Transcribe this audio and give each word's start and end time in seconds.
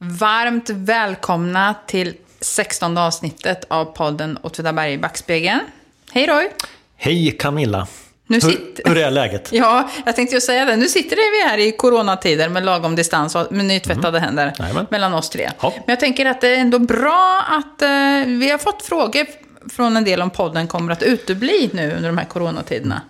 Varmt 0.00 0.70
välkomna 0.70 1.74
till 1.86 2.14
16 2.40 2.98
avsnittet 2.98 3.64
av 3.68 3.84
podden 3.84 4.38
Åtvidaberg 4.42 4.92
i 4.92 4.98
backspegeln. 4.98 5.60
Hej 6.12 6.26
Roy! 6.26 6.50
Hej 6.96 7.30
Camilla! 7.38 7.86
Nu 8.26 8.34
hur, 8.34 8.40
sitter- 8.40 8.88
hur 8.88 8.98
är 8.98 9.10
läget? 9.10 9.48
Ja, 9.52 9.90
jag 10.06 10.16
tänkte 10.16 10.34
ju 10.36 10.40
säga 10.40 10.64
det. 10.64 10.76
Nu 10.76 10.88
sitter 10.88 11.16
vi 11.16 11.48
här 11.48 11.58
i 11.58 11.72
coronatider 11.72 12.48
med 12.48 12.64
lagom 12.64 12.96
distans 12.96 13.34
och 13.34 13.52
med 13.52 13.64
nytvättade 13.64 14.20
händer 14.20 14.42
Mm. 14.42 14.54
Jajamän. 14.58 14.86
mellan 14.90 15.14
oss 15.14 15.30
tre. 15.30 15.50
Ja. 15.60 15.72
Men 15.76 15.92
jag 15.92 16.00
tänker 16.00 16.26
att 16.26 16.40
det 16.40 16.48
är 16.48 16.56
ändå 16.60 16.78
bra 16.78 17.44
att 17.48 17.82
eh, 17.82 17.88
vi 18.26 18.50
har 18.50 18.58
fått 18.58 18.82
frågor 18.82 19.26
från 19.70 19.96
en 19.96 20.04
del 20.04 20.22
om 20.22 20.30
podden 20.30 20.66
kommer 20.68 20.92
att 20.92 21.02
utebli 21.02 21.70
nu 21.72 21.92
under 21.96 22.08
de 22.08 22.18
här 22.18 22.24
coronatiderna. 22.24 23.02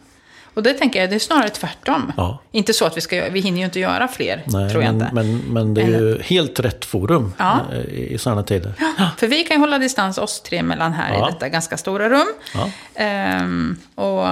Och 0.59 0.65
det 0.65 0.73
tänker 0.75 1.01
jag, 1.01 1.11
det 1.11 1.15
är 1.15 1.19
snarare 1.21 1.49
tvärtom. 1.49 2.13
Ja. 2.17 2.39
Inte 2.53 2.73
så 2.73 2.85
att 2.85 2.97
vi 2.97 3.01
ska, 3.01 3.25
vi 3.31 3.41
hinner 3.41 3.59
ju 3.59 3.65
inte 3.65 3.81
göra 3.81 4.09
fler, 4.09 4.43
Nej, 4.47 4.71
tror 4.71 4.83
jag 4.83 4.95
men, 4.95 5.03
inte. 5.03 5.15
men, 5.15 5.39
men 5.39 5.75
det 5.75 5.83
är 5.83 5.87
ju 5.87 6.23
helt 6.23 6.61
rätt 6.61 6.85
forum 6.85 7.35
Ja. 7.39 7.61
eh, 7.73 7.79
i, 7.79 8.15
i 8.15 8.19
sådana 8.19 8.43
tider. 8.43 8.73
För 9.17 9.27
vi 9.27 9.45
kan 9.45 9.57
ju 9.57 9.61
hålla 9.61 9.79
distans 9.79 10.19
oss 10.19 10.41
tre 10.43 10.63
mellan 10.63 10.93
här 10.93 11.13
Ja. 11.15 11.29
i 11.29 11.33
detta 11.33 11.49
ganska 11.49 11.77
stora 11.77 12.09
rum. 12.11 12.27
Ja. 12.55 12.71
Ehm, 12.95 13.77
och 13.95 14.27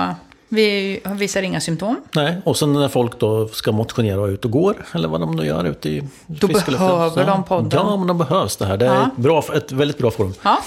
vi 0.48 1.00
visar 1.05 1.42
inga 1.42 1.60
symptom. 1.60 2.00
Nej, 2.14 2.36
och 2.45 2.56
sen 2.56 2.73
när 2.73 2.88
folk 2.88 3.18
då 3.20 3.48
ska 3.48 3.73
motionera 3.73 4.27
ut 4.27 4.45
och 4.45 4.50
går, 4.50 4.84
eller 4.92 5.09
vad 5.09 5.20
de 5.20 5.37
nu 5.37 5.46
gör 5.46 5.64
ute 5.64 5.88
i 5.88 6.02
Då 6.27 6.46
behöver 6.46 7.27
de 7.27 7.45
podden. 7.45 7.70
Ja, 7.73 7.96
men 7.96 8.06
de 8.06 8.18
behövs 8.18 8.56
det 8.56 8.66
här. 8.66 8.77
Det 8.77 8.87
är 8.87 8.95
Ja. 8.95 9.06
ett, 9.06 9.16
bra, 9.16 9.45
ett 9.54 9.73
väldigt 9.73 9.98
bra 9.98 10.10
forum. 10.10 10.34
Ja, 10.42 10.59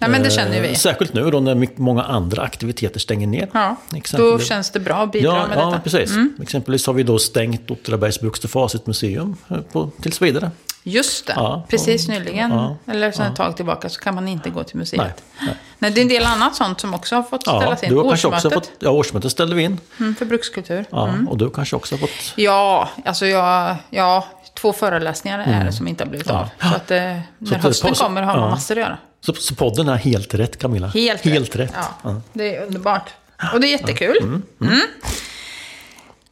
Nej, 0.00 0.10
men 0.10 0.22
det 0.22 0.30
känner 0.30 0.56
Eh, 0.56 0.62
vi. 0.62 0.74
Särskilt 0.74 1.14
nu 1.14 1.30
då 1.30 1.40
när 1.40 1.68
många 1.80 2.02
andra 2.02 2.42
aktiviteter 2.42 3.00
stänger 3.00 3.26
ner. 3.26 3.48
Ja, 3.52 3.76
då 3.90 3.96
Exempelvis- 3.96 4.48
känns 4.48 4.70
det 4.70 4.80
bra 4.80 4.94
att 4.94 5.12
bidra 5.12 5.26
Ja, 5.28 5.32
med 5.34 5.42
ja 5.58 5.64
detta. 5.64 5.66
Mm. 5.68 5.80
precis. 5.82 6.42
Exempelvis 6.42 6.86
har 6.86 6.94
vi 6.94 7.02
då 7.02 7.18
stängt 7.18 7.70
Åtvidabergs 7.70 8.20
Bruks 8.20 8.40
till 8.40 8.48
Facit 8.48 8.86
museum 8.86 9.36
eh, 9.50 9.56
på, 9.72 9.90
tills 10.02 10.22
vidare. 10.22 10.50
Just 10.84 11.26
det, 11.26 11.32
Ja, 11.36 11.66
precis 11.68 12.08
och- 12.08 12.14
nyligen. 12.14 12.50
ja, 12.50 12.76
eller 12.86 13.12
sedan 13.12 13.26
ett 13.30 13.36
tag 13.36 13.56
tillbaka 13.56 13.88
så 13.88 14.00
kan 14.00 14.14
man 14.14 14.28
inte 14.28 14.50
gå 14.50 14.64
till 14.64 14.76
museet. 14.76 15.02
Nej, 15.02 15.12
Nej, 15.46 15.54
nej. 15.78 15.90
det 15.90 16.00
är 16.00 16.02
en 16.02 16.08
del 16.08 16.24
annat 16.24 16.54
sånt 16.56 16.80
som 16.80 16.94
också 16.94 17.16
har 17.16 17.22
fått 17.22 17.42
Ja, 17.46 17.60
ställas 17.60 17.82
in. 17.82 17.88
du 17.90 17.96
har 17.96 18.08
kanske 18.08 18.28
också 18.28 18.48
Årsmötet 18.48 18.68
fått, 18.68 18.82
ja, 18.82 18.90
årsmötet 18.90 19.32
ställde 19.32 19.54
vi 19.56 19.62
in. 19.62 19.80
mm, 20.00 20.14
för 20.14 20.24
brukskultur. 20.24 20.84
Ja, 20.90 21.14
Och 21.28 21.38
du 21.38 21.50
kanske 21.50 21.76
också 21.76 21.94
har 21.94 22.00
fått... 22.00 22.32
Ja, 22.36 22.88
alltså 23.04 23.26
jag, 23.26 23.76
ja, 23.90 24.26
två 24.60 24.72
föreläsningar 24.72 25.38
är 25.38 25.64
det 25.64 25.72
som 25.72 25.88
inte 25.88 26.04
har 26.04 26.08
blivit 26.08 26.30
av. 26.30 26.48
Så 26.60 26.66
att 26.76 26.90
eh, 26.90 26.96
när 26.98 27.22
det- 27.38 27.56
hösten 27.56 27.94
så- 27.94 28.04
kommer 28.04 28.22
har 28.22 28.34
man 28.34 28.44
ja. 28.44 28.50
massor 28.50 28.74
att 28.78 28.80
göra. 28.84 28.98
Så, 29.20 29.32
så 29.34 29.54
podden 29.54 29.88
är 29.88 29.96
helt 29.96 30.34
rätt 30.34 30.58
Camilla? 30.58 30.86
Helt, 30.86 31.20
helt 31.24 31.56
rätt. 31.56 31.72
Ja, 31.74 31.88
Ja. 32.10 32.20
Det 32.32 32.56
är 32.56 32.66
underbart. 32.66 33.10
Och 33.52 33.60
det 33.60 33.66
är 33.66 33.70
jättekul. 33.70 34.16
Mm. 34.60 34.80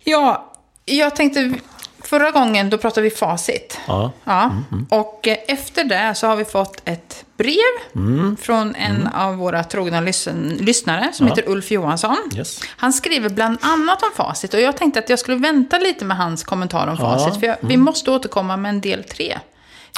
Ja, 0.05 0.53
jag 0.85 1.17
tänkte... 1.17 1.53
Förra 2.11 2.31
gången 2.31 2.71
då 2.71 2.79
pratade 2.79 3.03
vi 3.03 3.11
facit. 3.11 3.79
Ja. 3.87 4.13
Ja. 4.25 4.51
Och 4.89 5.29
eh, 5.29 5.37
efter 5.49 5.85
det 5.85 6.15
så 6.15 6.27
har 6.27 6.37
vi 6.37 6.45
fått 6.45 6.83
ett 6.85 7.25
brev 7.37 8.37
från 8.41 8.75
en 8.75 9.07
av 9.07 9.37
våra 9.37 9.65
trogna 9.65 10.01
lysn- 10.01 10.59
lyssnare 10.61 11.11
som 11.13 11.27
Ja. 11.27 11.35
heter 11.35 11.51
Ulf 11.53 11.71
Johansson. 11.71 12.17
Yes. 12.37 12.61
Han 12.77 12.93
skriver 12.93 13.29
bland 13.29 13.59
annat 13.63 14.03
om 14.03 14.09
facit 14.17 14.55
och 14.55 14.61
jag 14.61 14.77
tänkte 14.77 15.01
att 15.01 15.09
jag 15.09 15.19
skulle 15.19 15.37
vänta 15.37 15.79
lite 15.79 16.05
med 16.05 16.17
hans 16.17 16.45
kommentar 16.45 16.87
om 16.87 16.97
facit. 16.97 17.41
För 17.41 17.47
jag, 17.47 17.57
vi 17.61 17.77
måste 17.77 18.11
återkomma 18.11 18.57
med 18.57 18.69
en 18.69 18.81
del 18.81 19.05
tre. 19.05 19.39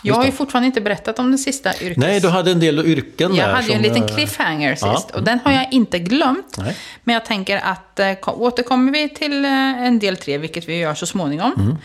Jag 0.02 0.14
har 0.14 0.24
ju 0.24 0.32
fortfarande 0.32 0.66
inte 0.66 0.80
berättat 0.80 1.18
om 1.18 1.30
den 1.30 1.38
sista 1.38 1.70
yrkes... 1.80 1.96
Nej, 1.96 2.20
du 2.20 2.28
hade 2.28 2.50
en 2.50 2.60
del 2.60 2.78
yrken 2.86 3.34
Jag 3.34 3.48
där. 3.48 3.54
hade 3.54 3.66
ju 3.66 3.72
en 3.74 3.82
liten 3.82 4.02
eh, 4.04 4.14
cliffhanger 4.14 4.74
sist 4.74 4.84
ja. 5.12 5.14
och 5.14 5.22
den 5.22 5.38
har 5.44 5.52
jag 5.52 5.72
inte 5.72 5.98
glömt. 5.98 6.54
Nej. 6.58 6.76
Men 7.04 7.12
jag 7.14 7.24
tänker 7.24 7.56
att 7.64 8.00
eh, 8.00 8.12
ko- 8.14 8.32
återkommer 8.32 8.92
vi 8.92 9.08
till 9.08 9.44
eh, 9.44 9.50
en 9.86 9.98
del 9.98 10.16
tre, 10.16 10.38
vilket 10.38 10.68
vi 10.68 10.76
gör 10.78 10.94
så 10.94 11.06
småningom, 11.06 11.78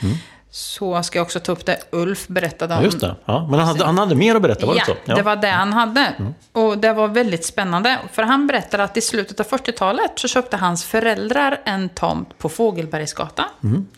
så 0.51 1.03
ska 1.03 1.19
jag 1.19 1.23
också 1.25 1.39
ta 1.39 1.51
upp 1.51 1.65
det 1.65 1.77
Ulf 1.91 2.27
berättade 2.27 2.73
om. 2.73 2.79
Mm, 2.79 2.83
Ja, 2.83 2.85
just 2.85 2.99
det. 3.01 3.15
Ja, 3.25 3.47
men 3.51 3.59
han 3.59 3.67
hade, 3.67 3.85
han 3.85 3.97
hade 3.97 4.15
mer 4.15 4.35
att 4.35 4.41
berätta, 4.41 4.65
var 4.65 4.73
det 4.73 4.83
Ja, 4.87 4.95
så? 5.05 5.15
det 5.15 5.21
var 5.21 5.35
det 5.35 5.47
han 5.49 5.73
hade. 5.73 6.13
Mm. 6.19 6.33
Och 6.51 6.77
det 6.77 6.93
var 6.93 7.07
väldigt 7.07 7.45
spännande. 7.45 7.97
För 8.13 8.23
han 8.23 8.47
berättade 8.47 8.83
att 8.83 8.97
i 8.97 9.01
slutet 9.01 9.39
av 9.39 9.45
40-talet 9.47 10.11
så 10.15 10.27
köpte 10.27 10.57
hans 10.57 10.83
föräldrar 10.85 11.61
en 11.65 11.89
tomt 11.89 12.37
på 12.37 12.49
Fågelbergsgatan. 12.49 13.45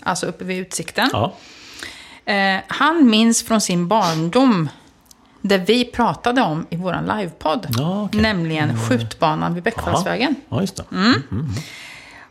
Alltså 0.03 0.26
uppe 0.26 0.44
vid 0.44 0.59
Utsikten. 0.62 1.03
Mm. 1.09 1.22
Ja. 1.22 1.34
Eh, 2.29 2.59
han 2.67 3.09
minns 3.09 3.44
från 3.44 3.62
sin 3.62 3.88
barndom 3.88 4.69
det 5.41 5.57
vi 5.57 5.85
pratade 5.85 6.41
om 6.41 6.66
i 6.69 6.75
vår 6.75 7.17
livepodd. 7.17 7.67
Ja, 7.78 8.03
okej. 8.03 8.22
Nämligen 8.22 8.79
skjutbanan 8.79 9.53
vid 9.53 9.63
Bäckfallsvägen. 9.63 10.35
ja, 10.50 10.62
just 10.62 10.75
det. 10.75 10.84
Mm. 10.91 11.23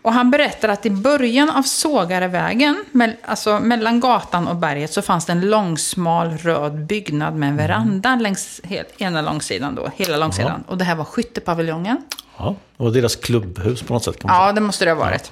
Och 0.02 0.12
han 0.12 0.30
berättar 0.30 0.68
att 0.68 0.86
i 0.86 0.90
början 0.90 1.50
av 1.50 1.62
Sågarevägen, 1.62 2.84
mell- 2.92 3.16
alltså 3.24 3.60
mellan 3.60 4.00
gatan 4.00 4.48
och 4.48 4.56
berget, 4.56 4.92
så 4.92 5.02
fanns 5.02 5.26
det 5.26 5.32
en 5.32 5.40
långsmal 5.40 6.30
röd 6.30 6.86
byggnad 6.86 7.34
med 7.34 7.48
en 7.48 7.56
veranda 7.56 8.16
längs 8.16 8.60
ena 8.98 9.22
långsidan 9.22 9.74
då, 9.74 9.90
hela 9.96 10.16
långsidan. 10.16 10.64
Och 10.66 10.78
det 10.78 10.84
här 10.84 10.94
var 10.94 11.04
skyttepaviljongen. 11.04 11.96
Ja, 12.38 12.54
det 12.76 12.84
var 12.84 12.90
deras 12.90 13.16
klubbhus 13.16 13.82
på 13.82 13.92
något 13.92 14.04
sätt. 14.04 14.20
Kan 14.20 14.30
man 14.30 14.46
Ja, 14.46 14.52
det 14.52 14.60
måste 14.60 14.84
det 14.84 14.90
ha 14.90 14.98
varit. 14.98 15.30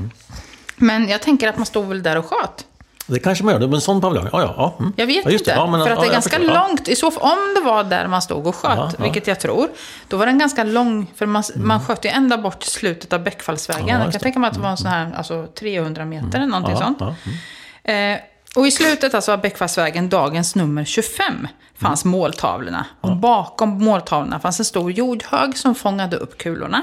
Men 0.76 1.08
jag 1.08 1.22
tänker 1.22 1.48
att 1.48 1.56
man 1.56 1.66
stod 1.66 1.86
väl 1.88 2.02
där 2.02 2.16
och 2.18 2.24
sköt. 2.26 2.64
Det 3.06 3.18
kanske 3.18 3.44
man 3.44 3.54
gör, 3.54 3.68
det, 3.68 3.76
en 3.76 3.80
sån 3.80 4.00
paviljong. 4.00 4.28
Ja, 4.32 4.40
ja. 4.42 4.54
ja. 4.56 4.76
Mm. 4.80 4.92
Jag 4.96 5.06
vet 5.06 5.24
ja, 5.24 5.30
inte. 5.30 5.50
Ja, 5.50 5.66
men, 5.66 5.84
för 5.84 5.90
att 5.90 6.00
det 6.00 6.06
är 6.06 6.12
ganska 6.12 6.38
långt. 6.38 6.88
I 6.88 6.96
så 6.96 7.10
fall, 7.10 7.22
om 7.22 7.38
det 7.54 7.60
var 7.60 7.84
där 7.84 8.06
man 8.06 8.22
stod 8.22 8.46
och 8.46 8.54
sköt, 8.54 8.78
ja. 8.78 8.90
vilket 8.98 9.26
jag 9.26 9.40
tror, 9.40 9.68
då 10.08 10.16
var 10.16 10.26
den 10.26 10.38
ganska 10.38 10.64
lång. 10.64 11.12
För 11.16 11.26
man, 11.26 11.42
man 11.56 11.80
sköt 11.80 12.04
ju 12.04 12.08
ända 12.08 12.38
bort 12.38 12.62
slutet 12.62 13.12
av 13.12 13.22
Bäckfallsvägen. 13.22 13.86
Ja, 13.88 13.92
jag 13.94 14.02
kan 14.02 14.10
det. 14.10 14.18
tänka 14.18 14.38
mig 14.38 14.48
att 14.48 14.54
det 14.54 14.60
var 14.60 14.70
en 14.70 14.76
sån 14.76 14.90
här 14.90 15.12
alltså, 15.16 15.46
300 15.46 16.04
meter 16.04 16.38
eller 16.38 16.46
någonting 16.46 16.76
sånt. 16.76 17.00
mm. 17.00 18.14
Eh, 18.14 18.20
och 18.56 18.66
i 18.66 18.70
slutet 18.70 19.14
alltså 19.14 19.32
av 19.32 19.40
Bäckfallsvägen, 19.40 20.08
dagens 20.08 20.54
nummer 20.54 20.84
25, 20.84 21.48
fanns 21.78 22.04
Mm. 22.04 22.18
måltavlorna. 22.18 22.86
Och 23.00 23.16
bakom 23.16 23.84
måltavlorna 23.84 24.40
fanns 24.40 24.58
en 24.58 24.64
stor 24.64 24.90
jordhög 24.92 25.58
som 25.58 25.74
fångade 25.74 26.16
upp 26.16 26.38
kulorna. 26.38 26.82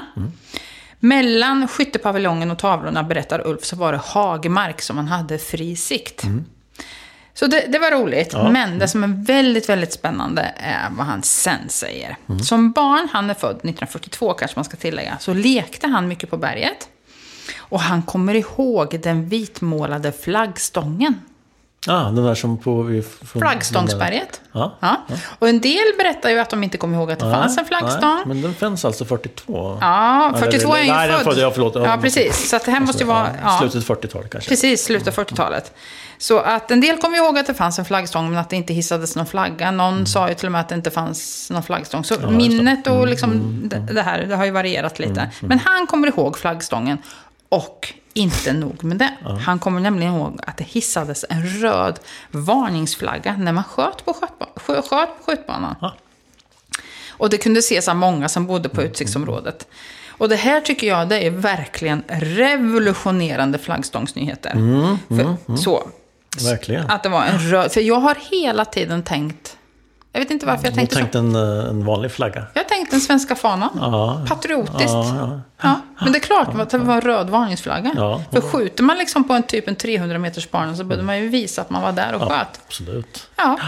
Mm. 1.04 1.08
Mellan 1.08 1.68
skyttepaviljongen 1.68 2.50
och 2.50 2.58
tavlorna, 2.58 3.02
berättar 3.02 3.46
Ulf, 3.46 3.64
så 3.64 3.76
var 3.76 3.92
det 3.92 4.00
hagmark 4.04 4.82
som 4.82 4.96
man 4.96 5.08
hade 5.08 5.38
fri 5.38 5.76
sikt. 5.76 6.24
Så 7.34 7.46
det, 7.46 7.66
det 7.68 7.78
var 7.78 7.90
roligt. 7.90 8.34
Mm. 8.34 8.46
Ja. 8.46 8.52
Men 8.52 8.78
det 8.78 8.88
som 8.88 9.04
är 9.04 9.26
väldigt, 9.26 9.68
väldigt 9.68 9.92
spännande 9.92 10.54
är 10.56 10.90
vad 10.90 11.06
han 11.06 11.22
sen 11.22 11.68
säger. 11.68 12.16
Mm. 12.28 12.40
Som 12.40 12.72
barn, 12.72 13.08
han 13.12 13.30
är 13.30 13.34
född 13.34 13.50
1942 13.50 14.32
kanske 14.32 14.58
man 14.58 14.64
ska 14.64 14.76
tillägga, 14.76 15.18
så 15.20 15.34
lekte 15.34 15.86
han 15.86 16.08
mycket 16.08 16.30
på 16.30 16.36
berget. 16.36 16.88
Och 17.56 17.80
han 17.80 18.02
kommer 18.02 18.34
ihåg 18.34 19.00
den 19.02 19.28
vitmålade 19.28 20.12
flaggstången. 20.12 21.20
Ja, 21.86 21.94
den 21.94 22.24
där 22.24 22.34
som 22.34 22.58
på... 22.58 23.02
Från, 23.24 23.42
Flaggstångsberget. 23.42 24.40
Ja. 24.52 24.74
Ja. 24.80 24.96
Och 25.38 25.48
en 25.48 25.60
del 25.60 25.84
berättar 25.98 26.30
ju 26.30 26.38
att 26.38 26.50
de 26.50 26.62
inte 26.64 26.78
kommer 26.78 26.98
ihåg 26.98 27.12
att 27.12 27.18
det 27.18 27.26
Nej, 27.26 27.34
fanns 27.34 27.58
en 27.58 27.64
flaggstång. 27.64 28.14
Nej, 28.16 28.22
men 28.26 28.42
den 28.42 28.54
fanns 28.54 28.84
alltså 28.84 29.04
42. 29.04 29.78
Ja, 29.80 30.28
Eller- 30.28 30.38
42 30.38 30.74
är 30.74 30.82
ju 30.82 30.92
nej, 30.92 31.10
född. 31.10 31.22
födde 31.22 31.40
jag, 31.40 31.54
förlåt. 31.54 31.74
Ja, 31.74 31.98
precis. 32.02 32.50
Så 32.50 32.56
att 32.56 32.64
det 32.64 32.70
här 32.70 32.80
måste 32.80 33.02
ju 33.02 33.06
vara... 33.08 33.28
Ja, 33.44 33.58
Slutet 33.60 33.84
40-talet 33.88 34.30
kanske. 34.30 34.48
precis, 34.50 34.84
slutet 34.84 35.18
av 35.18 35.24
40-talet. 35.24 35.72
Så 36.18 36.38
att 36.38 36.70
en 36.70 36.80
del 36.80 36.96
kommer 36.96 37.16
ihåg 37.18 37.38
att 37.38 37.46
det 37.46 37.54
fanns 37.54 37.78
en 37.78 37.84
flaggstång, 37.84 38.30
men 38.30 38.38
att 38.38 38.50
det 38.50 38.56
inte 38.56 38.72
hissades 38.74 39.16
någon 39.16 39.26
flagga. 39.26 39.70
Någon 39.70 40.06
sa 40.06 40.28
ju 40.28 40.34
till 40.34 40.46
och 40.46 40.52
med 40.52 40.60
att 40.60 40.68
det 40.68 40.74
inte 40.74 40.90
fanns 40.90 41.50
någon 41.50 41.62
flaggstång. 41.62 42.04
Så 42.04 42.30
minnet 42.30 42.86
och 42.86 43.06
liksom 43.08 43.60
det, 43.68 43.76
det 43.94 44.02
här, 44.02 44.22
det 44.22 44.36
har 44.36 44.44
ju 44.44 44.50
varierat 44.50 44.98
lite. 44.98 45.30
Men 45.40 45.58
han 45.58 45.86
kommer 45.86 46.08
ihåg 46.08 46.38
flaggstången. 46.38 46.98
Och 47.48 47.92
inte 48.14 48.52
nog 48.52 48.84
med 48.84 48.96
det. 48.98 49.12
Han 49.40 49.58
kommer 49.58 49.80
nämligen 49.80 50.14
ihåg 50.14 50.40
att 50.46 50.56
det 50.56 50.64
hissades 50.64 51.24
en 51.30 51.46
röd 51.46 52.00
varningsflagga 52.30 53.36
när 53.36 53.52
man 53.52 53.64
sköt 53.64 54.04
på, 54.04 54.12
skö- 54.12 54.82
sköt 54.82 55.18
på 55.18 55.24
skjutbanan. 55.26 55.74
Ja. 55.80 55.94
Och 57.08 57.30
det 57.30 57.38
kunde 57.38 57.58
ses 57.58 57.88
av 57.88 57.96
många 57.96 58.28
som 58.28 58.46
bodde 58.46 58.68
på 58.68 58.82
utsiktsområdet. 58.82 59.66
Och 60.08 60.28
det 60.28 60.36
här 60.36 60.60
tycker 60.60 60.86
jag 60.86 61.08
det 61.08 61.26
är 61.26 61.30
verkligen 61.30 62.04
revolutionerande 62.08 63.58
flaggstångsnyheter. 63.58 64.50
För, 65.08 65.56
Så. 65.56 65.88
Verkligen. 66.44 66.90
Att 66.90 67.02
det 67.02 67.08
var 67.08 67.24
en 67.24 67.38
röd... 67.50 67.72
För 67.72 67.80
jag 67.80 68.00
har 68.00 68.16
hela 68.30 68.64
tiden 68.64 69.02
tänkt... 69.02 69.56
Jag 70.16 70.20
vet 70.20 70.30
inte 70.30 70.46
varför 70.46 70.64
jag 70.64 70.74
tänkte 70.74 70.96
tänkte 70.96 71.18
så. 71.18 71.24
en, 71.24 71.36
eh, 71.36 71.68
en 71.68 71.84
vanlig 71.84 72.10
flagga. 72.10 72.44
Jag 72.54 72.68
tänkte 72.68 72.94
den 72.96 73.00
svenska 73.00 73.34
fanan. 73.34 73.70
Ja. 73.80 74.20
Patriotiskt. 74.28 74.80
Ja, 74.92 75.40
ja. 75.62 75.80
Men 76.00 76.12
det 76.12 76.18
är 76.18 76.20
klart 76.20 76.48
att 76.60 76.70
det 76.70 76.78
var 76.78 76.94
en 76.94 77.00
röd 77.00 77.30
varningsflagga. 77.30 78.20
För 78.32 78.40
skjuter 78.40 78.82
man 78.84 78.98
liksom 78.98 79.24
på 79.28 79.32
en 79.34 79.42
typ 79.42 79.68
en 79.68 79.76
300 79.76 80.18
meters 80.18 80.50
bana 80.50 80.76
så 80.76 80.84
behöver 80.84 81.04
man 81.04 81.18
ju 81.18 81.28
visa 81.28 81.62
att 81.62 81.70
man 81.70 81.82
var 81.82 81.92
där 81.92 82.14
och 82.14 82.22
Ja, 82.22 82.28
sköt. 82.28 82.60
absolut. 82.66 83.26
Ja. 83.36 83.58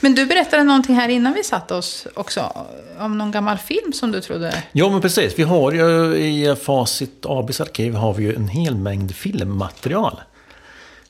Men 0.00 0.14
du 0.14 0.26
berättade 0.26 0.62
någonting 0.64 0.94
här 0.96 1.08
innan 1.08 1.32
vi 1.32 1.44
satte 1.44 1.74
oss 1.74 2.06
också. 2.14 2.52
Om 2.98 3.18
någon 3.18 3.30
gammal 3.30 3.58
film 3.58 3.92
som 3.92 4.12
du 4.12 4.20
trodde... 4.20 4.54
Ja, 4.72 4.90
men 4.90 5.00
precis. 5.00 5.38
Vi 5.38 5.42
har 5.42 5.72
ju 5.72 6.14
i 6.16 6.56
Facit 6.56 7.26
ABs 7.28 7.60
arkiv 7.60 7.94
har 7.94 8.14
vi 8.14 8.22
ju 8.24 8.34
en 8.34 8.48
hel 8.48 8.74
mängd 8.74 9.14
filmmaterial. 9.14 10.20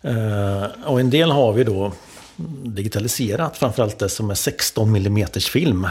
Eh, 0.03 0.85
och 0.85 1.01
en 1.01 1.11
del 1.11 1.31
har 1.31 1.53
vi 1.53 1.65
då 1.65 1.93
digitaliserat, 2.65 3.57
framförallt 3.57 3.99
det 3.99 4.09
som 4.09 4.31
är 4.31 4.35
16 4.35 4.97
mm 4.97 5.29
film. 5.41 5.87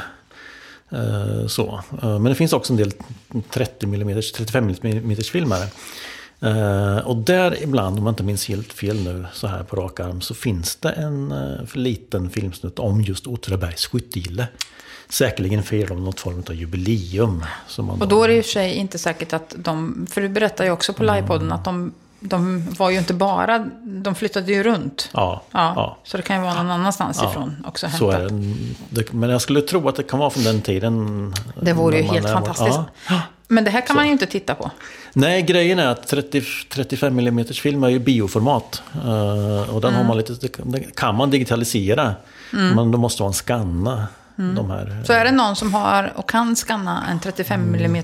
Eh, 0.91 1.47
så. 1.47 1.83
Eh, 2.01 2.19
men 2.19 2.23
det 2.23 2.35
finns 2.35 2.53
också 2.53 2.73
en 2.73 2.77
del 2.77 2.91
30 3.49 3.85
mm, 3.85 4.21
35 4.21 4.75
mm 4.83 5.15
filmare. 5.15 5.67
Eh, 6.41 6.97
och 6.97 7.17
där 7.17 7.63
ibland, 7.63 7.99
om 7.99 8.05
jag 8.05 8.11
inte 8.11 8.23
minns 8.23 8.47
helt 8.47 8.73
fel 8.73 9.03
nu 9.03 9.25
så 9.33 9.47
här 9.47 9.63
på 9.63 9.75
rak 9.75 9.99
arm, 9.99 10.21
så 10.21 10.33
finns 10.33 10.75
det 10.75 10.89
en 10.89 11.31
uh, 11.31 11.59
liten 11.73 12.29
filmsnutt 12.29 12.79
om 12.79 13.01
just 13.01 13.27
Åtvidabergs 13.27 13.85
skyttegille. 13.85 14.47
Säkerligen 15.09 15.63
firar 15.63 15.87
de 15.87 16.03
något 16.03 16.19
form 16.19 16.43
av 16.49 16.55
jubileum. 16.55 17.45
och 17.99 18.07
då 18.07 18.23
är 18.23 18.27
det 18.27 18.37
i 18.37 18.41
och 18.41 18.45
för 18.45 18.51
sig 18.51 18.73
inte 18.73 18.99
säkert 18.99 19.33
att 19.33 19.55
de, 19.57 20.07
för 20.09 20.21
du 20.21 20.29
berättar 20.29 20.65
ju 20.65 20.71
också 20.71 20.93
på 20.93 21.03
livepodden 21.03 21.51
att 21.51 21.65
de 21.65 21.93
de 22.19 22.65
var 22.77 22.89
ju 22.89 22.97
inte 22.97 23.13
bara, 23.13 23.69
de 23.83 24.15
flyttade 24.15 24.51
ju 24.51 24.63
runt. 24.63 25.09
Ja, 25.13 25.41
ja, 25.51 25.73
ja. 25.75 25.97
Så 26.03 26.17
det 26.17 26.23
kan 26.23 26.35
ju 26.35 26.41
vara 26.41 26.53
någon 26.53 26.71
annanstans 26.71 27.19
ja, 27.21 27.29
ifrån 27.29 27.65
också 27.67 27.87
hämtat. 27.87 27.99
Så 27.99 28.11
är 28.11 28.29
det. 28.89 29.13
Men 29.13 29.29
jag 29.29 29.41
skulle 29.41 29.61
tro 29.61 29.89
att 29.89 29.95
det 29.95 30.03
kan 30.03 30.19
vara 30.19 30.29
från 30.29 30.43
den 30.43 30.61
tiden. 30.61 31.33
Det 31.61 31.73
vore 31.73 31.97
ju 31.97 32.03
helt 32.03 32.29
fantastiskt. 32.29 32.79
Ja. 33.09 33.21
Men 33.47 33.63
det 33.63 33.71
här 33.71 33.81
kan 33.81 33.87
så. 33.87 33.93
man 33.93 34.05
ju 34.05 34.11
inte 34.11 34.25
titta 34.25 34.55
på. 34.55 34.71
Nej, 35.13 35.41
grejen 35.41 35.79
är 35.79 35.87
att 35.87 36.07
30, 36.07 36.41
35 36.69 37.19
mm 37.19 37.45
film 37.45 37.83
är 37.83 37.89
ju 37.89 37.99
bioformat. 37.99 38.83
Uh, 38.95 39.75
och 39.75 39.81
den 39.81 39.93
mm. 39.93 39.95
har 39.95 40.03
man 40.03 40.17
lite, 40.17 40.33
det 40.63 40.95
kan 40.95 41.15
man 41.15 41.29
digitalisera. 41.29 42.15
Mm. 42.53 42.75
Men 42.75 42.91
då 42.91 42.97
måste 42.97 43.23
man 43.23 43.33
skanna 43.33 44.07
mm. 44.37 44.55
de 44.55 44.71
här. 44.71 45.03
Så 45.05 45.13
är 45.13 45.25
det 45.25 45.31
någon 45.31 45.55
som 45.55 45.73
har 45.73 46.13
och 46.15 46.29
kan 46.29 46.55
skanna 46.55 47.07
en 47.07 47.19
35 47.19 47.75
mm 47.75 48.03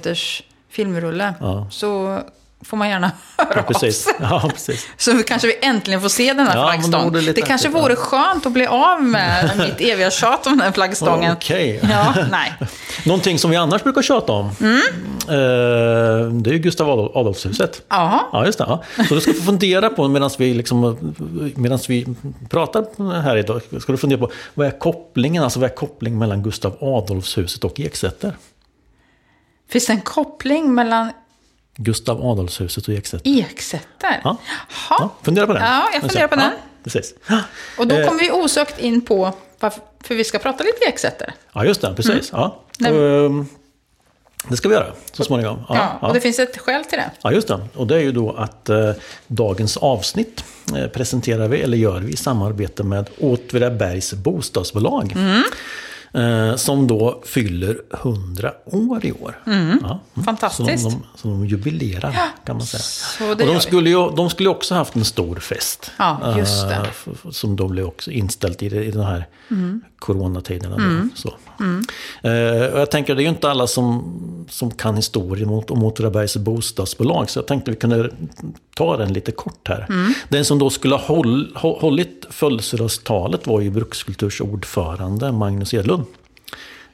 filmrulle. 0.69 1.33
Ja. 1.39 1.67
Så 1.71 2.21
får 2.65 2.77
man 2.77 2.89
gärna 2.89 3.11
höra 3.37 3.53
ja, 3.55 3.61
precis. 3.61 4.07
av 4.07 4.13
ja, 4.19 4.49
precis. 4.53 4.87
Så 4.97 5.23
kanske 5.23 5.47
vi 5.47 5.57
äntligen 5.61 6.01
får 6.01 6.09
se 6.09 6.33
den 6.33 6.47
här 6.47 6.57
ja, 6.57 6.71
flaggstången. 6.71 7.13
Det, 7.13 7.33
det 7.33 7.41
kanske 7.41 7.69
vore 7.69 7.95
skönt 7.95 8.45
att 8.45 8.51
bli 8.51 8.65
av 8.65 9.03
med 9.03 9.51
mitt 9.57 9.91
eviga 9.91 10.11
tjat 10.11 10.47
om 10.47 10.57
den 10.57 10.73
flagstången. 10.73 11.31
Okej. 11.33 11.77
Okay. 11.77 11.91
Ja, 11.91 12.15
nej. 12.31 12.53
Någonting 13.05 13.39
som 13.39 13.51
vi 13.51 13.57
annars 13.57 13.83
brukar 13.83 14.01
tjata 14.01 14.31
om, 14.31 14.51
mm. 14.59 14.77
eh, 15.19 16.31
det 16.41 16.49
är 16.49 16.53
ju 16.53 16.59
Gustav 16.59 16.89
Adolfshuset. 16.89 17.81
Aha. 17.87 18.29
Ja, 18.31 18.45
just 18.45 18.57
det. 18.57 18.65
Ja. 18.67 18.83
Så 19.07 19.15
du 19.15 19.21
ska 19.21 19.33
få 19.33 19.43
fundera 19.43 19.89
på, 19.89 20.07
medan 20.07 20.29
vi, 20.37 20.53
liksom, 20.53 20.97
vi 21.87 22.05
pratar 22.49 23.21
här 23.21 23.37
idag, 23.37 23.61
ska 23.81 23.91
du 23.91 23.97
fundera 23.97 24.19
på 24.19 24.31
vad 24.53 24.67
är 24.67 24.79
kopplingen, 24.79 25.43
alltså 25.43 25.59
vad 25.59 25.69
är 25.69 25.75
kopplingen 25.75 26.19
mellan 26.19 26.43
Gustav 26.43 26.77
Adolfshuset 26.81 27.63
och 27.63 27.79
Eksäter? 27.79 28.33
Finns 29.69 29.87
det 29.87 29.93
en 29.93 30.01
koppling 30.01 30.73
mellan 30.73 31.11
Gustav 31.75 32.25
Adolfshuset 32.25 32.87
och 32.87 32.93
Eksäter. 32.93 33.31
Eksäter? 33.39 34.21
Ja. 34.23 34.37
ja. 34.89 35.09
Fundera 35.23 35.47
på 35.47 35.53
den. 35.53 35.63
Ja, 35.63 35.89
jag 35.93 36.01
funderar 36.01 36.27
på 36.27 36.35
den. 36.35 36.45
Ja, 36.45 36.51
precis. 36.83 37.13
Och 37.77 37.87
då 37.87 37.95
kommer 37.95 38.19
vi 38.19 38.31
osökt 38.31 38.79
in 38.79 39.01
på 39.01 39.33
varför 39.59 40.15
vi 40.15 40.23
ska 40.23 40.39
prata 40.39 40.63
lite 40.63 40.85
Eksäter. 40.85 41.33
Ja, 41.53 41.65
just 41.65 41.81
det. 41.81 41.93
Precis. 41.95 42.33
Mm. 42.33 42.51
Ja. 42.79 42.89
Um, 42.89 43.47
det 44.47 44.57
ska 44.57 44.69
vi 44.69 44.75
göra 44.75 44.93
så 45.11 45.23
småningom. 45.23 45.63
Ja, 45.69 45.97
ja, 46.01 46.07
och 46.07 46.13
det 46.13 46.21
finns 46.21 46.39
ett 46.39 46.57
skäl 46.57 46.85
till 46.85 46.97
det. 46.97 47.11
Ja, 47.21 47.31
just 47.31 47.47
det. 47.47 47.67
Och 47.75 47.87
det 47.87 47.95
är 47.95 47.99
ju 47.99 48.11
då 48.11 48.31
att 48.31 48.69
eh, 48.69 48.91
dagens 49.27 49.77
avsnitt 49.77 50.43
eh, 50.75 50.87
presenterar 50.87 51.47
vi, 51.47 51.61
eller 51.61 51.77
gör 51.77 51.99
vi 51.99 52.13
i 52.13 52.15
samarbete 52.15 52.83
med 52.83 53.09
Åtvidabergs 53.19 54.13
bostadsbolag. 54.13 55.11
Mm. 55.15 55.43
Eh, 56.15 56.55
som 56.55 56.87
då 56.87 57.21
fyller 57.25 57.81
100 57.93 58.53
år 58.65 59.05
i 59.05 59.11
år. 59.11 59.39
Mm. 59.47 59.79
Ja, 59.81 59.99
mm. 60.13 60.25
Fantastiskt. 60.25 60.83
Så 60.83 60.89
de, 60.89 61.03
så 61.15 61.27
de 61.27 61.45
jubilerar 61.45 62.13
ja. 62.13 62.27
kan 62.45 62.57
man 62.57 62.65
säga. 62.65 63.31
och 63.31 63.37
de 63.37 63.59
skulle, 63.59 63.89
ju, 63.89 64.11
de 64.15 64.29
skulle 64.29 64.49
också 64.49 64.75
haft 64.75 64.95
en 64.95 65.05
stor 65.05 65.35
fest. 65.35 65.91
Ja, 65.97 66.37
just 66.37 66.69
det. 66.69 66.89
Uh, 67.07 67.31
som 67.31 67.55
då 67.55 67.67
blev 67.67 67.85
också 67.85 68.11
inställt 68.11 68.63
i, 68.63 68.65
i 68.65 68.91
den 68.91 69.03
här 69.03 69.27
mm. 69.51 69.81
coronatiderna. 69.99 70.75
Mm. 70.75 71.09
Så. 71.15 71.33
Mm. 71.59 71.85
Uh, 72.25 72.73
och 72.73 72.79
jag 72.79 72.91
tänker, 72.91 73.15
det 73.15 73.21
är 73.21 73.23
ju 73.23 73.29
inte 73.29 73.49
alla 73.49 73.67
som, 73.67 74.15
som 74.49 74.71
kan 74.71 74.95
historien 74.95 75.49
om 75.49 75.83
Åtvidabergs 75.83 76.37
bostadsbolag. 76.37 77.29
Så 77.29 77.39
jag 77.39 77.47
tänkte 77.47 77.71
vi 77.71 77.77
kunde 77.77 78.09
ta 78.75 78.97
den 78.97 79.13
lite 79.13 79.31
kort 79.31 79.67
här. 79.67 79.85
Mm. 79.89 80.13
Den 80.29 80.45
som 80.45 80.59
då 80.59 80.69
skulle 80.69 80.95
ha 80.95 81.15
håll, 81.15 81.51
hållit 81.55 82.25
födelsedagstalet 82.29 83.47
var 83.47 83.61
ju 83.61 83.69
Brukskulturs 83.69 84.41
ordförande 84.41 85.31
Magnus 85.31 85.73
Edlund. 85.73 86.04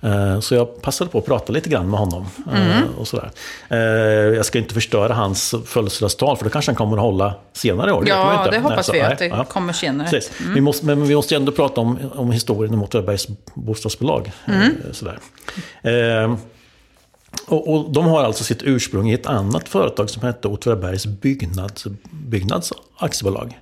Eh, 0.01 0.39
så 0.39 0.55
jag 0.55 0.81
passade 0.81 1.11
på 1.11 1.17
att 1.17 1.25
prata 1.25 1.53
lite 1.53 1.69
grann 1.69 1.89
med 1.89 1.99
honom. 1.99 2.25
Eh, 2.51 2.77
mm. 2.77 2.89
Och 2.97 3.07
sådär. 3.07 3.31
Eh, 3.69 3.77
jag 4.35 4.45
ska 4.45 4.59
inte 4.59 4.73
förstöra 4.73 5.13
hans 5.13 5.55
födelsedagstal, 5.65 6.37
för 6.37 6.43
det 6.43 6.51
kanske 6.51 6.71
han 6.71 6.75
kommer 6.75 6.97
att 6.97 7.03
hålla 7.03 7.33
senare 7.53 7.89
i 7.89 7.93
år. 7.93 8.03
Ja, 8.07 8.41
det, 8.45 8.51
det 8.51 8.59
hoppas 8.59 8.89
nej, 8.89 8.99
vi 8.99 9.05
att 9.05 9.19
det 9.19 9.25
ja. 9.25 9.43
kommer 9.43 9.73
senare. 9.73 10.21
Mm. 10.39 10.53
Vi 10.53 10.61
måste, 10.61 10.85
men 10.85 11.07
vi 11.07 11.15
måste 11.15 11.35
ändå 11.35 11.51
prata 11.51 11.81
om, 11.81 11.97
om 12.15 12.31
historien 12.31 12.73
om 12.73 12.83
Åtvidabergs 12.83 13.27
bostadsbolag. 13.53 14.31
Mm. 14.45 14.75
Sådär. 14.91 15.19
Och, 17.47 17.73
och, 17.73 17.91
de 17.91 18.05
har 18.05 18.23
alltså 18.23 18.43
sitt 18.43 18.63
ursprung 18.63 19.09
i 19.09 19.13
ett 19.13 19.25
annat 19.25 19.69
företag 19.69 20.09
som 20.09 20.23
hette 20.23 20.47
Åtvidabergs 20.47 21.05
byggnads, 21.05 21.87
byggnads 22.11 22.73
aktiebolag. 22.97 23.59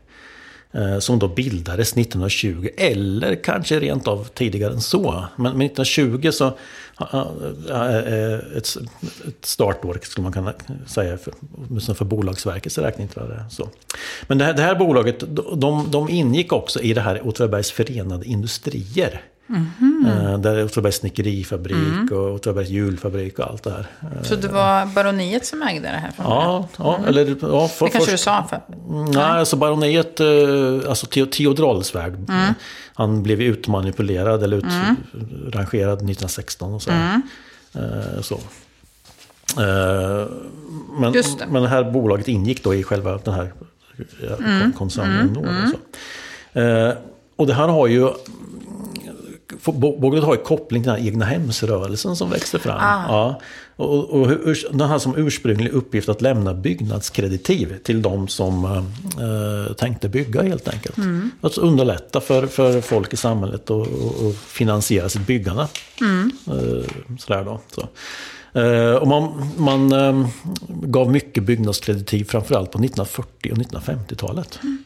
Eh, 0.73 0.99
som 0.99 1.19
då 1.19 1.27
bildades 1.27 1.93
1920, 1.93 2.69
eller 2.77 3.35
kanske 3.35 3.79
rent 3.79 4.07
av 4.07 4.27
tidigare 4.33 4.73
än 4.73 4.81
så. 4.81 5.25
Men, 5.35 5.57
men 5.57 5.65
1920 5.65 6.31
så, 6.31 6.45
eh, 6.99 7.95
eh, 7.95 8.33
ett, 8.33 8.77
ett 9.27 9.45
startår 9.45 9.99
skulle 10.01 10.23
man 10.23 10.33
kunna 10.33 10.53
säga, 10.87 11.17
för, 11.17 11.93
för 11.93 12.05
Bolagsverkets 12.05 12.77
räkning. 12.77 13.07
Tror 13.07 13.25
jag 13.25 13.37
det 13.37 13.45
så. 13.49 13.69
Men 14.27 14.37
det 14.37 14.45
här, 14.45 14.53
det 14.53 14.61
här 14.61 14.75
bolaget, 14.75 15.23
de, 15.55 15.91
de 15.91 16.09
ingick 16.09 16.53
också 16.53 16.81
i 16.81 16.93
det 16.93 17.01
här 17.01 17.27
Åtvidabergs 17.27 17.71
förenade 17.71 18.25
industrier. 18.25 19.21
Mm. 19.49 20.41
Där 20.41 20.55
är 20.55 20.65
Åtvidabergs 20.65 20.95
snickerifabrik 20.95 21.75
mm. 21.75 22.07
och 22.11 22.33
Åtvidabergs 22.33 22.69
hjulfabrik 22.69 23.39
och 23.39 23.45
allt 23.45 23.63
det 23.63 23.71
här. 23.71 23.87
Så 24.23 24.35
det 24.35 24.47
var 24.47 24.85
baroniet 24.85 25.45
som 25.45 25.61
ägde 25.61 25.81
det 25.81 25.97
här? 25.97 26.11
Ja, 26.17 26.67
ja, 26.77 26.95
mm. 26.95 27.07
eller... 27.07 27.35
Ja, 27.41 27.67
för, 27.67 27.85
det 27.85 27.91
kanske 27.91 27.99
först, 27.99 28.11
du 28.11 28.17
sa? 28.17 28.47
För. 28.49 28.61
Nej, 29.13 29.23
alltså 29.23 29.55
baroniet, 29.55 30.19
eh, 30.19 30.89
alltså 30.89 31.05
Theodor 31.05 31.71
Adelswärd, 31.71 32.15
mm. 32.29 32.53
han 32.93 33.23
blev 33.23 33.41
utmanipulerad 33.41 34.43
eller 34.43 34.57
utrangerad 35.47 35.93
1916 35.93 36.73
och 36.73 36.81
så. 36.81 36.91
Mm. 36.91 37.21
Eh, 37.73 38.21
så. 38.21 38.39
Men, 40.99 41.11
det. 41.11 41.25
men 41.49 41.61
det 41.61 41.69
här 41.69 41.83
bolaget 41.83 42.27
ingick 42.27 42.63
då 42.63 42.75
i 42.75 42.83
själva 42.83 43.17
den 43.17 43.33
här 43.33 43.53
mm. 44.39 44.73
koncernen. 44.73 45.33
Då, 45.33 45.39
och, 45.39 45.69
så. 45.69 45.77
och 47.35 47.47
det 47.47 47.53
här 47.53 47.67
har 47.67 47.87
ju 47.87 48.09
Bolaget 49.65 50.23
har 50.23 50.35
ju 50.35 50.41
koppling 50.41 50.83
till 50.83 50.91
den 50.91 51.01
här 51.01 51.07
egna 51.07 51.25
hemsrörelsen 51.25 52.15
som 52.15 52.29
växte 52.29 52.59
fram. 52.59 52.79
Ah. 52.81 53.05
Ja. 53.07 53.41
Och, 53.75 54.09
och, 54.09 54.31
och 54.31 54.55
den 54.71 54.89
har 54.89 54.99
som 54.99 55.17
ursprunglig 55.17 55.71
uppgift 55.71 56.09
att 56.09 56.21
lämna 56.21 56.53
byggnadskreditiv 56.53 57.77
till 57.83 58.01
de 58.01 58.27
som 58.27 58.65
eh, 58.65 59.73
tänkte 59.73 60.09
bygga 60.09 60.41
helt 60.41 60.67
enkelt. 60.67 60.97
Mm. 60.97 61.31
Att 61.41 61.57
underlätta 61.57 62.21
för, 62.21 62.47
för 62.47 62.81
folk 62.81 63.13
i 63.13 63.17
samhället 63.17 63.69
att 63.69 63.87
finansiera 64.47 65.09
sitt 65.09 65.27
byggande. 65.27 65.67
Mm. 66.01 66.31
Eh, 66.47 66.85
sådär 67.19 67.43
då. 67.43 67.59
Så. 67.71 67.87
Eh, 68.59 68.95
och 68.95 69.07
man, 69.07 69.51
man 69.57 69.91
eh, 69.91 70.27
gav 70.67 71.11
mycket 71.11 71.43
byggnadskreditiv 71.43 72.23
framförallt 72.23 72.71
på 72.71 72.77
1940 72.77 73.51
och 73.51 73.57
1950-talet. 73.57 74.59
Mm. 74.63 74.83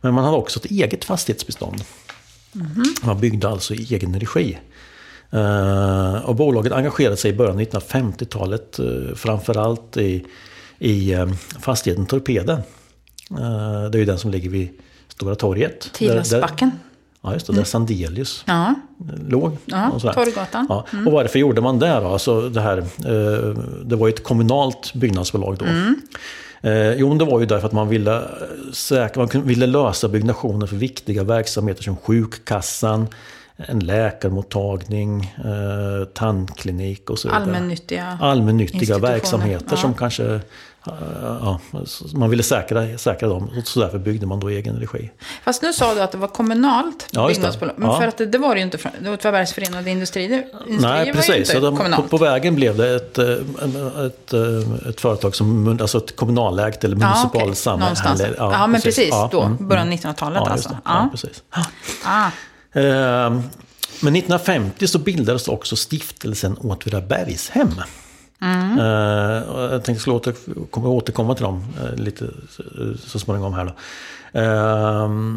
Men 0.00 0.14
man 0.14 0.24
hade 0.24 0.36
också 0.36 0.58
ett 0.58 0.70
eget 0.70 1.04
fastighetsbestånd. 1.04 1.84
Mm. 2.54 2.84
Man 3.02 3.20
byggde 3.20 3.48
alltså 3.48 3.74
i 3.74 3.94
egen 3.94 4.20
regi. 4.20 4.58
Uh, 5.34 6.14
och 6.14 6.36
bolaget 6.36 6.72
engagerade 6.72 7.16
sig 7.16 7.30
i 7.30 7.34
början 7.34 7.54
av 7.56 7.62
1950-talet 7.62 8.80
uh, 8.80 9.14
framförallt 9.14 9.96
i, 9.96 10.26
i 10.78 11.14
um, 11.14 11.36
fastigheten 11.36 12.06
Torpeden. 12.06 12.60
Det 13.90 13.96
är 13.96 13.98
ju 13.98 14.04
den 14.04 14.18
som 14.18 14.30
ligger 14.30 14.50
vid 14.50 14.68
Stora 15.08 15.34
torget. 15.34 15.92
Tidasbacken. 15.92 16.70
Ja, 17.22 17.32
just 17.32 17.46
det. 17.46 17.52
Där 17.52 17.58
mm. 17.58 17.64
Sandelius 17.64 18.44
ja. 18.46 18.74
låg. 19.28 19.56
Ja, 19.64 19.98
Torggatan. 20.00 20.66
Ja. 20.68 20.86
Mm. 20.92 21.06
Och 21.06 21.12
varför 21.12 21.38
gjorde 21.38 21.60
man 21.60 21.78
det 21.78 22.00
då? 22.00 22.06
Alltså 22.06 22.48
det, 22.48 22.60
här, 22.60 22.84
det 23.84 23.96
var 23.96 24.06
ju 24.06 24.12
ett 24.12 24.24
kommunalt 24.24 24.94
byggnadsbolag 24.94 25.56
då. 25.58 25.64
Mm. 25.64 26.00
Eh, 26.62 26.92
jo, 26.92 27.14
det 27.14 27.24
var 27.24 27.40
ju 27.40 27.46
därför 27.46 27.66
att 27.66 27.72
man 27.72 27.88
ville, 27.88 28.22
säkra, 28.72 29.28
man 29.34 29.46
ville 29.46 29.66
lösa 29.66 30.08
byggnationen 30.08 30.68
för 30.68 30.76
viktiga 30.76 31.24
verksamheter 31.24 31.82
som 31.82 31.96
sjukkassan, 31.96 33.08
en 33.56 33.80
läkarmottagning, 33.80 35.34
eh, 35.44 36.04
tandklinik 36.04 37.10
och 37.10 37.18
så 37.18 37.28
vidare. 37.28 37.42
Allmännyttiga, 37.42 38.18
Allmännyttiga 38.20 38.98
verksamheter 38.98 39.66
ja. 39.70 39.76
som 39.76 39.94
kanske 39.94 40.40
ja, 40.84 41.60
man 42.14 42.30
ville 42.30 42.42
säkra, 42.42 42.98
säkra 42.98 43.28
dem. 43.28 43.50
Så 43.64 43.80
därför 43.80 43.98
byggde 43.98 44.26
man 44.26 44.40
då 44.40 44.48
egen 44.48 44.76
regi. 44.76 45.10
Fast 45.44 45.62
nu 45.62 45.72
sa 45.72 45.94
du 45.94 46.00
att 46.00 46.12
det 46.12 46.18
var 46.18 46.28
kommunalt 46.28 47.06
ja, 47.10 47.28
byggnadsbolag. 47.28 47.74
Men 47.78 47.90
ja. 47.90 48.00
för 48.00 48.08
att 48.08 48.18
det, 48.18 48.26
det, 48.26 48.38
var 48.38 48.54
det 48.54 48.60
ju 48.60 48.64
inte. 48.64 48.78
Det 48.98 49.08
var 49.08 49.14
Åtvidabergs 49.14 49.52
förenade 49.52 49.90
industrier. 49.90 50.44
Nej, 50.68 51.12
precis. 51.12 51.50
Så 51.50 51.60
de, 51.60 51.76
på, 51.76 52.02
på, 52.02 52.18
vägen 52.18 52.54
blev 52.54 52.76
det 52.76 52.96
ett, 52.96 53.18
ett, 53.18 54.32
ett, 54.32 54.32
ett 54.88 55.00
företag 55.00 55.36
som, 55.36 55.78
alltså 55.80 55.98
ett 55.98 56.16
kommunalägt 56.16 56.84
eller 56.84 56.96
municipal 56.96 57.40
ja, 57.40 57.44
okay. 57.44 57.54
samhälle. 57.54 58.34
Ja, 58.38 58.52
ja, 58.52 58.66
men 58.66 58.80
precis. 58.80 59.10
precis 59.10 59.30
då, 59.30 59.42
mm, 59.42 59.68
början 59.68 59.88
av 59.88 59.94
1900-talet 59.94 60.42
ja, 60.44 60.50
alltså. 60.50 60.76
Ja, 60.84 61.08
precis. 61.10 61.42
Ah. 62.04 62.30
Ehm, 62.72 63.42
men 64.00 64.16
1950 64.16 64.86
så 64.86 64.98
bildades 64.98 65.48
också 65.48 65.76
stiftelsen 65.76 66.56
Åtvidabergshem. 66.56 67.70
Mm. 68.42 68.78
Uh, 68.78 69.72
jag 69.72 69.84
tänkte 69.84 70.10
åter, 70.10 70.34
kommer 70.70 70.88
återkomma 70.88 71.34
till 71.34 71.44
dem 71.44 71.64
uh, 71.82 72.02
lite 72.02 72.28
så 72.98 73.18
småningom 73.18 73.54
här 73.54 73.64
då. 73.64 73.72
Uh, 74.40 75.36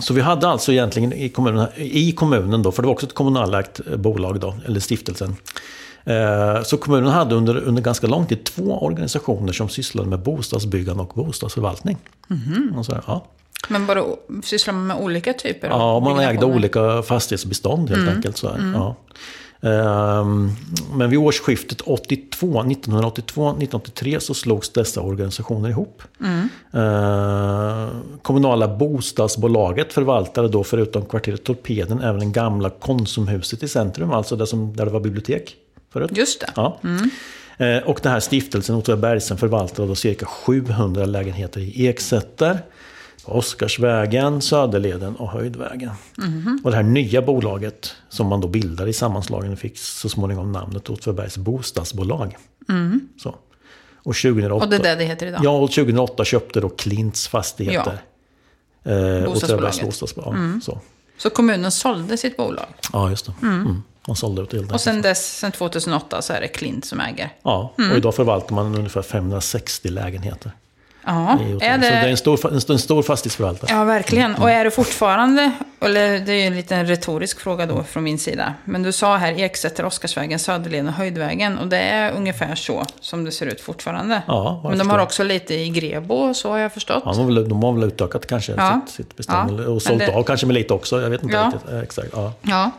så 0.00 0.14
vi 0.14 0.20
hade 0.20 0.48
alltså 0.48 0.72
egentligen 0.72 1.12
i 1.12 1.28
kommunen, 1.28 1.68
i 1.76 2.12
kommunen 2.12 2.62
då, 2.62 2.72
för 2.72 2.82
det 2.82 2.86
var 2.86 2.92
också 2.92 3.06
ett 3.06 3.14
kommunalägt 3.14 3.80
bolag 3.96 4.40
då, 4.40 4.54
eller 4.66 4.80
stiftelsen. 4.80 5.36
Så 6.64 6.76
kommunen 6.76 7.12
hade 7.12 7.34
under, 7.34 7.56
under 7.56 7.82
ganska 7.82 8.06
lång 8.06 8.26
tid 8.26 8.44
två 8.44 8.84
organisationer 8.84 9.52
som 9.52 9.68
sysslade 9.68 10.08
med 10.08 10.18
bostadsbyggande 10.18 11.02
och 11.02 11.12
bostadsförvaltning. 11.14 11.96
Mm. 12.30 12.74
Och 12.78 12.86
så, 12.86 13.00
ja. 13.06 13.26
Men 13.68 13.86
bara 13.86 14.04
sysslar 14.44 14.74
man 14.74 14.86
med 14.86 14.96
olika 14.96 15.32
typer 15.32 15.68
av 15.68 15.80
Ja, 15.80 16.00
man 16.00 16.18
ägde 16.18 16.46
olika 16.46 17.02
fastighetsbestånd 17.02 17.88
helt 17.88 18.02
mm. 18.02 18.16
enkelt. 18.16 18.36
Så 18.36 18.48
mm. 18.48 18.74
ja. 18.74 18.96
Ehm, 19.62 20.50
men 20.94 21.10
vid 21.10 21.18
årsskiftet 21.18 21.80
82, 21.80 22.62
1982-1983 22.62 24.18
så 24.18 24.34
slogs 24.34 24.68
dessa 24.68 25.00
organisationer 25.00 25.68
ihop. 25.68 26.02
Mm. 26.20 26.48
Kommunala 28.22 28.68
bostadsbolaget 28.68 29.92
förvaltade 29.92 30.48
då 30.48 30.64
förutom 30.64 31.04
kvarteret 31.04 31.44
Torpeden 31.44 32.00
även 32.00 32.20
det 32.20 32.26
gamla 32.26 32.70
Konsumhuset 32.70 33.62
i 33.62 33.68
centrum, 33.68 34.10
alltså 34.10 34.36
där, 34.36 34.46
som, 34.46 34.76
där 34.76 34.84
det 34.84 34.90
var 34.90 35.00
bibliotek 35.00 35.56
förut. 35.92 36.10
Just 36.14 36.40
det. 36.40 36.52
Ja. 36.56 36.78
Mm. 36.84 37.10
Ehm, 37.58 37.82
och 37.88 38.00
den 38.02 38.12
här 38.12 38.20
stiftelsen, 38.20 38.76
Åtvidabergsen, 38.76 39.36
förvaltade 39.38 39.88
då 39.88 39.94
cirka 39.94 40.26
700 40.26 41.04
lägenheter 41.04 41.60
i 41.60 41.86
Eksätter. 43.20 43.38
Oscarsvägen, 43.38 44.42
Söderleden 44.42 45.16
och 45.16 45.28
Höjdvägen. 45.28 45.90
Mm. 46.18 46.60
Och 46.64 46.70
det 46.70 46.76
här 46.76 46.82
nya 46.82 47.22
bolaget 47.22 47.96
som 48.08 48.26
man 48.26 48.40
då 48.40 48.48
bildade 48.48 48.90
i 48.90 48.92
sammanslagningen 48.92 49.56
fick 49.56 49.78
så 49.78 50.08
småningom 50.08 50.52
namnet 50.52 50.90
Åtvidabergs 50.90 51.36
bostadsbolag. 51.36 52.36
Mm. 52.68 53.08
Så. 53.22 53.34
Och, 54.02 54.16
2008, 54.16 54.64
och 54.64 54.70
det 54.70 54.76
är 54.76 54.82
det 54.82 54.94
det 54.94 55.04
heter 55.04 55.26
idag? 55.26 55.40
Ja, 55.44 55.50
och 55.50 55.70
2008 55.70 56.24
köpte 56.24 56.60
då 56.60 56.68
Klints 56.68 57.28
fastigheter. 57.28 57.98
Ja. 58.82 58.90
Eh, 58.90 59.24
bostadsbolaget. 59.24 59.84
bostadsbolag. 59.84 60.34
Mm. 60.34 60.60
Så. 60.60 60.80
så 61.18 61.30
kommunen 61.30 61.70
sålde 61.70 62.16
sitt 62.16 62.36
bolag? 62.36 62.66
Ja, 62.92 63.10
just 63.10 63.26
det. 63.26 63.32
Mm. 63.42 63.60
mm. 63.60 63.82
Man 64.06 64.16
sålde 64.16 64.42
ut 64.42 64.52
helt 64.52 64.72
Och 64.72 64.80
sen 64.80 65.02
dess, 65.02 65.38
sen 65.38 65.52
2008, 65.52 66.22
så 66.22 66.32
är 66.32 66.40
det 66.40 66.48
Klint 66.48 66.84
som 66.84 67.00
äger? 67.00 67.32
Ja, 67.42 67.72
och 67.74 67.80
mm. 67.80 67.96
idag 67.96 68.14
förvaltar 68.14 68.54
man 68.54 68.74
ungefär 68.74 69.02
560 69.02 69.88
lägenheter. 69.88 70.52
Ja, 71.10 71.38
är 71.60 71.78
det... 71.78 71.84
Så 71.86 71.90
det 71.92 71.96
är 71.96 72.08
en 72.08 72.16
stor, 72.16 72.72
en 72.72 72.78
stor 72.78 73.02
fastighetsförvaltare. 73.02 73.70
Ja, 73.72 73.84
verkligen. 73.84 74.34
Och 74.34 74.50
är 74.50 74.64
det 74.64 74.70
fortfarande, 74.70 75.52
eller 75.80 76.18
det 76.18 76.32
är 76.32 76.36
ju 76.36 76.42
en 76.42 76.56
liten 76.56 76.86
retorisk 76.86 77.40
fråga 77.40 77.66
då 77.66 77.82
från 77.82 78.02
min 78.02 78.18
sida. 78.18 78.54
Men 78.64 78.82
du 78.82 78.92
sa 78.92 79.16
här 79.16 79.40
Eksäter, 79.40 79.84
Oskarsvägen, 79.84 80.38
Söderleden 80.38 80.88
och 80.88 80.92
Höjdvägen. 80.92 81.58
Och 81.58 81.66
det 81.66 81.78
är 81.78 82.12
ungefär 82.12 82.54
så 82.54 82.84
som 83.00 83.24
det 83.24 83.32
ser 83.32 83.46
ut 83.46 83.60
fortfarande. 83.60 84.22
Ja, 84.26 84.60
Men 84.68 84.78
de 84.78 84.90
har 84.90 84.98
också 84.98 85.24
lite 85.24 85.54
i 85.54 85.68
Grebo, 85.68 86.34
så 86.34 86.50
har 86.50 86.58
jag 86.58 86.72
förstått. 86.72 87.02
Ja, 87.04 87.12
de 87.12 87.18
har 87.18 87.26
väl, 87.26 87.48
de 87.48 87.62
har 87.62 87.72
väl 87.72 87.84
utökat 87.84 88.26
kanske 88.26 88.52
ja. 88.52 88.80
sitt, 88.86 88.94
sitt 88.94 89.16
bestämmande. 89.16 89.62
Ja, 89.62 89.68
och 89.68 89.82
sålt 89.82 89.98
det... 89.98 90.14
av 90.14 90.22
kanske 90.22 90.46
med 90.46 90.54
lite 90.54 90.74
också, 90.74 91.00
jag 91.00 91.10
vet 91.10 91.22
inte 91.22 91.36
ja. 91.36 91.52
riktigt. 91.54 91.72
Eh, 91.72 91.80
exakt. 91.80 92.08
Ja. 92.12 92.32
ja. 92.42 92.70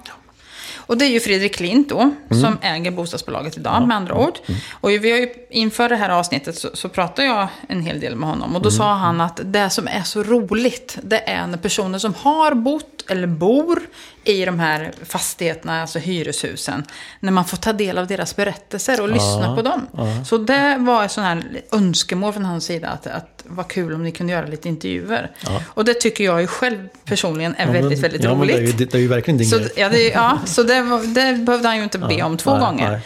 Och 0.91 0.97
det 0.97 1.05
är 1.05 1.09
ju 1.09 1.19
Fredrik 1.19 1.55
Klint 1.55 1.89
då, 1.89 1.99
mm. 1.99 2.41
som 2.41 2.57
äger 2.61 2.91
bostadsbolaget 2.91 3.57
idag, 3.57 3.73
ja. 3.73 3.85
med 3.85 3.97
andra 3.97 4.15
ord. 4.15 4.37
Mm. 4.45 4.61
Och 4.71 4.89
vi 4.89 5.11
har 5.11 5.17
ju, 5.17 5.33
inför 5.49 5.89
det 5.89 5.95
här 5.95 6.09
avsnittet 6.09 6.57
så, 6.57 6.69
så 6.73 6.89
pratade 6.89 7.27
jag 7.27 7.47
en 7.69 7.81
hel 7.81 7.99
del 7.99 8.15
med 8.15 8.29
honom. 8.29 8.55
Och 8.55 8.61
då 8.61 8.69
mm. 8.69 8.77
sa 8.77 8.93
han 8.93 9.21
att 9.21 9.39
det 9.43 9.69
som 9.69 9.87
är 9.87 10.03
så 10.03 10.23
roligt, 10.23 10.97
det 11.03 11.29
är 11.29 11.47
när 11.47 11.57
personer 11.57 11.99
som 11.99 12.13
har 12.13 12.53
bott 12.53 13.05
eller 13.09 13.27
bor 13.27 13.79
i 14.23 14.45
de 14.45 14.59
här 14.59 14.91
fastigheterna, 15.05 15.81
alltså 15.81 15.99
hyreshusen, 15.99 16.83
när 17.19 17.31
man 17.31 17.45
får 17.45 17.57
ta 17.57 17.73
del 17.73 17.97
av 17.97 18.07
deras 18.07 18.35
berättelser 18.35 19.01
och 19.01 19.09
ja, 19.09 19.13
lyssna 19.13 19.55
på 19.55 19.61
dem. 19.61 19.87
Ja. 19.97 20.25
Så 20.25 20.37
det 20.37 20.77
var 20.79 21.05
ett 21.05 21.11
sånt 21.11 21.27
här 21.27 21.61
önskemål 21.71 22.33
från 22.33 22.45
hans 22.45 22.65
sida, 22.65 22.89
att, 22.89 23.07
att 23.07 23.43
vad 23.47 23.67
kul 23.67 23.93
om 23.93 24.03
ni 24.03 24.11
kunde 24.11 24.33
göra 24.33 24.45
lite 24.45 24.69
intervjuer. 24.69 25.31
Ja. 25.43 25.61
Och 25.67 25.85
det 25.85 25.93
tycker 25.93 26.23
jag 26.23 26.41
ju 26.41 26.47
själv 26.47 26.87
personligen 27.05 27.55
är 27.57 27.65
väldigt, 27.65 28.01
men, 28.01 28.01
väldigt 28.01 28.25
roligt. 28.25 28.55
Det 28.55 28.61
är, 28.61 28.65
ju, 28.65 28.85
det 28.85 28.93
är 28.93 29.01
ju 29.01 29.07
verkligen 29.07 29.37
din 29.37 29.49
så, 29.49 29.59
ja, 29.75 29.89
det, 29.89 30.09
ja, 30.09 30.39
så 30.45 30.63
det, 30.63 31.07
det 31.07 31.33
behövde 31.33 31.67
han 31.67 31.77
ju 31.77 31.83
inte 31.83 31.99
be 31.99 32.21
om 32.21 32.37
två 32.37 32.51
nej, 32.51 32.59
gånger. 32.59 32.91
Nej. 32.91 33.01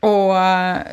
Och, 0.00 0.34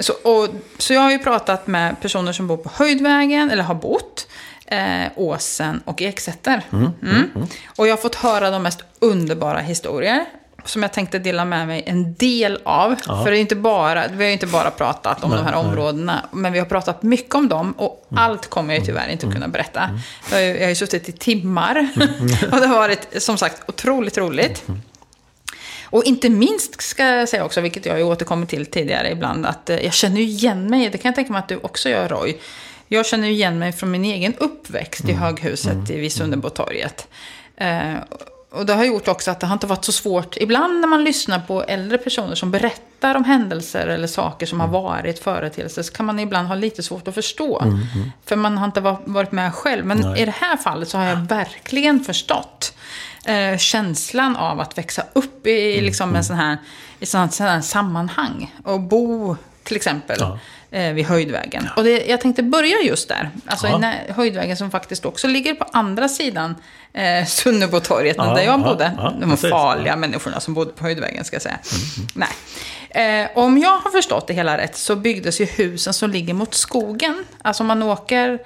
så, 0.06 0.14
och, 0.14 0.48
så 0.78 0.94
jag 0.94 1.02
har 1.02 1.12
ju 1.12 1.20
pratat 1.20 1.68
med 1.68 2.02
personer 2.02 2.34
som 2.34 2.48
bor 2.48 2.58
på 2.58 2.72
Höjdvägen, 2.74 3.52
eller 3.52 3.64
har 3.64 3.76
bott 3.76 4.28
eh, 4.72 5.12
Åsen 5.16 5.82
och 5.86 6.02
Eksätter. 6.02 6.62
Mm, 6.72 6.84
mm, 6.84 7.16
mm, 7.16 7.30
mm. 7.36 7.48
Och 7.76 7.88
jag 7.88 7.92
har 7.92 8.02
fått 8.02 8.16
höra 8.16 8.50
de 8.50 8.64
mest 8.64 8.80
underbara 9.00 9.60
historier. 9.60 10.26
Som 10.66 10.82
jag 10.82 10.94
tänkte 10.94 11.20
dela 11.20 11.46
med 11.46 11.68
mig 11.68 11.84
en 11.86 12.14
del 12.14 12.60
av. 12.64 12.96
Ja. 13.08 13.24
För 13.24 13.32
det 13.32 13.38
är 13.38 13.42
inte 13.42 13.56
bara, 13.56 14.08
vi 14.08 14.16
har 14.16 14.28
ju 14.28 14.34
inte 14.34 14.48
bara 14.48 14.72
pratat 14.72 15.24
om 15.24 15.30
nej, 15.30 15.40
de 15.40 15.46
här 15.46 15.56
områdena. 15.56 16.14
Nej. 16.14 16.42
Men 16.42 16.54
vi 16.54 16.60
har 16.60 16.66
pratat 16.66 17.04
mycket 17.04 17.36
om 17.36 17.50
dem. 17.50 17.72
Och 17.72 18.08
mm. 18.12 18.24
allt 18.24 18.48
kommer 18.48 18.74
jag 18.74 18.80
ju 18.80 18.86
tyvärr 18.86 19.10
inte 19.10 19.28
att 19.28 19.34
kunna 19.34 19.48
berätta. 19.48 19.84
Mm. 19.84 20.00
Jag, 20.30 20.38
har 20.38 20.42
ju, 20.42 20.54
jag 20.54 20.62
har 20.62 20.70
ju 20.70 20.76
suttit 20.76 21.10
i 21.10 21.12
timmar. 21.12 21.88
och 22.52 22.60
det 22.60 22.68
har 22.68 22.78
varit, 22.78 23.24
som 23.24 23.38
sagt, 23.38 23.62
otroligt 23.68 24.18
roligt. 24.18 24.64
Och 25.84 26.04
inte 26.04 26.30
minst 26.30 26.82
ska 26.82 27.04
jag 27.04 27.30
säga 27.30 27.46
också, 27.46 27.62
vilket 27.62 27.86
jag 27.86 27.94
har 27.94 28.04
återkommit 28.04 28.50
till 28.50 28.66
tidigare 28.66 29.12
ibland, 29.12 29.46
att 29.46 29.70
eh, 29.70 29.80
jag 29.80 29.94
känner 29.94 30.22
igen 30.22 30.70
mig, 30.70 30.90
det 30.90 30.98
kan 30.98 31.10
jag 31.10 31.16
tänka 31.16 31.32
mig 31.34 31.40
att 31.40 31.48
du 31.48 31.58
också 31.58 31.90
gör 31.90 32.10
Roy, 32.10 32.38
jag 32.96 33.06
känner 33.06 33.28
igen 33.28 33.60
mig 33.60 33.72
från 33.72 33.92
min 33.92 34.06
egen 34.06 34.34
uppväxt 34.38 35.06
i 35.06 35.12
mm. 35.12 35.24
höghuset 35.24 35.74
mm. 35.74 35.92
i 35.92 35.98
Visunderbotorget. 35.98 37.08
Eh, 37.58 37.96
och 38.52 38.66
det 38.66 38.74
har 38.74 38.86
gjort 38.86 39.08
också 39.08 39.32
att 39.32 39.40
det 39.40 39.48
har 39.48 39.54
inte 39.54 39.68
varit 39.68 39.86
så 39.86 39.92
svårt. 39.92 40.38
Ibland 40.38 40.80
när 40.80 40.88
man 40.88 41.04
lyssnar 41.04 41.40
på 41.40 41.64
äldre 41.64 41.98
personer 41.98 42.36
som 42.36 42.52
berättar 42.52 43.16
om 43.16 43.24
händelser 43.24 43.88
eller 43.88 44.08
saker 44.08 44.46
som 44.46 44.60
har 44.60 44.68
mm. 44.68 44.84
varit 44.84 45.20
företeelser 45.20 45.84
så 45.84 45.94
kan 45.94 46.06
man 46.06 46.20
ibland 46.20 46.48
ha 46.48 46.56
lite 46.56 46.84
svårt 46.84 47.08
att 47.08 47.16
förstå. 47.16 47.60
Mm, 47.60 47.74
mm. 47.74 48.12
För 48.26 48.36
man 48.36 48.58
har 48.58 48.66
inte 48.66 48.82
varit 49.06 49.32
med 49.32 49.54
själv. 49.54 49.86
Men 49.86 49.98
Nej. 49.98 50.22
i 50.22 50.26
det 50.26 50.36
här 50.36 50.58
fallet 50.58 50.90
så 50.90 50.98
har 50.98 51.06
jag 51.06 51.16
verkligen 51.16 52.00
förstått 52.00 52.74
eh, 53.26 53.58
känslan 53.58 54.36
av 54.36 54.60
att 54.60 54.78
växa 54.78 55.04
upp 55.14 55.48
i 55.48 55.74
mm, 55.74 55.86
liksom, 55.86 56.16
en 56.16 56.24
sån 56.24 56.36
här, 56.36 56.58
i 57.00 57.06
sån 57.06 57.30
här 57.40 57.62
sammanhang. 57.62 58.56
Och 58.64 58.80
bo 58.80 59.36
till 59.64 59.76
exempel. 59.76 60.18
Ja 60.20 60.40
eh, 60.72 60.94
vid 60.94 61.06
Höjdvägen. 61.06 61.70
Och 61.76 61.84
det, 61.84 62.06
jag 62.06 62.22
tänkte 62.22 62.44
börja 62.44 62.82
just 62.82 63.10
där. 63.10 63.30
Alltså 63.46 63.68
ja. 63.68 63.94
i 64.10 64.12
Höjdvägen 64.12 64.58
som 64.58 64.72
faktiskt 64.72 65.06
också 65.06 65.28
ligger 65.28 65.56
på 65.56 65.66
andra 65.72 66.10
sidan 66.10 66.56
eh, 66.94 67.26
Sunnebotorget 67.26 68.16
ja, 68.18 68.34
där 68.34 68.44
jag 68.44 68.64
bodde. 68.64 68.92
Ja, 68.98 69.14
De 69.22 69.38
farliga 69.38 69.96
människorna 69.96 70.40
som 70.40 70.54
bodde 70.54 70.72
på 70.72 70.84
Höjdvägen 70.84 71.24
ska 71.24 71.36
jag 71.36 71.42
säga. 71.42 71.60
Mm. 71.98 72.08
Nej. 72.16 73.24
Eh, 73.24 73.30
om 73.38 73.58
jag 73.58 73.78
har 73.78 73.92
förstått 73.92 74.28
det 74.28 74.34
hela 74.34 74.58
rätt 74.58 74.76
så 74.78 74.96
byggdes 74.96 75.42
ju 75.42 75.46
husen 75.46 75.94
som 75.94 76.10
ligger 76.10 76.34
mot 76.34 76.54
skogen. 76.54 77.26
Alltså 77.42 77.64
om 77.64 77.68
man 77.68 77.84
åker 77.84 78.40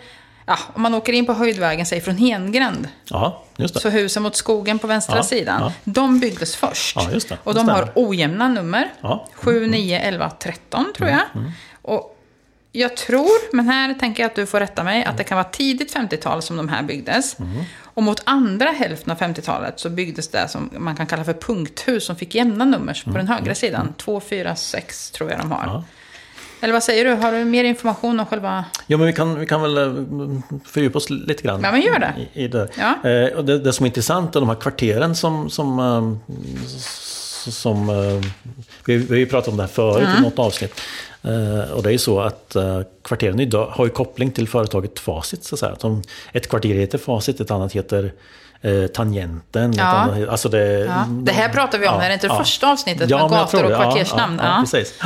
Ja, 0.47 0.57
om 0.73 0.81
man 0.81 0.93
åker 0.93 1.13
in 1.13 1.25
på 1.25 1.33
Höjdvägen, 1.33 1.85
säg 1.85 2.01
från 2.01 2.17
Hengränd. 2.17 2.87
Ja, 3.09 3.43
just 3.57 3.73
det. 3.73 3.79
Så 3.79 3.89
husen 3.89 4.23
mot 4.23 4.35
skogen 4.35 4.79
på 4.79 4.87
vänstra 4.87 5.15
ja, 5.15 5.23
sidan. 5.23 5.61
Ja. 5.61 5.71
De 5.83 6.19
byggdes 6.19 6.55
först. 6.55 6.95
Ja, 6.95 7.11
just 7.11 7.29
det. 7.29 7.37
Och 7.43 7.53
de 7.53 7.69
har 7.69 7.91
ojämna 7.95 8.47
nummer. 8.47 8.93
Ja. 9.01 9.27
7, 9.33 9.67
9, 9.67 9.99
11, 9.99 10.29
13 10.29 10.93
tror 10.97 11.09
jag. 11.09 11.19
Mm. 11.33 11.45
mm. 11.45 11.51
Och 11.81 12.14
jag 12.79 12.97
tror, 12.97 13.55
men 13.55 13.67
här 13.67 13.93
tänker 13.93 14.23
jag 14.23 14.29
att 14.29 14.35
du 14.35 14.45
får 14.45 14.59
rätta 14.59 14.83
mig, 14.83 15.03
att 15.03 15.17
det 15.17 15.23
kan 15.23 15.35
vara 15.35 15.47
tidigt 15.49 15.95
50-tal 15.95 16.41
som 16.41 16.57
de 16.57 16.69
här 16.69 16.83
byggdes. 16.83 17.39
Mm. 17.39 17.63
Och 17.83 18.03
mot 18.03 18.21
andra 18.23 18.69
hälften 18.69 19.11
av 19.11 19.17
50-talet 19.17 19.79
så 19.79 19.89
byggdes 19.89 20.27
det 20.27 20.47
som 20.47 20.69
man 20.77 20.95
kan 20.95 21.07
kalla 21.07 21.23
för 21.23 21.33
punkthus 21.33 22.05
som 22.05 22.15
fick 22.15 22.35
jämna 22.35 22.65
nummer 22.65 23.01
på 23.03 23.09
mm. 23.09 23.25
den 23.25 23.27
högra 23.27 23.55
sidan. 23.55 23.93
2, 23.97 24.19
4, 24.19 24.55
6 24.55 25.11
tror 25.11 25.31
jag 25.31 25.39
de 25.39 25.51
har. 25.51 25.63
Ja. 25.65 25.83
Eller 26.61 26.73
vad 26.73 26.83
säger 26.83 27.05
du? 27.05 27.13
Har 27.13 27.31
du 27.31 27.45
mer 27.45 27.63
information 27.63 28.19
om 28.19 28.25
själva... 28.25 28.65
Ja, 28.87 28.97
men 28.97 29.07
vi 29.07 29.13
kan, 29.13 29.39
vi 29.39 29.45
kan 29.45 29.61
väl 29.61 29.77
eh, 29.77 29.93
fördjupa 30.65 30.97
oss 30.97 31.09
lite 31.09 31.43
grann. 31.43 31.61
Ja, 31.63 31.71
men 31.71 31.81
gör 31.81 31.99
det. 31.99 32.13
I, 32.33 32.43
i 32.43 32.47
det. 32.47 32.69
Ja. 32.77 33.09
Eh, 33.09 33.37
och 33.37 33.45
det, 33.45 33.59
det 33.59 33.73
som 33.73 33.83
är 33.83 33.87
intressant 33.87 34.35
är 34.35 34.39
de 34.39 34.49
här 34.49 34.55
kvarteren 34.55 35.15
som, 35.15 35.49
som, 35.49 35.79
um, 35.79 36.19
som 37.47 37.89
uh, 37.89 38.23
vi, 38.85 38.97
vi 38.97 39.07
har 39.07 39.15
ju 39.15 39.25
pratat 39.25 39.47
om 39.47 39.57
det 39.57 39.63
här 39.63 39.67
förut 39.67 40.07
mm. 40.07 40.17
i 40.17 40.21
något 40.21 40.39
avsnitt. 40.39 40.81
Uh, 41.27 41.71
och 41.71 41.83
det 41.83 41.89
är 41.89 41.91
ju 41.91 41.97
så 41.97 42.19
att 42.19 42.55
uh, 42.55 42.81
kvarteren 43.03 43.39
idag 43.39 43.67
har 43.67 43.85
ju 43.85 43.91
koppling 43.91 44.31
till 44.31 44.47
företaget 44.47 44.99
Facit. 44.99 45.43
Så 45.43 45.55
att 45.55 45.59
säga. 45.59 45.75
Som 45.75 46.03
ett 46.33 46.49
kvarter 46.49 46.73
heter 46.73 46.97
Facit, 46.97 47.39
ett 47.39 47.51
annat 47.51 47.73
heter 47.73 48.11
uh, 48.65 48.87
Tangenten. 48.87 49.73
Ja. 49.73 49.83
Annat, 49.83 50.29
alltså 50.29 50.49
det, 50.49 50.79
ja. 50.79 51.05
det 51.09 51.31
här 51.31 51.49
pratar 51.49 51.77
vi 51.77 51.87
om, 51.87 51.95
ja, 51.95 52.01
är 52.01 52.07
det 52.07 52.13
inte 52.13 52.27
det 52.27 52.35
första 52.35 52.71
avsnittet 52.71 53.09
med 53.09 53.29
gator 53.29 53.63
och 53.63 53.75
kvartersnamn? 53.75 54.41
Ja, 54.43 54.57
precis. 54.61 54.99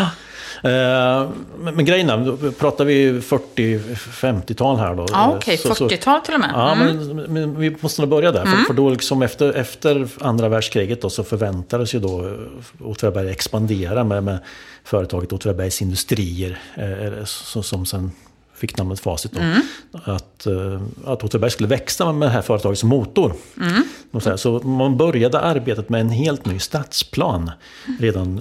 Eh, 0.64 1.30
men, 1.60 1.86
grejen 1.86 2.10
är, 2.10 2.26
då 2.26 2.52
pratar 2.52 2.86
vi 2.86 3.20
40-50-tal 3.20 4.78
här 4.78 4.96
då. 4.96 5.06
Ja, 5.12 5.34
okej. 5.36 5.60
Okay. 5.66 5.88
40-tal 5.88 6.22
till 6.22 6.34
och 6.34 6.40
med. 6.40 6.50
Mm. 6.50 6.60
Ja, 6.60 6.76
men, 6.76 7.34
men, 7.34 7.60
vi 7.60 7.76
måste 7.80 8.02
nog 8.02 8.10
börja 8.10 8.32
där. 8.32 8.42
Mm. 8.42 8.58
För, 8.58 8.64
för, 8.64 8.74
då 8.74 8.90
liksom 8.90 9.22
efter, 9.22 9.54
efter 9.54 10.08
andra 10.20 10.50
världskriget 10.50 11.02
då, 11.02 11.10
så 11.10 11.24
förväntades 11.24 11.96
ju 11.96 12.00
då 12.00 12.38
Åtvidaberg 12.84 13.30
expandera 13.30 14.04
med, 14.04 14.24
med 14.24 14.40
företaget 14.84 15.34
Åtvidabergs 15.34 15.82
Industrier. 15.82 16.60
Eh, 16.76 17.26
som, 17.26 17.64
som 17.64 17.86
sen 17.86 18.12
fick 18.56 18.78
namnet 18.78 19.00
Facit. 19.00 19.32
Då, 19.32 19.40
mm. 19.40 19.62
Att, 19.92 20.46
eh, 20.46 20.82
att 21.06 21.24
Åtvidaberg 21.24 21.52
skulle 21.52 21.70
växa 21.70 22.12
med 22.12 22.28
det 22.28 22.34
här 22.34 22.42
företaget 22.42 22.80
som 22.80 22.90
motor. 22.90 23.34
Mm. 23.58 24.38
Så 24.38 24.60
man 24.60 24.98
började 24.98 25.40
arbetet 25.40 25.90
med 25.90 26.02
en 26.02 26.10
helt 26.10 26.46
ny 26.46 26.60
stadsplan 26.60 27.52
redan 28.00 28.38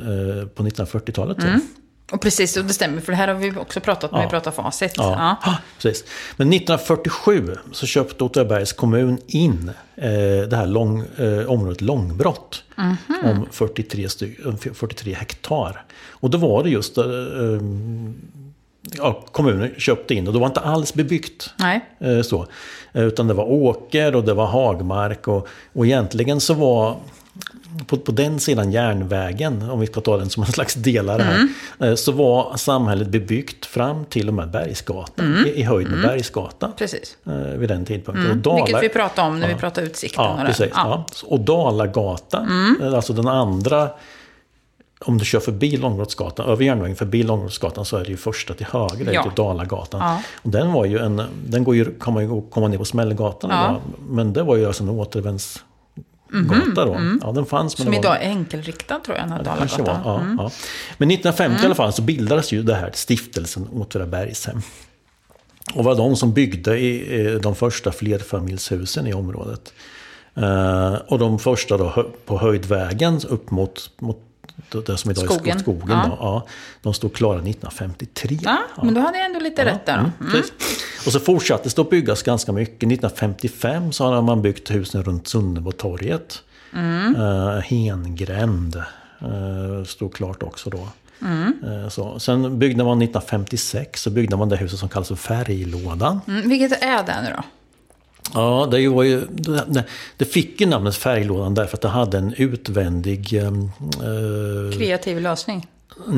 på 0.54 0.62
1940-talet. 0.62 1.38
Mm. 1.42 1.60
Och 2.12 2.20
precis, 2.20 2.56
och 2.56 2.64
det 2.64 2.72
stämmer, 2.72 3.00
för 3.00 3.12
det 3.12 3.16
här 3.16 3.28
har 3.28 3.34
vi 3.34 3.52
också 3.56 3.80
pratat 3.80 4.12
om 4.12 4.18
när 4.18 4.26
vi 4.26 4.30
pratar 4.30 4.50
facit. 4.50 4.92
Ja, 4.96 5.36
ja. 5.44 5.56
precis. 5.78 6.04
Men 6.36 6.52
1947 6.52 7.56
så 7.72 7.86
köpte 7.86 8.24
Åtvidabergs 8.24 8.72
kommun 8.72 9.18
in 9.26 9.70
eh, 9.96 10.48
det 10.48 10.56
här 10.56 10.66
lång, 10.66 11.04
eh, 11.18 11.50
området 11.50 11.80
Långbrott. 11.80 12.64
Mm 12.78 12.96
-hmm. 13.08 13.30
Om 13.30 13.46
43, 13.50 14.08
43 14.74 15.14
hektar. 15.14 15.84
Och 16.08 16.30
då 16.30 16.38
var 16.38 16.62
det 16.62 16.70
just 16.70 16.98
eh, 16.98 17.04
ja, 18.96 19.24
kommunen 19.32 19.74
köpte 19.78 20.14
in 20.14 20.26
och 20.26 20.32
det 20.32 20.38
var 20.38 20.46
inte 20.46 20.60
alls 20.60 20.94
bebyggt. 20.94 21.50
Eh, 21.98 22.22
så. 22.22 22.46
Utan 22.92 23.28
det 23.28 23.34
var 23.34 23.44
åker 23.44 24.14
och 24.14 24.24
det 24.24 24.34
var 24.34 24.46
hagmark 24.46 25.28
och, 25.28 25.48
och 25.72 25.86
egentligen 25.86 26.40
så 26.40 26.54
var 26.54 26.96
på, 27.86 27.96
på 27.96 28.12
den 28.12 28.40
sidan 28.40 28.72
järnvägen, 28.72 29.70
om 29.70 29.80
vi 29.80 29.86
ska 29.86 30.00
ta 30.00 30.16
den 30.16 30.30
som 30.30 30.42
en 30.42 30.52
slags 30.52 30.74
delare 30.74 31.22
här, 31.22 31.34
mm. 31.34 31.48
Eh, 31.80 31.94
så 31.94 32.12
var 32.12 32.56
samhället 32.56 33.08
bebyggt 33.08 33.66
fram 33.66 34.04
till 34.04 34.28
och 34.28 34.34
med 34.34 34.50
Bergsgatan, 34.50 35.26
mm. 35.26 35.46
i, 35.46 35.50
i 35.50 35.62
höjd 35.62 35.88
med 35.88 35.98
mm. 35.98 36.10
Bergsgatan. 36.10 36.72
Precis. 36.76 37.16
Eh, 37.26 37.32
vid 37.32 37.68
den 37.68 37.84
tidpunkten. 37.84 38.24
Mm. 38.24 38.36
Och 38.36 38.42
Dala, 38.42 38.64
Vilket 38.64 38.82
vi 38.82 38.88
pratade 38.88 39.28
om 39.28 39.40
när 39.40 39.48
ja. 39.48 39.54
vi 39.54 39.60
pratade 39.60 39.86
utsikten. 39.86 40.24
Ja, 40.24 40.32
och 40.40 40.46
precis. 40.46 40.70
Ja. 40.74 41.06
Ja. 41.20 41.26
Och 41.26 41.40
Dalagatan, 41.40 42.76
mm. 42.80 42.94
alltså 42.94 43.12
den 43.12 43.28
andra 43.28 43.88
om 45.00 45.18
du 45.18 45.24
kör 45.24 45.40
förbi 45.40 45.76
Långbrottsgatan, 45.76 46.48
över 46.48 46.64
järnvägen 46.64 46.96
förbi 46.96 47.22
Långbrottsgatan 47.22 47.84
så 47.84 47.96
är 47.96 48.04
det 48.04 48.10
ju 48.10 48.16
första 48.16 48.54
till 48.54 48.66
höger, 48.66 49.04
det 49.04 49.10
är 49.10 49.14
ja. 49.14 49.32
Dalagatan. 49.36 50.00
Ja. 50.00 50.22
Och 50.42 50.50
den 50.50 50.72
var 50.72 50.84
ju 50.84 50.98
en, 50.98 51.22
den 51.46 51.64
går 51.64 51.76
ju, 51.76 51.98
kan 52.00 52.14
man 52.14 52.22
ju 52.22 52.42
komma 52.50 52.68
ner 52.68 52.78
på 52.78 52.84
Smällgatan 52.84 53.50
ja. 53.50 53.80
men 54.08 54.32
det 54.32 54.42
var 54.42 54.56
ju 54.56 54.66
alltså 54.66 54.82
en 54.82 54.88
återvänds. 54.88 55.64
Gata 56.32 56.84
då. 56.84 56.94
Mm. 56.94 57.20
Ja, 57.24 57.32
den 57.32 57.46
fanns, 57.46 57.78
men 57.78 57.84
Som 57.84 57.94
idag 57.94 58.16
är 58.22 58.28
enkelriktad 58.30 58.98
tror 58.98 59.16
jag, 59.16 59.24
den 59.26 59.32
här 59.32 59.42
ja, 59.44 59.50
Dalagatan. 59.50 60.02
Var, 60.04 60.12
ja, 60.12 60.20
mm. 60.20 60.36
ja. 60.38 60.50
Men 60.98 61.10
1950 61.10 61.52
mm. 61.52 61.62
i 61.62 61.66
alla 61.66 61.74
fall 61.74 61.92
så 61.92 62.02
bildades 62.02 62.52
ju 62.52 62.62
det 62.62 62.74
här 62.74 62.90
stiftelsen 62.94 63.68
Åtvidabergshem. 63.72 64.62
Och 65.74 65.84
var 65.84 65.94
de 65.94 66.16
som 66.16 66.32
byggde 66.32 66.78
i, 66.78 67.38
de 67.42 67.54
första 67.54 67.92
flerfamiljshusen 67.92 69.06
i 69.06 69.14
området. 69.14 69.72
Uh, 70.38 70.94
och 70.94 71.18
de 71.18 71.38
första 71.38 71.76
då 71.76 72.12
på 72.26 72.38
Höjdvägen 72.38 73.20
upp 73.28 73.50
mot, 73.50 73.90
mot 73.98 74.27
det 74.86 74.96
som 74.96 75.10
idag 75.10 75.24
skogen. 75.24 75.56
är 75.56 75.60
skogen. 75.60 75.88
Ja. 75.88 76.06
Då, 76.08 76.16
ja, 76.20 76.46
de 76.82 76.94
stod 76.94 77.14
klara 77.14 77.36
1953. 77.36 78.38
Ja, 78.42 78.58
ja, 78.76 78.84
men 78.84 78.94
då 78.94 79.00
hade 79.00 79.18
jag 79.18 79.26
ändå 79.26 79.40
lite 79.40 79.64
rätt 79.64 79.86
där. 79.86 79.98
Mm, 79.98 80.10
mm. 80.20 80.42
Och 81.06 81.12
så 81.12 81.20
fortsatte 81.20 81.68
det 81.68 81.78
att 81.78 81.90
byggas 81.90 82.22
ganska 82.22 82.52
mycket. 82.52 82.76
1955 82.76 83.92
så 83.92 84.04
hade 84.04 84.22
man 84.22 84.42
byggt 84.42 84.70
husen 84.70 85.02
runt 85.02 85.28
Sunnebotorget. 85.28 86.42
Mm. 86.74 87.16
Uh, 87.16 87.58
Hengränd 87.58 88.76
uh, 89.22 89.84
stod 89.84 90.14
klart 90.14 90.42
också 90.42 90.70
då. 90.70 90.88
Mm. 91.22 91.54
Uh, 91.64 91.88
så. 91.88 92.18
Sen 92.18 92.58
byggde 92.58 92.84
man 92.84 93.02
1956 93.02 94.02
så 94.02 94.10
byggde 94.10 94.36
man 94.36 94.48
det 94.48 94.56
huset 94.56 94.78
som 94.78 94.88
kallas 94.88 95.08
för 95.08 95.16
Färglådan. 95.16 96.20
Mm, 96.28 96.48
vilket 96.48 96.82
är 96.82 97.02
det 97.06 97.22
nu 97.22 97.34
då? 97.36 97.42
Ja, 98.34 98.68
det, 98.70 98.88
var 98.88 99.02
ju, 99.02 99.20
det, 100.16 100.24
fick 100.24 100.60
ju 100.60 100.66
namnet 100.66 100.96
Färglådan 100.96 101.54
därför 101.54 101.76
att 101.76 101.80
det 101.80 101.88
hade 101.88 102.18
en 102.18 102.34
utvändig... 102.36 103.34
Eh, 103.34 104.78
Kreativ 104.78 105.20
lösning? 105.20 105.66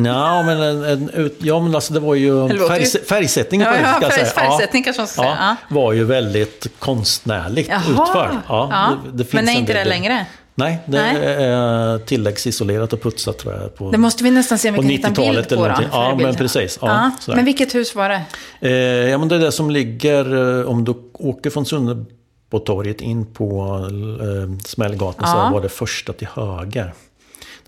Ja, 0.05 0.43
men, 0.43 0.63
en, 0.63 0.85
en, 0.85 1.31
ja, 1.39 1.61
men 1.61 1.75
alltså 1.75 1.93
det 1.93 2.01
var 2.01 2.15
ju... 2.15 2.49
Färg, 2.49 2.87
färgsättningen 2.87 3.67
ja, 3.67 3.99
ja, 4.03 4.11
färg, 4.11 4.25
färgsättning 4.25 4.83
kanske 4.83 5.01
man 5.01 5.09
ska 5.09 5.23
säga. 5.23 5.37
Ja, 5.41 5.57
var 5.69 5.93
ju 5.93 6.05
väldigt 6.05 6.67
konstnärligt 6.79 7.69
Jaha, 7.69 7.81
utförd. 7.81 8.31
Ja, 8.49 8.69
ja. 8.71 8.99
Det, 9.13 9.23
det 9.25 9.33
men 9.33 9.49
är 9.49 9.53
inte 9.53 9.73
det 9.73 9.85
längre? 9.85 10.27
Nej, 10.61 10.79
det 10.87 11.03
Nej. 11.03 11.17
är 11.45 11.99
tilläggsisolerat 11.99 12.93
och 12.93 13.03
putsat 13.03 13.39
tror 13.39 13.55
jag. 13.55 13.75
På, 13.75 13.91
det 13.91 13.99
måste 13.99 14.25
vi 14.25 14.31
nästan 14.31 14.59
se 14.59 14.69
om 14.69 14.75
vi 14.75 14.81
kan 14.81 14.89
hitta 14.89 15.09
en 15.09 15.15
bild 15.15 15.49
på. 15.49 15.55
Då, 15.55 15.75
ja, 15.93 16.19
men 16.23 16.35
precis. 16.35 16.79
Ja, 16.83 17.11
ja. 17.27 17.35
Men 17.35 17.45
vilket 17.45 17.75
hus 17.75 17.95
var 17.95 18.09
det? 18.09 18.23
Eh, 18.61 19.11
ja, 19.11 19.19
men 19.19 19.29
det 19.29 19.35
är 19.35 19.39
det 19.39 19.53
som 19.53 19.71
ligger, 19.71 20.59
eh, 20.61 20.69
om 20.69 20.85
du 20.85 20.95
åker 21.13 21.51
från 21.51 21.67
Sunne 21.67 22.05
på 22.51 22.59
torget 22.59 23.01
in 23.01 23.27
på 23.27 23.79
eh, 24.21 24.65
Smällgatan 24.65 25.25
ja. 25.27 25.47
så 25.49 25.55
var 25.55 25.63
det 25.63 25.69
första 25.69 26.13
till 26.13 26.29
höger. 26.35 26.95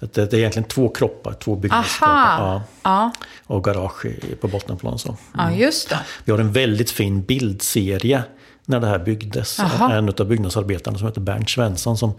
Det, 0.01 0.15
det, 0.15 0.33
är 0.33 0.39
egentligen 0.39 0.69
två 0.69 0.89
kroppar, 0.89 1.33
två 1.33 1.57
byggnadskroppar. 1.57 2.61
Ja. 2.83 3.13
Och 3.47 3.65
garage 3.65 4.07
på 4.41 4.49
bottenplan. 4.49 4.99
Så. 4.99 5.09
Mm. 5.09 5.19
Ja, 5.35 5.53
just 5.53 5.89
det. 5.89 5.99
Vi 6.25 6.33
har 6.33 6.39
en 6.39 6.53
väldigt 6.53 6.91
fin 6.91 7.23
bildserie 7.23 8.23
när 8.67 8.81
det 8.81 8.87
här 8.87 8.99
byggdes. 8.99 9.61
Aha. 9.61 9.93
En 9.93 10.09
av 10.09 10.27
byggnadsarbetarna 10.27 10.99
som 10.99 11.07
heter 11.07 11.21
Bernt 11.21 11.51
Svensson 11.51 11.99
som, 11.99 12.13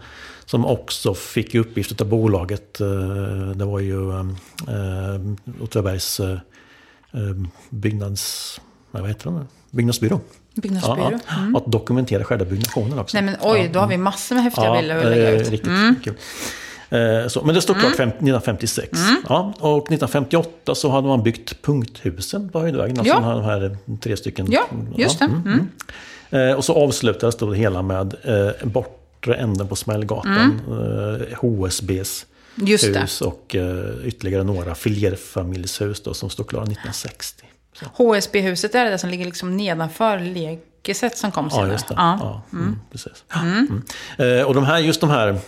som 0.44 0.66
också 0.66 1.14
fick 1.14 1.54
i 1.54 1.58
uppgift 1.58 2.00
av 2.00 2.06
bolaget, 2.06 2.80
eh, 2.80 2.86
det 3.54 3.64
var 3.64 3.80
ju 3.80 4.10
eh, 4.10 4.24
Åtvidabergs 5.62 6.20
eh, 6.20 6.38
byggnads... 7.70 8.60
Vad 8.90 9.08
heter 9.08 9.30
det? 9.30 9.46
Byggnadsbyrå. 9.70 10.20
Byggnadsbyrå. 10.54 11.20
Ja, 11.26 11.34
mm. 11.36 11.56
Att 11.56 11.72
dokumentera 11.72 12.24
själva 12.24 12.44
byggnationen 12.44 12.98
också. 12.98 13.16
Nej 13.16 13.24
men 13.24 13.36
oj, 13.40 13.70
då 13.72 13.80
har 13.80 13.86
vi 13.86 13.96
massor 13.96 14.34
med 14.34 14.44
häftiga 14.44 14.64
ja, 14.64 14.76
bilder 14.76 14.96
att 14.96 15.04
lägga 15.04 15.30
ut. 15.30 15.50
Riktigt 15.50 15.66
mm. 15.66 15.94
kul. 16.04 16.14
Så, 17.30 17.44
men 17.44 17.54
det 17.54 17.62
står 17.62 17.74
klart 17.74 17.98
mm. 17.98 18.08
1956. 18.08 18.98
Mm. 18.98 19.22
Ja, 19.28 19.54
och 19.58 19.78
1958 19.78 20.74
så 20.74 20.90
hade 20.90 21.08
man 21.08 21.22
byggt 21.22 21.62
punkthusen 21.62 22.48
på 22.48 22.60
Höjdvägen. 22.60 22.98
Alltså 22.98 23.14
ja. 23.14 23.20
de 23.20 23.44
här 23.44 23.76
tre 24.00 24.16
stycken. 24.16 24.46
Ja, 24.50 24.66
just 24.96 25.18
det. 25.18 25.24
Mm. 25.24 25.68
Eh, 26.34 26.52
och 26.52 26.64
så 26.64 26.74
avslutades 26.74 27.36
det 27.36 27.56
hela 27.56 27.82
med 27.82 28.14
eh, 28.22 28.66
bortre 28.66 29.34
änden 29.34 29.68
på 29.68 29.76
Smällgatan. 29.76 30.60
Mm. 30.66 31.22
Eh, 31.30 31.38
HSBs 31.38 32.26
hus 32.56 33.20
och 33.20 33.54
eh, 33.54 34.06
ytterligare 34.06 34.44
några 34.44 34.74
flerfamiljshus 34.74 36.02
då, 36.02 36.14
som 36.14 36.30
stod 36.30 36.48
klara 36.48 36.62
1960. 36.62 37.44
HSB-huset 37.92 38.74
är 38.74 38.90
det 38.90 38.98
som 38.98 39.10
ligger 39.10 39.24
liksom 39.24 39.56
nedanför 39.56 40.18
Lekeset 40.18 41.18
som 41.18 41.30
kom 41.30 41.50
senare? 41.50 41.66
Ja, 41.66 41.72
just 41.72 41.88
det. 41.88 41.94
Ja. 41.96 42.18
ja 42.20 42.42
mm. 42.52 42.64
Mm, 42.64 42.78
precis. 42.92 43.24
Mm. 44.18 44.46
Och 44.46 44.54
de 44.54 44.64
här, 44.64 44.78
just 44.78 45.00
de 45.00 45.10
här 45.10 45.38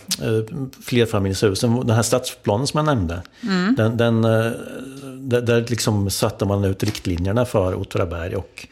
flerfamiljshusen, 0.83 1.87
den 1.87 1.95
här 1.95 2.03
stadsplanen 2.03 2.67
som 2.67 2.77
jag 2.77 2.85
nämnde, 2.85 3.21
mm. 3.43 3.75
den, 3.75 3.97
den, 3.97 4.21
där, 4.21 5.41
där 5.41 5.65
liksom 5.69 6.09
satte 6.09 6.45
man 6.45 6.65
ut 6.65 6.83
riktlinjerna 6.83 7.45
för 7.45 7.75
Åtvidaberg 7.75 8.35
och 8.35 8.67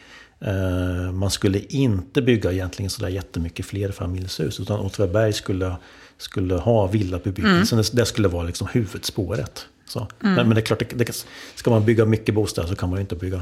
man 1.13 1.31
skulle 1.31 1.59
inte 1.59 2.21
bygga 2.21 2.51
egentligen 2.51 2.89
sådär 2.89 3.09
jättemycket 3.09 3.65
flerfamiljshus. 3.65 4.59
Utan 4.59 4.79
Åtvidaberg 4.79 5.33
skulle, 5.33 5.75
skulle 6.17 6.55
ha 6.55 6.87
villabebyggelse. 6.87 7.75
Mm. 7.75 7.85
Det, 7.93 8.05
skulle 8.05 8.27
vara 8.27 8.43
liksom 8.43 8.67
huvudspåret. 8.71 9.65
Så. 9.85 9.99
Mm. 9.99 10.35
Men, 10.35 10.47
men, 10.47 10.55
det 10.55 10.61
är 10.61 10.65
klart, 10.65 10.79
det, 10.79 11.05
det, 11.05 11.25
ska 11.55 11.69
man 11.69 11.85
bygga 11.85 12.05
mycket 12.05 12.35
bostäder 12.35 12.67
så 12.67 12.75
kan 12.75 12.89
man 12.89 12.97
ju 12.97 13.01
inte 13.01 13.15
bygga... 13.15 13.41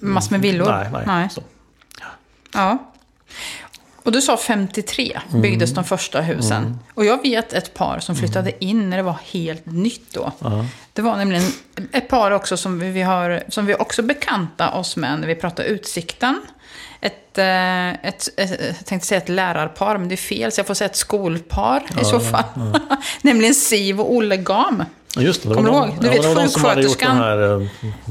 Massor 0.00 0.30
med 0.30 0.40
villor? 0.40 0.66
Nej, 0.66 0.88
nej. 0.92 1.04
nej. 1.06 1.28
Så. 1.30 1.42
Ja. 2.52 2.92
Och 4.02 4.12
du 4.12 4.20
sa 4.20 4.36
53 4.36 5.20
byggdes 5.32 5.70
mm. 5.70 5.82
de 5.82 5.88
första 5.88 6.20
husen. 6.20 6.62
Mm. 6.62 6.78
Och 6.94 7.04
jag 7.04 7.22
vet 7.22 7.52
ett 7.52 7.74
par 7.74 7.98
som 7.98 8.16
flyttade 8.16 8.50
mm. 8.50 8.68
in 8.68 8.90
när 8.90 8.96
det 8.96 9.02
var 9.02 9.18
helt 9.32 9.66
nytt 9.66 10.12
då. 10.12 10.32
Uh-huh. 10.38 10.66
Det 10.92 11.02
var 11.02 11.16
nämligen 11.16 11.52
ett 11.92 12.08
par 12.08 12.30
också 12.30 12.56
som 12.56 12.78
vi, 12.78 13.02
har, 13.02 13.42
som 13.48 13.66
vi 13.66 13.74
också 13.74 14.02
bekanta 14.02 14.70
oss 14.70 14.96
med 14.96 15.20
när 15.20 15.26
vi 15.26 15.34
pratar 15.34 15.64
Utsikten. 15.64 16.40
Ett, 17.00 17.38
eh, 17.38 17.88
ett, 17.88 18.28
ett, 18.36 18.50
ett, 18.50 18.76
jag 18.78 18.86
tänkte 18.86 19.08
säga 19.08 19.20
ett 19.20 19.28
lärarpar, 19.28 19.98
men 19.98 20.08
det 20.08 20.14
är 20.14 20.16
fel, 20.16 20.52
så 20.52 20.58
jag 20.58 20.66
får 20.66 20.74
säga 20.74 20.90
ett 20.90 20.96
skolpar 20.96 21.82
i 22.00 22.04
så 22.04 22.20
fall. 22.20 22.44
nämligen 23.22 23.54
Siv 23.54 24.00
och 24.00 24.14
Olle 24.14 24.36
Gam. 24.36 24.84
Just 25.16 25.42
det, 25.42 25.54
Kommer 25.54 25.70
du 25.70 25.76
ihåg? 25.76 25.96
Du 26.00 26.06
ja, 26.06 26.12
vet 26.12 26.52
sjuksköterskan. 26.52 27.16
Här, 27.16 27.60
uh, 27.60 27.68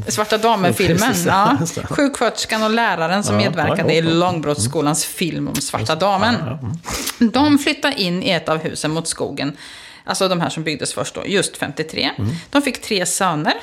Svarta 0.08 0.38
damen-filmen. 0.38 1.14
Ja. 1.26 1.58
Sjuksköterskan 1.90 2.64
och 2.64 2.70
läraren 2.70 3.24
som 3.24 3.40
ja, 3.40 3.42
medverkade 3.42 3.94
ja, 3.94 4.00
i 4.00 4.02
Långbrottsskolans 4.02 5.06
film 5.06 5.48
om 5.48 5.56
Svarta 5.56 5.96
damen. 5.96 6.36
Mm. 6.36 7.32
De 7.32 7.58
flyttade 7.60 8.02
in 8.02 8.24
i 8.24 8.30
ett 8.30 8.50
av 8.50 8.58
husen 8.58 8.92
mot 8.92 9.08
skogen. 9.08 9.58
Alltså 10.04 10.28
de 10.28 10.42
här 10.42 10.50
som 10.50 10.64
byggdes 10.64 10.94
först 10.94 11.16
då, 11.16 11.22
just 11.26 11.58
53. 11.58 12.12
Mm. 12.18 12.32
De 12.50 12.62
fick 12.62 12.82
tre 12.82 13.06
söner 13.06 13.54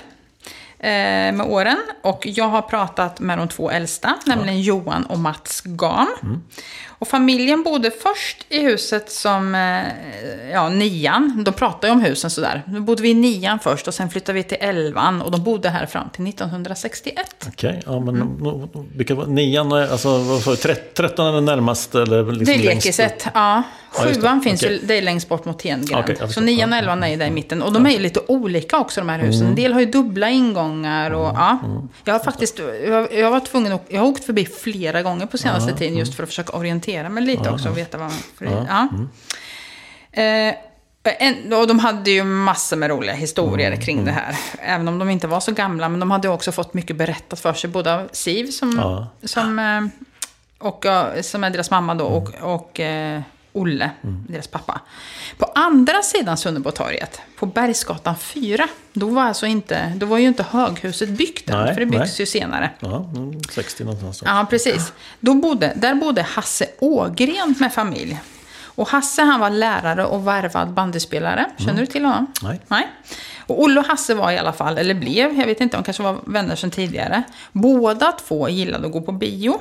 eh, 0.78 1.32
med 1.32 1.40
åren. 1.40 1.78
Och 2.02 2.26
jag 2.26 2.48
har 2.48 2.62
pratat 2.62 3.20
med 3.20 3.38
de 3.38 3.48
två 3.48 3.70
äldsta, 3.70 4.14
nämligen 4.26 4.60
Johan 4.60 5.04
och 5.04 5.18
Mats 5.18 5.62
Gam. 5.64 6.42
Mm. 6.96 7.00
Och 7.00 7.08
familjen 7.08 7.62
bodde 7.62 7.90
först 7.90 8.46
i 8.48 8.60
huset 8.60 9.10
som, 9.10 9.54
eh, 9.54 10.50
ja, 10.52 10.68
nian. 10.68 11.42
De 11.44 11.54
pratade 11.54 11.86
ju 11.86 11.92
om 11.92 12.00
husen 12.00 12.30
sådär. 12.30 12.62
Då 12.66 12.80
bodde 12.80 13.02
vi 13.02 13.10
i 13.10 13.14
nian 13.14 13.58
först 13.58 13.88
och 13.88 13.94
sen 13.94 14.10
flyttade 14.10 14.36
vi 14.36 14.42
till 14.42 14.58
elvan. 14.60 15.22
Och 15.22 15.30
de 15.30 15.42
bodde 15.42 15.68
här 15.68 15.86
fram 15.86 16.10
till 16.10 16.28
1961. 16.28 17.46
Okej, 17.48 17.68
okay, 17.68 17.82
ja 17.86 18.00
men 18.00 18.16
mm. 18.16 18.68
vilka 18.96 19.14
nian, 19.14 19.72
alltså 19.72 20.18
vad 20.18 20.42
sa 20.42 20.50
du, 20.50 20.74
13 20.94 21.26
är 21.26 21.32
det 21.32 21.40
närmaste? 21.40 22.02
Eller 22.02 22.24
liksom 22.24 22.44
det 22.44 22.54
är 22.54 22.74
lekiset, 22.74 23.26
ja. 23.34 23.62
Sjuan 23.96 24.36
ja, 24.36 24.40
finns 24.44 24.62
okay. 24.62 24.74
ju, 24.74 24.86
det 24.86 24.94
är 24.94 25.02
längst 25.02 25.28
bort 25.28 25.44
mot 25.44 25.58
Tengren. 25.58 26.00
Okay, 26.00 26.16
så 26.28 26.40
nian 26.40 26.72
och 26.72 26.78
elvan 26.78 27.02
är 27.02 27.08
ju 27.08 27.16
där 27.16 27.26
i 27.26 27.30
mitten. 27.30 27.62
Och 27.62 27.72
de 27.72 27.86
är 27.86 27.90
ju 27.90 27.98
lite 27.98 28.20
olika 28.26 28.78
också 28.78 29.00
de 29.00 29.08
här 29.08 29.18
husen. 29.18 29.40
Mm. 29.40 29.50
En 29.50 29.54
del 29.54 29.72
har 29.72 29.80
ju 29.80 29.86
dubbla 29.86 30.30
ingångar 30.30 31.10
och 31.10 31.28
mm. 31.28 31.36
ja. 31.36 31.58
Mm. 31.64 31.88
Jag 32.04 32.14
har 32.14 32.18
faktiskt, 32.18 32.58
jag, 32.86 33.14
jag 33.14 33.30
var 33.30 33.40
tvungen 33.40 33.72
att, 33.72 33.84
jag 33.88 34.00
har 34.00 34.08
åkt 34.08 34.24
förbi 34.24 34.44
flera 34.44 35.02
gånger 35.02 35.26
på 35.26 35.38
senaste 35.38 35.72
tiden 35.72 35.96
just 35.98 36.14
för 36.14 36.22
att 36.22 36.28
försöka 36.28 36.56
orientera 36.56 36.85
mig 37.08 37.24
lite 37.24 37.50
också 37.50 37.68
och 37.68 37.78
veta 37.78 37.98
vad 37.98 38.06
man... 38.08 38.16
För, 38.38 38.44
ja. 38.44 38.88
Mm. 40.12 40.50
Eh, 40.50 40.54
En, 41.18 41.52
och 41.52 41.66
de 41.66 41.78
hade 41.78 42.10
ju 42.10 42.24
massor 42.24 42.76
med 42.76 42.90
roliga 42.90 43.14
historier 43.14 43.66
Mm, 43.72 43.80
kring 43.80 44.04
det 44.04 44.10
här. 44.12 44.36
Även 44.60 44.88
om 44.88 44.98
de 44.98 45.10
inte 45.10 45.26
var 45.26 45.40
så 45.40 45.52
gamla. 45.52 45.88
Men 45.88 46.00
de 46.00 46.10
hade 46.10 46.28
också 46.28 46.52
fått 46.52 46.74
mycket 46.74 46.96
berättat 46.96 47.40
för 47.40 47.52
sig. 47.52 47.70
Både 47.70 47.94
av 47.94 48.08
Siv, 48.12 48.46
som, 48.50 48.72
Ja. 48.78 49.06
som, 49.24 49.58
eh, 49.58 49.86
och, 50.68 50.84
ja, 50.84 51.22
som 51.22 51.44
är 51.44 51.50
deras 51.50 51.70
mamma 51.70 51.94
då, 51.94 52.04
och, 52.04 52.28
Mm. 52.34 52.42
och 52.50 52.80
eh, 52.80 53.20
Olle, 53.56 53.90
deras 54.28 54.46
pappa. 54.46 54.80
På 55.38 55.52
andra 55.54 56.02
sidan 56.02 56.36
Sunnerbotorget, 56.36 57.20
på 57.38 57.46
Bergsgatan 57.46 58.16
4, 58.16 58.68
då 58.92 59.06
var, 59.08 59.22
alltså 59.22 59.46
inte, 59.46 59.92
då 59.96 60.06
var 60.06 60.18
ju 60.18 60.28
inte 60.28 60.42
höghuset 60.42 61.08
byggt 61.08 61.50
än. 61.50 61.74
För 61.74 61.80
det 61.80 61.86
byggs 61.86 62.00
nej. 62.00 62.14
ju 62.20 62.26
senare. 62.26 62.70
Ja, 62.80 63.10
mm, 63.16 63.40
60 63.50 63.84
någonstans. 63.84 64.22
Ja, 64.24 64.46
precis. 64.50 64.92
Då 65.20 65.34
bodde, 65.34 65.72
där 65.76 65.94
bodde 65.94 66.22
Hasse 66.22 66.66
Ågren 66.78 67.54
med 67.58 67.72
familj. 67.72 68.20
Och 68.64 68.88
Hasse 68.88 69.22
han 69.22 69.40
var 69.40 69.50
lärare 69.50 70.04
och 70.04 70.24
varvad 70.24 70.72
bandyspelare. 70.72 71.50
Känner 71.58 71.80
du 71.80 71.86
till 71.86 72.04
honom? 72.04 72.26
Nej. 72.42 72.60
Nej. 72.68 72.88
Och 73.46 73.62
Olle 73.62 73.80
och 73.80 73.86
Hasse 73.86 74.14
var 74.14 74.30
i 74.30 74.38
alla 74.38 74.52
fall, 74.52 74.78
eller 74.78 74.94
blev, 74.94 75.38
jag 75.38 75.46
vet 75.46 75.60
inte, 75.60 75.76
de 75.76 75.84
kanske 75.84 76.02
var 76.02 76.18
vänner 76.26 76.56
sedan 76.56 76.70
tidigare. 76.70 77.22
Båda 77.52 78.12
två 78.12 78.48
gillade 78.48 78.86
att 78.86 78.92
gå 78.92 79.00
på 79.00 79.12
bio. 79.12 79.60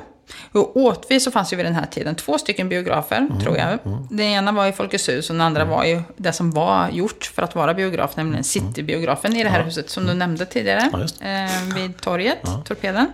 Och 0.52 0.76
Åtvid 0.76 1.22
så 1.22 1.30
fanns 1.30 1.52
ju 1.52 1.56
vid 1.56 1.66
den 1.66 1.74
här 1.74 1.86
tiden 1.86 2.14
två 2.14 2.38
stycken 2.38 2.68
biografer, 2.68 3.28
tror 3.42 3.56
jag. 3.56 3.78
Den 4.10 4.26
ena 4.26 4.52
var 4.52 4.66
i 4.66 4.72
Folkets 4.72 5.08
hus 5.08 5.30
och 5.30 5.34
den 5.36 5.40
andra 5.40 5.64
var 5.64 5.84
ju 5.84 6.02
det 6.16 6.32
som 6.32 6.50
var 6.50 6.88
gjort 6.88 7.30
för 7.34 7.42
att 7.42 7.54
vara 7.54 7.74
biograf, 7.74 8.16
nämligen 8.16 8.44
Citybiografen 8.44 9.36
i 9.36 9.42
det 9.44 9.50
här 9.50 9.62
huset 9.62 9.90
som 9.90 10.06
du 10.06 10.14
nämnde 10.14 10.46
tidigare. 10.46 10.90
Ja, 10.92 11.26
eh, 11.26 11.74
vid 11.74 12.00
torget, 12.00 12.38
Torpeden. 12.64 13.06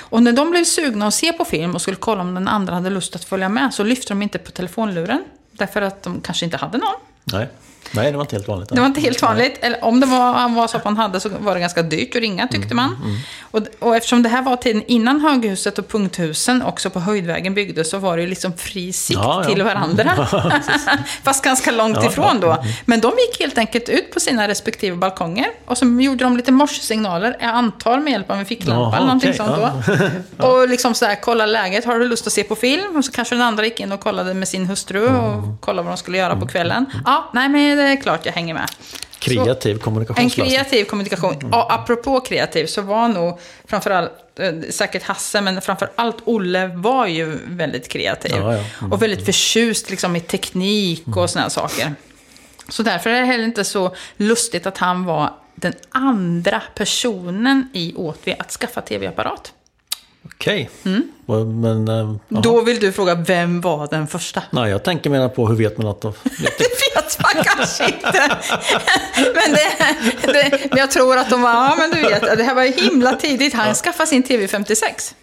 Och 0.00 0.22
när 0.22 0.32
de 0.32 0.50
blev 0.50 0.64
sugna 0.64 1.06
att 1.06 1.14
se 1.14 1.32
på 1.32 1.44
film 1.44 1.74
och 1.74 1.82
skulle 1.82 1.96
kolla 1.96 2.20
om 2.20 2.34
den 2.34 2.48
andra 2.48 2.74
hade 2.74 2.90
lust 2.90 3.16
att 3.16 3.24
följa 3.24 3.48
med 3.48 3.74
så 3.74 3.84
lyfte 3.84 4.08
de 4.08 4.22
inte 4.22 4.38
på 4.38 4.50
telefonluren. 4.50 5.24
Därför 5.52 5.82
att 5.82 6.02
de 6.02 6.20
kanske 6.20 6.44
inte 6.44 6.56
hade 6.56 6.78
någon. 6.78 6.94
Nej. 7.24 7.48
Nej, 7.90 8.10
det 8.10 8.16
var 8.18 8.24
inte 8.24 8.36
helt 8.36 8.48
vanligt. 8.48 8.68
Det 8.68 8.80
var 8.80 8.86
inte 8.86 9.00
helt 9.00 9.22
vanligt. 9.22 9.58
Eller 9.60 9.84
om 9.84 10.00
det 10.00 10.06
var, 10.06 10.48
var 10.48 10.66
så 10.66 10.76
att 10.76 10.84
man 10.84 10.96
hade 10.96 11.20
så 11.20 11.28
var 11.38 11.54
det 11.54 11.60
ganska 11.60 11.82
dyrt 11.82 12.16
att 12.16 12.20
ringa 12.22 12.48
tyckte 12.48 12.74
man. 12.74 12.96
Mm, 13.04 13.16
Och, 13.50 13.60
och 13.88 13.96
eftersom 13.96 14.22
det 14.22 14.28
här 14.28 14.42
var 14.42 14.56
tiden 14.56 14.82
innan 14.86 15.20
höghuset 15.20 15.78
och 15.78 15.88
punkthusen 15.88 16.62
också 16.62 16.90
på 16.90 17.00
Höjdvägen 17.00 17.54
byggdes 17.54 17.90
så 17.90 17.98
var 17.98 18.16
det 18.16 18.22
ju 18.22 18.28
liksom 18.28 18.52
fri 18.56 18.92
sikt 18.92 19.20
Ja, 19.22 19.42
ja. 19.44 19.50
till 19.54 19.62
varandra. 19.62 20.26
Fast 21.22 21.44
ganska 21.44 21.70
långt 21.70 21.98
Ja, 22.02 22.06
ifrån 22.10 22.40
då. 22.40 22.64
Men 22.84 23.00
de 23.00 23.08
gick 23.18 23.40
helt 23.40 23.58
enkelt 23.58 23.88
ut 23.88 24.12
på 24.14 24.20
sina 24.20 24.48
respektive 24.48 24.96
balkonger. 24.96 25.46
Och 25.66 25.78
så 25.78 25.84
gjorde 26.00 26.24
de 26.24 26.36
lite 26.36 26.52
morsesignaler, 26.52 27.36
jag 27.40 27.50
antar 27.50 27.98
med 27.98 28.12
hjälp 28.12 28.30
av 28.30 28.38
en 28.38 28.46
ficklampa 28.46 28.80
Jaha, 28.82 28.96
eller 28.96 29.06
någonting 29.06 29.30
okej, 29.40 29.46
sånt 29.46 29.98
då. 30.38 30.46
Och 30.46 30.68
liksom 30.68 30.94
så 30.94 31.04
här, 31.06 31.14
kolla 31.22 31.46
läget, 31.46 31.84
har 31.84 31.98
du 31.98 32.08
lust 32.08 32.26
att 32.26 32.32
se 32.32 32.42
på 32.44 32.54
film? 32.56 32.96
Och 32.96 33.04
så 33.04 33.12
kanske 33.12 33.34
den 33.34 33.42
andra 33.42 33.64
gick 33.64 33.80
in 33.80 33.92
och 33.92 34.00
kollade 34.00 34.34
med 34.34 34.48
sin 34.48 34.66
hustru 34.66 35.06
och 35.06 35.24
Mm. 35.34 35.58
kollade 35.60 35.82
vad 35.86 35.92
de 35.92 35.98
skulle 35.98 36.18
göra 36.18 36.36
på 36.36 36.46
kvällen. 36.46 36.86
Ja, 37.04 37.30
nej 37.34 37.48
men 37.48 37.73
det 37.74 37.82
är 37.82 37.96
klart 37.96 38.26
jag 38.26 38.32
hänger 38.32 38.54
med. 38.54 38.70
Kreativ 39.18 39.72
En 39.72 39.78
kommunikationslösning. 39.78 40.46
kreativ 40.46 40.84
kommunikation. 40.84 41.54
Och 41.54 41.72
apropå 41.72 42.20
kreativ 42.20 42.66
så 42.66 42.82
var 42.82 43.08
nog 43.08 43.40
framförallt, 43.64 44.12
eh, 44.38 44.52
säkert 44.70 45.02
Hasse, 45.02 45.40
men 45.40 45.60
framförallt 45.60 46.16
Olle 46.24 46.66
var 46.66 47.06
ju 47.06 47.38
väldigt 47.46 47.88
kreativ. 47.88 48.32
Ja, 48.36 48.52
ja. 48.52 48.64
Mm. 48.80 48.92
Och 48.92 49.02
väldigt 49.02 49.24
förtjust 49.24 49.90
liksom, 49.90 50.16
i 50.16 50.20
teknik 50.20 51.16
och 51.16 51.30
sådana 51.30 51.50
saker. 51.50 51.94
Så 52.68 52.82
därför 52.82 53.10
är 53.10 53.20
det 53.20 53.26
heller 53.26 53.44
inte 53.44 53.64
så 53.64 53.96
lustigt 54.16 54.66
att 54.66 54.78
han 54.78 55.04
var 55.04 55.34
den 55.54 55.74
andra 55.90 56.62
personen 56.74 57.68
i 57.72 57.94
Åtvi 57.96 58.36
att 58.38 58.50
skaffa 58.50 58.80
tv-apparat. 58.80 59.52
Okej. 60.24 60.70
Vad- 61.26 61.46
Men... 61.46 61.88
Mm. 61.88 62.18
Då 62.28 62.60
vill 62.60 62.80
du 62.80 62.92
fråga, 62.92 63.14
vem 63.14 63.60
var 63.60 63.86
den 63.90 64.06
första? 64.06 64.42
Nej, 64.50 64.70
jag 64.70 64.82
tänker 64.82 65.10
mer 65.10 65.28
på 65.28 65.46
hur 65.48 65.56
vet 65.56 65.78
man 65.78 65.86
att... 65.86 66.00
De... 66.00 66.12
Det 66.58 66.94
vet 66.94 67.18
man 67.22 67.44
kanske 67.44 67.84
inte. 67.86 68.30
Men, 69.16 69.52
det, 69.52 70.32
det, 70.32 70.58
men 70.70 70.78
jag 70.78 70.90
tror 70.90 71.16
att 71.18 71.30
de 71.30 71.42
var, 71.42 71.50
ja 71.50 71.74
men 71.78 71.90
du 71.90 72.00
vet, 72.08 72.38
det 72.38 72.44
här 72.44 72.54
var 72.54 72.64
ju 72.64 72.72
himla 72.72 73.12
tidigt. 73.12 73.54
Han 73.54 73.74
skaffade 73.74 74.06
sin 74.06 74.22
TV 74.22 74.48
56. 74.48 75.14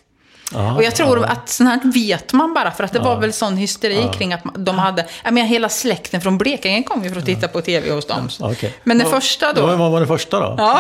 Ja, 0.54 0.76
Och 0.76 0.84
jag 0.84 0.96
tror 0.96 1.26
att 1.26 1.50
sånt 1.50 1.70
här 1.70 1.92
vet 1.94 2.34
man 2.34 2.54
bara, 2.54 2.72
för 2.72 2.84
att 2.84 2.94
det 2.94 3.00
var 3.00 3.20
väl 3.20 3.34
sån 3.34 3.58
hysteri 3.58 4.10
kring 4.18 4.34
att 4.34 4.42
de 4.56 4.80
hade... 4.80 5.06
Jag 5.24 5.34
menar, 5.34 5.48
hela 5.48 5.70
släkten 5.70 6.22
från 6.22 6.38
Blekinge 6.38 6.84
kom 6.84 7.04
ju 7.04 7.10
för 7.10 7.20
att 7.20 7.26
titta 7.26 7.48
på 7.48 7.62
TV 7.62 7.92
hos 7.92 8.06
dem. 8.08 8.30
Okej. 8.40 8.78
Men 8.84 8.98
den 8.98 9.12
Vad- 9.12 9.22
första 9.24 9.54
då? 9.54 9.62
Vad 9.66 9.92
var 9.92 10.00
den 10.00 10.08
första 10.08 10.40
då? 10.40 10.56
Ja, 10.58 10.80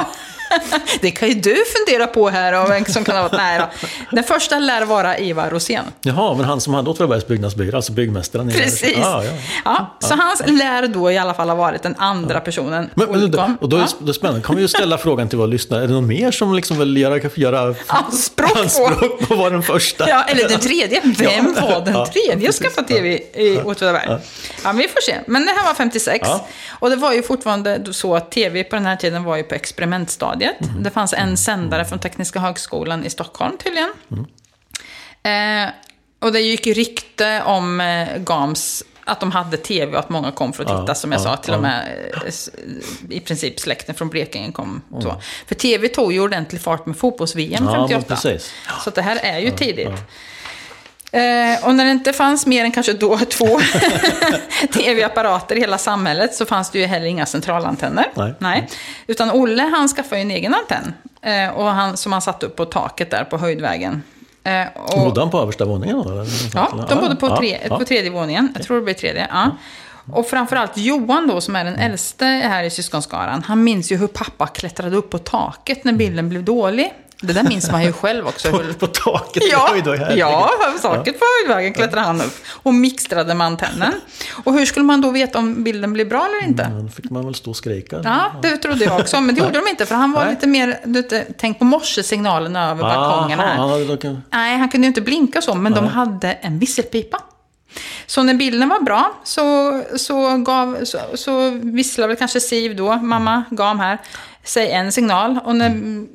det 1.02 1.12
kan 1.12 1.28
ju 1.28 1.34
du 1.34 1.56
fundera 1.78 2.08
på 2.08 2.30
här, 2.30 2.64
och 2.64 2.70
vem 2.72 2.86
som 2.86 3.04
kan 3.04 3.16
ha 3.16 3.22
varit... 3.24 3.32
Nej 3.34 3.60
då. 3.60 3.88
Den 4.12 4.24
första 4.24 4.60
lär 4.60 4.86
vara 4.86 5.18
Ivar 5.18 5.50
Rosén. 5.50 5.84
Jaha, 6.02 6.34
men 6.36 6.46
han 6.46 6.62
som 6.62 6.74
hade 6.74 6.90
Åtvidabergs 6.90 7.28
byggnadsbyrå, 7.28 7.76
alltså 7.76 7.92
byggmästaren. 7.92 8.52
Precis. 8.52 8.98
Ja, 9.02 9.24
ja. 9.66 9.98
Så 10.00 10.16
han 10.16 10.58
lär 10.58 10.88
då 10.88 11.12
i 11.12 11.18
alla 11.18 11.34
fall 11.34 11.50
ha 11.50 11.56
varit 11.56 11.84
den 11.84 11.96
andra 11.98 12.40
personen. 12.40 12.90
Men, 12.94 13.12
men, 13.12 13.24
Olkom. 13.24 13.58
och 13.62 13.70
då 13.70 13.78
är 13.78 13.86
det 14.00 14.14
spännande, 14.14 14.42
kan 14.42 14.56
vi 14.56 14.62
ju 14.62 14.68
ställa 14.68 14.98
frågan 14.98 15.30
till 15.30 15.38
våra 15.38 15.48
lyssnare. 15.48 15.84
Är 15.84 15.88
det 15.88 15.94
någon 15.94 16.08
mer 16.08 16.32
som 16.32 16.56
liksom 16.56 16.80
vill 16.80 16.98
göra, 16.98 17.20
göra 17.36 17.76
Anspråk 17.88 18.58
anspråk 18.58 19.28
på 19.28 19.34
att 19.34 19.40
vara 19.40 19.61
den 19.62 19.68
första? 19.68 20.10
Ja, 20.10 20.24
eller 20.24 20.50
den 20.50 20.60
tredje. 20.60 21.02
Vem 21.18 21.54
Ja. 21.58 21.62
var 21.62 21.86
den 21.86 21.94
Ja, 21.94 22.06
tredje 22.06 22.34
att 22.34 22.42
precis. 22.42 22.62
skaffa 22.62 22.84
TV 22.84 23.14
i 23.34 23.62
Åtvidaberg? 23.62 24.06
Ja. 24.08 24.20
ja, 24.64 24.72
vi 24.72 24.88
får 24.88 25.02
se. 25.02 25.16
Men 25.28 25.46
det 25.46 25.52
här 25.52 25.66
var 25.66 25.74
56. 25.74 26.28
Ja. 26.28 26.48
Och 26.70 26.90
det 26.90 26.96
var 26.96 27.14
ju 27.14 27.24
fortfarande 27.24 27.94
så 27.94 28.16
att 28.16 28.32
TV 28.32 28.64
på 28.64 28.76
den 28.76 28.86
här 28.86 28.96
tiden 28.96 29.24
var 29.24 29.38
ju 29.38 29.44
på 29.44 29.56
experimentstadiet. 29.56 30.62
Mm. 30.62 30.84
Det 30.84 30.90
fanns 30.90 31.14
en 31.14 31.38
sändare 31.38 31.86
från 31.86 32.00
Tekniska 32.00 32.40
högskolan 32.40 33.06
i 33.06 33.10
Stockholm 33.10 33.58
tydligen. 33.58 33.90
Mm. 34.12 34.26
Eh, 35.68 35.74
och 36.20 36.32
det 36.32 36.40
gick 36.40 36.68
rykte 36.68 37.42
om 37.46 37.82
eh, 37.82 38.18
GAMS 38.18 38.84
att 39.12 39.20
de 39.20 39.32
hade 39.32 39.58
tv 39.58 39.94
och 39.94 40.00
att 40.00 40.10
många 40.10 40.32
kom 40.32 40.54
för 40.54 40.64
att 40.64 40.70
titta, 40.70 40.86
Ja, 40.88 40.96
som 40.96 41.12
jag 41.12 41.22
ja, 41.22 41.24
sa. 41.24 41.38
Till 41.38 41.54
och 41.54 41.58
ja. 41.58 41.62
med 41.62 41.98
eh, 42.26 43.18
i 43.18 43.20
princip 43.20 43.60
släkten 43.60 43.96
från 43.96 44.10
Blekinge 44.10 44.52
kom. 44.52 44.82
Så. 45.02 45.22
För 45.48 45.56
tv 45.56 45.88
tog 45.88 46.14
ju 46.14 46.20
ordentlig 46.20 46.62
fart 46.62 46.86
med 46.86 46.98
fotbolls-VM 46.98 47.64
Ja, 47.66 47.72
men 47.72 47.90
58. 47.90 48.16
precis. 48.16 48.54
Så 48.84 48.90
det 48.90 49.02
här 49.02 49.20
är 49.24 49.40
ju 49.40 49.52
tidigt. 49.52 49.88
Eh, 51.14 51.66
och 51.66 51.76
när 51.76 51.86
det 51.86 51.92
inte 51.92 52.14
fanns 52.14 52.46
mer 52.46 52.64
än 52.66 52.72
kanske 52.72 52.94
då 52.94 53.18
två 53.18 53.60
tv-apparater 54.74 55.56
i 55.56 55.60
hela 55.60 55.78
samhället 55.78 56.36
så 56.36 56.46
fanns 56.46 56.70
det 56.70 56.80
ju 56.80 56.86
heller 56.86 57.06
inga 57.06 57.26
centralantenner. 57.26 58.36
Nej. 58.40 58.70
Utan 59.08 59.32
Olle 59.32 59.64
han 59.64 59.88
skaffade 59.88 60.16
ju 60.16 60.22
en 60.22 60.32
egen 60.32 60.54
antenn. 60.54 60.94
Eh, 61.22 61.50
och 61.50 61.66
han, 61.66 61.98
som 61.98 62.12
han 62.12 62.22
satte 62.22 62.46
upp 62.46 62.56
på 62.56 62.66
taket 62.66 63.12
där 63.12 63.24
på 63.24 63.38
Höjdvägen. 63.38 64.04
Eh, 64.44 64.68
och, 64.76 65.00
Bodde 65.00 65.22
han 65.22 65.30
på 65.30 65.40
översta 65.40 65.66
våningen 65.66 66.00
eller? 66.00 66.28
Ja, 66.54 66.86
de 66.90 67.00
bodde 67.00 67.16
på, 67.16 67.28
Ja, 67.28 67.38
tre, 67.38 67.58
ja. 67.70 67.78
på 67.78 67.86
tredje 67.86 68.10
våningen. 68.10 68.52
Jag 68.56 68.64
tror 68.64 68.78
det 68.78 68.84
blir 68.84 68.94
tredje. 68.94 69.28
Ja. 69.32 69.52
Och 70.14 70.28
framförallt 70.28 70.78
Johan 70.78 71.28
då, 71.28 71.42
som 71.42 71.56
är 71.56 71.64
den 71.66 71.76
äldste 71.76 72.26
här 72.26 72.64
i 72.64 72.70
syskonskaran, 72.70 73.44
han 73.44 73.64
minns 73.64 73.92
ju 73.92 73.98
hur 73.98 74.08
pappa 74.08 74.48
klättrade 74.48 74.96
upp 74.96 75.10
på 75.10 75.18
taket 75.18 75.84
när 75.84 75.94
bilden 75.94 76.30
blev 76.30 76.44
dålig. 76.44 76.94
Det 77.24 77.34
där 77.34 77.44
minns 77.44 77.72
man 77.72 77.84
ju 77.84 77.94
själv 77.94 78.28
också. 78.28 78.52
På, 78.52 78.74
på 78.80 78.88
taket? 78.88 79.44
Ja, 79.52 79.70
Oj 79.74 79.82
då, 79.86 79.96
ja, 80.16 80.50
på 80.76 80.80
taket 80.88 81.20
på 81.20 81.26
höjdvägen 81.40 81.74
klättrade 81.74 82.06
han 82.06 82.22
upp 82.22 82.36
och 82.64 82.74
mixtrade 82.74 83.34
med 83.34 83.48
antennen. 83.48 83.94
Och 84.44 84.54
hur 84.54 84.66
skulle 84.66 84.86
man 84.86 85.02
då 85.02 85.12
veta 85.12 85.40
om 85.40 85.64
bilden 85.64 85.94
blev 85.94 86.10
bra 86.10 86.26
eller 86.26 86.48
inte? 86.50 86.64
Då 86.84 86.88
fick 86.88 87.10
man 87.10 87.26
väl 87.26 87.36
stå 87.36 87.50
och 87.50 87.56
skrika. 87.56 88.02
Ja, 88.04 88.32
det 88.42 88.58
trodde 88.58 88.86
jag 88.86 89.00
också, 89.00 89.22
men 89.22 89.36
det 89.36 89.42
gjorde 89.42 89.60
de 89.60 89.68
inte 89.70 89.86
för 89.86 89.96
han 89.96 90.12
var 90.12 90.24
Nej. 90.26 90.34
lite 90.34 90.48
mer, 90.48 90.80
du 90.86 91.02
vet, 91.02 91.38
tänk 91.38 91.60
på 91.60 91.66
morsesignalerna 91.66 92.70
över 92.72 92.82
balkongerna 92.84 93.44
Aha, 93.44 93.68
här. 93.78 94.06
en- 94.06 94.22
Nej, 94.32 94.58
han 94.58 94.70
kunde 94.70 94.86
ju 94.86 94.90
inte 94.90 95.02
blinka 95.02 95.42
så, 95.42 95.56
men 95.56 95.74
de 95.74 95.82
Nej. 95.84 95.94
hade 95.94 96.32
en 96.32 96.60
visselpipa. 96.60 97.22
Så 98.06 98.24
när 98.24 98.34
bilden 98.34 98.70
var 98.70 98.80
bra 98.80 99.14
så, 99.24 99.82
så, 99.96 100.38
gav, 100.38 100.78
så, 100.84 100.98
så 101.16 101.50
visslade 101.50 102.08
väl 102.08 102.18
kanske 102.18 102.40
Siv 102.40 102.76
då, 102.76 102.96
mamma 102.96 103.44
gav 103.52 103.78
här, 103.78 103.98
säg 104.44 104.72
en 104.72 104.92
signal. 104.92 105.40
Och 105.46 105.56
när, 105.56 105.70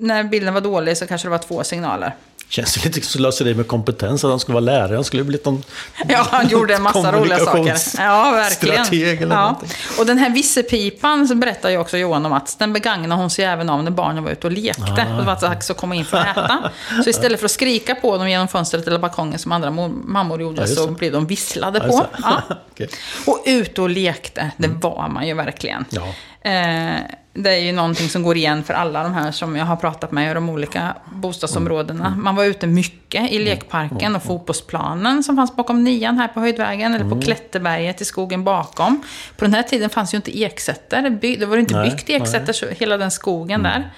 när 0.05 0.25
bilden 0.25 0.55
var 0.55 0.61
dålig 0.61 0.97
så 0.97 1.07
kanske 1.07 1.27
det 1.27 1.31
var 1.31 1.39
två 1.39 1.65
signaler. 1.65 2.15
Känns 2.49 2.77
ju 2.77 2.81
lite 2.81 3.01
som 3.01 3.19
slöseri 3.21 3.55
med 3.55 3.67
kompetens 3.69 4.25
att 4.25 4.31
han 4.31 4.41
skulle 4.41 4.55
vara 4.55 4.65
lärare. 4.65 4.95
Han 4.95 5.05
skulle 5.05 5.25
blivit 5.25 5.45
någon 5.45 5.63
Ja, 6.09 6.27
han 6.31 6.49
gjorde 6.49 6.75
en 6.75 6.83
massa 6.83 7.13
roliga 7.13 7.39
saker. 7.39 7.77
Ja, 7.99 8.31
verkligen. 8.31 8.85
Strateg 8.85 9.23
eller 9.23 9.35
ja. 9.37 9.41
någonting. 9.43 9.69
Och 9.99 10.07
den 10.07 10.19
här 10.19 10.31
vissepipan 10.31 11.29
så 11.29 11.35
berättar 11.35 11.71
ju 11.71 11.79
också 11.79 11.97
Johan 11.99 12.27
om 12.27 12.33
att 12.33 12.59
den 12.59 12.73
begagnade 12.73 13.21
hon 13.21 13.31
sig 13.31 13.45
även 13.45 13.71
av 13.71 13.85
när 13.85 13.91
barnen 13.91 14.25
var 14.25 14.31
ute 14.31 14.47
och 14.47 14.53
lekte. 14.53 15.07
Ah. 15.09 15.17
Det 15.19 15.25
var 15.25 15.41
dags 15.41 15.71
att 15.71 15.77
komma 15.77 15.95
in 15.95 16.05
för 16.05 16.17
att 16.17 16.37
äta. 16.37 16.71
Så 17.05 17.11
istället 17.11 17.41
för 17.41 17.45
att 17.45 17.51
skrika 17.51 17.95
på 17.95 18.17
dem 18.17 18.29
genom 18.29 18.49
fönstret 18.49 18.87
eller 18.87 18.99
balkongen 18.99 19.39
som 19.39 19.53
andra 19.53 19.71
mor- 19.71 19.89
mammor 20.05 20.41
gjorde 20.41 20.61
Ja, 20.61 20.67
så 20.67 20.87
det. 20.87 20.93
blev 20.93 21.13
de 21.13 21.27
visslade 21.27 21.81
på. 21.81 22.07
Ja. 22.23 22.43
Okej. 22.73 22.89
Och 23.27 23.43
ute 23.47 23.83
och 23.83 23.91
lekte, 23.91 24.51
det 24.57 24.69
var 24.69 25.09
man 25.09 25.27
ju 25.27 25.35
verkligen. 25.35 25.85
Ja. 25.91 26.15
Eh, 26.47 27.01
det 27.33 27.51
är 27.51 27.59
ju 27.59 27.73
någonting 27.73 28.09
som 28.09 28.23
går 28.23 28.37
igen 28.37 28.65
för 28.65 28.75
alla 28.75 29.03
de 29.03 29.15
här 29.15 29.31
som 29.31 29.57
jag 29.57 29.65
har 29.65 29.77
pratat 29.77 30.13
med 30.13 30.31
i 30.31 30.35
de 30.35 30.49
olika 30.49 30.95
bostadsområdena. 31.15 32.07
Mm. 32.07 32.25
Man 32.25 32.37
var 32.37 32.45
ute 32.45 32.67
mycket 32.67 33.31
i 33.33 33.39
lekparken 33.39 34.17
och 34.17 34.23
fotbollsplanen 34.23 35.23
som 35.23 35.37
fanns 35.37 35.57
bakom 35.57 35.85
nian 35.85 36.19
här 36.19 36.29
på 36.29 36.41
Höjdvägen. 36.41 36.95
Eller 36.95 37.05
Mm. 37.05 37.19
på 37.19 37.25
Klätterberget 37.25 38.01
i 38.01 38.05
skogen 38.05 38.45
bakom. 38.45 39.03
På 39.37 39.45
den 39.45 39.55
här 39.55 39.63
tiden 39.63 39.91
fanns 39.91 40.15
ju 40.15 40.17
inte 40.17 40.39
eksätter. 40.41 41.11
Det, 41.11 41.47
var 41.47 41.57
inte 41.57 41.75
byggt 41.75 42.11
eksätter, 42.11 42.53
så 42.53 42.67
hela 42.69 42.97
den 42.97 43.11
skogen 43.11 43.63
där. 43.63 43.91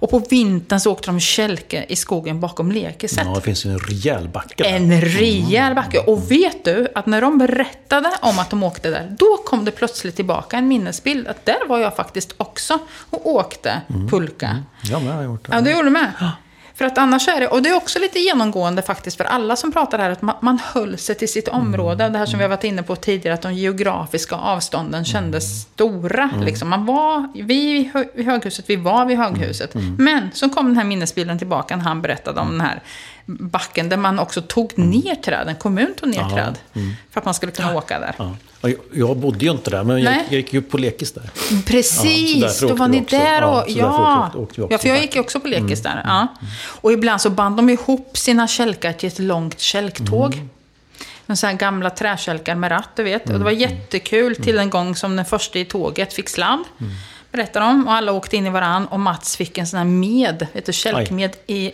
Och 0.00 0.10
på 0.10 0.18
vintern 0.18 0.80
så 0.80 0.92
åkte 0.92 1.06
de 1.06 1.20
kälke 1.20 1.84
i 1.88 1.96
skogen 1.96 2.40
bakom 2.40 2.72
lekeset. 2.72 3.22
Ja, 3.26 3.34
det 3.34 3.40
finns 3.40 3.64
en 3.64 3.78
rejäl 3.78 4.28
backe 4.28 4.62
där. 4.62 4.70
En 4.70 5.00
rejäl 5.00 5.74
backe. 5.74 5.98
Och 5.98 6.30
vet 6.30 6.64
du 6.64 6.88
att 6.94 7.06
när 7.06 7.20
de 7.20 7.38
berättade 7.38 8.10
om 8.22 8.38
att 8.38 8.50
de 8.50 8.62
åkte 8.62 8.90
där, 8.90 9.16
då 9.18 9.36
kom 9.46 9.64
det 9.64 9.70
plötsligt 9.70 10.16
tillbaka 10.16 10.56
en 10.56 10.68
minnesbild. 10.68 11.28
Att 11.28 11.46
där 11.46 11.68
var 11.68 11.78
jag 11.78 11.96
faktiskt 11.96 12.34
också 12.36 12.78
och 13.10 13.26
åkte 13.26 13.80
pulka. 14.10 14.62
Ja, 14.82 14.98
men 14.98 15.08
jag 15.08 15.14
har 15.14 15.22
gjort 15.22 15.46
det. 15.46 15.54
Ja, 15.54 15.60
det 15.60 15.70
gjorde 15.70 15.84
du 15.84 15.90
med. 15.90 16.12
För 16.80 16.84
att 16.86 16.98
annars 16.98 17.28
är 17.28 17.40
det, 17.40 17.48
och 17.48 17.62
det 17.62 17.68
är 17.68 17.76
också 17.76 17.98
lite 17.98 18.18
genomgående 18.18 18.82
faktiskt 18.82 19.16
för 19.16 19.24
alla 19.24 19.56
som 19.56 19.72
pratar 19.72 19.98
här, 19.98 20.10
att 20.10 20.22
man, 20.22 20.36
man 20.40 20.58
höll 20.74 20.98
sig 20.98 21.14
till 21.14 21.28
sitt 21.28 21.48
område. 21.48 22.08
Det 22.08 22.18
här 22.18 22.26
som 22.26 22.38
vi 22.38 22.44
har 22.44 22.48
varit 22.48 22.64
inne 22.64 22.82
på 22.82 22.96
tidigare, 22.96 23.34
att 23.34 23.42
de 23.42 23.54
geografiska 23.54 24.36
avstånden 24.36 25.04
kändes 25.04 25.62
stora. 25.62 26.30
Liksom. 26.40 26.68
Man 26.68 26.86
var 26.86 27.20
hö- 27.20 28.04
vid 28.14 28.26
höghuset, 28.26 28.64
vi 28.68 28.76
var 28.76 29.06
vid 29.06 29.18
höghuset. 29.18 29.70
Men 29.98 30.28
så 30.32 30.48
kom 30.48 30.66
den 30.66 30.76
här 30.76 30.84
minnesbilden 30.84 31.38
tillbaka 31.38 31.76
när 31.76 31.84
han 31.84 32.02
berättade 32.02 32.40
om 32.40 32.50
den 32.50 32.60
här 32.60 32.82
backen 33.38 33.88
där 33.88 33.96
man 33.96 34.18
också 34.18 34.42
tog 34.42 34.78
ner 34.78 35.14
träden. 35.14 35.56
Kommun 35.56 35.94
tog 36.00 36.08
ner 36.08 36.30
träd. 36.30 36.58
För 37.10 37.20
att 37.20 37.24
man 37.24 37.34
skulle 37.34 37.52
kunna 37.52 37.74
åka 37.76 37.98
där. 37.98 38.14
Ja. 38.18 38.34
Jag- 38.92 39.16
bodde 39.16 39.44
ju 39.44 39.50
inte 39.50 39.70
där, 39.70 39.84
men 39.84 40.02
jag 40.02 40.14
jag 40.14 40.32
gick 40.32 40.52
ju 40.52 40.62
på 40.62 40.78
lekis 40.78 41.12
där. 41.12 41.30
Precis, 41.66 42.62
Ja, 42.62 42.68
då 42.68 42.74
var 42.74 42.88
ni 42.88 43.00
där 43.00 43.42
Ja, 43.42 43.62
och... 43.62 43.70
Ja, 43.70 44.30
också 44.34 44.68
ja, 44.70 44.78
för 44.78 44.88
jag 44.88 45.00
gick 45.00 45.14
ju 45.14 45.20
också 45.20 45.40
på 45.40 45.48
lekis 45.48 45.82
där. 45.82 46.02
Ja. 46.06 46.26
Och 46.64 46.92
ibland 46.92 47.20
så 47.20 47.30
band 47.30 47.56
de 47.56 47.70
ihop 47.70 48.18
sina 48.18 48.48
kälkar 48.48 48.92
till 48.92 49.08
ett 49.08 49.18
långt 49.18 49.60
kälktåg. 49.60 50.34
Mm. 50.34 50.48
En 51.26 51.36
sån 51.36 51.48
här 51.50 51.56
gamla 51.56 51.90
träkälkar 51.90 52.54
med 52.54 52.70
ratt, 52.70 52.88
du 52.96 53.02
vet. 53.02 53.30
Och 53.30 53.38
det 53.38 53.44
var 53.44 53.50
jättekul 53.50 54.36
till 54.36 54.58
en 54.58 54.70
gång 54.70 54.96
som 54.96 55.16
den 55.16 55.24
första 55.24 55.58
i 55.58 55.64
tåget 55.64 56.12
fick 56.12 56.28
sladd. 56.28 56.64
Berättar 57.32 57.60
de. 57.60 57.86
Och 57.88 57.92
alla 57.92 58.12
åkte 58.12 58.36
in 58.36 58.46
i 58.46 58.50
varann 58.50 58.86
och 58.86 59.00
Mats 59.00 59.36
fick 59.36 59.58
en 59.58 59.66
sån 59.66 59.78
här 59.78 59.84
med, 59.84 60.46
vet 60.52 60.66
du, 60.66 60.72
kälkmed 60.72 61.36
i, 61.46 61.72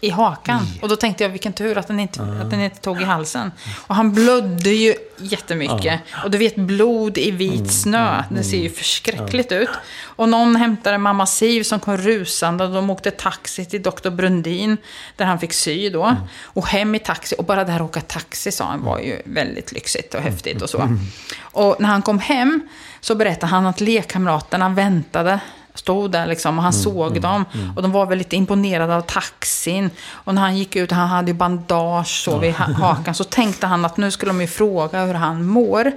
i 0.00 0.10
hakan. 0.10 0.66
Och 0.82 0.88
då 0.88 0.96
tänkte 0.96 1.24
jag, 1.24 1.30
vilken 1.30 1.52
tur 1.52 1.78
att 1.78 1.86
den, 1.86 2.00
inte, 2.00 2.22
att 2.22 2.50
den 2.50 2.60
inte 2.60 2.80
tog 2.80 3.00
i 3.02 3.04
halsen. 3.04 3.52
Och 3.86 3.94
han 3.94 4.12
blödde 4.12 4.70
ju 4.70 4.94
jättemycket. 5.18 6.00
Och 6.24 6.30
du 6.30 6.38
vet, 6.38 6.56
blod 6.56 7.18
i 7.18 7.30
vit 7.30 7.72
snö. 7.72 8.22
Det 8.30 8.44
ser 8.44 8.58
ju 8.58 8.70
förskräckligt 8.70 9.52
ut. 9.52 9.68
Och 10.02 10.28
någon 10.28 10.56
hämtade 10.56 10.98
mamma 10.98 11.26
Siv 11.26 11.62
som 11.62 11.80
kom 11.80 11.96
rusande. 11.96 12.64
Och 12.64 12.70
de 12.70 12.90
åkte 12.90 13.10
taxi 13.10 13.64
till 13.64 13.82
Dr. 13.82 14.10
Brundin. 14.10 14.76
Där 15.16 15.24
han 15.24 15.38
fick 15.38 15.52
sy 15.52 15.90
då. 15.90 16.16
Och 16.42 16.66
hem 16.66 16.94
i 16.94 16.98
taxi. 16.98 17.34
Och 17.38 17.44
bara 17.44 17.64
det 17.64 17.72
här 17.72 17.80
att 17.80 17.90
åka 17.90 18.00
taxi 18.00 18.52
sa 18.52 18.64
han 18.64 18.82
var 18.82 18.98
ju 18.98 19.22
väldigt 19.24 19.72
lyxigt 19.72 20.14
och 20.14 20.20
häftigt 20.20 20.62
och 20.62 20.70
så. 20.70 20.98
Och 21.40 21.76
när 21.78 21.88
han 21.88 22.02
kom 22.02 22.18
hem 22.18 22.68
så 23.00 23.14
berättade 23.14 23.46
han 23.46 23.66
att 23.66 23.80
lekkamraterna 23.80 24.68
väntade 24.68 25.40
stod 25.78 26.10
där 26.10 26.26
liksom 26.26 26.58
och 26.58 26.64
han 26.64 26.72
såg 26.72 27.20
dem. 27.20 27.44
Och 27.76 27.82
de 27.82 27.92
var 27.92 28.06
väl 28.06 28.18
lite 28.18 28.36
imponerade 28.36 28.96
av 28.96 29.00
taxin. 29.00 29.90
Och 30.10 30.34
när 30.34 30.42
han 30.42 30.56
gick 30.56 30.76
ut, 30.76 30.90
han 30.90 31.08
hade 31.08 31.30
ju 31.30 31.34
bandage 31.34 32.22
så 32.24 32.38
vid 32.38 32.54
ha- 32.54 32.72
hakan, 32.72 33.14
så 33.14 33.24
tänkte 33.24 33.66
han 33.66 33.84
att 33.84 33.96
nu 33.96 34.10
skulle 34.10 34.30
de 34.32 34.40
ju 34.40 34.46
fråga 34.46 35.04
hur 35.04 35.14
han 35.14 35.46
mår. 35.46 35.92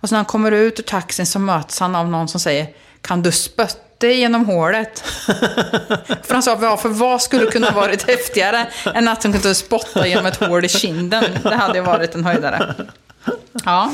Och 0.00 0.08
så 0.08 0.14
när 0.14 0.18
han 0.18 0.24
kommer 0.24 0.52
ut 0.52 0.78
ur 0.78 0.82
taxin 0.82 1.26
så 1.26 1.38
möts 1.38 1.80
han 1.80 1.94
av 1.96 2.08
någon 2.08 2.28
som 2.28 2.40
säger 2.40 2.66
Kan 3.02 3.22
du 3.22 3.32
spötta 3.32 4.06
genom 4.06 4.46
hålet? 4.46 4.98
för 6.22 6.32
han 6.32 6.42
sa, 6.42 6.58
ja, 6.62 6.76
för 6.76 6.88
vad 6.88 7.22
skulle 7.22 7.46
kunna 7.46 7.70
varit 7.70 8.08
häftigare 8.08 8.66
än 8.94 9.08
att 9.08 9.20
de 9.20 9.32
kunde 9.32 9.54
spotta 9.54 10.06
genom 10.06 10.26
ett 10.26 10.36
hål 10.36 10.64
i 10.64 10.68
kinden? 10.68 11.24
Det 11.42 11.54
hade 11.54 11.78
ju 11.78 11.84
varit 11.84 12.14
en 12.14 12.24
höjdare. 12.24 12.74
Ja. 13.64 13.90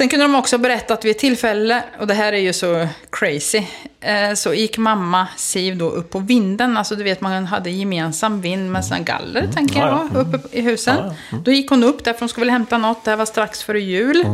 Sen 0.00 0.08
kunde 0.08 0.24
de 0.24 0.34
också 0.34 0.58
berätta 0.58 0.94
att 0.94 1.04
vid 1.04 1.10
ett 1.10 1.18
tillfälle, 1.18 1.84
och 1.98 2.06
det 2.06 2.14
här 2.14 2.32
är 2.32 2.38
ju 2.38 2.52
så 2.52 2.88
crazy, 3.10 3.62
eh, 4.00 4.34
så 4.34 4.54
gick 4.54 4.78
mamma 4.78 5.28
Siv 5.36 5.76
då 5.78 5.90
upp 5.90 6.10
på 6.10 6.18
vinden. 6.18 6.76
Alltså 6.76 6.96
du 6.96 7.04
vet, 7.04 7.20
man 7.20 7.46
hade 7.46 7.70
gemensam 7.70 8.40
vind 8.40 8.72
med 8.72 8.84
såna 8.84 9.00
galler, 9.00 9.46
tänker 9.52 9.80
Ja, 9.80 9.86
jag, 9.86 10.08
ja. 10.14 10.20
uppe 10.20 10.58
i 10.58 10.60
husen. 10.60 10.96
Ja, 10.96 11.14
ja. 11.30 11.38
Då 11.44 11.50
gick 11.50 11.70
hon 11.70 11.84
upp 11.84 12.04
där, 12.04 12.12
för 12.12 12.20
hon 12.20 12.28
skulle 12.28 12.46
väl 12.46 12.50
hämta 12.50 12.78
något. 12.78 13.04
Det 13.04 13.10
här 13.10 13.18
var 13.18 13.24
strax 13.24 13.62
före 13.62 13.80
jul. 13.80 14.24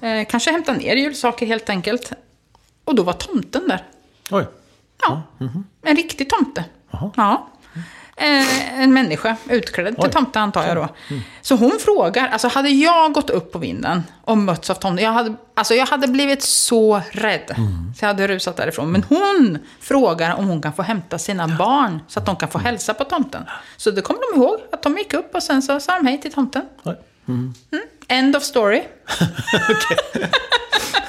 Eh, 0.00 0.26
kanske 0.28 0.50
hämta 0.50 0.72
ner 0.72 0.96
julsaker 0.96 1.46
helt 1.46 1.70
enkelt. 1.70 2.12
Och 2.84 2.94
då 2.94 3.02
var 3.02 3.12
tomten 3.12 3.68
där. 3.68 3.84
Oj. 4.30 4.44
Ja, 5.02 5.22
en 5.82 5.96
riktig 5.96 6.30
tomte. 6.30 6.64
Jaha. 6.90 7.10
Ja. 7.16 7.48
Eh, 8.18 8.80
en 8.82 8.94
människa 8.94 9.36
utklädd 9.48 10.00
till 10.00 10.10
tomte 10.10 10.40
antar 10.40 10.66
jag 10.66 10.76
då. 10.76 10.88
Så 11.42 11.56
hon 11.56 11.72
frågar, 11.80 12.28
alltså 12.28 12.48
hade 12.48 12.68
jag 12.68 13.12
gått 13.12 13.30
upp 13.30 13.52
på 13.52 13.58
vinden 13.58 14.02
och 14.24 14.38
mötts 14.38 14.70
av 14.70 14.74
tomten, 14.74 15.04
jag 15.04 15.12
hade, 15.12 15.34
alltså 15.54 15.74
jag 15.74 15.86
hade 15.86 16.08
blivit 16.08 16.42
så 16.42 17.02
rädd. 17.10 17.54
Så 17.98 18.04
jag 18.04 18.06
hade 18.08 18.28
rusat 18.28 18.56
därifrån. 18.56 18.92
Men 18.92 19.02
hon 19.02 19.58
frågar 19.80 20.34
om 20.34 20.46
hon 20.48 20.62
kan 20.62 20.72
få 20.72 20.82
hämta 20.82 21.18
sina 21.18 21.48
barn 21.48 22.00
så 22.08 22.18
att 22.20 22.26
de 22.26 22.36
kan 22.36 22.48
få 22.48 22.58
hälsa 22.58 22.94
på 22.94 23.04
tomten. 23.04 23.42
Så 23.76 23.90
det 23.90 24.02
kommer 24.02 24.20
de 24.32 24.40
ihåg, 24.40 24.58
att 24.72 24.82
de 24.82 24.96
gick 24.98 25.14
upp 25.14 25.34
och 25.34 25.42
sen 25.42 25.62
så 25.62 25.80
sa 25.80 25.96
de 25.96 26.06
hej 26.06 26.20
till 26.20 26.32
tomten. 26.32 26.62
Oj. 26.82 26.96
End 28.08 28.36
of 28.36 28.42
story. 28.42 28.82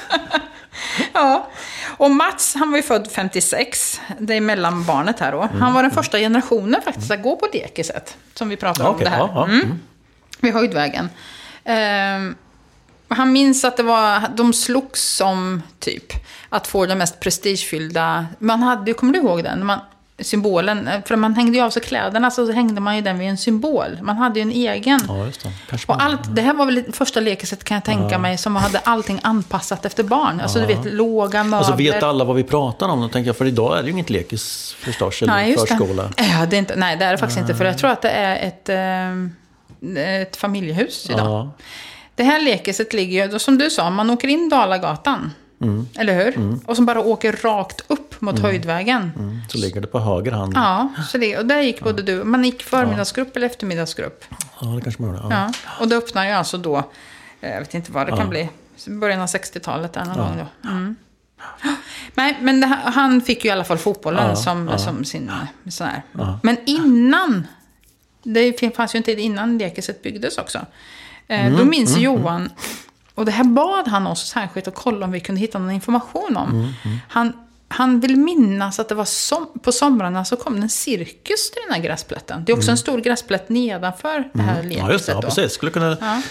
ja. 1.12 1.50
Och 1.96 2.10
Mats, 2.10 2.54
han 2.54 2.70
var 2.70 2.76
ju 2.76 2.82
född 2.82 3.08
56. 3.12 4.00
Det 4.18 4.34
är 4.34 4.40
mellanbarnet 4.40 5.20
här 5.20 5.32
då. 5.32 5.48
Han 5.60 5.74
var 5.74 5.82
den 5.82 5.90
första 5.90 6.18
generationen 6.18 6.82
faktiskt 6.82 7.10
att 7.10 7.22
gå 7.22 7.36
på 7.36 7.46
dekiset. 7.52 8.16
Som 8.34 8.48
vi 8.48 8.56
pratade 8.56 8.88
om 8.88 8.94
Okej, 8.94 9.04
det 9.04 9.10
här. 9.10 9.18
ja, 9.18 9.30
ja. 9.34 9.44
Mm. 9.44 9.78
Vid 10.40 10.52
Höjdvägen. 10.54 11.10
Ehm, 11.64 12.34
han 13.08 13.32
minns 13.32 13.64
att 13.64 13.76
det 13.76 13.82
var, 13.82 14.22
de 14.36 14.52
slogs 14.52 15.20
om 15.20 15.62
typ 15.78 16.12
att 16.48 16.66
få 16.66 16.86
den 16.86 16.98
mest 16.98 17.20
prestigefyllda... 17.20 18.26
Man 18.38 18.62
hade 18.62 18.92
kommer 18.92 19.12
du 19.12 19.18
ihåg 19.18 19.44
den? 19.44 19.66
Man, 19.66 19.80
symbolen, 20.20 20.90
för 21.06 21.16
man 21.16 21.34
hängde 21.34 21.58
ju 21.58 21.64
av 21.64 21.70
sig 21.70 21.82
kläderna 21.82 22.30
så 22.30 22.52
hängde 22.52 22.80
man 22.80 22.96
ju 22.96 23.02
den 23.02 23.18
vid 23.18 23.28
en 23.28 23.38
symbol. 23.38 23.98
Man 24.02 24.16
hade 24.16 24.40
ju 24.40 24.42
en 24.42 24.52
egen. 24.52 25.00
Ja, 25.08 25.26
just 25.26 25.42
det. 25.42 25.52
Kanske 25.68 25.92
Och 25.92 26.02
allt, 26.02 26.36
det 26.36 26.42
här 26.42 26.54
var 26.54 26.66
väl 26.66 26.84
första 26.92 27.20
lekeset 27.20 27.64
kan 27.64 27.74
jag 27.74 27.84
tänka 27.84 28.18
mig 28.18 28.38
som 28.38 28.56
hade 28.56 28.78
allting 28.78 29.20
anpassat 29.22 29.84
efter 29.84 30.04
barn. 30.04 30.40
Alltså 30.40 30.60
du 30.60 30.66
vet, 30.66 30.92
låga 30.92 31.44
möbler. 31.44 31.58
Alltså 31.58 31.74
vet 31.74 32.02
alla 32.02 32.24
vad 32.24 32.36
vi 32.36 32.44
pratar 32.44 32.88
om? 32.88 33.00
Då 33.00 33.08
tänker 33.08 33.28
jag, 33.28 33.36
för 33.36 33.44
idag 33.44 33.78
är 33.78 33.82
det 33.82 33.86
ju 33.86 33.92
inget 33.92 34.10
lekis 34.10 34.76
förstås, 34.78 35.22
eller 35.22 35.32
nej, 35.32 35.56
förskola. 35.56 36.02
Det. 36.02 36.24
Ja, 36.40 36.46
det 36.46 36.56
är 36.56 36.58
inte, 36.58 36.76
nej, 36.76 36.96
det 36.96 37.04
är 37.04 37.12
det 37.12 37.18
faktiskt 37.18 37.40
inte. 37.40 37.54
För 37.54 37.64
jag 37.64 37.78
tror 37.78 37.90
att 37.90 38.02
det 38.02 38.10
är 38.10 38.48
ett, 38.48 38.68
eh, 38.68 40.20
ett 40.22 40.36
familjehus 40.36 41.10
idag. 41.10 41.26
Ja. 41.26 41.50
Det 42.14 42.24
här 42.24 42.40
lekeset 42.40 42.92
ligger 42.92 43.28
ju, 43.28 43.38
som 43.38 43.58
du 43.58 43.70
sa, 43.70 43.90
man 43.90 44.10
åker 44.10 44.28
in 44.28 44.48
Dalagatan. 44.48 45.30
Mm. 45.62 45.88
Eller 45.98 46.24
hur? 46.24 46.58
Och 46.66 46.76
som 46.76 46.86
bara 46.86 47.00
åker 47.00 47.32
rakt 47.32 47.84
upp 47.86 48.07
mot 48.20 48.38
Höjdvägen. 48.38 49.12
Mm, 49.16 49.40
Så 49.48 49.58
ligger 49.58 49.80
det 49.80 49.86
på 49.86 49.98
höger 49.98 50.32
hand. 50.32 50.52
Ja, 50.56 50.88
så 51.08 51.18
det, 51.18 51.38
och 51.38 51.46
där 51.46 51.60
gick 51.60 51.80
både 51.80 52.02
du, 52.02 52.24
man 52.24 52.44
gick 52.44 52.62
förmiddagsgrupp 52.62 53.36
eller 53.36 53.46
eftermiddagsgrupp. 53.46 54.24
Ja, 54.60 54.66
det 54.66 54.80
kanske 54.80 55.02
man 55.02 55.14
gör. 55.14 55.20
Ja. 55.30 55.52
Ja, 55.64 55.70
och 55.80 55.88
det 55.88 55.96
öppnar 55.96 56.24
ju 56.26 56.30
alltså 56.32 56.58
då, 56.58 56.76
eh, 57.40 57.50
jag 57.50 57.58
vet 57.60 57.74
inte 57.74 57.92
vad 57.92 58.06
det 58.06 58.16
kan 58.16 58.28
bli, 58.28 58.48
början 58.86 59.20
av 59.20 59.26
60-talet 59.26 59.92
där 59.92 60.04
någon 60.04 60.16
gång 60.16 60.36
då. 60.62 60.68
Mm. 60.68 60.96
Nej, 62.14 62.38
men 62.40 62.60
det, 62.60 62.66
han 62.84 63.20
fick 63.20 63.44
ju 63.44 63.48
i 63.48 63.52
alla 63.52 63.64
fall 63.64 63.78
fotbollen 63.78 64.28
Ja, 64.28 64.36
som, 64.36 64.68
ja. 64.68 64.78
som 64.78 65.04
sin 65.04 65.30
sån 65.70 65.86
här. 65.86 66.02
Men 66.42 66.56
innan, 66.66 67.46
det 68.22 68.76
fanns 68.76 68.94
ju 68.94 68.96
en 68.96 69.02
tid 69.02 69.18
innan 69.18 69.58
lekeset 69.58 70.02
byggdes 70.02 70.38
också. 70.38 70.58
Eh, 71.28 71.46
Mm, 71.46 71.58
då 71.58 71.64
minns 71.64 71.96
Johan, 71.98 72.50
och 73.14 73.24
det 73.24 73.30
här 73.32 73.44
bad 73.44 73.88
han 73.88 74.06
oss 74.06 74.26
särskilt 74.28 74.68
att 74.68 74.74
kolla 74.74 75.06
om 75.06 75.12
vi 75.12 75.20
kunde 75.20 75.40
hitta 75.40 75.58
någon 75.58 75.70
information 75.70 76.36
om. 76.36 76.50
Mm, 76.50 76.98
Han, 77.08 77.32
han 77.70 78.00
vill 78.00 78.16
minnas 78.16 78.78
att 78.78 78.88
det 78.88 78.94
var 78.94 79.04
som, 79.04 79.46
på 79.62 79.72
somrarna 79.72 80.24
så 80.24 80.36
kom 80.36 80.54
det 80.56 80.62
en 80.62 80.68
cirkus 80.68 81.50
till 81.50 81.62
den 81.66 81.74
här 81.74 81.82
gräsplätten. 81.82 82.44
Det 82.44 82.52
är 82.52 82.56
också 82.56 82.70
en 82.70 82.78
stor 82.78 82.98
gräsplätt 82.98 83.48
nedanför 83.48 84.30
det 84.32 84.42
här. 84.42 84.60
Mm. 84.60 84.78
Ja, 84.78 84.92
just 84.92 85.06
det. 85.06 85.12
Ja, 85.12 85.20
precis. 85.22 85.52
Skulle 85.52 85.72
kunna 85.72 86.22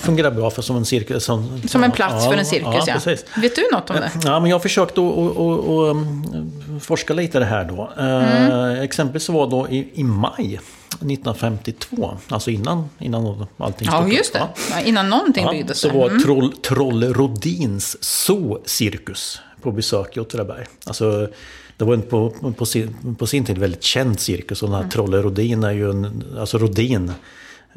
fungera 0.00 0.30
bra 0.30 0.50
för 0.50 0.62
som 0.62 0.76
en 0.76 0.84
cirkus. 0.84 1.24
Som, 1.24 1.62
Som 1.68 1.84
en 1.84 1.92
plats 1.92 2.24
för 2.26 2.34
en 2.36 2.44
cirkus, 2.46 2.84
ja. 2.86 2.92
precis. 2.94 3.24
Vet 3.36 3.56
du 3.56 3.68
något 3.72 3.90
om 3.90 3.96
det? 3.96 4.10
Ja, 4.24 4.40
men 4.40 4.50
jag 4.50 4.54
har 4.56 4.60
försökt 4.60 4.92
att, 4.92 4.98
um, 4.98 6.80
forska 6.80 7.14
lite 7.14 7.36
i 7.36 7.40
det 7.40 7.46
här 7.46 7.64
då. 7.64 7.90
Eh, 7.98 8.82
Exempelvis 8.82 9.28
var 9.28 9.46
då 9.50 9.68
i, 9.68 9.90
i 9.94 10.04
maj 10.04 10.60
1952, 11.00 12.18
alltså 12.28 12.50
innan, 12.50 12.88
innan 12.98 13.46
allting 13.58 13.88
Ja, 13.90 14.08
just 14.08 14.32
det. 14.32 14.42
Ja, 14.70 14.80
innan 14.80 15.08
någonting 15.10 15.44
Ja, 15.44 15.50
byggdes. 15.50 15.78
så 15.80 15.88
var 15.88 16.08
Mm. 16.08 16.22
Troll, 16.22 16.52
Troll 16.52 17.04
Rodins 17.14 17.96
zoo-cirkus 18.04 19.40
på 19.62 19.72
besök 19.72 20.16
i 20.16 20.20
Åtvidaberg. 20.20 20.66
Alltså, 20.86 21.28
det 21.76 21.84
var 21.84 21.94
en 21.94 22.02
på, 22.02 22.30
på, 22.56 22.66
sin, 22.66 23.14
på 23.18 23.26
sin 23.26 23.44
tid 23.44 23.58
väldigt 23.58 23.82
känd 23.82 24.20
cirkus 24.20 24.62
och 24.62 24.68
den 24.68 24.74
här 24.74 24.82
Mm. 24.82 24.90
Trolle 24.90 25.22
Rodin 25.22 25.64
är 25.64 25.72
ju 25.72 25.90
en, 25.90 26.24
alltså 26.38 26.58
Rodin 26.58 27.12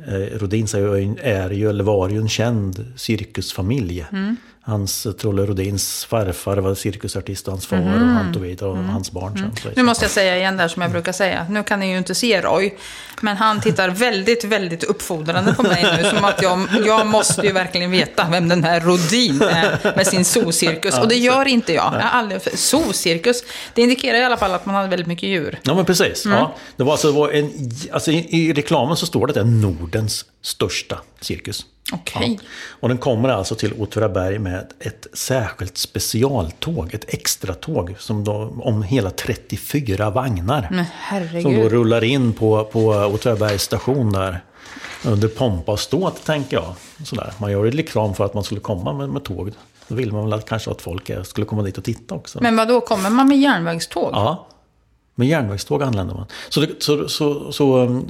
Eh, 0.07 0.37
Rodins 0.37 0.75
är 0.75 0.79
ju, 0.79 1.15
är 1.21 1.49
ju, 1.49 1.69
eller 1.69 1.83
var 1.83 2.09
ju 2.09 2.17
en 2.17 2.29
känd 2.29 2.85
cirkusfamilj. 2.95 4.05
Hans, 4.63 5.05
eh, 5.05 5.11
Trolle 5.11 5.45
Rodins 5.45 6.05
farfar 6.05 6.57
var 6.57 6.75
cirkusartist 6.75 7.47
och 7.47 7.51
hans 7.53 7.67
far 7.67 7.77
och 7.77 7.83
han 7.85 8.33
tog 8.33 8.41
vid 8.41 8.61
och 8.61 8.77
hans 8.77 9.11
barn 9.11 9.37
sen. 9.37 9.55
Så- 9.63 9.69
Nu 9.75 9.83
måste 9.83 10.03
jag 10.05 10.11
säga 10.11 10.37
igen 10.37 10.57
där 10.57 10.67
som 10.67 10.81
jag 10.81 10.91
brukar 10.91 11.11
säga. 11.11 11.45
Nu 11.49 11.63
kan 11.63 11.79
ni 11.79 11.91
ju 11.91 11.97
inte 11.97 12.15
se 12.15 12.41
Roy. 12.41 12.73
Men 13.21 13.37
han 13.37 13.61
tittar 13.61 13.89
väldigt, 13.89 14.43
väldigt 14.43 14.83
uppfordrande 14.83 15.53
på 15.53 15.63
mig 15.63 15.97
nu. 16.03 16.09
Som 16.09 16.25
att 16.25 16.41
jag, 16.41 16.67
jag 16.85 17.07
måste 17.07 17.41
ju 17.47 17.51
verkligen 17.53 17.91
veta 17.91 18.27
vem 18.31 18.47
den 18.49 18.63
här 18.63 18.79
Rodin 18.79 19.41
är 19.41 19.95
med 19.95 20.07
sin 20.07 20.25
zoocirkus. 20.25 20.97
Och 20.99 21.07
det 21.07 21.15
gör 21.15 21.47
inte 21.47 21.73
jag. 21.73 21.93
jag 21.93 22.01
aldrig, 22.11 22.41
zoocirkus, 22.59 23.43
det 23.73 23.81
indikerar 23.81 24.17
i 24.17 24.23
alla 24.23 24.37
fall 24.37 24.53
att 24.53 24.65
man 24.65 24.75
hade 24.75 24.87
väldigt 24.87 25.07
mycket 25.07 25.29
djur. 25.29 25.59
Ja, 25.63 25.73
men 25.75 25.85
precis. 25.85 26.25
Ja. 26.25 26.55
Det 26.75 26.83
var 26.83 26.91
alltså, 26.91 27.07
det 27.11 27.17
var 27.17 27.29
en, 27.31 27.51
alltså 27.91 28.11
i, 28.11 28.27
I 28.29 28.53
reklamen 28.53 28.97
så 28.97 29.05
står 29.05 29.27
det 29.27 29.31
att 29.31 29.35
det 29.35 29.41
är 29.41 29.45
Nordens 29.45 30.25
största 30.41 30.97
cirkus. 31.21 31.65
Okej. 31.91 32.39
Ja. 32.41 32.47
Och 32.79 32.89
den 32.89 32.97
kommer 32.97 33.29
alltså 33.29 33.55
till 33.55 33.73
Åtvidaberg 33.73 34.39
med 34.39 34.67
ett 34.79 35.07
särskilt 35.13 35.77
specialtåg, 35.77 36.93
ett 36.93 37.13
extratåg, 37.13 37.95
som 37.99 38.23
då, 38.23 38.53
om 38.59 38.83
hela 38.83 39.09
34 39.09 40.09
vagnar. 40.09 40.67
Men 40.71 40.85
Som 40.85 40.85
då 40.85 40.89
herregud. 40.91 41.71
rullar 41.71 42.03
in 42.03 42.33
på, 42.33 42.63
på 42.63 42.87
Åtvidabergs 42.89 43.61
station 43.61 44.11
där. 44.11 44.43
Under 45.05 45.27
pompa 45.27 45.71
och 45.71 45.79
ståt, 45.79 46.25
tänker 46.25 46.57
jag. 46.57 46.75
Sådär. 47.05 47.33
Man 47.37 47.51
gör 47.51 47.65
ju 47.65 47.71
reklam 47.71 48.13
för 48.13 48.25
att 48.25 48.33
man 48.33 48.43
skulle 48.43 48.61
komma 48.61 48.93
med, 48.93 49.09
med 49.09 49.23
tåg. 49.23 49.51
Då 49.87 49.95
vill 49.95 50.11
man 50.11 50.23
väl 50.23 50.33
att, 50.33 50.49
kanske 50.49 50.71
att 50.71 50.81
folk 50.81 51.11
skulle 51.23 51.45
komma 51.45 51.61
dit 51.61 51.77
och 51.77 51.83
titta 51.83 52.15
också. 52.15 52.39
Men 52.41 52.55
vad 52.55 52.67
då 52.67 52.81
kommer 52.81 53.09
man 53.09 53.27
med 53.27 53.37
järnvägståg? 53.37 54.09
Ja. 54.13 54.47
Med 55.15 55.27
järnvägståg 55.27 55.83
anländer 55.83 56.15
man. 56.15 56.25
Så, 56.49 56.59
det, 56.59 56.83
så, 56.83 57.07
så, 57.07 57.51
så, 57.51 57.69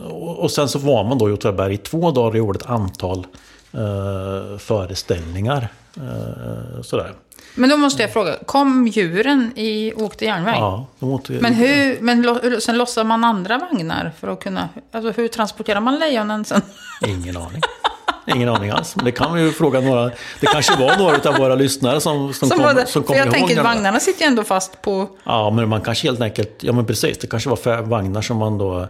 och 0.09 0.39
och 0.39 0.51
sen 0.51 0.69
så 0.69 0.79
var 0.79 1.03
man 1.03 1.17
då 1.17 1.29
i 1.29 1.33
Åtvidaberg 1.33 1.73
i 1.73 1.77
två 1.77 2.11
dagar 2.11 2.29
och 2.29 2.37
gjorde 2.37 2.59
ett 2.59 2.65
antal 2.69 3.27
eh, 3.73 4.57
föreställningar. 4.57 5.67
Eh, 5.97 6.81
sådär. 6.81 7.13
Men 7.55 7.69
då 7.69 7.77
måste 7.77 8.01
jag 8.01 8.13
fråga, 8.13 8.35
kom 8.45 8.87
djuren 8.87 9.51
i 9.55 9.93
åkte 9.93 10.25
järnväg? 10.25 10.55
Ja, 10.57 10.87
de 10.99 11.09
åkte, 11.11 11.33
Men, 11.33 11.53
hur, 11.53 12.01
men 12.01 12.21
lo, 12.21 12.59
sen 12.59 12.77
lossar 12.77 13.03
man 13.03 13.23
andra 13.23 13.57
vagnar 13.57 14.11
för 14.19 14.27
att 14.27 14.39
kunna... 14.39 14.69
Alltså 14.91 15.11
hur 15.11 15.27
transporterar 15.27 15.79
man 15.81 15.99
lejonen 15.99 16.45
sen? 16.45 16.61
Ingen 17.07 17.37
aning. 17.37 17.61
Ingen 18.27 18.49
aning 18.49 18.69
alls. 18.69 18.95
Men 18.95 19.05
det 19.05 19.11
kan 19.11 19.33
vi 19.33 19.41
ju 19.41 19.51
fråga 19.51 19.79
några. 19.81 20.11
Det 20.39 20.45
kanske 20.45 20.75
var 20.79 20.97
några 20.97 21.29
av 21.29 21.37
våra 21.37 21.55
lyssnare 21.55 22.01
som, 22.01 22.33
som, 22.33 22.49
Som 22.49 22.59
kom, 22.59 22.75
det, 22.75 22.85
som 22.85 23.03
kom 23.03 23.15
jag 23.15 23.25
ihåg 23.25 23.33
tänker, 23.35 23.55
den. 23.55 23.63
vagnarna 23.63 23.99
sitter 23.99 24.21
ju 24.21 24.27
ändå 24.27 24.43
fast 24.43 24.81
på... 24.81 25.07
Ja, 25.23 25.49
men 25.49 25.69
man 25.69 25.81
kanske 25.81 26.07
helt 26.07 26.21
enkelt, 26.21 26.57
ja 26.59 26.73
men 26.73 26.85
precis, 26.85 27.17
det 27.17 27.27
kanske 27.27 27.49
var 27.49 27.81
vagnar 27.81 28.21
som 28.21 28.37
man 28.37 28.57
då 28.57 28.87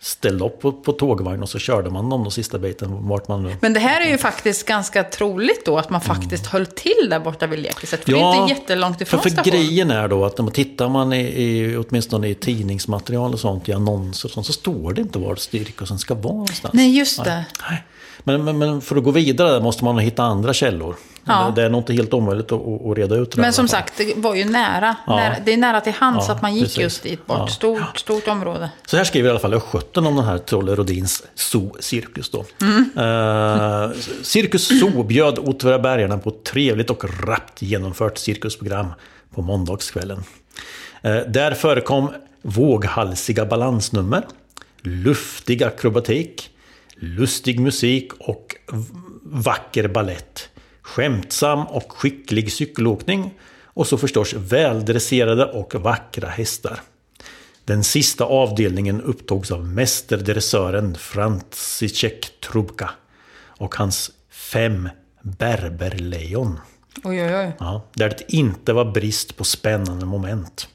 ställde 0.00 0.44
upp 0.44 0.60
på, 0.60 0.72
på 0.72 0.92
tågvagn 0.92 1.42
och 1.42 1.48
så 1.48 1.58
körde 1.58 1.90
man 1.90 2.10
dem 2.10 2.24
då 2.24 2.30
sista 2.30 2.58
biten 2.58 3.08
vart 3.08 3.28
man. 3.28 3.56
Men 3.60 3.72
det 3.72 3.80
här 3.80 4.00
är 4.00 4.10
ju 4.10 4.18
faktiskt 4.18 4.66
ganska 4.66 5.04
troligt 5.04 5.66
då, 5.66 5.78
att 5.78 5.90
man 5.90 6.00
faktiskt 6.00 6.46
höll 6.46 6.66
till 6.66 7.06
där 7.10 7.20
borta 7.20 7.46
vid 7.46 7.58
lekiset. 7.58 8.04
För 8.04 8.12
det 8.12 8.18
är 8.18 8.42
inte 8.42 8.54
jättelångt 8.54 9.00
ifrån 9.00 9.20
för, 9.20 9.30
för 9.30 9.44
grejen 9.44 9.90
är 9.90 10.08
då 10.08 10.24
att 10.24 10.38
när 10.38 10.42
man 10.42 10.52
tittar 10.52 10.88
man 10.88 11.12
i, 11.12 11.20
i, 11.20 11.76
åtminstone 11.76 12.28
i 12.28 12.34
tidningsmaterial 12.34 13.32
och 13.32 13.40
sånt, 13.40 13.68
i 13.68 13.72
annonser 13.72 14.28
och 14.28 14.32
sånt, 14.32 14.46
så 14.46 14.52
står 14.52 14.92
det 14.92 15.00
inte 15.00 15.18
var 15.18 15.36
styrkelsen 15.36 15.98
ska 15.98 16.14
vara 16.14 16.32
någonstans. 16.32 16.74
Nej, 16.74 16.98
just 16.98 17.24
det. 17.24 17.44
Nej. 17.70 17.84
Men, 18.24 18.44
men, 18.44 18.58
men 18.58 18.80
för 18.80 18.96
att 18.96 19.04
gå 19.04 19.10
vidare 19.10 19.60
måste 19.60 19.84
man 19.84 19.98
hitta 19.98 20.22
andra 20.22 20.52
källor. 20.52 20.96
Ja. 21.28 21.52
Det, 21.56 21.62
är 21.62 21.68
nog 21.68 21.80
inte 21.80 21.92
helt 21.92 22.14
omöjligt 22.14 22.52
att, 22.52 22.60
att, 22.60 22.96
reda 22.98 23.16
ut 23.16 23.32
det 23.32 23.40
Men 23.40 23.52
som 23.52 23.68
sagt, 23.68 23.94
det 23.96 24.14
var 24.16 24.34
ju 24.34 24.44
nära. 24.44 24.96
Ja. 25.06 25.16
nära 25.16 25.36
det 25.44 25.52
är 25.52 25.56
nära 25.56 25.80
till 25.80 25.92
hands 25.92 26.24
Ja, 26.28 26.34
att 26.34 26.42
man 26.42 26.54
gick 26.54 26.64
precis. 26.64 26.78
just 26.78 27.02
dit 27.02 27.26
bort. 27.26 27.50
Stort, 27.50 27.98
stort 27.98 28.28
område. 28.28 28.70
Så 28.86 28.96
här 28.96 29.04
skriver 29.04 29.28
i 29.28 29.30
alla 29.30 29.40
fall 29.40 29.54
Östgöten 29.54 30.06
om 30.06 30.16
den 30.16 30.24
här 30.24 30.38
Trolle 30.38 30.74
Rodins 30.74 31.22
zoo-cirkus. 31.34 32.30
Då. 32.30 32.44
Eh, 33.02 33.90
Cirkus 34.22 34.80
Zoo 34.80 35.02
bjöd 35.02 35.38
Åtvidabergarna 35.38 36.18
på 36.18 36.30
ett 36.30 36.44
trevligt 36.44 36.90
och 36.90 37.26
rappt 37.26 37.62
genomfört 37.62 38.18
cirkusprogram 38.18 38.92
på 39.34 39.42
måndagskvällen. 39.42 40.24
Eh, 41.02 41.16
där 41.16 41.54
förekom 41.54 42.10
våghalsiga 42.42 43.46
balansnummer, 43.46 44.26
luftig 44.82 45.62
akrobatik, 45.62 46.50
lustig 46.98 47.60
musik 47.60 48.12
och 48.18 48.56
vacker 49.22 49.88
ballett. 49.88 50.48
Skämtsam 50.82 51.66
och 51.66 51.92
skicklig 51.92 52.52
cykelåkning 52.52 53.34
och 53.64 53.86
så 53.86 53.98
förstås 53.98 54.32
väldresserade 54.32 55.44
och 55.44 55.74
vackra 55.74 56.28
hästar. 56.28 56.80
Den 57.64 57.84
sista 57.84 58.24
avdelningen 58.24 59.00
upptogs 59.00 59.50
av 59.50 59.66
mästerdressören 59.66 60.94
František 60.94 62.40
Trubka 62.40 62.90
och 63.46 63.74
hans 63.74 64.10
fem 64.30 64.88
berberlejon. 65.22 66.58
Oj, 67.04 67.22
oj, 67.22 67.36
oj. 67.36 67.52
Ja, 67.58 67.82
där 67.94 68.08
det 68.08 68.32
inte 68.32 68.72
var 68.72 68.84
brist 68.84 69.36
på 69.36 69.44
spännande 69.44 70.06
moment. 70.06 70.68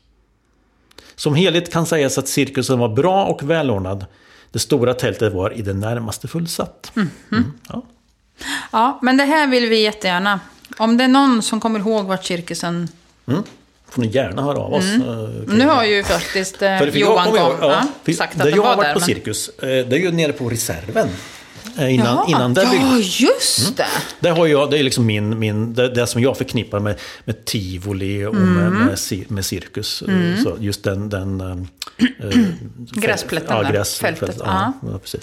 Som 1.15 1.35
helhet 1.35 1.73
kan 1.73 1.85
sägas 1.85 2.17
att 2.17 2.27
cirkusen 2.27 2.79
var 2.79 2.89
bra 2.89 3.25
och 3.25 3.49
välordnad. 3.49 4.05
Det 4.53 4.59
stora 4.59 4.93
tältet 4.93 5.33
var 5.33 5.53
i 5.53 5.61
det 5.61 5.73
närmaste 5.73 6.27
fullsatt. 6.27 6.91
Mm, 6.95 7.53
ja. 7.69 7.81
Ja, 8.71 8.99
men 9.01 9.17
det 9.17 9.23
här 9.23 9.47
vill 9.47 9.69
vi 9.69 9.81
jättegärna. 9.83 10.39
Om 10.77 10.97
det 10.97 11.03
är 11.03 11.07
någon 11.07 11.41
som 11.41 11.59
kommer 11.59 11.79
ihåg 11.79 12.05
vart 12.05 12.25
cirkusen... 12.25 12.87
Får 13.89 14.01
ni 14.01 14.07
gärna 14.07 14.41
höra 14.41 14.57
av 14.57 14.73
oss. 14.73 14.83
eh, 14.83 14.99
kring 14.99 15.57
Nu 15.57 15.57
det. 15.57 15.63
har 15.71 15.83
ju 15.85 16.03
faktiskt 16.03 16.61
eh, 16.61 16.83
Johan 16.83 17.33
Gav, 17.33 17.57
ja, 17.61 17.83
för 18.03 18.11
sagt 18.11 18.37
där 18.37 18.45
att 18.45 18.51
de 18.51 18.55
jag 18.57 18.63
har 18.63 18.69
var 18.69 18.75
varit 18.75 18.85
där. 18.87 18.93
på 18.93 18.99
men- 18.99 19.07
cirkus, 19.07 19.49
eh, 19.49 19.67
det 19.67 19.95
är 19.95 19.99
ju 19.99 20.11
nere 20.11 20.33
på 20.33 20.49
reserven. 20.49 21.09
Eh, 21.77 21.93
Innan, 21.93 22.05
Jaha, 22.15 22.25
innan 22.27 22.53
det 22.53 22.63
ja, 22.63 22.71
byggdes. 22.71 23.19
just 23.19 23.77
det. 23.77 23.85
Det, 24.19 24.29
har 24.29 24.47
jag, 24.47 24.71
det 24.71 24.77
är 24.79 24.83
liksom 24.83 25.05
min, 25.05 25.39
min, 25.39 25.73
det, 25.73 25.89
det 25.89 26.07
som 26.07 26.21
jag 26.21 26.37
förknippar 26.37 26.79
med, 26.79 26.95
med 27.25 27.45
tivoli 27.45 28.25
och 28.25 28.35
med, 28.35 28.67
Mm. 28.67 28.85
med, 28.85 28.95
cir- 28.95 29.25
med 29.27 29.45
cirkus. 29.45 30.03
Så 30.43 30.57
just 30.59 30.83
den... 30.83 31.09
den 31.09 31.41
äh, 32.19 32.29
Gräsplätten 32.91 33.57
ja, 33.57 33.71
gräs, 33.71 33.99
fältet, 33.99 34.35
Ja, 34.39 34.73
ja, 34.91 34.99
precis. 34.99 35.21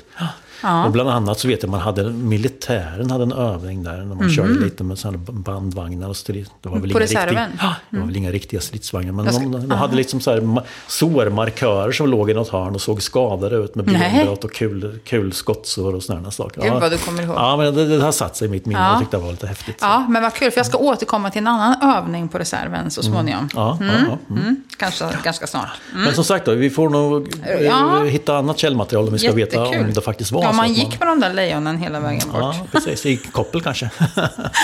Och 0.87 0.91
bland 0.93 1.11
annat 1.11 1.39
så 1.39 1.49
vet 1.49 1.63
jag 1.63 1.71
man 1.71 1.81
hade, 1.81 2.05
militären 2.11 3.11
hade 3.11 3.23
en 3.25 3.33
övning 3.33 3.83
där 3.85 3.97
när 3.97 4.15
man 4.15 4.31
körde 4.31 4.53
lite 4.65 4.85
med 4.85 4.99
sådana 4.99 5.19
bandvagnar 5.29 6.09
och 6.09 6.17
strid. 6.17 6.47
Det 6.63 6.69
var 6.69 6.77
väl 6.79 6.91
Mm. 6.91 6.93
På 6.93 6.99
inga 6.99 7.05
reserven? 7.05 7.37
Mm. 7.37 7.51
Riktiga, 7.51 7.69
ja, 7.69 7.75
det 7.91 7.99
var 7.99 8.07
väl 8.07 8.17
inga 8.17 8.31
riktiga 8.31 8.61
stridsvagnar. 8.61 9.13
Men 9.13 9.33
ska- 9.33 9.43
de, 9.43 9.69
de 9.69 9.71
hade 9.71 9.97
liksom 9.97 10.21
så 10.21 10.31
här 10.31 10.41
ma- 10.41 10.63
sårmarkörer 10.89 11.93
som 11.93 12.09
låg 12.09 12.31
i 12.31 12.35
något 12.35 12.49
hörn 12.49 12.75
och 12.75 12.81
såg 12.81 13.03
skadade 13.03 13.57
ut 13.57 13.75
med 13.75 13.85
benbrott 13.85 14.45
och 14.45 14.53
kul, 14.53 14.99
kulskottsår 15.07 15.95
och 15.95 16.03
sådana 16.03 16.31
saker. 16.31 16.63
Gud, 16.63 16.73
vad 16.73 16.91
du 16.91 16.99
kommer 16.99 17.23
ihåg. 17.23 17.35
Ja, 17.37 17.57
men 17.57 17.75
det, 17.75 17.97
det 17.99 18.05
har 18.05 18.13
satt 18.13 18.37
sig 18.37 18.49
i 18.49 18.51
mitt 18.51 18.67
minne. 18.67 18.81
Ja. 18.81 18.91
Jag 18.91 18.99
tyckte 19.01 19.17
det 19.17 19.23
var 19.23 19.31
lite 19.31 19.47
häftigt. 19.47 19.77
Ja, 19.81 20.07
men 20.09 20.23
vad 20.23 20.35
kul. 20.35 20.51
För 20.51 20.59
jag 20.59 20.67
ska 20.67 20.79
återkomma 20.79 21.31
till 21.31 21.39
en 21.41 21.47
annan 21.47 21.95
övning 21.97 22.29
på 22.29 22.39
reserven 22.39 22.91
så 22.91 23.03
småningom. 23.03 23.49
Ja, 23.55 23.79
ja, 23.81 23.87
ja. 23.87 24.19
Mm. 24.31 24.43
Mm, 24.43 24.63
kanske 24.77 25.05
ganska 25.25 25.47
snart. 25.47 25.69
Men 25.95 26.15
som 26.15 26.25
sagt, 26.25 26.45
då, 26.47 26.55
vi 26.55 26.71
får 26.71 26.89
nog 26.91 27.29
eh, 27.47 27.61
Ja. 27.63 28.03
hitta 28.05 28.37
annat 28.37 28.59
källmaterial 28.59 29.07
om 29.07 29.13
vi 29.13 29.19
ska 29.19 29.33
veta 29.33 29.57
Jättekul. 29.61 29.87
om 29.87 29.93
det 29.95 30.01
faktiskt 30.01 30.33
var 30.33 30.50
Ja, 30.51 30.53
så. 30.53 30.57
man 30.57 30.73
gick 30.75 30.99
med 30.99 31.09
de 31.09 31.21
där 31.21 31.33
lejonen 31.35 31.79
hela 31.79 32.01
vägen 32.01 32.29
bort. 32.33 32.41
Ja, 32.41 32.67
precis. 32.73 33.07
I 33.07 33.17
koppel 33.17 33.61
kanske. 33.63 33.91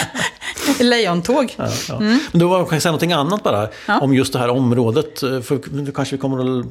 Lejontåg. 0.81 1.55
Ja, 1.59 1.68
ja. 1.88 1.99
Men 2.01 2.20
då 2.33 2.49
var- 2.49 2.64
kan 2.64 2.75
jag 2.77 2.83
säga 2.83 2.92
någonting 2.92 3.12
annat 3.12 3.42
bara. 3.42 3.59
Mm. 3.59 3.70
Ja. 3.88 4.01
Om 4.01 4.14
just 4.14 4.33
det 4.33 4.38
här 4.38 4.49
området. 4.49 5.22
eh, 5.22 5.40
För 5.40 5.61
nu 5.72 5.92
kanske 5.92 6.16
vi 6.16 6.20
kommer 6.20 6.59
att... 6.61 6.66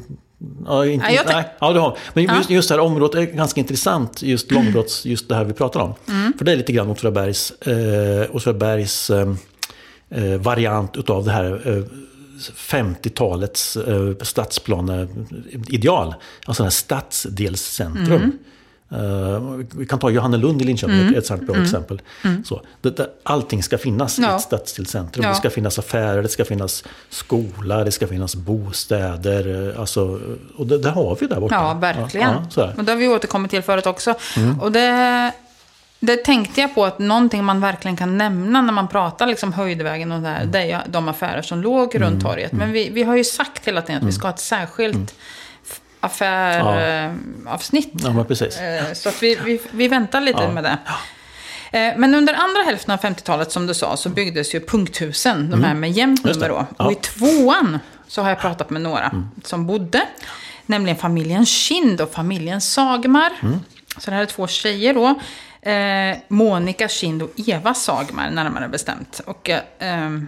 Ja, 0.65 0.85
inte, 0.85 1.05
tänk- 1.07 1.25
nej, 1.27 1.53
ja, 1.59 1.73
du 1.73 1.79
har. 1.79 1.97
Men 2.13 2.23
just, 2.23 2.49
just 2.49 2.69
det 2.69 2.75
här 2.75 2.81
området 2.81 3.15
är 3.15 3.23
ganska 3.35 3.59
intressant. 3.61 4.21
Just 4.23 4.51
långbrotts, 4.51 5.05
just 5.05 5.29
det 5.29 5.35
här 5.35 5.43
vi 5.43 5.53
pratar 5.53 5.79
om. 5.79 5.93
Mm. 6.07 6.33
För 6.37 6.45
det 6.45 6.51
är 6.51 6.55
lite 6.55 6.71
grann 6.73 6.89
Åtvidabergs, 6.89 7.51
eh, 7.51 8.35
Åtvidabergs 8.35 9.09
eh, 9.09 9.27
eh, 10.09 10.23
variant 10.39 10.97
utav 10.97 11.25
det 11.25 11.31
här 11.31 11.61
eh, 11.77 11.83
50-talets 12.57 13.77
eh, 13.77 14.15
stadsplaneideal. 14.21 16.15
Alltså 16.45 16.63
det 16.63 16.65
här 16.65 16.71
stadsdelscentrum. 16.71 18.05
Mm. 18.21 18.31
Eh, 18.91 19.41
vi 19.75 19.85
kan 19.85 19.99
ta 19.99 20.09
Johannelund 20.09 20.61
i 20.61 20.65
Linköping, 20.65 21.15
ett 21.15 21.25
sånt 21.25 21.41
bra 21.47 21.61
exempel. 21.61 22.01
Så, 22.45 22.61
det, 22.81 22.97
det, 22.97 23.09
allting 23.23 23.63
ska 23.63 23.77
finnas 23.77 24.19
i 24.19 24.21
Mm. 24.21 24.31
Ja. 24.31 24.35
ett 24.37 24.41
stadsdelscentrum. 24.43 25.23
Ja. 25.23 25.29
Det 25.29 25.35
ska 25.35 25.49
finnas 25.49 25.79
affärer, 25.79 26.21
det 26.23 26.29
ska 26.29 26.45
finnas 26.45 26.83
skola, 27.09 27.83
det 27.83 27.91
ska 27.91 28.07
finnas 28.07 28.35
bostäder. 28.35 29.69
eh, 29.73 29.79
Alltså, 29.79 30.19
och 30.57 30.67
det, 30.67 30.77
det 30.77 30.89
har 30.89 31.17
vi 31.21 31.27
där 31.27 31.39
borta. 31.39 31.55
Ja, 31.55 31.73
verkligen. 31.73 32.29
Ja, 32.55 32.73
och 32.77 32.83
det 32.83 32.91
har 32.91 32.99
vi 32.99 33.07
återkommit 33.07 33.51
till 33.51 33.61
förut 33.61 33.85
också. 33.85 34.13
Mm. 34.37 34.59
Och 34.61 34.71
det, 34.71 35.31
det 35.99 36.17
tänkte 36.17 36.61
jag 36.61 36.75
på 36.75 36.85
att 36.85 36.99
någonting 36.99 37.43
man 37.43 37.61
verkligen 37.61 37.97
kan 37.97 38.17
nämna 38.17 38.61
när 38.61 38.73
man 38.73 38.87
pratar 38.87 39.27
liksom 39.27 39.53
höjdvägen 39.53 40.11
och 40.11 40.21
det 40.21 40.27
Mm. 40.29 40.39
här, 40.39 40.45
det 40.45 40.71
är 40.71 40.81
de 40.87 41.07
affärer 41.07 41.41
som 41.41 41.61
låg 41.61 42.01
runt 42.01 42.23
torget. 42.23 42.51
Men 42.51 42.71
vi, 42.71 42.89
vi 42.89 43.03
har 43.03 43.15
ju 43.15 43.23
sagt 43.23 43.67
hela 43.67 43.81
tiden 43.81 44.01
att 44.01 44.07
vi 44.07 44.11
ska 44.11 44.27
ha 44.27 44.33
ett 44.33 44.39
särskilt 44.39 45.15
affäravsnitt. 45.99 47.93
Mm. 47.93 48.05
Ja, 48.05 48.13
men 48.13 48.25
precis. 48.25 48.57
Eh, 48.59 48.93
Så 48.93 49.09
att 49.09 49.23
vi, 49.23 49.35
vi, 49.45 49.61
vi 49.71 49.87
väntar 49.87 50.21
lite 50.21 50.43
Ja. 50.43 50.51
med 50.51 50.63
det. 50.63 50.77
Eh, 51.79 51.93
Men 51.97 52.15
under 52.15 52.33
andra 52.33 52.61
hälften 52.65 52.91
av 52.93 52.99
50-talet, 53.01 53.51
som 53.51 53.67
du 53.67 53.73
sa, 53.73 53.97
så 53.97 54.09
byggdes 54.09 54.55
ju 54.55 54.59
punkthusen. 54.59 55.49
De 55.49 55.63
här 55.63 55.73
med 55.73 55.91
jämnt 55.91 56.19
Mm. 56.19 56.27
Just 56.29 56.39
det. 56.41 56.47
nummer 56.47 56.59
då. 56.61 56.67
Ja. 56.77 56.83
Mm. 56.85 56.87
Och 56.87 56.91
i 56.91 56.95
tvåan 57.01 57.79
så 58.07 58.21
har 58.21 58.29
jag 58.29 58.39
pratat 58.39 58.69
med 58.69 58.81
några 58.81 59.11
som 59.43 59.67
bodde. 59.67 60.01
Nämligen 60.65 60.97
familjen 60.97 61.45
Kind 61.45 62.01
och 62.01 62.11
familjen 62.11 62.61
Sagmar. 62.61 63.29
Mm. 63.41 63.59
Så 63.97 64.09
det 64.09 64.15
här 64.15 64.23
är 64.23 64.25
två 64.25 64.47
tjejer 64.47 64.93
då. 64.93 65.19
Eh, 65.65 66.17
Monica 66.27 66.87
Kind 66.87 67.21
och 67.21 67.31
Eva 67.47 67.73
Sagmar 67.73 68.29
närmare 68.29 68.67
bestämt. 68.67 69.21
Och, 69.25 69.49
eh, 69.49 69.59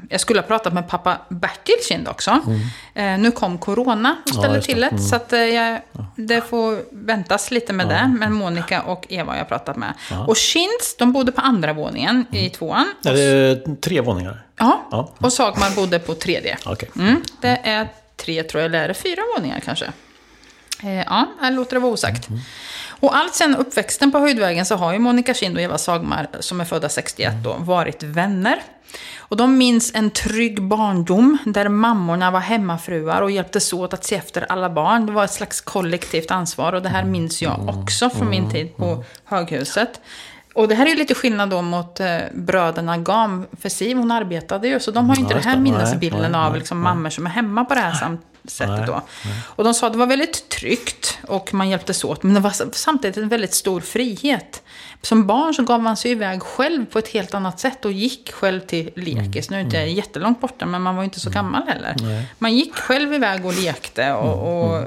jag 0.09 0.19
skulle 0.19 0.39
ha 0.39 0.47
pratat 0.47 0.73
med 0.73 0.89
pappa 0.89 1.17
Bertil 1.29 1.75
Kind 1.87 2.07
också. 2.07 2.39
Mm. 2.45 3.15
Eh, 3.15 3.23
nu 3.23 3.31
kom 3.31 3.57
corona 3.57 4.15
och 4.23 4.29
ställde 4.29 4.57
ja, 4.57 4.61
till 4.61 4.81
det. 4.81 4.87
Mm. 4.87 5.01
Så 5.01 5.15
att, 5.15 5.33
eh, 5.33 5.39
jag, 5.39 5.81
det 6.15 6.41
får 6.41 6.79
väntas 6.91 7.51
lite 7.51 7.73
med 7.73 7.85
ja. 7.85 7.89
det. 7.89 8.15
Men 8.19 8.33
Monica 8.33 8.81
och 8.81 9.05
Eva 9.09 9.31
har 9.31 9.37
jag 9.37 9.47
pratat 9.47 9.75
med. 9.75 9.93
Ja. 10.11 10.25
Och 10.25 10.37
Kinds, 10.37 10.95
de 10.97 11.13
bodde 11.13 11.31
på 11.31 11.41
andra 11.41 11.73
våningen 11.73 12.25
mm. 12.31 12.45
i 12.45 12.49
tvåan. 12.49 12.93
Är 13.05 13.13
det 13.13 13.81
tre 13.81 14.01
våningar? 14.01 14.43
Ja, 14.57 15.11
och 15.17 15.33
Sagmar 15.33 15.75
bodde 15.75 15.99
på 15.99 16.13
tredje. 16.13 16.57
Okay. 16.65 16.89
Mm, 16.95 17.21
det 17.41 17.59
är 17.63 17.87
tre 18.15 18.43
tror 18.43 18.61
jag, 18.61 18.69
eller 18.69 18.83
är 18.83 18.87
det 18.87 18.93
fyra 18.93 19.21
våningar 19.37 19.59
kanske? 19.59 19.85
Eh, 20.83 20.97
ja, 20.97 21.27
här 21.41 21.51
låter 21.51 21.75
det 21.75 21.79
vara 21.79 21.93
osagt. 21.93 22.27
Mm. 22.99 23.09
Och 23.09 23.15
allt 23.15 23.35
sen 23.35 23.55
uppväxten 23.55 24.11
på 24.11 24.19
Höjdvägen 24.19 24.65
så 24.65 24.75
har 24.75 24.93
ju 24.93 24.99
Monica 24.99 25.33
Kind 25.33 25.55
och 25.55 25.61
Eva 25.61 25.77
Sagmar, 25.77 26.27
som 26.39 26.61
är 26.61 26.65
födda 26.65 26.89
61 26.89 27.33
då, 27.43 27.55
varit 27.59 28.03
vänner. 28.03 28.61
Och 29.17 29.37
de 29.37 29.57
minns 29.57 29.95
en 29.95 30.09
trygg 30.09 30.63
barndom 30.63 31.37
där 31.45 31.69
mammorna 31.69 32.31
var 32.31 32.39
hemmafruar 32.39 33.21
och 33.21 33.31
hjälptes 33.31 33.73
åt 33.73 33.93
att 33.93 34.03
se 34.03 34.15
efter 34.15 34.45
alla 34.51 34.69
barn. 34.69 35.05
Det 35.05 35.11
var 35.11 35.23
ett 35.23 35.31
slags 35.31 35.61
kollektivt 35.61 36.31
ansvar 36.31 36.73
och 36.73 36.81
det 36.81 36.89
här 36.89 37.03
minns 37.03 37.41
jag 37.41 37.69
också 37.69 38.09
från 38.09 38.29
min 38.29 38.51
tid 38.51 38.77
på 38.77 39.03
Höghuset. 39.25 39.99
Och 40.57 40.67
det 40.67 40.75
här 40.75 40.85
är 40.85 40.89
ju 40.89 40.95
lite 40.95 41.15
skillnad 41.15 41.49
då 41.49 41.61
mot 41.61 41.99
eh, 41.99 42.17
bröderna 42.33 42.97
Gam, 42.97 43.45
för 43.61 43.69
Siv 43.69 43.97
hon 43.97 44.11
arbetade 44.11 44.67
ju, 44.67 44.79
så 44.79 44.91
de 44.91 45.09
har 45.09 45.15
ju 45.15 45.21
inte 45.21 45.33
ja, 45.33 45.39
den 45.39 45.49
här 45.49 45.57
minnesbilden 45.57 46.35
av 46.35 46.55
liksom, 46.55 46.79
mammor 46.79 47.09
som 47.09 47.25
är 47.25 47.29
hemma 47.29 47.65
på 47.65 47.73
det 47.75 47.79
här 47.79 48.17
sättet 48.45 48.87
då. 48.87 49.01
Och 49.45 49.63
de 49.63 49.73
sa 49.73 49.87
att 49.87 49.93
det 49.93 49.99
var 49.99 50.07
väldigt 50.07 50.49
tryggt 50.49 51.19
och 51.27 51.53
man 51.53 51.69
hjälptes 51.69 52.03
åt, 52.03 52.23
men 52.23 52.33
det 52.33 52.39
var 52.39 52.73
samtidigt 52.73 53.17
en 53.17 53.29
väldigt 53.29 53.53
stor 53.53 53.81
frihet. 53.81 54.63
Som 55.01 55.27
barn 55.27 55.53
så 55.53 55.63
gav 55.63 55.81
man 55.81 55.97
sig 55.97 56.11
iväg 56.11 56.41
själv 56.41 56.85
på 56.85 56.99
ett 56.99 57.07
helt 57.07 57.33
annat 57.33 57.59
sätt 57.59 57.85
och 57.85 57.91
gick 57.91 58.31
själv 58.31 58.59
till 58.59 58.89
lekis. 58.95 59.49
Mm. 59.49 59.49
Nu 59.49 59.57
är 59.57 59.65
inte 59.65 59.77
mm. 59.77 59.95
jättelångt 59.95 60.41
borta, 60.41 60.65
men 60.65 60.81
man 60.81 60.95
var 60.95 61.03
inte 61.03 61.19
så 61.19 61.29
mm. 61.29 61.33
gammal 61.33 61.67
heller. 61.67 61.95
Nej. 62.01 62.27
Man 62.39 62.55
gick 62.55 62.75
själv 62.75 63.13
iväg 63.13 63.45
och 63.45 63.53
lekte 63.53 64.13
och, 64.13 64.33
mm. 64.33 64.39
och 64.39 64.85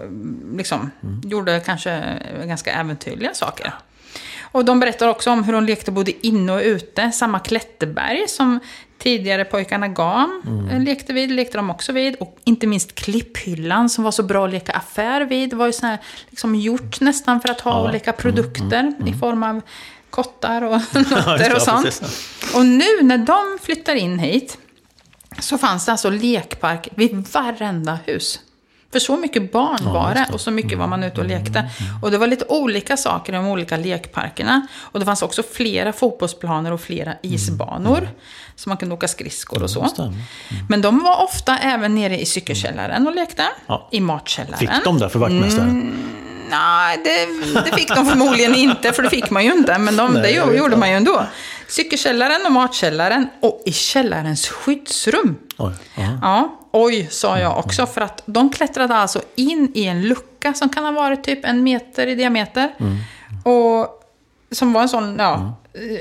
liksom, 0.56 0.90
gjorde 1.24 1.60
kanske 1.60 2.18
ganska 2.46 2.72
äventyrliga 2.72 3.34
saker. 3.34 3.74
Och 4.52 4.64
de 4.64 4.80
berättar 4.80 5.08
också 5.08 5.30
om 5.30 5.44
hur 5.44 5.52
de 5.52 5.64
lekte 5.64 5.90
både 5.90 6.26
inne 6.26 6.52
och 6.52 6.60
ute. 6.60 7.12
Samma 7.12 7.38
klätterberg 7.38 8.28
som 8.28 8.60
tidigare 8.98 9.44
pojkarna 9.44 9.88
Gam 9.88 10.42
mm. 10.46 10.82
lekte 10.82 11.12
vid, 11.12 11.30
lekte 11.30 11.58
de 11.58 11.70
också 11.70 11.92
vid. 11.92 12.16
Och 12.16 12.38
inte 12.44 12.66
minst 12.66 12.94
klipphyllan 12.94 13.88
som 13.88 14.04
var 14.04 14.10
så 14.10 14.22
bra 14.22 14.44
att 14.44 14.52
leka 14.52 14.72
affär 14.72 15.20
vid. 15.20 15.50
Det 15.50 15.56
var 15.56 15.66
ju 15.66 15.72
sån 15.72 15.88
här, 15.88 15.98
liksom 16.30 16.54
gjort 16.54 17.00
nästan 17.00 17.40
för 17.40 17.48
att 17.48 17.60
ha 17.60 17.70
ja. 17.70 17.80
och 17.80 17.92
leka 17.92 18.12
produkter 18.12 18.80
mm, 18.80 18.94
mm, 18.94 19.08
i 19.08 19.18
form 19.18 19.42
av 19.42 19.60
kottar 20.10 20.62
och 20.62 20.80
nötter 20.94 21.54
och 21.54 21.62
sånt. 21.62 22.02
Och 22.54 22.66
nu 22.66 23.02
när 23.02 23.18
de 23.18 23.58
flyttar 23.62 23.94
in 23.94 24.18
hit 24.18 24.58
så 25.38 25.58
fanns 25.58 25.86
det 25.86 25.92
alltså 25.92 26.10
lekpark 26.10 26.88
vid 26.94 27.26
varenda 27.32 27.98
hus. 28.06 28.40
För 28.92 28.98
så 28.98 29.16
mycket 29.16 29.52
barn 29.52 29.78
ja, 29.84 29.92
var 29.92 30.14
det 30.14 30.26
och 30.32 30.40
så 30.40 30.50
mycket 30.50 30.78
var 30.78 30.86
man 30.86 31.02
ute 31.02 31.20
och 31.20 31.26
lekte. 31.26 31.58
Mm, 31.58 31.70
mm, 31.78 31.90
mm. 31.90 32.02
Och 32.02 32.10
det 32.10 32.18
var 32.18 32.26
lite 32.26 32.44
olika 32.48 32.96
saker 32.96 33.32
i 33.32 33.36
de 33.36 33.46
olika 33.46 33.76
lekparkerna. 33.76 34.66
Och 34.80 35.00
det 35.00 35.06
fanns 35.06 35.22
också 35.22 35.42
flera 35.42 35.92
fotbollsplaner 35.92 36.72
och 36.72 36.80
flera 36.80 37.14
isbanor. 37.22 38.08
Så 38.56 38.68
man 38.68 38.76
kunde 38.76 38.94
åka 38.94 39.08
skridskor 39.08 39.62
och 39.62 39.70
så. 39.70 40.12
Men 40.68 40.82
de 40.82 41.02
var 41.02 41.24
ofta 41.24 41.58
även 41.58 41.94
nere 41.94 42.20
i 42.20 42.26
cykelkällaren 42.26 43.06
och 43.06 43.14
lekte. 43.14 43.42
Ja. 43.66 43.88
I 43.92 44.00
matkällaren. 44.00 44.58
Fick 44.58 44.84
de 44.84 44.98
det 44.98 45.08
för 45.08 45.18
vaktmästare? 45.18 45.64
Mm, 45.64 45.94
nej, 46.50 47.00
det, 47.04 47.26
det, 47.60 47.76
fick 47.76 47.88
de 47.88 48.06
förmodligen 48.06 48.54
inte, 48.54 48.92
för 48.92 49.02
det 49.02 49.10
fick 49.10 49.30
man 49.30 49.44
ju 49.44 49.52
inte. 49.52 49.78
Men 49.78 49.96
de, 49.96 50.12
nej, 50.12 50.22
det 50.22 50.56
gjorde 50.56 50.76
man 50.76 50.90
ju 50.90 50.96
ändå. 50.96 51.26
Cykelkällaren 51.68 52.46
och 52.46 52.52
matkällaren 52.52 53.28
och 53.40 53.62
i 53.66 53.72
källarens 53.72 54.48
skyddsrum. 54.48 55.36
Oj, 55.58 55.72
ja, 56.22 56.58
oj, 56.72 57.08
sa 57.10 57.38
jag 57.38 57.58
också. 57.58 57.86
För 57.86 58.00
att 58.00 58.22
de 58.26 58.50
klättrade 58.50 58.94
alltså 58.94 59.22
in 59.34 59.72
i 59.74 59.86
en 59.86 60.02
lucka 60.02 60.54
som 60.54 60.68
kan 60.68 60.84
ha 60.84 60.92
varit 60.92 61.24
typ 61.24 61.44
en 61.44 61.62
meter 61.62 62.06
i 62.06 62.14
diameter. 62.14 62.74
Mm. 62.80 62.96
Och 63.42 63.99
som 64.52 64.72
var 64.72 64.82
en 64.82 64.88
sån, 64.88 65.16
ja, 65.18 65.56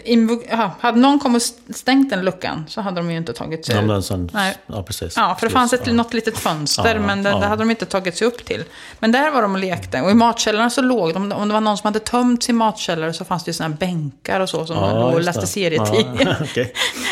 mm. 0.06 0.40
Ja, 0.50 0.72
hade 0.80 1.00
någon 1.00 1.20
kommit 1.20 1.44
och 1.70 1.76
stängt 1.76 2.10
den 2.10 2.26
luckan 2.26 2.66
så 2.68 2.82
hade 2.82 2.98
de 2.98 3.12
ju 3.12 3.18
inte 3.18 3.34
tagit 3.34 3.66
sig 3.66 3.76
ja, 3.76 4.02
sån, 4.02 4.30
Nej. 4.34 4.58
ja, 4.68 4.84
precis. 4.84 5.14
Ja, 5.18 5.36
för 5.40 5.48
det 5.48 5.54
fanns 5.54 5.74
ett, 5.74 5.88
ja. 5.88 5.94
något 5.94 6.14
litet 6.14 6.38
fönster, 6.38 6.96
ja, 6.96 7.02
men 7.02 7.24
det, 7.24 7.30
det, 7.30 7.46
hade 7.46 7.62
de 7.62 7.70
inte 7.70 7.86
tagit 7.86 8.18
sig 8.18 8.28
upp 8.28 8.46
till. 8.46 8.64
Men 9.00 9.12
där 9.12 9.32
var 9.32 9.42
de 9.42 9.54
och 9.54 9.60
lekte. 9.60 10.02
Och 10.02 10.12
i 10.12 10.14
matkällaren 10.14 10.72
så 10.72 10.82
låg 10.82 11.14
de, 11.14 11.32
om 11.32 11.48
det 11.48 11.54
var 11.54 11.62
någon 11.62 11.78
som 11.78 11.88
hade 11.88 12.00
tömt 12.00 12.44
sin 12.44 12.56
matkällare 12.56 13.14
så 13.14 13.26
fanns 13.26 13.44
det 13.44 13.50
ju 13.50 13.54
sådana 13.54 13.76
bänkar 13.76 14.40
och 14.40 14.50
så 14.50 14.66
som 14.66 14.76
ja, 14.76 15.00
låg 15.00 15.14
och 15.14 15.22
läste 15.22 15.48
serietidningar. 15.48 16.38
Okay. 16.50 16.68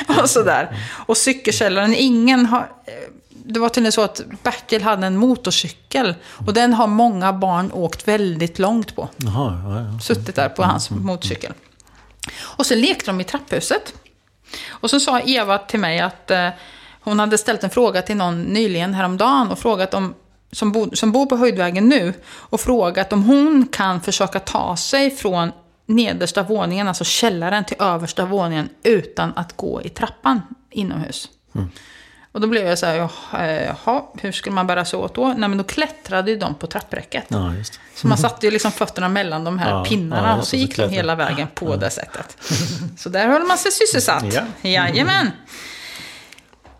och 0.22 0.30
sådär. 0.30 0.78
Och 1.06 1.18
cykelkällaren, 1.18 1.94
ingen 1.94 2.46
har... 2.46 2.70
Det 3.50 3.60
var 3.60 3.70
tydligen 3.70 3.92
så 3.92 4.02
att 4.02 4.22
Bertil 4.44 4.84
hade 4.84 5.08
en 5.08 5.18
motorcykel. 5.18 6.16
Och 6.48 6.54
den 6.54 6.74
har 6.74 6.88
många 6.88 7.34
barn 7.34 7.72
åkt 7.72 8.08
väldigt 8.08 8.60
långt 8.60 8.96
på. 8.96 9.10
Jaha, 9.18 9.62
ja, 9.64 9.92
ja. 9.94 10.00
Suttit 10.00 10.36
där 10.36 10.50
på 10.50 10.64
hans 10.64 10.92
mm, 10.92 11.06
motorcykel. 11.06 11.54
Och 12.40 12.66
så 12.66 12.76
lekte 12.76 13.06
de 13.06 13.22
i 13.22 13.24
trapphuset. 13.24 13.94
Och 14.70 14.90
så 14.90 15.00
sa 15.00 15.20
Eva 15.20 15.58
till 15.58 15.80
mig 15.80 16.00
att 16.00 16.32
eh, 16.32 16.50
hon 17.02 17.20
hade 17.20 17.38
ställt 17.38 17.64
en 17.64 17.70
fråga 17.70 18.02
till 18.02 18.18
någon 18.18 18.42
nyligen 18.42 18.94
häromdagen 18.94 19.52
och 19.52 19.60
frågat 19.60 19.94
om 19.94 20.14
som, 20.52 20.72
bo, 20.72 20.96
som 20.96 21.12
bor 21.12 21.26
på 21.26 21.38
Höjdvägen 21.38 21.90
nu 21.90 22.14
och 22.28 22.62
frågat 22.62 23.14
om 23.14 23.24
hon 23.24 23.68
kan 23.68 24.02
försöka 24.02 24.40
ta 24.40 24.78
sig 24.78 25.12
från 25.12 25.52
nedersta 25.86 26.44
våningen, 26.44 26.88
alltså 26.88 27.04
källaren, 27.04 27.66
till 27.66 27.78
översta 27.80 28.26
våningen 28.26 28.70
utan 28.84 29.34
att 29.36 29.58
gå 29.58 29.82
i 29.82 29.90
trappan 29.90 30.42
inomhus. 30.72 31.30
Mm. 31.56 31.70
Och 32.38 32.42
då 32.42 32.48
blev 32.48 32.68
jag 32.68 32.80
så 32.80 32.86
här, 32.86 32.96
jaha, 33.86 34.04
hur 34.22 34.32
skulle 34.32 34.56
man 34.56 34.68
bära 34.68 34.86
sig 34.86 35.00
åt 35.00 35.16
då? 35.16 35.28
Nej, 35.28 35.50
men 35.50 35.58
då 35.58 35.64
klättrade 35.64 36.32
ju 36.32 36.38
de 36.38 36.56
på 36.56 36.68
trappräcket. 36.68 37.26
Ja, 37.28 37.54
så 37.96 38.08
man 38.08 38.18
satte 38.18 38.46
ju 38.46 38.52
liksom 38.52 38.72
fötterna 38.72 39.10
mellan 39.10 39.44
de 39.44 39.60
här 39.60 39.70
ja, 39.70 39.86
pinnarna 39.86 40.28
ja, 40.28 40.38
och 40.38 40.48
så 40.48 40.56
gick 40.56 40.76
så 40.76 40.82
de 40.82 40.90
hela 40.90 41.16
vägen 41.16 41.48
på 41.56 41.76
det 41.76 41.90
sättet. 41.90 42.38
Så 42.98 43.10
där 43.10 43.28
höll 43.28 43.44
man 43.44 43.58
sig 43.58 43.72
sysselsatt. 43.72 44.34
Ja. 44.34 44.44
Jajamän. 44.62 45.32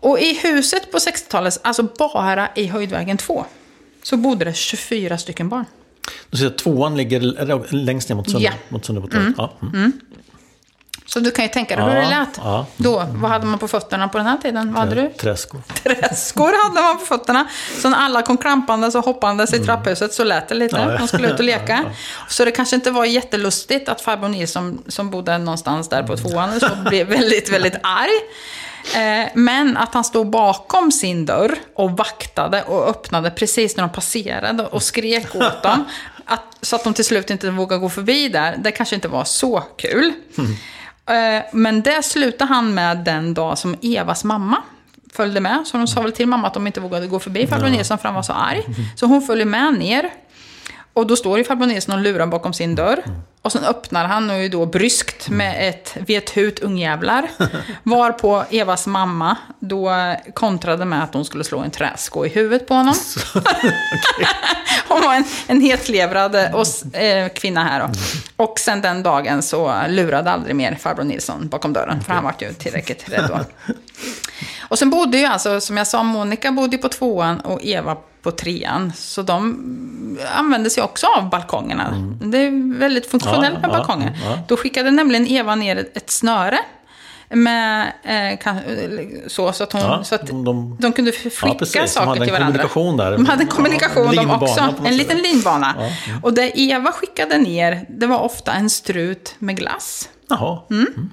Och 0.00 0.18
i 0.18 0.38
huset 0.42 0.92
på 0.92 0.98
60-talet, 0.98 1.60
alltså 1.62 1.82
bara 1.82 2.48
i 2.54 2.66
Höjdvägen 2.66 3.16
2, 3.16 3.44
så 4.02 4.16
bodde 4.16 4.44
det 4.44 4.54
24 4.54 5.18
stycken 5.18 5.48
barn. 5.48 5.64
Du 6.30 6.36
ser 6.36 6.46
att 6.46 6.58
tvåan 6.58 6.96
ligger 6.96 7.74
längst 7.74 8.08
ner 8.08 8.16
mot 8.16 8.30
Sönder, 8.30 8.54
mot 8.68 8.84
sönder 8.84 9.16
mm. 9.16 9.34
ja. 9.36 9.52
Mm. 9.62 9.74
Mm. 9.74 9.92
Så 11.08 11.20
du 11.20 11.30
kan 11.30 11.44
ju 11.44 11.48
tänka 11.48 11.76
dig 11.76 11.84
hur 11.84 11.94
det 11.94 12.08
lät. 12.08 12.28
Ja. 12.36 12.66
Då, 12.76 13.04
vad 13.14 13.30
hade 13.30 13.46
man 13.46 13.58
på 13.58 13.68
fötterna 13.68 14.08
på 14.08 14.18
den 14.18 14.26
här 14.26 14.36
tiden? 14.36 14.72
Vad 14.72 14.82
hade 14.82 14.94
du? 15.02 15.08
Träskor. 15.08 15.62
Träskor 15.82 16.64
hade 16.64 16.82
man 16.82 16.98
på 16.98 17.04
fötterna. 17.04 17.48
Så 17.82 17.88
när 17.88 17.98
alla 17.98 18.22
kom 18.22 18.36
krampandes 18.36 18.94
och 18.94 19.04
hoppandes 19.04 19.52
i 19.52 19.56
mm. 19.56 19.66
trapphuset 19.66 20.12
så 20.12 20.24
lät 20.24 20.48
det 20.48 20.54
lite. 20.54 20.76
Ja. 20.76 20.98
De 20.98 21.08
skulle 21.08 21.28
ut 21.28 21.38
och 21.38 21.44
leka. 21.44 21.84
Så 22.28 22.44
det 22.44 22.50
kanske 22.50 22.76
inte 22.76 22.90
var 22.90 23.04
jättelustigt 23.04 23.88
att 23.88 24.00
farbror 24.00 24.28
Nils 24.28 24.52
som, 24.52 24.82
som 24.88 25.10
bodde 25.10 25.38
någonstans 25.38 25.88
där 25.88 26.02
på 26.02 26.16
tvåan 26.16 26.60
så 26.60 26.68
blev 26.88 27.06
väldigt, 27.06 27.52
väldigt 27.52 27.76
arg. 27.82 28.18
Eh, 28.94 29.28
men 29.34 29.76
att 29.76 29.94
han 29.94 30.04
stod 30.04 30.30
bakom 30.30 30.92
sin 30.92 31.26
dörr 31.26 31.54
och 31.74 31.90
vaktade 31.90 32.62
och 32.62 32.88
öppnade 32.88 33.30
precis 33.30 33.76
när 33.76 33.84
de 33.84 33.92
passerade 33.92 34.66
och 34.66 34.82
skrek 34.82 35.34
åt 35.34 35.62
dem. 35.62 35.84
Att, 36.24 36.44
så 36.60 36.76
att 36.76 36.84
de 36.84 36.94
till 36.94 37.04
slut 37.04 37.30
inte 37.30 37.50
vågade 37.50 37.80
gå 37.80 37.88
förbi 37.88 38.28
där. 38.28 38.56
Det 38.58 38.72
kanske 38.72 38.94
inte 38.94 39.08
var 39.08 39.24
så 39.24 39.62
kul. 39.76 40.12
Mm. 40.38 40.56
Eh, 41.08 41.42
men 41.52 41.82
det 41.82 42.04
slutade 42.04 42.54
han 42.54 42.74
med 42.74 42.98
den 42.98 43.34
dag 43.34 43.58
som 43.58 43.76
Evas 43.82 44.24
mamma 44.24 44.56
följde 45.12 45.40
med. 45.40 45.62
Så 45.66 45.76
de 45.76 45.86
sa 45.86 46.02
väl 46.02 46.12
till 46.12 46.26
mamma 46.26 46.46
att 46.46 46.54
de 46.54 46.66
inte 46.66 46.80
vågade 46.80 47.06
gå 47.06 47.18
förbi 47.18 47.46
farbror 47.46 47.68
Nilsson 47.68 47.98
för 47.98 48.04
han 48.08 48.14
var 48.14 48.22
så 48.22 48.32
arg. 48.32 48.64
Så 48.96 49.06
hon 49.06 49.22
följde 49.22 49.44
med 49.44 49.78
ner. 49.78 50.10
Och 50.92 51.06
då 51.06 51.16
står 51.16 51.38
ju 51.38 51.44
farbror 51.44 51.66
Nilsson 51.66 51.94
och 51.94 52.00
lurar 52.00 52.26
bakom 52.26 52.52
sin 52.52 52.74
dörr. 52.74 53.02
Och 53.48 53.52
sen 53.52 53.64
öppnar 53.64 54.04
han 54.04 54.30
och 54.30 54.36
är 54.36 54.48
då 54.48 54.66
bryskt 54.66 55.28
med 55.28 55.68
ett 55.68 55.96
vet 56.06 56.36
hut 56.36 56.58
ungjävlar. 56.58 57.30
Varpå 57.82 58.44
Evas 58.50 58.86
mamma 58.86 59.36
då 59.60 59.92
kontrade 60.34 60.84
med 60.84 61.04
att 61.04 61.14
hon 61.14 61.24
skulle 61.24 61.44
slå 61.44 61.58
en 61.58 61.70
träsko 61.70 62.26
i 62.26 62.28
huvudet 62.28 62.68
på 62.68 62.74
honom. 62.74 62.94
hon 64.88 65.00
var 65.00 65.14
en, 65.14 65.24
en 65.46 65.60
hetlevrad 65.60 66.36
och, 66.54 66.96
eh, 66.96 67.28
kvinna 67.28 67.64
här 67.64 67.80
då. 67.80 67.90
Och 68.44 68.58
sen 68.58 68.80
den 68.80 69.02
dagen 69.02 69.42
så 69.42 69.74
lurade 69.88 70.30
aldrig 70.30 70.56
mer 70.56 70.74
farbror 70.74 71.04
Nilsson 71.04 71.48
bakom 71.48 71.72
dörren. 71.72 72.00
För 72.00 72.12
han 72.12 72.24
var 72.24 72.34
ju 72.40 72.52
tillräckligt 72.52 73.08
rädd 73.08 73.24
då. 73.28 73.38
Och 74.60 74.78
sen 74.78 74.90
bodde 74.90 75.18
ju 75.18 75.24
alltså, 75.24 75.60
som 75.60 75.76
jag 75.76 75.86
sa, 75.86 76.02
Monica 76.02 76.52
bodde 76.52 76.78
på 76.78 76.88
tvåan 76.88 77.40
och 77.40 77.60
Eva 77.62 77.96
på 78.22 78.30
trean. 78.30 78.92
Så 78.96 79.22
de 79.22 80.18
använde 80.36 80.70
sig 80.70 80.82
också 80.82 81.06
av 81.06 81.30
balkongerna. 81.30 81.88
Mm. 81.88 82.30
Det 82.30 82.38
är 82.38 82.78
väldigt 82.78 83.10
funktionellt 83.44 83.88
med. 83.98 84.12
Ja, 84.24 84.30
ja, 84.30 84.38
Då 84.48 84.56
skickade 84.56 84.90
nämligen 84.90 85.26
Eva 85.26 85.54
ner 85.54 85.76
ett 85.94 86.10
snöre 86.10 86.58
Med, 87.30 87.92
eh, 88.04 88.38
kan, 88.38 88.58
så, 89.26 89.52
så 89.52 89.64
att, 89.64 89.72
hon, 89.72 89.80
Ja, 89.82 90.04
så 90.04 90.14
att 90.14 90.26
de- 90.26 90.44
de- 90.44 90.76
de 90.80 90.92
kunde 90.92 91.12
skicka 91.12 91.46
Ja, 91.46 91.54
precis. 91.54 91.74
De 91.74 91.88
saker 91.88 92.06
hade 92.06 92.20
en 92.20 92.24
till 92.24 92.32
varandra. 92.32 92.46
kommunikation 92.68 92.96
där. 92.96 93.12
De 93.12 93.26
hade 93.26 93.42
en 93.42 93.48
kommunikation 93.48 94.12
Ja, 94.14 94.22
de 94.22 94.30
också. 94.30 94.74
En 94.84 94.96
liten 94.96 95.18
linbana. 95.18 95.74
Ja, 95.78 96.14
Och 96.22 96.34
det 96.34 96.52
Eva 96.60 96.92
skickade 96.92 97.38
ner, 97.38 97.86
det 97.88 98.06
var 98.06 98.18
ofta 98.18 98.52
en 98.52 98.70
strut 98.70 99.34
med 99.38 99.56
glass. 99.56 100.08
Jaha. 100.28 100.58
Mm. 100.70 101.10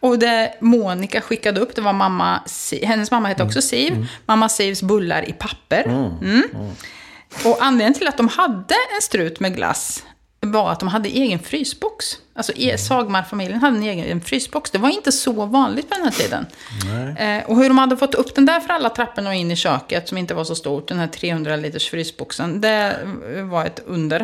Och 0.00 0.18
det 0.18 0.54
Monica 0.60 1.20
skickade 1.20 1.60
upp, 1.60 1.74
det 1.74 1.80
var 1.80 1.92
mamma, 1.92 2.40
hennes 2.82 3.10
mamma 3.10 3.28
hette 3.28 3.42
också 3.42 3.62
Siv, 3.62 4.06
mamma 4.26 4.48
Sivs 4.48 4.82
bullar 4.82 5.28
i 5.28 5.32
papper. 5.32 5.82
Mm. 5.84 6.42
Och 7.44 7.58
anledningen 7.60 7.94
till 7.94 8.08
att 8.08 8.16
de 8.16 8.28
hade 8.28 8.74
en 8.96 9.02
strut 9.02 9.40
med 9.40 9.56
glass 9.56 10.02
var 10.48 10.70
att 10.72 10.80
de 10.80 10.88
hade 10.88 11.08
egen 11.08 11.38
frysbox. 11.38 12.06
Alltså 12.34 12.52
e- 12.56 12.78
Sagmar-familjen 12.78 13.60
hade 13.60 13.76
en 13.76 13.82
egen 13.82 14.20
frysbox. 14.20 14.70
Det 14.70 14.78
var 14.78 14.88
inte 14.88 15.12
så 15.12 15.46
vanligt 15.46 15.88
på 15.88 15.94
den 15.94 16.04
här 16.04 16.10
tiden. 16.12 16.46
Eh, 17.16 17.50
och 17.50 17.56
hur 17.56 17.68
de 17.68 17.78
hade 17.78 17.96
fått 17.96 18.14
upp 18.14 18.34
den 18.34 18.46
där 18.46 18.60
för 18.60 18.72
alla 18.72 18.90
trapporna 18.90 19.28
och 19.30 19.34
in 19.34 19.50
i 19.50 19.56
köket, 19.56 20.08
som 20.08 20.18
inte 20.18 20.34
var 20.34 20.44
så 20.44 20.54
stort, 20.54 20.88
den 20.88 20.98
här 20.98 21.06
300 21.06 21.56
liters 21.56 21.90
frysboxen, 21.90 22.60
det 22.60 22.96
var 23.50 23.64
ett 23.64 23.82
under. 23.86 24.20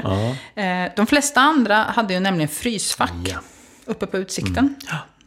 Eh, 0.55 0.91
de 0.97 1.07
flesta 1.07 1.41
andra 1.41 1.75
hade 1.77 2.15
ju 2.15 2.21
nämligen 2.21 2.49
frysfack 2.49 3.13
Ja. 3.25 3.37
uppe 3.85 4.07
på 4.07 4.19
utsikten. 4.19 4.75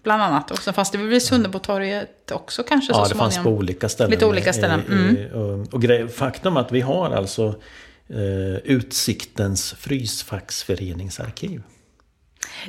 Bland 0.03 0.21
annat. 0.23 0.51
Och 0.51 0.57
sen 0.59 0.73
fanns 0.73 0.91
det 0.91 0.97
väl 0.97 1.07
vid 1.07 1.23
Sunderbotorget 1.23 2.31
också 2.31 2.63
kanske 2.63 2.93
Ja, 2.93 3.05
så 3.05 3.13
det 3.13 3.19
fanns 3.19 3.35
på 3.35 3.41
småningom. 3.41 3.59
olika 3.59 3.89
ställen. 3.89 4.11
Lite 4.11 4.25
olika 4.25 4.53
ställen, 4.53 4.81
mm. 4.89 5.31
och, 5.33 5.73
och 5.73 5.81
grej, 5.81 6.07
faktum 6.07 6.57
att 6.57 6.71
vi 6.71 6.81
har 6.81 7.11
alltså 7.11 7.55
eh, 8.09 8.57
Utsiktens 8.63 9.75
frysfacksföreningsarkiv. 9.79 11.61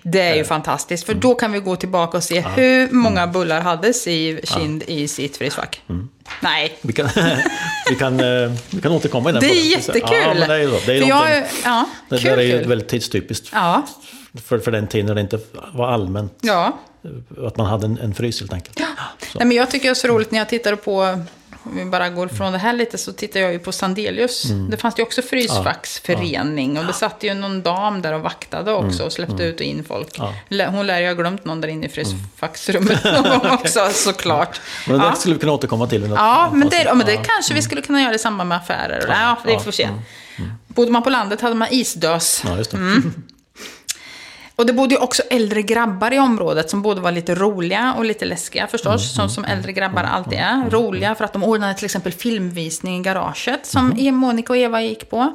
Det 0.02 0.20
är 0.20 0.34
ju 0.34 0.44
fantastiskt, 0.44 1.06
för 1.06 1.14
då 1.14 1.34
kan 1.34 1.52
vi 1.52 1.58
gå 1.60 1.76
tillbaka 1.76 2.16
och 2.16 2.22
se 2.24 2.40
hur 2.40 2.90
många 2.92 3.26
bullar 3.26 3.60
hade 3.60 3.92
Siv 3.94 4.40
Kind 4.44 4.82
i 4.86 5.08
sitt 5.08 5.36
frysfack. 5.36 5.82
Nej, 6.40 6.78
Vi 6.82 6.92
kan, 6.92 7.08
vi 7.90 7.94
kan, 7.98 8.20
eh, 8.20 8.52
vi 8.70 8.80
kan 8.80 8.92
återkomma 8.92 9.30
i 9.30 9.32
den 9.32 9.42
det 9.42 9.50
är 9.50 9.70
jättekul. 9.70 10.02
Ja, 10.12 10.34
men 10.34 10.48
det 10.48 10.54
är 10.54 10.58
ju 10.58 10.68
så. 10.70 10.86
Det 10.86 10.96
är 10.96 11.00
för 11.00 11.08
någonting- 11.08 11.08
jag, 11.08 11.44
ja, 11.64 11.88
det 12.08 12.18
kul, 12.18 12.30
där 12.30 12.38
är 12.38 12.42
ju 12.42 12.58
kul. 12.58 12.68
väldigt 12.68 12.88
tidstypiskt 12.88 13.48
Ja, 13.52 13.86
för, 14.44 14.58
för 14.58 14.70
den 14.72 14.86
tiden 14.86 15.06
när 15.06 15.14
det 15.14 15.20
inte 15.20 15.38
var 15.72 15.88
allmänt. 15.88 16.32
ja. 16.40 16.78
Att 17.46 17.56
man 17.56 17.66
hade 17.66 17.86
en, 17.86 17.98
en 17.98 18.14
frys 18.14 18.40
helt 18.40 18.52
enkelt. 18.52 18.78
Så. 18.78 18.84
Nej, 19.38 19.46
men 19.46 19.56
jag 19.56 19.70
tycker 19.70 19.88
det 19.88 19.92
är 19.92 19.94
så 19.94 20.08
roligt 20.08 20.30
när 20.30 20.38
jag 20.38 20.48
tittar 20.48 20.74
på, 20.76 21.20
om 21.70 21.76
vi 21.78 21.84
bara 21.84 22.08
går 22.08 22.28
från 22.28 22.52
det 22.52 22.58
här 22.58 22.72
lite, 22.72 22.98
så 22.98 23.12
tittar 23.12 23.40
jag 23.40 23.52
ju 23.52 23.58
på 23.58 23.72
Sandelius. 23.72 24.42
Det 24.70 24.76
fanns 24.76 24.98
ju 24.98 25.02
också 25.02 25.22
frysfacksförening. 25.22 26.78
Och 26.78 26.84
det 26.84 26.92
satt 26.92 27.22
ju 27.22 27.34
någon 27.34 27.62
dam 27.62 28.02
där 28.02 28.12
och 28.12 28.20
vaktade 28.20 28.72
också 28.72 29.04
och 29.04 29.12
släppte 29.12 29.42
ut 29.42 29.54
och 29.54 29.66
in 29.66 29.84
folk. 29.84 30.18
Ja. 30.48 30.66
Hon 30.70 30.86
lär 30.86 31.00
ju 31.00 31.06
ha 31.06 31.14
glömt 31.14 31.44
någon 31.44 31.60
där 31.60 31.68
inne 31.68 31.86
i 31.86 31.88
frysfacksrummet 31.88 33.04
någon 33.14 33.22
gång 33.22 33.50
också, 33.52 33.88
såklart. 33.92 34.60
Men 34.88 34.98
det 34.98 35.04
Ja. 35.06 35.14
skulle 35.14 35.34
vi 35.34 35.40
kunna 35.40 35.52
återkomma 35.52 35.86
till. 35.86 36.10
Ja, 36.16 36.50
men 36.52 36.68
det, 36.68 36.82
ja, 36.82 36.94
men 36.94 37.06
det 37.06 37.14
Ja. 37.14 37.22
kanske 37.24 37.54
vi 37.54 37.62
skulle 37.62 37.82
kunna 37.82 38.02
göra 38.02 38.14
i 38.14 38.18
samband 38.18 38.48
med 38.48 38.58
affärer. 38.58 39.06
Ja, 39.08 39.36
det 39.44 39.58
får 39.58 39.64
vi 39.66 39.72
se. 39.72 39.88
Bodde 40.66 40.90
man 40.92 41.02
på 41.02 41.10
landet 41.10 41.40
hade 41.40 41.54
man 41.54 41.68
isdös. 41.70 42.42
Ja. 42.46 42.64
Mm. 42.78 43.12
Och 44.58 44.66
det 44.66 44.72
bodde 44.72 44.94
ju 44.94 45.00
också 45.00 45.22
äldre 45.30 45.62
grabbar 45.62 46.12
i 46.12 46.18
området 46.18 46.70
som 46.70 46.82
både 46.82 47.00
var 47.00 47.12
lite 47.12 47.34
roliga 47.34 47.94
och 47.98 48.04
lite 48.04 48.24
läskiga 48.24 48.66
förstås. 48.66 49.14
Som, 49.14 49.28
som 49.28 49.44
äldre 49.44 49.72
grabbar 49.72 50.02
alltid 50.02 50.38
är. 50.38 50.70
Roliga 50.70 51.14
för 51.14 51.24
att 51.24 51.32
de 51.32 51.44
ordnade 51.44 51.74
till 51.74 51.84
exempel 51.84 52.12
filmvisning 52.12 53.00
i 53.00 53.02
garaget. 53.02 53.66
Som 53.66 53.94
e 53.98 54.12
Monica 54.12 54.52
och 54.52 54.56
Eva 54.56 54.82
gick 54.82 55.10
på. 55.10 55.34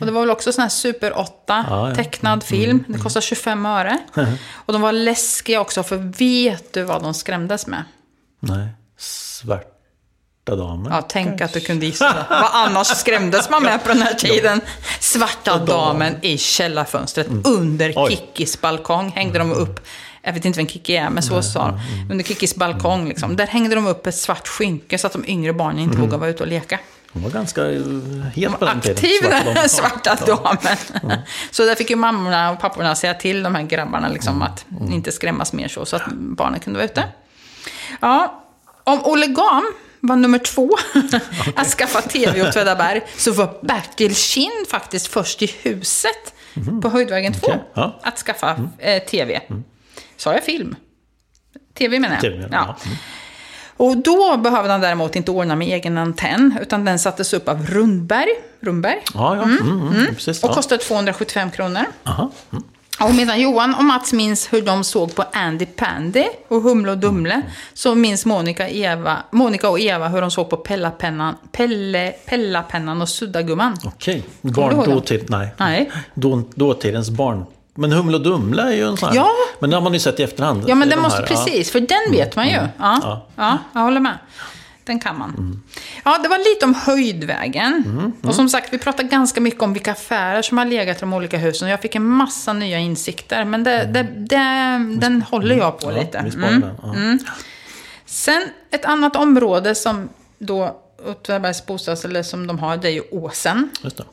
Och 0.00 0.06
det 0.06 0.12
var 0.12 0.20
väl 0.20 0.30
också 0.30 0.52
sån 0.52 0.62
här 0.62 0.68
Super 0.68 1.18
8 1.18 1.32
Ja, 1.46 1.88
ja. 1.88 1.94
tecknad 1.94 2.44
film. 2.44 2.84
Det 2.88 2.98
kostade 2.98 3.26
25 3.26 3.66
öre. 3.66 3.98
Och 4.52 4.72
de 4.72 4.82
var 4.82 4.92
läskiga 4.92 5.60
också 5.60 5.82
för 5.82 5.96
vet 5.96 6.72
du 6.72 6.82
vad 6.82 7.02
de 7.02 7.14
skrämdes 7.14 7.66
med? 7.66 7.84
Nej. 8.40 8.68
Svarta 10.48 10.62
damen. 10.62 10.92
Ja, 10.92 11.02
tänk 11.08 11.40
att 11.40 11.52
du 11.52 11.60
kunde 11.60 11.86
gissa. 11.86 12.26
Vad 12.30 12.50
annars 12.52 12.86
skrämdes 12.86 13.50
man 13.50 13.62
med 13.62 13.82
på 13.82 13.88
den 13.88 14.02
här 14.02 14.14
tiden? 14.14 14.60
Svarta 15.00 15.58
damen 15.58 16.16
i 16.22 16.38
källarfönstret 16.38 17.26
under 17.44 17.92
Oj. 17.96 18.10
Kikkis 18.10 18.60
balkong 18.60 19.10
hängde 19.10 19.38
de 19.38 19.52
upp. 19.52 19.80
Jag 20.22 20.32
vet 20.32 20.44
inte 20.44 20.58
vem 20.58 20.68
Kikki 20.68 20.96
är, 20.96 21.10
men 21.10 21.22
så 21.22 21.42
sa 21.42 21.66
de. 21.66 21.80
Under 22.10 22.24
Kikkis 22.24 22.56
balkong, 22.56 23.08
liksom. 23.08 23.36
där 23.36 23.46
hängde 23.46 23.74
de 23.74 23.86
upp 23.86 24.06
ett 24.06 24.14
svart 24.14 24.48
skynke 24.48 24.98
så 24.98 25.06
att 25.06 25.12
de 25.12 25.24
yngre 25.26 25.52
barnen 25.52 25.78
inte 25.78 25.96
vågade 25.96 26.16
vara 26.16 26.30
ute 26.30 26.42
och 26.42 26.48
leka. 26.48 26.78
Hon 27.12 27.22
var 27.22 27.30
ganska 27.30 27.70
eh, 27.70 27.80
het 28.34 28.58
på 28.58 28.64
den 28.64 28.80
tiden. 28.80 28.96
Aktiv 28.96 29.20
Svarta 29.20 29.54
den 29.54 29.68
svarta 29.68 30.16
damen. 30.26 30.76
Så 31.50 31.64
där 31.64 31.74
fick 31.74 31.90
ju 31.90 31.96
mammorna 31.96 32.50
och 32.50 32.60
papporna 32.60 32.94
säga 32.94 33.14
till 33.14 33.42
de 33.42 33.54
här 33.54 33.62
grabbarna 33.62 34.08
liksom, 34.08 34.42
att 34.42 34.66
inte 34.90 35.12
skrämmas 35.12 35.52
mer 35.52 35.68
så, 35.68 35.86
så 35.86 35.96
att 35.96 36.02
barnen 36.12 36.60
kunde 36.60 36.78
vara 36.78 36.84
ute. 36.84 37.04
Ja, 38.00 38.44
om 38.84 39.00
Olle 39.04 39.26
Gam 39.26 39.64
var 40.00 40.16
nummer 40.16 40.38
två 40.38 40.70
att 41.56 41.66
skaffa 41.66 42.00
tv 42.00 42.42
åt 42.42 42.52
Tvädaberg 42.52 43.00
så 43.16 43.32
var 43.32 43.58
Bertil 43.62 44.14
Kind 44.14 44.68
faktiskt 44.68 45.06
först 45.06 45.42
i 45.42 45.54
huset 45.62 46.34
på 46.82 46.88
Höjdvägen 46.88 47.32
2 47.32 47.46
Okej, 47.46 47.64
ja. 47.74 48.00
att 48.02 48.18
skaffa 48.18 48.68
eh, 48.78 49.02
tv. 49.02 49.40
Sa 50.16 50.32
jag 50.32 50.44
film? 50.44 50.76
TV 51.74 51.98
menar 51.98 52.14
jag. 52.14 52.20
TV, 52.20 52.48
ja. 52.52 52.76
ja. 52.82 52.90
Och 53.76 53.96
då 53.96 54.36
behövde 54.36 54.72
han 54.72 54.80
däremot 54.80 55.16
inte 55.16 55.30
ordna 55.30 55.56
med 55.56 55.68
egen 55.68 55.98
antenn, 55.98 56.58
utan 56.62 56.84
den 56.84 56.98
sattes 56.98 57.32
upp 57.32 57.48
av 57.48 57.66
Rundberg. 57.66 58.28
Rundberg. 58.60 59.02
Ja, 59.14 59.36
ja. 59.36 59.42
Mm, 59.42 59.88
mm, 59.88 60.14
Precis. 60.14 60.44
Och 60.44 60.50
kostade 60.50 60.82
275 60.82 61.50
kronor. 61.50 61.84
Aha. 62.04 62.30
Mm. 63.00 63.10
Och 63.10 63.16
medan 63.16 63.40
Johan 63.40 63.74
och 63.74 63.84
Mats 63.84 64.12
minns 64.12 64.52
hur 64.52 64.62
de 64.62 64.84
såg 64.84 65.14
på 65.14 65.24
Andy 65.32 65.66
Pandy 65.66 66.24
och 66.48 66.62
Humle 66.62 66.92
och 66.92 66.98
Dumle, 66.98 67.42
så 67.74 67.94
minns 67.94 68.26
Monica, 68.26 68.68
Eva, 68.68 69.16
Monica 69.30 69.68
och 69.70 69.80
Eva 69.80 70.08
hur 70.08 70.20
de 70.20 70.30
såg 70.30 70.50
på 70.50 70.56
Pellapennan, 70.56 71.34
Pelle, 71.52 72.12
Pellapennan 72.26 73.02
och 73.02 73.08
Suddagumman. 73.08 73.76
Okej. 73.84 74.22
Barn 74.40 74.90
dåtid, 74.90 75.24
nej. 75.28 75.54
Nej. 75.56 75.90
Då, 76.14 76.42
dåtidens 76.54 77.10
barn. 77.10 77.44
Men 77.74 77.92
Humle 77.92 78.16
och 78.16 78.22
Dumle 78.22 78.62
är 78.62 78.72
ju 78.72 78.88
en 78.88 78.96
sån 78.96 79.08
här. 79.08 79.16
Ja. 79.16 79.28
Men 79.60 79.70
det 79.70 79.76
har 79.76 79.82
man 79.82 79.92
ju 79.92 79.98
sett 79.98 80.20
i 80.20 80.22
efterhand. 80.22 80.64
Ja, 80.66 80.74
men 80.74 80.88
den 80.88 80.98
de 80.98 81.02
måste, 81.02 81.20
här, 81.20 81.26
precis, 81.26 81.70
för 81.72 81.80
den 81.80 82.12
vet 82.12 82.36
man 82.36 82.46
ju. 82.48 82.54
Ja, 82.54 82.68
ja. 82.78 83.26
Ja. 83.36 83.58
jag 83.72 83.80
håller 83.80 84.00
med. 84.00 84.18
Den 84.88 84.98
kan 85.00 85.18
man. 85.18 85.62
Ja, 86.04 86.18
det 86.18 86.28
var 86.28 86.38
lite 86.38 86.64
om 86.64 86.74
Höjdvägen. 86.74 88.12
Och 88.22 88.34
som 88.34 88.48
sagt, 88.48 88.72
vi 88.72 88.78
pratar 88.78 89.04
ganska 89.04 89.40
mycket 89.40 89.62
om 89.62 89.72
vilka 89.72 89.92
affärer 89.92 90.42
som 90.42 90.58
har 90.58 90.64
legat 90.64 90.96
i 90.96 91.00
de 91.00 91.12
olika 91.12 91.38
husen. 91.38 91.68
Jag 91.68 91.80
fick 91.80 91.94
en 91.94 92.04
massa 92.04 92.52
nya 92.52 92.78
insikter, 92.78 93.44
men 93.44 93.64
det, 93.64 93.84
det, 93.84 94.02
det, 94.02 94.36
den 95.00 95.22
håller 95.22 95.56
jag 95.56 95.80
på 95.80 95.90
lite. 95.90 96.18
Mm. 96.18 96.64
Ja. 96.82 96.94
Sen 98.06 98.42
ett 98.70 98.84
annat 98.84 99.16
område 99.16 99.74
som 99.74 100.08
då 100.38 100.80
Åtvidabergs 101.06 101.66
bostads, 101.66 102.04
eller 102.04 102.22
som 102.22 102.46
de 102.46 102.58
har, 102.58 102.76
det 102.76 102.88
är 102.88 102.92
ju 102.92 103.02
Åsen. 103.10 103.70
Just 103.82 103.96
det. 103.96 104.04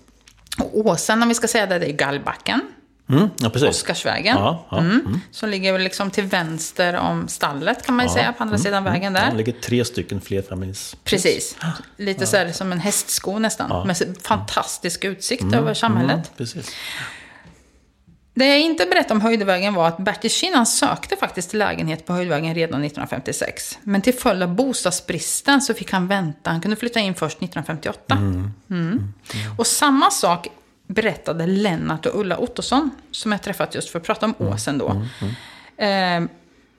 Och 0.60 0.78
Åsen, 0.78 1.22
om 1.24 1.30
vi 1.30 1.36
ska 1.36 1.48
säga 1.48 1.66
det, 1.66 1.80
det 1.80 1.90
är 1.90 1.94
Gallbacken. 1.94 2.62
Mm, 3.10 3.30
ja, 3.38 3.50
precis. 3.50 3.70
Oscarsvägen. 3.70 4.38
Ja, 4.38 4.66
ja, 4.72 4.78
Mm. 4.78 5.20
Som 5.32 5.50
ligger 5.50 5.80
liksom 5.80 6.12
till 6.12 6.24
vänster 6.24 6.96
om 6.96 7.28
stallet 7.28 7.86
kan 7.86 7.96
man 7.96 8.06
ju 8.06 8.12
säga, 8.12 8.34
på 8.34 8.44
andra 8.44 8.58
sidan 8.58 8.84
vägen 8.84 9.14
där. 9.14 9.32
Det 9.32 9.38
ligger 9.38 9.52
tre 9.52 9.86
stycken 9.86 10.22
flerfamiljs... 10.22 10.96
Precis. 11.04 11.58
Lite 11.98 12.28
så 12.28 12.38
här 12.38 12.52
som 12.52 12.72
en 12.72 12.80
hästsko 12.80 13.40
nästan. 13.40 13.88
Med 13.88 14.18
fantastisk 14.22 15.04
utsikt 15.04 15.54
över 15.54 15.74
samhället. 15.74 16.14
Mm, 16.14 16.24
precis. 16.38 16.72
Det 18.34 18.46
jag 18.48 18.60
inte 18.60 18.86
berättade 18.86 19.14
om 19.14 19.22
Höjdvägen 19.22 19.74
var 19.74 19.88
att 19.88 19.98
Bertil 19.98 20.32
Kinnan 20.32 20.66
sökte 20.66 21.16
faktiskt 21.16 21.54
lägenhet 21.54 22.06
på 22.06 22.14
Höjdvägen 22.14 22.56
redan 22.56 22.84
1956. 22.84 23.80
Men 23.84 24.02
till 24.02 24.14
följd 24.14 24.44
av 24.44 24.56
bostadsbristen 24.56 25.62
så 25.62 25.74
fick 25.74 25.92
han 25.92 26.08
vänta. 26.08 26.50
Han 26.50 26.62
kunde 26.62 26.78
flytta 26.78 27.00
in 27.00 27.16
först 27.16 27.38
1958. 27.38 28.18
Mm. 28.70 29.14
Och 29.58 29.68
samma 29.68 30.12
sak 30.12 30.48
berättade 30.88 31.48
Lennart 31.48 32.06
och 32.06 32.20
Ulla 32.20 32.38
Ottosson, 32.38 32.92
som 33.12 33.32
jag 33.32 33.42
träffat 33.42 33.76
just 33.76 33.90
för 33.90 34.00
att 34.00 34.06
prata 34.06 34.26
om 34.26 34.34
Åsen 34.38 34.78
då. 34.78 35.06
Eh, 35.78 36.24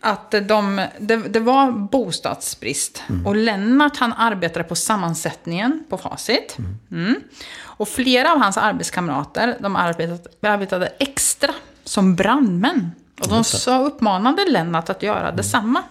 att 0.00 0.30
de, 0.30 0.86
det, 0.98 1.16
det 1.16 1.40
var 1.40 1.72
bostadsbrist. 1.72 3.02
Och 3.24 3.36
Lennart 3.36 3.96
han 3.96 4.12
arbetade 4.12 4.64
på 4.64 4.74
sammansättningen 4.74 5.84
på 5.88 5.98
Facit. 5.98 6.57
Mm. 6.90 7.14
Och 7.59 7.88
flera 7.88 8.32
av 8.32 8.38
hans 8.38 8.57
arbetskamrater 8.57 9.57
de 9.61 9.76
arbetade, 9.76 10.18
arbetade 10.42 10.86
extra 10.98 11.54
som 11.84 12.16
brandmän. 12.16 12.92
Och 13.20 13.28
de 13.28 13.44
så 13.44 13.84
uppmanade 13.84 14.44
Lennart 14.48 14.90
att 14.90 15.02
göra 15.02 15.32
detsamma. 15.32 15.82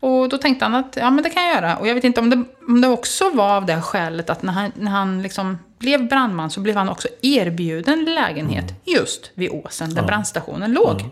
Och 0.00 0.28
då 0.28 0.38
tänkte 0.38 0.64
han 0.64 0.74
att 0.74 0.96
ja, 0.96 1.10
men 1.10 1.24
det 1.24 1.30
kan 1.30 1.44
jag 1.44 1.54
göra. 1.54 1.76
Och 1.76 1.88
jag 1.88 1.94
vet 1.94 2.04
inte 2.04 2.20
om 2.20 2.30
det, 2.30 2.44
om 2.68 2.80
det 2.80 2.88
också 2.88 3.30
var 3.30 3.56
av 3.56 3.66
det 3.66 3.82
skälet 3.82 4.30
att 4.30 4.42
när 4.42 4.52
han, 4.52 4.72
när 4.74 4.90
han 4.90 5.22
liksom 5.22 5.58
blev 5.82 6.08
brandman 6.08 6.50
så 6.50 6.60
blev 6.60 6.76
han 6.76 6.88
också 6.88 7.08
erbjuden 7.22 8.04
lägenhet 8.04 8.74
just 8.84 9.30
vid 9.34 9.50
åsen 9.50 9.94
där 9.94 10.02
brandstationen 10.02 10.72
låg. 10.72 11.10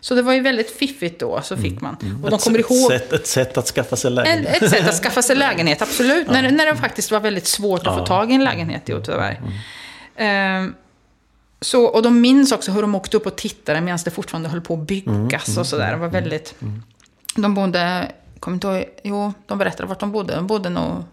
Så 0.00 0.14
det 0.14 0.22
var 0.22 0.32
ju 0.32 0.40
väldigt 0.40 0.70
fiffigt 0.70 1.20
då, 1.20 1.40
så 1.42 1.56
fick 1.56 1.80
man. 1.80 1.94
Och 2.24 2.30
de 2.30 2.36
Ett 2.36 2.44
kommer 2.44 2.58
sätt- 2.58 2.70
ihåg... 2.70 2.90
Sätt, 2.90 3.12
ett 3.12 3.26
sätt 3.26 3.58
att 3.58 3.66
skaffa 3.66 3.96
sig 3.96 4.08
En, 4.08 4.14
lägenhet. 4.14 4.62
ett 4.62 4.70
sätt 4.70 4.88
att 4.88 4.94
skaffa 4.94 5.22
sig 5.22 5.36
lägenhet, 5.46 5.82
absolut. 5.82 6.26
När, 6.30 6.50
när 6.50 6.66
det 6.66 6.76
faktiskt 6.76 7.10
var 7.10 7.20
väldigt 7.20 7.46
svårt 7.46 7.86
att 7.86 7.98
få 7.98 8.06
tag 8.06 8.30
i 8.30 8.34
en 8.34 8.44
lägenhet 8.44 8.88
i 8.88 8.94
Åtvidaberg. 8.94 9.40
Ehm, 10.16 10.74
så, 11.60 11.84
och 11.84 12.02
de 12.02 12.20
minns 12.20 12.52
också 12.52 12.72
hur 12.72 12.82
de 12.82 12.94
åkte 12.94 13.16
upp 13.16 13.26
och 13.26 13.36
tittade 13.36 13.80
medan 13.80 13.98
det 14.04 14.10
fortfarande 14.10 14.48
höll 14.48 14.60
på 14.60 14.74
att 14.74 14.80
byggas 14.80 15.56
och 15.58 15.66
sådär. 15.66 15.90
Det 15.90 15.96
var 15.96 16.08
väldigt... 16.08 16.54
De 17.36 17.54
bodde, 17.54 18.12
kommer 18.40 18.54
inte 18.54 18.66
ihåg, 18.68 18.84
jo, 19.02 19.32
de 19.46 19.58
berättade 19.58 19.88
vart 19.88 20.00
de 20.00 20.12
bodde. 20.12 20.34
De 20.34 20.46
bodde 20.46 20.68
nog, 20.68 21.04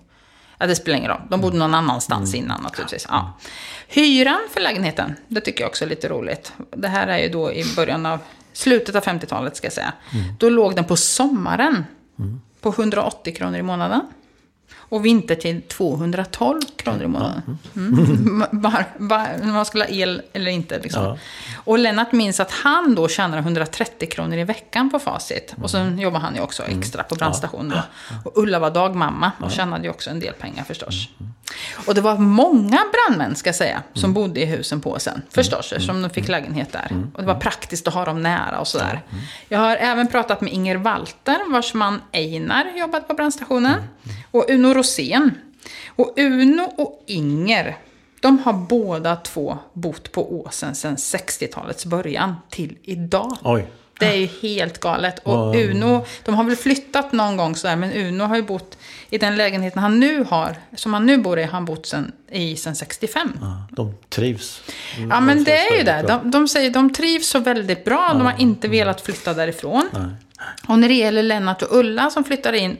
ja 0.57 0.67
det 0.67 0.75
spelar 0.75 0.97
ingen 0.97 1.11
roll. 1.11 1.21
De 1.29 1.41
bodde 1.41 1.57
någon 1.57 1.73
annanstans 1.73 2.33
Mm. 2.33 2.45
innan 2.45 2.61
naturligtvis. 2.63 3.05
Ja. 3.09 3.33
Hyran 3.87 4.39
för 4.51 4.61
lägenheten, 4.61 5.15
det 5.27 5.41
tycker 5.41 5.61
jag 5.63 5.69
också 5.69 5.85
är 5.85 5.89
lite 5.89 6.07
roligt. 6.09 6.53
Det 6.71 6.87
här 6.87 7.07
är 7.07 7.17
ju 7.17 7.29
då 7.29 7.53
i 7.53 7.63
början 7.75 8.05
av, 8.05 8.19
slutet 8.53 8.95
av 8.95 9.03
50-talet 9.03 9.55
ska 9.57 9.65
jag 9.65 9.73
säga. 9.73 9.93
Mm. 10.13 10.25
Då 10.39 10.49
låg 10.49 10.75
den 10.75 10.85
på 10.85 10.95
sommaren 10.97 11.85
på 12.61 12.69
180 12.69 13.35
kronor 13.35 13.57
i 13.57 13.61
månaden. 13.63 14.01
Och 14.93 15.05
vintertid 15.05 15.67
212 15.67 16.61
kronor 16.75 17.03
i 17.03 17.07
månaden. 17.07 17.59
Mm. 17.75 18.45
Bara, 18.51 19.25
när 19.41 19.53
man 19.53 19.65
skulle 19.65 19.83
ha 19.83 19.89
el 19.91 20.21
eller 20.33 20.51
inte. 20.51 20.79
Liksom. 20.79 21.03
Ja. 21.03 21.17
Och 21.63 21.79
Lennart 21.79 22.11
minns 22.11 22.39
att 22.39 22.51
han 22.51 22.95
då 22.95 23.07
tjänade 23.07 23.41
130 23.41 24.09
kronor 24.09 24.37
i 24.37 24.43
veckan 24.43 24.89
på 24.89 24.99
Facit. 24.99 25.55
Och 25.61 25.69
sen 25.69 25.99
jobbar 25.99 26.19
han 26.19 26.35
ju 26.35 26.41
också 26.41 26.63
extra 26.63 27.03
på 27.03 27.15
brandstation 27.15 27.69
då. 27.69 27.81
Och 28.25 28.37
Ulla 28.37 28.59
var 28.59 28.71
dagmamma 28.71 29.31
och 29.39 29.51
tjänade 29.51 29.83
ju 29.83 29.89
också 29.89 30.09
en 30.09 30.19
del 30.19 30.33
pengar 30.33 30.63
förstås. 30.63 31.09
Och 31.87 31.95
det 31.95 32.01
var 32.01 32.17
många 32.17 32.79
brandmän, 32.91 33.35
ska 33.35 33.47
jag 33.47 33.55
säga, 33.55 33.83
som 33.93 34.13
bodde 34.13 34.41
i 34.41 34.45
husen 34.45 34.81
på 34.81 34.99
sen. 34.99 35.21
Förstås, 35.29 35.71
eftersom 35.71 36.01
de 36.01 36.09
fick 36.09 36.27
lägenhet 36.27 36.71
där. 36.71 36.91
Och 37.13 37.21
det 37.21 37.27
var 37.27 37.35
praktiskt 37.35 37.87
att 37.87 37.93
ha 37.93 38.05
dem 38.05 38.23
nära 38.23 38.59
och 38.59 38.67
sådär. 38.67 39.01
Jag 39.49 39.59
har 39.59 39.75
även 39.75 40.07
pratat 40.07 40.41
med 40.41 40.53
Inger 40.53 40.75
Walter, 40.75 41.51
vars 41.51 41.73
man 41.73 42.01
Einar 42.11 42.65
jobbade 42.77 43.03
på 43.07 43.13
brandstationen. 43.13 43.83
Och 44.31 44.45
Uno 44.49 44.73
Rosén. 44.83 45.31
Och 45.87 46.13
Uno 46.17 46.63
och 46.77 47.03
Inger, 47.07 47.77
de 48.19 48.39
har 48.39 48.53
båda 48.53 49.15
två 49.15 49.57
bott 49.73 50.11
på 50.11 50.41
åsen 50.41 50.75
sedan 50.75 50.95
60-talets 50.95 51.85
början 51.85 52.35
till 52.49 52.77
idag. 52.83 53.37
Oj. 53.43 53.67
Det 53.99 54.05
är 54.05 54.15
ju 54.15 54.29
helt 54.41 54.79
galet. 54.79 55.19
Och. 55.19 55.55
Uno, 55.55 56.05
de 56.25 56.35
har 56.35 56.43
väl 56.43 56.55
flyttat 56.55 57.11
någon 57.11 57.37
gång 57.37 57.55
sådär, 57.55 57.75
men 57.75 57.93
Uno 57.93 58.23
har 58.23 58.35
ju 58.35 58.41
bott 58.41 58.77
i 59.09 59.17
den 59.17 59.37
lägenheten 59.37 59.81
han 59.81 59.99
nu 59.99 60.23
har, 60.23 60.55
som 60.75 60.93
han 60.93 61.05
nu 61.05 61.17
bor 61.17 61.39
i, 61.39 61.43
har 61.43 61.51
han 61.51 61.65
bott 61.65 61.85
sen, 61.85 62.11
i 62.31 62.55
sen 62.55 62.75
65. 62.75 63.33
Ja, 63.41 63.67
de 63.71 63.93
trivs. 64.09 64.61
Ja, 65.09 65.19
men 65.19 65.43
det 65.43 65.57
är 65.57 65.77
ju 65.77 65.83
det. 65.83 66.05
De, 66.07 66.31
de 66.31 66.47
säger 66.47 66.69
de 66.69 66.93
trivs 66.93 67.27
så 67.29 67.39
väldigt 67.39 67.85
bra. 67.85 68.13
De 68.13 68.21
har 68.21 68.35
inte 68.39 68.67
velat 68.67 69.01
flytta 69.01 69.33
därifrån. 69.33 69.89
Och 70.67 70.79
när 70.79 70.87
det 70.87 70.93
gäller 70.93 71.23
Lennart 71.23 71.61
och 71.61 71.77
Ulla 71.77 72.09
som 72.09 72.23
flyttade 72.23 72.59
in 72.59 72.77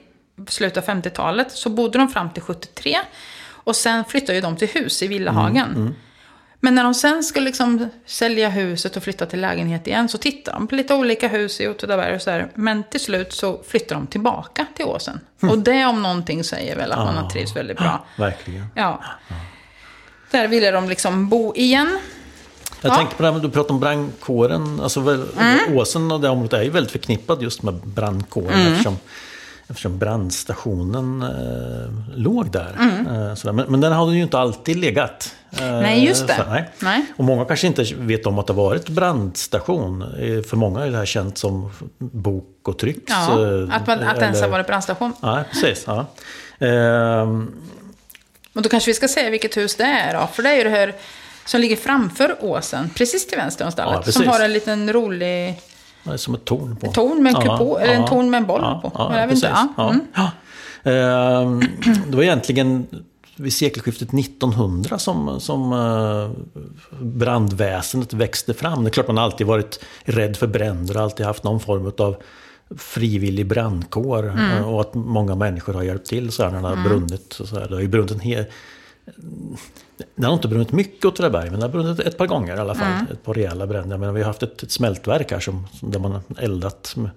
slutet 0.47 0.89
av 0.89 0.95
50-talet 0.95 1.51
så 1.51 1.69
bodde 1.69 1.97
de 1.97 2.09
fram 2.09 2.29
till 2.29 2.43
73. 2.43 2.97
Och 3.45 3.75
sen 3.75 4.05
flyttade 4.05 4.33
ju 4.35 4.41
de 4.41 4.55
till 4.57 4.67
hus 4.67 5.03
i 5.03 5.07
Villahagen. 5.07 5.95
Men 6.59 6.75
när 6.75 6.83
de 6.83 6.93
sen 6.93 7.23
ska 7.23 7.39
liksom 7.39 7.89
sälja 8.05 8.49
huset 8.49 8.97
och 8.97 9.03
flytta 9.03 9.25
till 9.25 9.41
lägenhet 9.41 9.87
igen 9.87 10.09
så 10.09 10.17
tittar 10.17 10.53
de 10.53 10.67
på 10.67 10.75
lite 10.75 10.93
olika 10.93 11.27
hus 11.27 11.61
i 11.61 11.67
Åtvidaberg 11.67 12.15
och 12.15 12.21
så 12.21 12.29
där. 12.29 12.51
Men 12.55 12.83
till 12.83 12.99
slut 12.99 13.33
så 13.33 13.61
flyttar 13.67 13.95
de 13.95 14.07
tillbaka 14.07 14.65
till 14.75 14.85
åsen. 14.85 15.19
Och 15.41 15.57
det 15.57 15.85
om 15.85 16.01
någonting 16.01 16.43
säger 16.43 16.75
väl 16.75 16.91
att 16.91 16.97
man 16.99 17.17
har 17.17 17.29
trivs 17.29 17.55
väldigt 17.55 17.77
bra. 17.77 18.05
Verkligen. 18.17 18.65
Ja. 18.75 19.03
Där 20.31 20.47
ville 20.47 20.71
de 20.71 20.89
liksom 20.89 21.29
bo 21.29 21.53
igen. 21.55 21.99
Jag 22.81 22.91
Ja. 22.91 22.95
tänkte 22.95 23.15
på 23.15 23.23
det 23.23 23.31
här 23.31 23.39
du 23.39 23.49
pratade 23.49 23.73
om 23.73 23.79
brandkåren. 23.79 24.79
Alltså, 24.79 24.99
väl, 24.99 25.25
Mm. 25.39 25.77
Åsen 25.77 26.11
och 26.11 26.21
det 26.21 26.29
området 26.29 26.53
är 26.53 26.63
ju 26.63 26.69
väldigt 26.69 26.91
förknippad 26.91 27.41
just 27.41 27.63
med 27.63 27.73
brandkåren. 27.73 28.59
Mm. 28.59 28.71
Eftersom, 28.71 28.97
eftersom 29.67 29.97
brandstationen 29.99 31.21
eh, 31.21 32.17
låg 32.19 32.51
där. 32.51 32.75
Mm. 32.79 33.07
Eh. 33.07 33.37
Men, 33.53 33.55
men 33.55 33.81
den 33.81 33.91
hade 33.91 34.15
ju 34.15 34.21
inte 34.23 34.39
alltid 34.39 34.77
legat. 34.77 35.35
Eh, 35.51 35.65
Nej, 35.71 36.05
just 36.05 36.27
det. 36.27 36.35
så- 36.35 36.49
nej. 36.49 36.69
Nej. 36.79 37.05
Och 37.17 37.23
många 37.23 37.45
kanske 37.45 37.67
inte 37.67 37.83
vet 37.97 38.25
om 38.25 38.39
att 38.39 38.47
det 38.47 38.53
varit 38.53 38.89
brandstation. 38.89 40.01
Eh, 40.01 40.41
För 40.43 40.55
många 40.57 40.85
är 40.85 40.91
det 40.91 40.97
här 40.97 41.05
känt 41.05 41.37
som 41.37 41.71
bok 41.97 42.67
och 42.67 42.77
trycks. 42.79 43.03
Ja, 43.11 43.31
eh, 43.31 43.75
att, 43.75 43.87
man, 43.87 43.99
att 44.03 44.15
det 44.19 44.25
ens 44.25 44.41
har 44.41 44.47
varit 44.49 44.67
brandstation. 44.67 45.13
Ja, 45.21 45.43
precis. 45.51 45.83
Ja. 45.87 46.05
Ehm, 46.59 47.51
Men 48.53 48.63
då 48.63 48.69
kanske 48.69 48.89
vi 48.89 48.93
ska 48.95 49.07
säga 49.07 49.29
vilket 49.29 49.57
hus 49.57 49.75
det 49.75 49.83
är 49.83 50.13
då. 50.21 50.27
För 50.33 50.43
det 50.43 50.49
är 50.49 50.55
ju 50.57 50.63
det 50.63 50.69
här 50.69 50.93
som 51.45 51.61
ligger 51.61 51.75
framför 51.75 52.35
åsen. 52.39 52.89
Precis 52.95 53.27
till 53.27 53.37
vänster 53.37 53.65
om 53.65 53.67
Ja, 53.67 53.71
stallet. 53.71 54.05
precis. 54.05 54.13
som 54.21 54.27
har 54.27 54.39
en 54.39 54.53
liten 54.53 54.93
rolig 54.93 55.59
det 56.03 56.11
är 56.11 56.17
som 56.17 56.35
ett 56.35 56.45
torn 56.45 56.75
på. 56.75 56.91
torn 56.91 57.23
med 57.23 57.35
en 57.35 57.41
kupol. 57.41 57.81
eller 57.81 57.93
en 57.93 58.07
torn 58.07 58.29
med 58.29 58.37
en 58.37 58.47
boll 58.47 58.61
ja, 58.63 58.79
på. 58.83 58.91
Ja, 58.95 59.19
jag 59.19 59.29
precis. 59.29 59.43
inte. 59.43 59.55
Ja. 59.55 59.67
Ja. 59.77 59.89
Mm. 59.89 60.05
Ja. 60.15 60.31
Ehm, 60.91 61.61
det 62.07 62.15
var 62.15 62.23
egentligen 62.23 62.87
vid 63.35 63.53
sekelskiftet 63.53 64.13
1900 64.13 64.99
som, 64.99 65.39
som 65.39 65.73
eh, 65.73 66.29
brandväsendet 66.99 68.13
växte 68.13 68.53
fram. 68.53 68.83
Det 68.83 68.89
är 68.89 68.91
klart 68.91 69.07
man 69.07 69.17
alltid 69.17 69.47
varit 69.47 69.79
rädd 70.03 70.37
för 70.37 70.47
bränder 70.47 70.97
alltid 70.97 71.25
haft 71.25 71.43
någon 71.43 71.59
form 71.59 71.91
av 71.97 72.15
frivillig 72.77 73.47
brandkår. 73.47 74.29
Mm. 74.29 74.51
eh, 74.51 74.73
Och 74.73 74.81
att 74.81 74.93
många 74.93 75.35
människor 75.35 75.73
har 75.73 75.83
hjälpt 75.83 76.07
till 76.07 76.31
så 76.31 76.43
här 76.43 76.51
när 76.51 76.61
det 76.61 76.67
har 76.67 76.89
brunnit. 76.89 77.39
och 77.39 77.47
Så 77.47 77.59
här. 77.59 77.67
Det 77.67 77.75
har 77.75 77.81
ju 77.81 77.87
brunnit 77.87 78.11
en 78.11 78.19
hel... 78.19 78.45
Det 80.15 80.25
har 80.25 80.33
inte 80.33 80.47
brunnit 80.47 80.71
mycket 80.71 81.05
åt 81.05 81.13
Åtvidaberg, 81.13 81.49
men 81.49 81.59
det 81.59 81.65
har 81.65 81.71
brunnit 81.71 81.99
ett 81.99 82.17
par 82.17 82.27
gånger 82.27 82.55
i 82.55 82.59
alla 82.59 82.75
fall. 82.75 82.91
Mm. 82.91 83.07
Ett 83.11 83.23
par 83.23 83.33
rejäla 83.33 83.67
bränder. 83.67 83.97
Men 83.97 84.13
vi 84.13 84.21
har 84.21 84.27
haft 84.27 84.43
ett, 84.43 84.63
ett 84.63 84.71
smältverk 84.71 85.31
här 85.31 85.39
som, 85.39 85.67
där 85.81 85.99
man 85.99 86.21
eldat 86.37 86.93
med, 86.95 87.09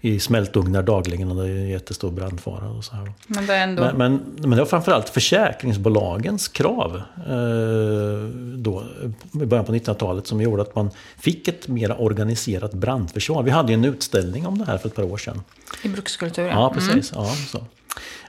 i 0.00 0.20
smältugnar 0.20 0.82
dagligen 0.82 1.30
och 1.30 1.36
det 1.36 1.50
är 1.50 1.66
jättestor 1.66 2.10
brandfara. 2.10 2.70
Och 2.70 2.84
så 2.84 2.96
här. 2.96 3.12
Men 3.26 3.46
det 3.46 3.54
är 3.54 3.62
ändå... 3.62 3.82
Men, 3.82 3.96
men, 3.96 4.20
men 4.38 4.50
det 4.50 4.56
var 4.56 4.66
framförallt 4.66 5.08
försäkringsbolagens 5.08 6.48
krav 6.48 7.02
eh, 7.16 8.28
då, 8.56 8.84
i 9.32 9.46
början 9.46 9.64
på 9.64 9.72
1900-talet 9.72 10.26
som 10.26 10.40
gjorde 10.40 10.62
att 10.62 10.74
man 10.74 10.90
fick 11.18 11.48
ett 11.48 11.68
mer 11.68 12.00
organiserat 12.00 12.72
brandförsvar. 12.72 13.42
Vi 13.42 13.50
hade 13.50 13.72
ju 13.72 13.74
en 13.74 13.84
utställning 13.84 14.46
om 14.46 14.58
det 14.58 14.64
här 14.64 14.78
för 14.78 14.88
ett 14.88 14.94
par 14.94 15.02
år 15.02 15.16
sedan. 15.16 15.42
I 15.82 15.88
brukskultur, 15.88 16.46
Ja, 16.46 16.72
precis. 16.74 17.12
Ja, 17.14 17.34
så. 17.46 17.58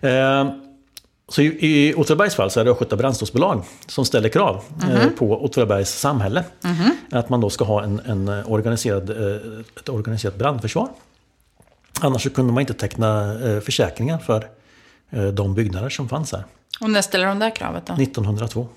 Eh, 0.07 0.51
så 1.29 1.41
i, 1.41 1.57
i 1.59 1.93
Åtvidabergs 1.93 2.35
fall 2.35 2.51
så 2.51 2.59
är 2.59 2.65
det 2.65 2.71
Östgöta 2.71 2.95
brandståndsbolag 2.95 3.63
som 3.87 4.05
ställer 4.05 4.29
krav 4.29 4.63
eh, 4.91 5.09
på 5.09 5.43
Åtvidabergs 5.43 5.99
samhälle. 5.99 6.43
Att 7.11 7.29
man 7.29 7.41
då 7.41 7.49
ska 7.49 7.65
ha 7.65 7.83
en, 7.83 7.99
en 7.99 8.29
organiserad, 8.45 9.09
eh, 9.09 9.59
ett 9.79 9.89
organiserat 9.89 10.35
brandförsvar. 10.35 10.89
Annars 12.01 12.23
så 12.23 12.29
kunde 12.29 12.53
man 12.53 12.61
inte 12.61 12.73
teckna 12.73 13.39
eh, 13.43 13.59
försäkringar 13.59 14.17
för 14.17 14.47
de 15.33 15.53
byggnader 15.53 15.89
som 15.89 16.09
fanns 16.09 16.31
här. 16.31 16.43
Och 16.81 16.89
när 16.89 17.01
ställer 17.01 17.25
de 17.25 17.39
det 17.39 17.51
kravet 17.51 17.85
då? 17.85 17.93
1902. 17.93 18.67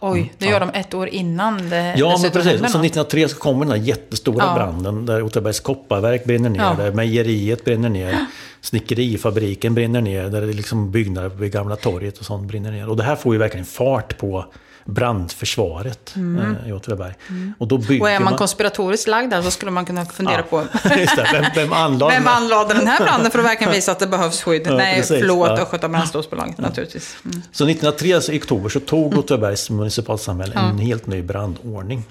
Oj, 0.00 0.32
det 0.38 0.46
gör 0.46 0.60
de 0.60 0.70
ett 0.74 0.94
år 0.94 1.08
innan 1.08 1.70
det 1.70 1.94
Ja, 1.96 2.18
men 2.22 2.30
precis. 2.30 2.52
Så 2.52 2.62
något. 2.62 2.86
1903 2.86 3.28
så 3.28 3.36
kommer 3.36 3.64
den 3.64 3.78
här 3.80 3.86
jättestora 3.88 4.44
Ja. 4.44 4.54
branden 4.54 5.06
där 5.06 5.22
Åtvidabergs 5.22 5.60
kopparverk 5.60 6.24
brinner 6.24 6.50
ner, 6.50 6.60
Ja. 6.60 6.74
där 6.78 6.92
mejeriet 6.92 7.64
brinner 7.64 7.88
ner, 7.88 8.26
snickerifabriken 8.60 9.74
brinner 9.74 10.00
ner, 10.00 10.28
där 10.28 10.40
det 10.40 10.48
är 10.48 10.52
liksom 10.52 10.90
byggnader 10.90 11.28
vid 11.28 11.52
Gamla 11.52 11.76
torget 11.76 12.18
och 12.18 12.24
sånt 12.24 12.48
brinner 12.48 12.70
ner. 12.72 12.88
Och 12.88 12.96
det 12.96 13.02
här 13.02 13.16
får 13.16 13.34
ju 13.34 13.38
verkligen 13.38 13.66
fart 13.66 14.18
på 14.18 14.44
brandförsvaret 14.84 16.14
eh, 16.16 16.68
i 16.68 16.72
Åtvidaberg. 16.72 17.14
Och 17.58 17.68
då 17.68 17.78
bygger 17.78 17.92
Mm. 17.94 18.02
Och 18.02 18.10
är 18.10 18.20
man 18.20 18.36
konspiratoriskt 18.38 19.08
lagd 19.08 19.30
där 19.30 19.42
så 19.42 19.50
skulle 19.50 19.70
man 19.70 19.84
kunna 19.84 20.04
fundera 20.04 20.36
Ja. 20.36 20.42
på 20.42 20.64
det, 20.88 21.26
vem, 21.32 21.44
vem 21.54 21.72
anlade 21.72 22.14
vem 22.14 22.24
den? 22.24 22.32
anlade 22.34 22.74
den 22.74 22.86
här 22.86 23.00
branden 23.04 23.30
för 23.30 23.38
att 23.38 23.44
verkligen 23.44 23.72
visa 23.78 23.92
att 23.92 23.98
det 23.98 24.06
behövs 24.06 24.42
skydd. 24.42 24.62
Ja, 24.66 24.76
Nej, 24.76 24.96
precis. 24.96 25.18
förlåt 25.20 25.48
Ja. 25.48 25.58
Östgöta 25.58 25.88
brandståsbolag 25.88 26.54
naturligtvis. 26.56 27.16
Mm. 27.24 27.42
Så 27.52 27.64
1903 27.64 28.34
i 28.34 28.38
oktober 28.38 28.68
så 28.68 28.80
tog 28.80 29.18
Åtvidabergs 29.18 29.70
municipalsamhälle 29.70 30.54
en 30.54 30.78
helt 30.78 31.06
ny 31.06 31.22
brandordning. 31.22 32.04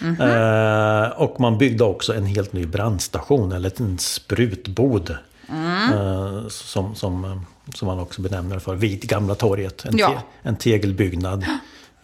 Mhm. 0.00 0.20
Eh, 0.20 1.08
och 1.08 1.40
man 1.40 1.58
byggde 1.58 1.84
också 1.84 2.14
en 2.14 2.26
helt 2.26 2.52
ny 2.52 2.66
brandstation, 2.66 3.52
eller 3.52 3.72
en 3.80 3.98
sprutbod. 3.98 5.16
Mm. 5.50 5.92
Eh, 5.92 6.48
som, 6.48 6.94
som, 6.94 7.24
eh, 7.24 7.38
som 7.74 7.86
man 7.86 8.00
också 8.00 8.22
benämner 8.22 8.58
för, 8.58 8.74
vid 8.74 9.02
Gamla 9.08 9.34
torget. 9.34 9.84
En, 9.84 9.98
Ja. 9.98 10.08
te, 10.08 10.48
en 10.48 10.56
tegelbyggnad. 10.56 11.44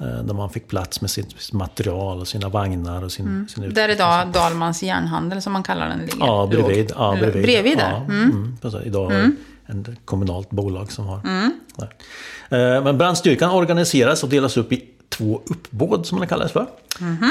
eh, 0.00 0.06
Där 0.24 0.34
man 0.34 0.50
fick 0.50 0.68
plats 0.68 1.00
med 1.00 1.10
sitt 1.10 1.52
material 1.52 2.20
och 2.20 2.28
sina 2.28 2.48
vagnar 2.48 3.04
och 3.04 3.12
sin, 3.12 3.46
sin 3.48 3.62
Mm. 3.62 3.74
Där 3.74 3.88
idag 3.88 4.28
Dalmans 4.32 4.82
järnhandel 4.82 5.42
som 5.42 5.52
man 5.52 5.62
kallar 5.62 5.88
den 5.88 5.98
ligger. 5.98 6.18
Ja, 6.26 6.46
bredvid. 6.50 6.92
Ja, 6.96 7.16
bredvid. 7.20 7.42
Bredvid 7.42 7.78
där. 7.78 7.90
Ja, 7.90 7.96
Mm. 8.14 8.30
mm. 8.30 8.56
Idag 8.84 9.12
det 9.66 9.90
ett 9.92 9.98
kommunalt 10.04 10.50
bolag 10.50 10.92
som 10.92 11.06
har. 11.06 11.20
Där. 11.76 12.76
Eh, 12.76 12.84
Men 12.84 12.98
brandstyrkan 12.98 13.50
organiseras 13.50 14.22
och 14.22 14.28
delas 14.28 14.56
upp 14.56 14.72
i 14.72 14.84
två 15.20 15.40
uppbåd 15.46 16.06
som 16.06 16.20
det 16.20 16.26
kallas 16.26 16.52
för. 16.52 16.66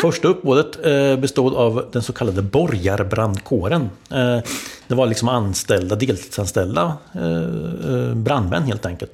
Första 0.01 0.27
uppbådet 0.27 0.85
eh, 0.85 1.15
bestod 1.19 1.53
av 1.53 1.85
den 1.91 2.03
så 2.03 2.13
kallade 2.13 2.41
borgarbrandkåren. 2.41 3.89
Eh, 4.11 4.39
Det 4.87 4.95
var 4.95 5.05
liksom 5.07 5.29
anställda, 5.29 5.95
deltidsanställda 5.95 6.93
eh, 7.13 8.13
brandmän 8.15 8.63
helt 8.63 8.85
enkelt. 8.85 9.11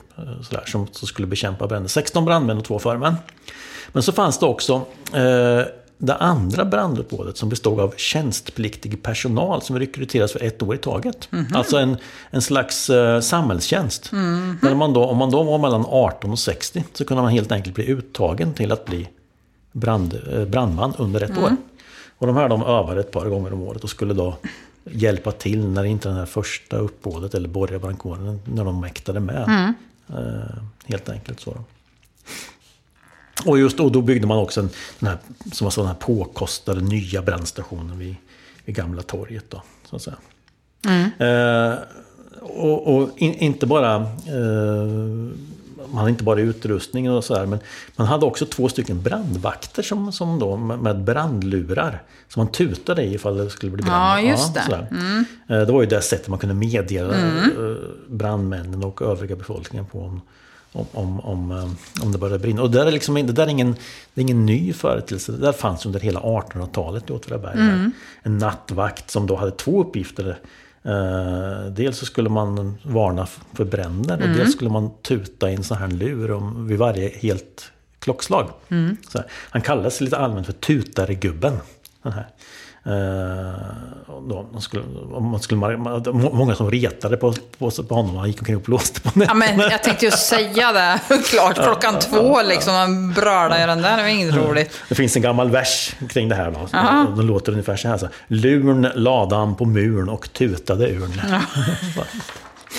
Sådär, 0.49 0.63
som, 0.65 0.87
som 0.91 1.07
skulle 1.07 1.27
bekämpa 1.27 1.67
bränder. 1.67 1.89
16 1.89 2.25
brandmän 2.25 2.57
och 2.57 2.63
två 2.65 2.79
förmän. 2.79 3.15
Men 3.91 4.03
så 4.03 4.11
fanns 4.11 4.39
det 4.39 4.45
också 4.45 4.81
det 5.97 6.15
andra 6.15 6.65
branduppbådet 6.65 7.37
som 7.37 7.49
bestod 7.49 7.79
av 7.79 7.93
tjänstpliktig 7.97 9.03
personal 9.03 9.61
som 9.61 9.79
rekryteras 9.79 10.31
för 10.31 10.43
ett 10.43 10.61
år 10.61 10.75
i 10.75 10.77
taget. 10.77 11.29
Alltså 11.53 11.77
en, 11.77 11.97
en 12.29 12.41
slags 12.41 12.89
eh, 12.89 13.19
samhällstjänst. 13.19 14.11
Där 14.61 14.75
man 14.75 14.93
då, 14.93 15.05
om 15.05 15.17
man 15.17 15.31
då 15.31 15.43
var 15.43 15.57
mellan 15.57 15.85
18 15.87 16.31
och 16.31 16.39
60 16.39 16.83
så 16.93 17.05
kunde 17.05 17.23
man 17.23 17.31
helt 17.31 17.51
enkelt 17.51 17.75
bli 17.75 17.87
uttagen 17.87 18.53
till 18.53 18.71
att 18.71 18.85
bli 18.85 19.07
brand, 19.71 20.19
eh, 20.33 20.45
brandman 20.45 20.93
under 20.97 21.21
ett 21.21 21.37
år. 21.37 21.55
Och 22.17 22.27
de 22.27 22.35
här 22.35 22.49
de 22.49 22.63
övade 22.63 22.99
ett 22.99 23.11
par 23.11 23.25
gånger 23.29 23.53
om 23.53 23.61
året 23.61 23.83
och 23.83 23.89
skulle 23.89 24.13
då 24.13 24.35
hjälpa 24.91 25.31
till 25.31 25.67
när 25.67 25.83
inte 25.83 26.07
den 26.09 26.17
här 26.17 26.25
första 26.25 26.77
uppbådet 26.77 27.33
eller 27.33 27.49
borgarbrandkåren, 27.49 28.39
när 28.45 28.65
de 28.65 28.81
mäktade 28.81 29.19
med. 29.19 29.73
Eh, 30.09 30.57
helt 30.85 31.09
enkelt 31.09 31.39
så. 31.39 31.57
Och 33.45 33.59
just 33.59 33.77
då, 33.77 33.89
då 33.89 34.01
byggde 34.01 34.27
man 34.27 34.37
också 34.37 34.59
en, 34.59 34.69
den 34.99 35.09
här, 35.09 35.17
som 35.51 35.65
var 35.65 35.71
så 35.71 35.81
den 35.81 35.87
här 35.87 35.95
påkostade 35.95 36.81
nya 36.81 37.21
brandstationen 37.21 37.99
vid, 37.99 38.15
vid 38.65 38.75
Gamla 38.75 39.01
torget. 39.01 39.45
Då, 39.49 39.61
så 39.89 39.95
att 39.95 40.01
säga. 40.01 40.17
Eh, 41.19 41.77
och, 42.41 42.95
och 42.95 43.09
in, 43.17 43.33
inte 43.33 43.65
bara 43.65 43.95
eh, 43.95 44.85
man 45.87 45.97
hade 45.97 46.09
inte 46.09 46.23
bara 46.23 46.39
utrustningen 46.39 47.13
och 47.13 47.23
sådär, 47.23 47.45
men 47.45 47.59
man 47.95 48.07
hade 48.07 48.25
också 48.25 48.45
två 48.45 48.69
stycken 48.69 49.01
brandvakter 49.01 49.83
som, 49.83 50.11
som 50.11 50.39
då, 50.39 50.57
med 50.57 51.03
brandlurar. 51.03 52.01
Som 52.29 52.39
man 52.43 52.51
tutade 52.51 53.03
i 53.03 53.13
ifall 53.13 53.37
det 53.37 53.49
skulle 53.49 53.71
bli 53.71 53.83
brand. 53.83 54.19
Ja, 54.25 54.29
just 54.29 54.53
det. 54.53 54.61
sådär. 54.65 54.87
Eh, 55.49 55.65
Det 55.65 55.71
var 55.71 55.81
ju 55.81 55.87
det 55.87 56.01
sättet 56.01 56.27
man 56.27 56.39
kunde 56.39 56.55
meddela 56.55 57.15
eh, 57.17 57.41
brandmännen 58.09 58.83
och 58.83 59.01
övriga 59.01 59.35
befolkningen 59.35 59.85
på 59.85 59.99
om, 60.01 60.21
om, 60.75 60.85
om, 60.91 61.19
om, 61.19 61.51
eh, 61.51 62.03
om 62.03 62.11
det 62.11 62.17
började 62.17 62.39
brinna. 62.39 62.61
Och 62.61 62.71
det 62.71 62.77
där 62.77 62.85
är, 62.85 62.91
liksom, 62.91 63.15
det 63.15 63.23
där 63.23 63.43
är, 63.43 63.47
ingen, 63.47 63.75
det 64.13 64.21
är 64.21 64.23
ingen 64.23 64.45
ny 64.45 64.73
företeelse. 64.73 65.31
Det 65.31 65.37
där 65.37 65.51
fanns 65.51 65.85
under 65.85 65.99
hela 65.99 66.19
1800-talet 66.19 67.09
i 67.09 67.13
Åtvidaberg. 67.13 67.59
En 68.23 68.37
nattvakt 68.37 69.11
som 69.11 69.27
då 69.27 69.35
hade 69.35 69.51
två 69.51 69.81
uppgifter. 69.81 70.37
Eh, 70.83 71.71
dels 71.71 71.97
så 71.97 72.05
skulle 72.05 72.29
man 72.29 72.77
varna 72.83 73.27
för 73.53 73.65
bränder 73.65 74.21
och 74.21 74.29
dels 74.37 74.53
skulle 74.53 74.69
man 74.69 74.91
tuta 75.01 75.51
i 75.51 75.55
en 75.55 75.63
sån 75.63 75.77
här 75.77 75.87
lur 75.87 76.31
om, 76.31 76.67
vid 76.67 76.77
varje 76.77 77.09
helt 77.09 77.71
klockslag. 77.99 78.49
Så 79.09 79.17
här. 79.17 79.27
Han 79.49 79.61
kallades 79.61 80.01
lite 80.01 80.17
allmänt 80.17 80.45
för 80.45 80.53
tutaregubben. 80.53 81.57
Den 82.03 82.13
här. 82.13 82.27
Eh, 82.85 82.91
då, 84.29 84.45
man 84.53 84.61
skulle, 84.61 84.83
man 85.21 85.39
skulle, 85.39 85.77
många 86.13 86.55
som 86.55 86.71
retade 86.71 87.17
på, 87.17 87.33
på, 87.57 87.71
på 87.71 87.95
honom. 87.95 88.15
Han 88.15 88.27
gick 88.27 88.39
omkring 88.39 88.55
och 88.55 88.61
blåste 88.61 89.01
på 89.01 89.09
Ja, 89.15 89.33
nätterna. 89.33 89.57
men 89.57 89.71
jag 89.71 89.83
tänkte 89.83 90.05
ju 90.05 90.11
säga 90.11 90.71
det. 90.71 90.99
Klart, 91.29 91.55
klockan 91.55 91.99
två 91.99 92.41
liksom. 92.41 92.73
Man 92.73 93.13
brölar 93.13 93.63
i 93.63 93.65
den 93.67 93.81
där. 93.81 93.97
Det 93.97 94.03
var 94.03 94.09
inget 94.09 94.35
roligt. 94.35 94.71
Det 94.89 94.95
finns 94.95 95.15
en 95.15 95.21
gammal 95.21 95.49
vers 95.49 95.95
kring 96.09 96.29
det 96.29 96.35
här. 96.35 96.51
Då, 96.51 97.15
den 97.15 97.27
låter 97.27 97.51
ungefär 97.51 97.75
så 97.75 97.87
här. 97.87 97.97
Så, 97.97 98.07
Lurn 98.27 98.87
lade 98.95 99.35
han 99.35 99.55
på 99.55 99.65
muren 99.65 100.09
och 100.09 100.33
tutade 100.33 100.87
urn. 100.91 101.21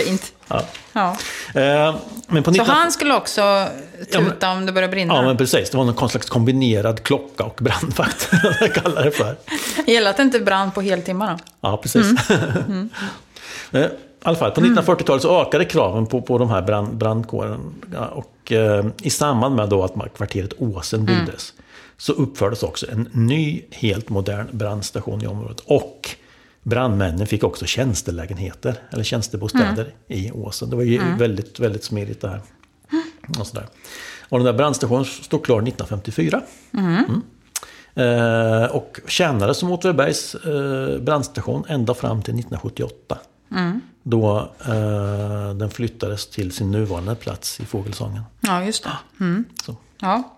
Fint. 0.04 0.32
Ja. 0.48 0.62
Ja. 0.92 1.16
Eh, 1.54 1.96
men 2.28 2.42
på 2.42 2.50
Så 2.50 2.62
19... 2.62 2.66
han 2.68 2.92
skulle 2.92 3.14
också 3.14 3.66
tuta 4.12 4.20
men- 4.48 4.58
om 4.58 4.66
det 4.66 4.72
började 4.72 4.90
brinna? 4.90 5.14
Ja, 5.14 5.22
men 5.22 5.36
precis. 5.36 5.70
Det 5.70 5.76
var 5.76 5.84
någon 5.84 6.08
slags 6.08 6.28
kombinerad 6.30 7.02
klocka 7.02 7.44
och 7.44 7.58
brandvakt. 7.62 8.28
jag 8.60 8.74
kallar 8.74 9.04
det 9.04 9.10
för. 9.10 9.36
Gäller 9.86 10.10
att 10.10 10.16
det 10.16 10.22
inte 10.22 10.40
brann 10.40 10.70
på 10.72 10.80
heltimmar 10.80 11.30
då? 11.32 11.38
Ja, 11.60 11.76
precis. 11.76 12.06
Eh, 13.72 13.80
I 13.80 13.88
alla 14.22 14.36
fall, 14.36 14.50
på 14.50 14.60
1940-talet 14.60 15.22
så 15.22 15.42
ökade 15.42 15.64
kraven 15.64 16.06
på, 16.06 16.22
på 16.22 16.38
de 16.38 16.50
här 16.50 16.62
brand, 16.62 16.96
brandkåren. 16.96 17.74
Ja, 17.94 18.06
Och 18.06 18.52
eh, 18.52 18.86
i 19.02 19.10
samband 19.10 19.56
med 19.56 19.68
då 19.68 19.82
att 19.84 20.14
kvarteret 20.16 20.52
Åsen 20.58 21.04
byggdes 21.04 21.52
så 21.98 22.12
uppfördes 22.12 22.62
också 22.62 22.90
en 22.90 23.08
ny, 23.12 23.62
helt 23.70 24.08
modern 24.08 24.46
brandstation 24.50 25.22
i 25.22 25.26
området. 25.26 25.60
Och 25.66 26.10
brandmännen 26.66 27.26
fick 27.26 27.44
också 27.44 27.66
tjänstelägenheter, 27.66 28.74
eller 28.90 29.04
tjänstebostäder 29.04 29.94
i 30.08 30.30
Åsen. 30.30 30.70
Det 30.70 30.76
var 30.76 30.82
ju 30.82 31.16
väldigt, 31.18 31.60
väldigt 31.60 31.84
smidigt 31.84 32.20
det 32.20 32.28
här. 32.28 32.40
Och, 33.38 33.46
sådär. 33.46 33.66
och 34.28 34.38
den 34.38 34.44
där 34.46 34.52
brandstationen 34.52 35.04
stod 35.04 35.44
klar 35.44 35.56
1954. 35.56 36.42
Mm. 36.72 37.22
Eh, 37.94 38.64
och 38.64 39.00
tjänade 39.06 39.54
som 39.54 39.72
Åtvidabergs 39.72 40.34
eh, 40.34 40.98
brandstation 40.98 41.64
ända 41.68 41.94
fram 41.94 42.22
till 42.22 42.34
1978. 42.34 43.18
Då 44.02 44.50
eh, 44.68 45.54
den 45.54 45.70
flyttades 45.70 46.30
till 46.30 46.52
sin 46.52 46.70
nuvarande 46.70 47.14
plats 47.14 47.60
i 47.60 47.64
Fågelsången. 47.64 48.22
Ja, 48.40 48.64
just 48.64 48.84
det. 48.84 48.90
Så. 49.64 49.76
Ja. 49.98 50.36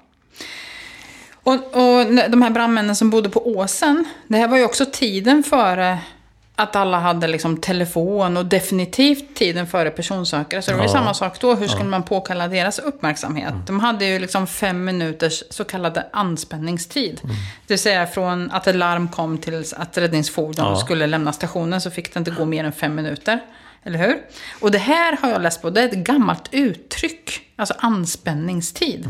Och, 1.32 1.54
och 1.54 2.06
de 2.30 2.42
här 2.42 2.50
brandmännen 2.50 2.96
som 2.96 3.10
bodde 3.10 3.28
på 3.28 3.48
åsen, 3.48 4.04
det 4.28 4.36
här 4.36 4.48
var 4.48 4.56
ju 4.56 4.64
också 4.64 4.84
tiden 4.92 5.42
före 5.42 5.98
att 6.58 6.76
alla 6.76 6.98
hade 6.98 7.26
liksom 7.26 7.56
telefon 7.56 8.36
och 8.36 8.46
definitivt 8.46 9.34
tiden 9.36 9.66
före 9.66 9.90
personsökare. 9.90 10.62
Så 10.62 10.70
det 10.70 10.76
var 10.76 10.84
ju 10.84 10.88
Ja. 10.88 10.92
samma 10.92 11.14
sak 11.14 11.40
då. 11.40 11.54
Hur 11.54 11.68
skulle 11.68 11.88
man 11.88 12.02
påkalla 12.02 12.48
deras 12.48 12.78
uppmärksamhet? 12.78 13.54
De 13.66 13.80
hade 13.80 14.04
ju 14.04 14.18
liksom 14.18 14.46
fem 14.46 14.84
minuters 14.84 15.42
så 15.50 15.64
kallade 15.64 16.06
anspänningstid. 16.12 17.20
Det 17.66 17.72
vill 17.74 17.78
säga 17.78 18.06
från 18.06 18.50
att 18.50 18.66
ett 18.66 18.76
larm 18.76 19.08
kom 19.08 19.38
till 19.38 19.64
att 19.76 19.98
räddningsfordon 19.98 20.66
Ja. 20.66 20.76
skulle 20.76 21.06
lämna 21.06 21.32
stationen 21.32 21.80
så 21.80 21.90
fick 21.90 22.14
det 22.14 22.18
inte 22.18 22.30
gå 22.30 22.44
mer 22.44 22.64
än 22.64 22.72
fem 22.72 22.94
minuter. 22.94 23.40
Eller 23.84 23.98
hur? 23.98 24.16
Och 24.60 24.70
det 24.70 24.78
här 24.78 25.16
har 25.22 25.30
jag 25.30 25.42
läst 25.42 25.62
på, 25.62 25.70
det 25.70 25.80
är 25.82 25.84
ett 25.88 25.92
gammalt 25.94 26.48
uttryck. 26.50 27.40
Alltså 27.56 27.74
anspänningstid. 27.78 29.06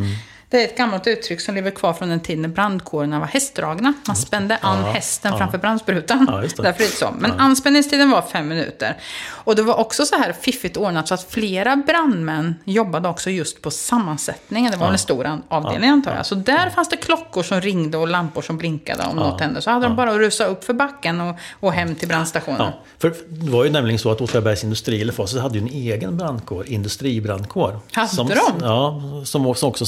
Det 0.50 0.60
är 0.60 0.64
ett 0.64 0.76
gammalt 0.76 1.06
uttryck 1.06 1.40
som 1.40 1.54
lever 1.54 1.70
kvar 1.70 1.92
från 1.92 2.08
den 2.08 2.20
tid 2.20 2.38
när 2.38 2.48
brandkårerna 2.48 3.20
var 3.20 3.26
hästdragna. 3.26 3.92
Man 4.06 4.16
spände 4.16 4.56
an 4.60 4.78
Ja, 4.84 4.90
hästen 4.92 5.32
ja. 5.32 5.38
framför 5.38 5.58
brandsprutan. 5.58 6.26
Ja, 6.30 6.36
det. 6.36 6.62
Därför 6.62 6.84
är 6.84 6.86
det 6.88 6.94
så. 6.94 7.14
Men 7.18 7.32
anspänningstiden 7.32 8.10
var 8.10 8.22
fem 8.22 8.48
minuter. 8.48 8.96
Och 9.28 9.56
det 9.56 9.62
var 9.62 9.74
också 9.74 10.04
så 10.06 10.16
här 10.16 10.32
fiffigt 10.32 10.76
ordnat 10.76 11.08
så 11.08 11.14
att 11.14 11.22
flera 11.30 11.76
brandmän 11.76 12.54
jobbade 12.64 13.08
också 13.08 13.30
just 13.30 13.62
på 13.62 13.70
sammansättningen. 13.70 14.72
Det 14.72 14.76
var 14.76 14.86
väl 14.86 14.92
en 14.92 14.98
stor 14.98 15.40
avdelning 15.48 15.90
antar 15.90 16.16
jag. 16.16 16.26
Så 16.26 16.34
där 16.34 16.70
fanns 16.70 16.88
det 16.88 16.96
klockor 16.96 17.42
som 17.42 17.60
ringde 17.60 17.98
och 17.98 18.08
lampor 18.08 18.42
som 18.42 18.58
blinkade 18.58 19.02
om 19.10 19.16
något 19.16 19.40
hände. 19.40 19.62
Så 19.62 19.70
hade 19.70 19.86
de 19.86 19.96
bara 19.96 20.10
att 20.10 20.18
rusa 20.18 20.46
upp 20.46 20.64
för 20.64 20.74
backen 20.74 21.20
och, 21.20 21.36
och 21.60 21.72
hem 21.72 21.94
till 21.94 22.08
brandstationen. 22.08 22.60
Ja, 22.60 22.72
för 22.98 23.14
det 23.28 23.50
var 23.50 23.64
ju 23.64 23.70
nämligen 23.70 23.98
så 23.98 24.10
att 24.10 24.20
Åtvidabergs 24.20 24.64
Industri, 24.64 25.02
eller 25.02 25.12
Facit, 25.12 25.40
hade 25.40 25.58
ju 25.58 25.60
en 25.60 25.72
egen 25.72 26.16
brandkår, 26.16 26.66
industribrandkår. 26.66 27.80
Hade 27.92 28.08
som, 28.08 28.28
de? 28.28 28.36
Ja, 28.60 29.02
som 29.24 29.46
också, 29.46 29.66
också 29.66 29.86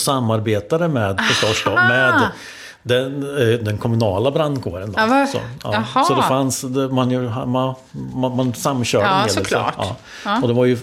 samarbetade 0.50 0.88
med, 0.88 1.20
förstås 1.28 1.64
då, 1.64 1.74
med 1.74 2.30
den, 2.82 3.22
eh, 3.52 3.58
den 3.58 3.78
kommunala 3.78 4.30
brandkåren. 4.30 4.92
Då. 4.92 5.00
Ja, 5.00 5.26
så, 5.32 5.38
Jaha. 5.64 6.04
så 6.04 6.14
det 6.14 6.22
fanns, 6.22 6.62
man, 6.64 7.24
man, 7.50 7.74
man, 8.14 8.36
man 8.36 8.54
samkörde 8.54 9.04
Ja, 9.06 9.10
en 9.12 9.18
hel 9.18 9.26
del. 9.26 9.34
såklart. 9.44 9.74
Ja. 9.78 9.96
Ja. 10.24 10.40
Och 10.42 10.48
det 10.48 10.54
var 10.54 10.64
ju 10.64 10.78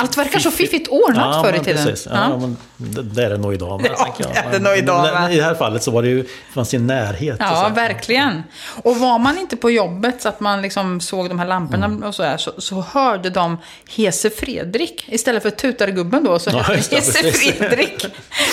Allt 0.00 0.18
verkar 0.18 0.38
så 0.38 0.50
fiffigt 0.50 0.88
ordnat 0.88 1.36
ja, 1.36 1.42
förr 1.42 1.52
i 1.60 1.64
tiden. 1.64 1.84
Precis. 1.86 2.06
Ja, 2.10 2.28
Ja. 2.30 2.36
men 2.36 2.56
det, 2.76 3.02
det 3.02 3.24
är 3.24 3.30
det 3.30 3.36
nog 3.36 3.54
idag 3.54 3.82
med. 3.82 3.90
Ja, 3.98 4.14
jag. 4.18 4.30
det 4.32 4.38
är 4.38 4.50
det 4.52 4.58
nog 4.58 4.76
idag 4.76 5.08
Men. 5.14 5.32
I 5.32 5.36
det 5.36 5.42
här 5.42 5.54
fallet 5.54 5.82
så 5.82 5.90
var 5.90 6.02
det 6.02 6.08
ju, 6.08 6.24
fanns 6.54 6.70
det 6.70 6.76
en 6.76 6.86
närhet. 6.86 7.36
så 7.38 7.44
Ja, 7.44 7.70
verkligen. 7.74 8.42
Och 8.82 8.96
var 8.96 9.18
man 9.18 9.38
inte 9.38 9.56
på 9.56 9.70
jobbet 9.70 10.22
så 10.22 10.28
att 10.28 10.40
man 10.40 10.62
liksom 10.62 11.00
såg 11.00 11.28
de 11.28 11.38
här 11.38 11.46
lamporna 11.46 11.86
Mm. 11.86 12.02
och 12.02 12.14
så, 12.14 12.22
där, 12.22 12.36
så, 12.36 12.52
så 12.58 12.80
hörde 12.80 13.30
de 13.30 13.56
Hese 13.96 14.30
Fredrik. 14.30 15.04
Istället 15.08 15.42
för 15.42 15.50
tutargubben 15.50 16.24
då, 16.24 16.38
så 16.38 16.50
Ja, 16.50 16.58
Hese. 16.62 17.32
Fredrik. 17.32 18.06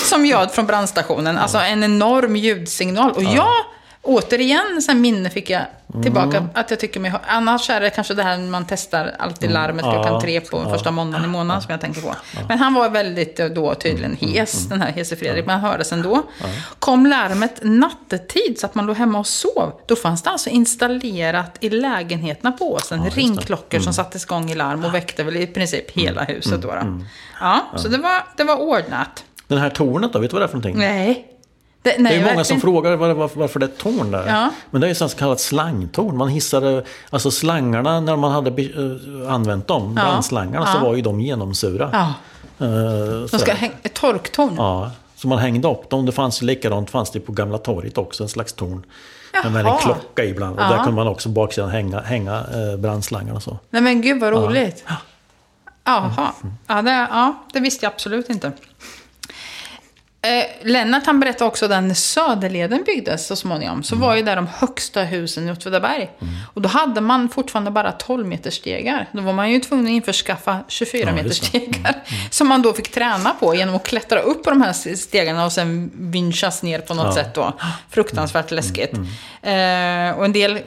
Som 0.09 0.25
ljöd 0.25 0.51
från 0.51 0.65
brandstationen. 0.65 1.37
Alltså 1.37 1.57
en 1.57 1.83
enorm 1.83 2.35
ljudsignal. 2.83 3.11
Och 3.11 3.23
jag, 3.23 3.51
återigen, 4.01 4.81
sen 4.81 5.01
minne 5.01 5.29
fick 5.29 5.49
jag 5.49 5.61
tillbaka 6.03 6.37
Mm. 6.37 6.49
att 6.53 6.69
jag 6.69 6.79
tycker 6.79 6.99
mig... 6.99 7.13
Annars 7.27 7.69
är 7.69 7.81
det 7.81 7.89
kanske 7.89 8.13
det 8.13 8.23
här 8.23 8.37
man 8.37 8.65
testar 8.69 9.15
alltid 9.19 9.51
larmet 9.51 9.83
klockan 9.83 10.13
Ja, 10.13 10.21
tre 10.21 10.41
på 10.41 10.61
ja. 10.65 10.69
första 10.73 10.91
måndagen 10.91 11.25
i 11.25 11.27
månaden 11.27 11.61
som 11.61 11.71
jag 11.71 11.81
tänker 11.81 12.01
på. 12.01 12.15
Men 12.47 12.57
han 12.59 12.73
var 12.73 12.89
väldigt 12.89 13.39
eh, 13.39 13.45
då 13.45 13.75
tydligen 13.75 14.17
Mm, 14.21 14.33
hes, 14.33 14.67
den 14.69 14.81
här 14.81 14.91
Hese 14.91 15.15
Fredrik, 15.15 15.45
men 15.45 15.59
han 15.59 15.71
hördes 15.71 15.91
ändå. 15.91 16.23
Kom 16.79 17.05
larmet 17.05 17.59
nattetid 17.63 18.59
så 18.59 18.65
att 18.65 18.75
man 18.75 18.85
låg 18.85 18.95
hemma 18.97 19.19
och 19.19 19.27
sov, 19.27 19.71
då 19.87 19.95
fanns 19.95 20.21
det 20.23 20.29
alltså 20.29 20.49
installerat 20.49 21.57
i 21.59 21.69
lägenheterna 21.69 22.51
på 22.51 22.73
åsen 22.73 23.09
ringklockor 23.09 23.75
Mm. 23.77 23.83
som 23.83 23.93
sattes 23.93 24.23
igång 24.23 24.51
i 24.51 24.55
larm 24.55 24.85
och 24.85 24.93
väckte 24.93 25.23
väl 25.23 25.35
i 25.35 25.47
princip 25.47 25.91
hela 25.91 26.23
huset 26.23 26.61
då. 26.61 26.67
då. 26.67 27.01
Ja, 27.39 27.61
så 27.75 27.87
det 27.87 27.97
var, 27.97 28.23
det 28.37 28.43
var 28.43 28.57
ordnat. 28.57 29.23
Den 29.47 29.57
här 29.57 29.69
tornet 29.69 30.13
då, 30.13 30.19
vet 30.19 30.29
du 30.31 30.33
vad 30.33 30.41
det 30.41 30.45
är 30.45 30.47
för 30.47 30.55
någonting? 30.57 30.77
Nej. 30.79 31.31
Det, 31.85 31.95
nej 31.99 32.11
Det 32.11 32.15
är 32.17 32.19
många 32.19 32.25
verkligen. 32.25 32.45
som 32.45 32.61
frågar 32.61 32.95
var, 32.95 33.13
varför, 33.13 33.39
varför 33.39 33.59
det 33.59 33.65
är 33.65 33.69
ett 33.69 33.77
torn 33.77 34.11
där. 34.11 34.27
Ja. 34.27 34.49
Men 34.71 34.81
det 34.81 34.87
är 34.87 34.89
ju 34.89 34.95
så 34.95 35.09
kallat 35.09 35.39
slangtorn. 35.39 36.17
Man 36.17 36.27
hissade, 36.29 36.83
alltså 37.09 37.31
slangarna 37.31 37.99
när 37.99 38.15
man 38.15 38.31
hade 38.31 38.61
eh, 38.63 39.33
använt 39.33 39.67
dem, 39.67 39.93
Ja. 39.97 40.03
brandslangarna, 40.03 40.65
så 40.65 40.77
Ja. 40.77 40.83
var 40.83 40.95
ju 40.95 41.01
de 41.01 41.21
genomsura. 41.21 41.89
Ja, 41.93 42.13
de 43.31 43.39
ska 43.39 43.53
häng, 43.53 43.71
ett 43.83 43.93
torktorn. 43.93 44.53
Ja, 44.57 44.91
så 45.15 45.27
man 45.27 45.37
hängde 45.37 45.67
upp 45.67 45.89
dem. 45.89 46.05
Det 46.05 46.11
fanns 46.11 46.41
ju 46.41 46.45
likadant 46.45 46.89
fanns 46.89 47.11
det 47.11 47.19
på 47.19 47.31
Gamla 47.31 47.57
torget 47.57 47.97
också, 47.97 48.23
en 48.23 48.29
slags 48.29 48.53
torn. 48.53 48.85
Men 49.43 49.53
med 49.53 49.59
en 49.59 49.65
Jaha. 49.65 49.79
klocka 49.81 50.23
ibland. 50.25 50.59
Och 50.59 50.65
där 50.69 50.77
kunde 50.77 50.91
man 50.91 51.07
också 51.07 51.29
baksidan 51.29 51.69
hänga, 51.69 51.99
hänga 52.01 52.33
eh, 52.37 52.77
brandslangarna 52.79 53.35
och 53.35 53.43
så. 53.43 53.57
Nej 53.69 53.81
men 53.81 54.01
gud 54.01 54.21
vad 54.21 54.33
roligt. 54.33 54.83
Jaha. 55.83 56.31
Ja, 56.67 56.81
det, 56.81 56.91
ja, 56.91 57.33
det 57.53 57.59
visste 57.59 57.85
jag 57.85 57.93
absolut 57.93 58.29
inte. 58.29 58.51
Eh, 60.25 60.45
Lennart 60.61 61.05
han 61.05 61.19
berättade 61.19 61.45
också 61.47 61.65
att 61.65 61.83
när 61.83 61.93
Söderleden 61.93 62.83
byggdes 62.85 63.27
så 63.27 63.35
småningom 63.35 63.83
så 63.83 63.95
var 63.95 64.15
ju 64.15 64.21
där 64.21 64.35
de 64.35 64.47
högsta 64.47 65.01
husen 65.03 65.47
i 65.47 65.51
Åtvidaberg. 65.51 66.09
Och 66.53 66.61
då 66.61 66.69
hade 66.69 67.01
man 67.01 67.29
fortfarande 67.29 67.71
bara 67.71 67.91
12 67.91 68.27
meter 68.27 68.51
stegar. 68.51 69.09
Då 69.11 69.21
var 69.21 69.33
man 69.33 69.51
ju 69.51 69.59
tvungen 69.59 69.85
att 69.85 69.91
införskaffa 69.91 70.59
24 70.67 71.03
Ja, 71.09 71.15
meter 71.15 71.27
just 71.27 71.41
det. 71.41 71.47
stegar. 71.47 71.95
Som 72.29 72.47
man 72.47 72.61
då 72.61 72.73
fick 72.73 72.91
träna 72.91 73.29
på 73.39 73.55
genom 73.55 73.75
att 73.75 73.85
klättra 73.87 74.19
upp 74.19 74.43
på 74.43 74.49
de 74.49 74.61
här 74.61 74.95
stegarna 74.95 75.45
och 75.45 75.51
sen 75.51 75.91
vinschas 75.95 76.63
ner 76.63 76.79
på 76.79 76.93
något 76.93 77.05
Ja. 77.05 77.23
sätt 77.23 77.33
då. 77.33 77.53
Fruktansvärt 77.89 78.51
läskigt. 78.51 78.93
Eh, 79.41 80.17
och 80.17 80.25
en 80.25 80.33
del 80.33 80.59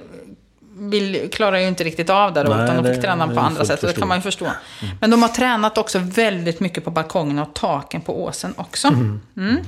vill, 0.78 1.30
klarar 1.32 1.58
ju 1.58 1.68
inte 1.68 1.84
riktigt 1.84 2.10
av 2.10 2.32
det 2.32 2.42
då, 2.42 2.54
Nej, 2.54 2.64
utan 2.64 2.82
de 2.82 2.94
fick 2.94 3.02
träna 3.02 3.26
det 3.26 3.34
på 3.34 3.40
andra 3.40 3.64
sätt. 3.64 3.82
och 3.82 3.88
Det 3.88 3.94
kan 3.94 4.08
man 4.08 4.18
ju 4.18 4.22
förstå. 4.22 4.46
Men 5.00 5.10
de 5.10 5.22
har 5.22 5.28
tränat 5.28 5.78
också 5.78 5.98
väldigt 5.98 6.60
mycket 6.60 6.84
på 6.84 6.90
balkongen 6.90 7.38
och 7.38 7.54
taken 7.54 8.00
på 8.00 8.24
åsen 8.24 8.54
också. 8.56 8.88
Mm. 8.88 9.60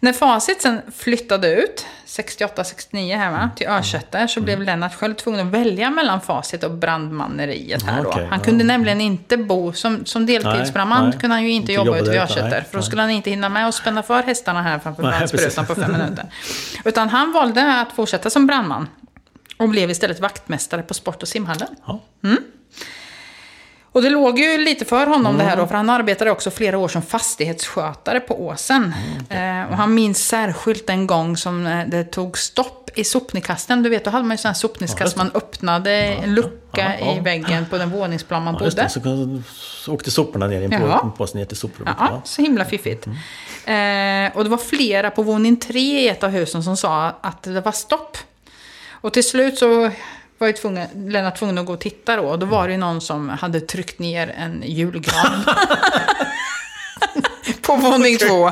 När 0.00 0.12
Facit 0.12 0.62
sen 0.62 0.80
flyttade 0.96 1.54
ut, 1.54 1.86
68-69 2.06 3.16
här 3.16 3.30
va, 3.30 3.50
till 3.56 3.66
Örsätter, 3.66 4.26
så 4.26 4.40
blev 4.40 4.62
Lennart 4.62 4.94
själv 4.94 5.14
tvungen 5.14 5.46
att 5.46 5.52
välja 5.52 5.90
mellan 5.90 6.20
Facit 6.20 6.64
och 6.64 6.70
brandmanneriet 6.70 7.82
här 7.82 8.02
då. 8.02 8.20
Han 8.30 8.40
kunde 8.40 8.64
nämligen 8.64 9.00
inte 9.00 9.36
bo, 9.36 9.72
som, 9.72 10.04
som 10.04 10.26
deltidsbrandman 10.26 11.10
Nej, 11.10 11.18
kunde 11.18 11.34
han 11.34 11.42
ju 11.42 11.50
inte, 11.50 11.72
Inte 11.72 11.84
jobba 11.84 11.98
ute 11.98 12.10
vid 12.10 12.20
Örsätter. 12.20 12.64
För 12.70 12.76
då 12.78 12.82
skulle 12.82 13.02
han 13.02 13.10
inte 13.10 13.30
hinna 13.30 13.48
med 13.48 13.68
att 13.68 13.74
spänna 13.74 14.02
för 14.02 14.22
hästarna 14.22 14.62
här 14.62 14.78
framför 14.78 15.02
brandsprutan 15.02 15.66
på 15.66 15.74
fem 15.74 15.92
minuter. 15.92 16.24
Utan 16.84 17.08
han 17.08 17.32
valde 17.32 17.80
att 17.80 17.92
fortsätta 17.92 18.30
som 18.30 18.46
brandman. 18.46 18.88
Och 19.56 19.68
blev 19.68 19.90
istället 19.90 20.20
vaktmästare 20.20 20.82
på 20.82 20.94
sport 20.94 21.22
och 21.22 21.28
simhallen. 21.28 21.68
Ja. 21.86 22.00
Och 23.92 24.02
det 24.02 24.10
låg 24.10 24.38
ju 24.38 24.58
lite 24.58 24.84
för 24.84 25.06
honom 25.06 25.38
det 25.38 25.44
här 25.44 25.52
Mm. 25.52 25.64
då, 25.64 25.68
för 25.68 25.74
han 25.74 25.90
arbetade 25.90 26.30
också 26.30 26.50
flera 26.50 26.78
år 26.78 26.88
som 26.88 27.02
fastighetsskötare 27.02 28.20
på 28.20 28.46
åsen. 28.46 28.94
Mm, 29.30 29.62
eh, 29.64 29.70
och 29.70 29.76
han 29.76 29.94
minns 29.94 30.28
särskilt 30.28 30.90
en 30.90 31.06
gång 31.06 31.36
som 31.36 31.66
eh, 31.66 31.86
det 31.88 32.04
tog 32.04 32.38
stopp 32.38 32.90
i 32.94 33.04
sopnedkasten. 33.04 33.82
Du 33.82 33.90
vet, 33.90 34.04
då 34.04 34.10
hade 34.10 34.24
man 34.24 34.34
ju 34.34 34.38
sån 34.38 34.48
här 34.48 34.54
sopnedkast, 34.54 35.16
man 35.16 35.30
öppnade 35.34 35.90
en 35.92 36.34
lucka 36.34 36.94
ja, 37.00 37.06
ja. 37.06 37.16
i 37.16 37.20
väggen 37.20 37.66
på 37.70 37.78
den 37.78 37.90
våningsplan 37.90 38.42
man 38.42 38.54
Ja, 38.54 38.64
just 38.64 38.76
bodde. 38.76 39.22
det. 39.36 39.42
Så, 39.54 39.92
åkte 39.92 40.10
soporna 40.10 40.46
ner 40.46 40.60
i 40.60 40.64
en 40.64 41.12
påse 41.16 41.38
ner 41.38 41.44
till 41.44 41.56
soprummet. 41.56 41.96
Ja, 41.98 42.20
så 42.24 42.42
himla 42.42 42.64
fiffigt. 42.64 43.06
Mm. 43.06 44.26
Eh, 44.26 44.36
och 44.36 44.44
det 44.44 44.50
var 44.50 44.58
flera 44.58 45.10
på 45.10 45.22
våning 45.22 45.56
tre 45.56 46.00
i 46.00 46.08
ett 46.08 46.24
av 46.24 46.30
husen 46.30 46.62
som 46.62 46.76
sa 46.76 47.12
att 47.20 47.42
det 47.42 47.60
var 47.60 47.72
stopp. 47.72 48.18
Och 49.04 49.12
till 49.12 49.24
slut 49.24 49.58
så 49.58 49.90
var 50.38 50.46
ju 50.46 50.52
tvungen, 50.52 50.88
Lennart 51.12 51.38
tvungen 51.38 51.58
att 51.58 51.66
gå 51.66 51.72
och 51.72 51.80
titta 51.80 52.16
då. 52.16 52.22
Och 52.22 52.38
då 52.38 52.46
var 52.46 52.68
det 52.68 52.76
någon 52.76 53.00
som 53.00 53.28
hade 53.28 53.60
tryckt 53.60 53.98
ner 53.98 54.34
en 54.38 54.62
julgran. 54.66 55.44
på 57.62 57.76
våning 57.76 58.18
två. 58.18 58.44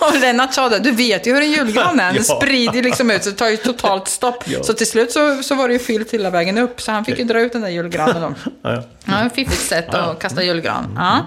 och 0.00 0.14
Lennart 0.20 0.54
sa 0.54 0.68
det, 0.68 0.78
du 0.78 0.90
vet 0.90 1.26
ju 1.26 1.34
hur 1.34 1.42
en 1.42 1.50
julgran 1.50 2.00
är. 2.00 2.12
Den 2.12 2.14
Ja. 2.28 2.36
sprider 2.36 2.82
liksom 2.82 3.10
ut 3.10 3.24
så 3.24 3.30
det 3.30 3.36
tar 3.36 3.48
ju 3.48 3.56
totalt 3.56 4.08
stopp. 4.08 4.44
Ja. 4.48 4.62
Så 4.62 4.72
till 4.72 4.86
slut 4.86 5.12
så, 5.12 5.42
så 5.42 5.54
var 5.54 5.68
det 5.68 5.74
ju 5.74 5.80
fyllt 5.80 6.14
hela 6.14 6.30
vägen 6.30 6.58
upp. 6.58 6.80
Så 6.80 6.92
han 6.92 7.04
fick 7.04 7.18
ju 7.18 7.24
dra 7.24 7.40
ut 7.40 7.52
den 7.52 7.62
där 7.62 7.68
julgranen 7.68 8.22
då. 8.22 8.34
Ja, 8.62 8.82
ja. 9.04 9.22
Ja, 9.22 9.30
fiffigt 9.34 9.68
sätt 9.68 9.94
att 9.94 10.18
kasta 10.18 10.42
julgran. 10.42 10.92
Ja. 10.96 11.20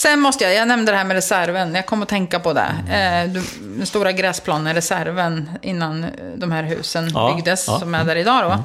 Sen 0.00 0.20
måste 0.20 0.44
jag, 0.44 0.54
jag 0.54 0.68
nämnde 0.68 0.92
det 0.92 0.98
här 0.98 1.04
med 1.04 1.14
reserven, 1.14 1.74
jag 1.74 1.86
kom 1.86 2.02
att 2.02 2.08
tänka 2.08 2.40
på 2.40 2.52
det. 2.52 2.74
Eh, 2.88 3.42
den 3.60 3.86
stora 3.86 4.12
gräsplanen, 4.12 4.74
reserven, 4.74 5.50
innan 5.62 6.04
eh, 6.04 6.10
de 6.36 6.52
här 6.52 6.62
husen 6.62 7.10
Ja, 7.14 7.34
byggdes, 7.34 7.64
ja. 7.68 7.78
som 7.78 7.94
är 7.94 8.04
där 8.04 8.16
idag 8.16 8.44
då. 8.44 8.64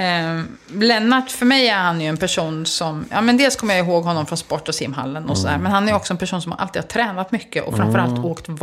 Eh, 0.00 0.40
Lennart, 0.80 1.30
för 1.30 1.46
mig 1.46 1.68
är 1.68 1.78
han 1.78 2.00
ju 2.00 2.06
en 2.06 2.16
person 2.16 2.66
som, 2.66 3.04
ja 3.10 3.20
men 3.20 3.36
dels 3.36 3.56
kommer 3.56 3.74
jag 3.76 3.86
ihåg 3.86 4.04
honom 4.04 4.26
från 4.26 4.38
sport 4.38 4.68
och 4.68 4.74
simhallen 4.74 5.30
och 5.30 5.38
sådär. 5.38 5.58
Men 5.58 5.72
han 5.72 5.88
är 5.88 5.94
också 5.94 6.12
en 6.12 6.18
person 6.18 6.42
som 6.42 6.52
alltid 6.52 6.82
har 6.82 6.88
tränat 6.88 7.32
mycket 7.32 7.64
och 7.64 7.76
framförallt 7.76 8.24
åkt 8.24 8.44
ja, 8.48 8.54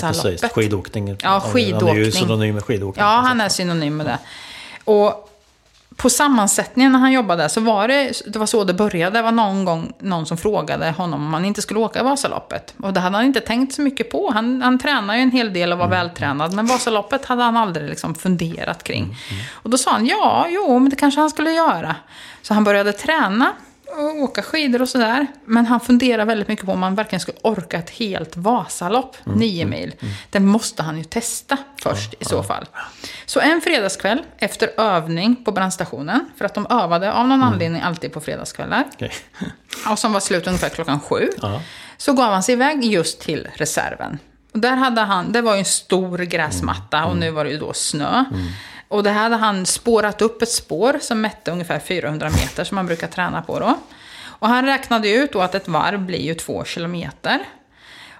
precis. 0.00 0.22
Vasaloppet. 0.22 0.52
Skidåkning. 0.52 1.16
Ja, 1.22 1.28
Han 1.28 1.40
är 1.40 1.46
ju 1.46 1.52
skidåkning. 1.52 2.12
synonym 2.12 2.54
med 2.54 2.64
skidåkning. 2.64 3.04
Ja, 3.04 3.10
han 3.26 3.40
är 3.40 3.48
synonym 3.48 3.96
med 3.96 4.06
det. 4.06 4.18
Och 4.84 5.30
på 5.96 6.10
sammansättningen 6.10 6.92
när 6.92 6.98
han 6.98 7.12
jobbade 7.12 7.48
så 7.48 7.60
var 7.60 7.88
det, 7.88 8.12
det 8.26 8.38
var 8.38 8.46
så 8.46 8.64
det 8.64 8.74
började. 8.74 9.18
Det 9.18 9.22
var 9.22 9.32
någon 9.32 9.64
gång 9.64 9.92
någon 9.98 10.26
som 10.26 10.36
frågade 10.36 10.90
honom 10.90 11.26
om 11.26 11.34
han 11.34 11.44
inte 11.44 11.62
skulle 11.62 11.80
åka 11.80 12.02
Vasaloppet. 12.02 12.74
Och 12.82 12.92
det 12.92 13.00
hade 13.00 13.16
han 13.16 13.24
inte 13.24 13.40
tänkt 13.40 13.74
så 13.74 13.82
mycket 13.82 14.10
på. 14.10 14.30
Han, 14.34 14.62
han 14.62 14.78
tränar 14.78 15.16
ju 15.16 15.22
en 15.22 15.30
hel 15.30 15.52
del 15.52 15.72
och 15.72 15.78
var 15.78 15.88
vältränad. 15.88 16.54
Men 16.54 16.66
Vasaloppet 16.66 17.24
hade 17.24 17.42
han 17.42 17.56
aldrig 17.56 17.88
liksom 17.88 18.14
funderat 18.14 18.84
kring. 18.84 19.16
Och 19.52 19.70
då 19.70 19.78
sa 19.78 19.90
han, 19.90 20.06
ja, 20.06 20.46
jo, 20.48 20.78
men 20.78 20.90
det 20.90 20.96
kanske 20.96 21.20
han 21.20 21.30
skulle 21.30 21.50
göra. 21.50 21.94
Så 22.42 22.54
han 22.54 22.64
började 22.64 22.92
träna 22.92 23.52
åka 24.22 24.42
skidor 24.42 24.82
och 24.82 24.88
sådär. 24.88 25.26
Men 25.44 25.66
han 25.66 25.80
funderar 25.80 26.24
väldigt 26.24 26.48
mycket 26.48 26.66
på 26.66 26.72
om 26.72 26.82
han 26.82 26.94
verkligen 26.94 27.20
skulle 27.20 27.38
orka 27.42 27.78
ett 27.78 27.90
helt 27.90 28.36
Vasalopp, 28.36 29.16
nio 29.24 29.64
mil. 29.66 29.94
Det 30.30 30.40
måste 30.40 30.82
han 30.82 30.98
ju 30.98 31.04
testa 31.04 31.56
först 31.82 32.14
i 32.20 32.24
så 32.24 32.42
fall. 32.42 32.64
Så 33.26 33.40
en 33.40 33.60
fredagskväll 33.60 34.22
efter 34.38 34.80
övning 34.80 35.36
på 35.44 35.52
brandstationen, 35.52 36.30
för 36.36 36.44
att 36.44 36.54
de 36.54 36.66
övade 36.70 37.12
av 37.12 37.28
någon 37.28 37.42
anledning 37.42 37.82
alltid 37.82 38.12
på 38.12 38.20
fredagskvällar, 38.20 38.84
Okej. 38.94 39.12
och 39.90 39.98
som 39.98 40.12
var 40.12 40.20
slut 40.20 40.46
ungefär 40.46 40.68
klockan 40.68 41.00
sju, 41.00 41.28
Ja. 41.42 41.60
så 41.96 42.12
gav 42.12 42.32
han 42.32 42.42
sig 42.42 42.52
iväg 42.52 42.84
just 42.84 43.20
till 43.20 43.48
reserven. 43.54 44.18
Och 44.52 44.58
där 44.58 44.76
hade 44.76 45.00
han, 45.00 45.32
det 45.32 45.40
var 45.42 45.52
ju 45.52 45.58
en 45.58 45.64
stor 45.64 46.18
gräsmatta 46.18 47.04
och 47.04 47.16
nu 47.16 47.30
var 47.30 47.44
det 47.44 47.50
ju 47.50 47.58
då 47.58 47.72
snö. 47.72 48.24
Och 48.88 49.02
där 49.02 49.12
hade 49.12 49.36
han 49.36 49.66
spårat 49.66 50.22
upp 50.22 50.42
ett 50.42 50.52
spår 50.52 50.98
som 51.00 51.20
mätte 51.20 51.50
ungefär 51.50 51.78
400 51.78 52.30
meter 52.30 52.64
som 52.64 52.74
man 52.74 52.86
brukar 52.86 53.06
träna 53.06 53.42
på 53.42 53.58
då. 53.58 53.74
Och 54.38 54.48
han 54.48 54.66
räknade 54.66 55.08
ut 55.08 55.32
då 55.32 55.40
att 55.40 55.54
ett 55.54 55.68
varv 55.68 56.00
blir 56.06 56.20
ju 56.20 56.34
två 56.34 56.64
kilometer. 56.64 57.38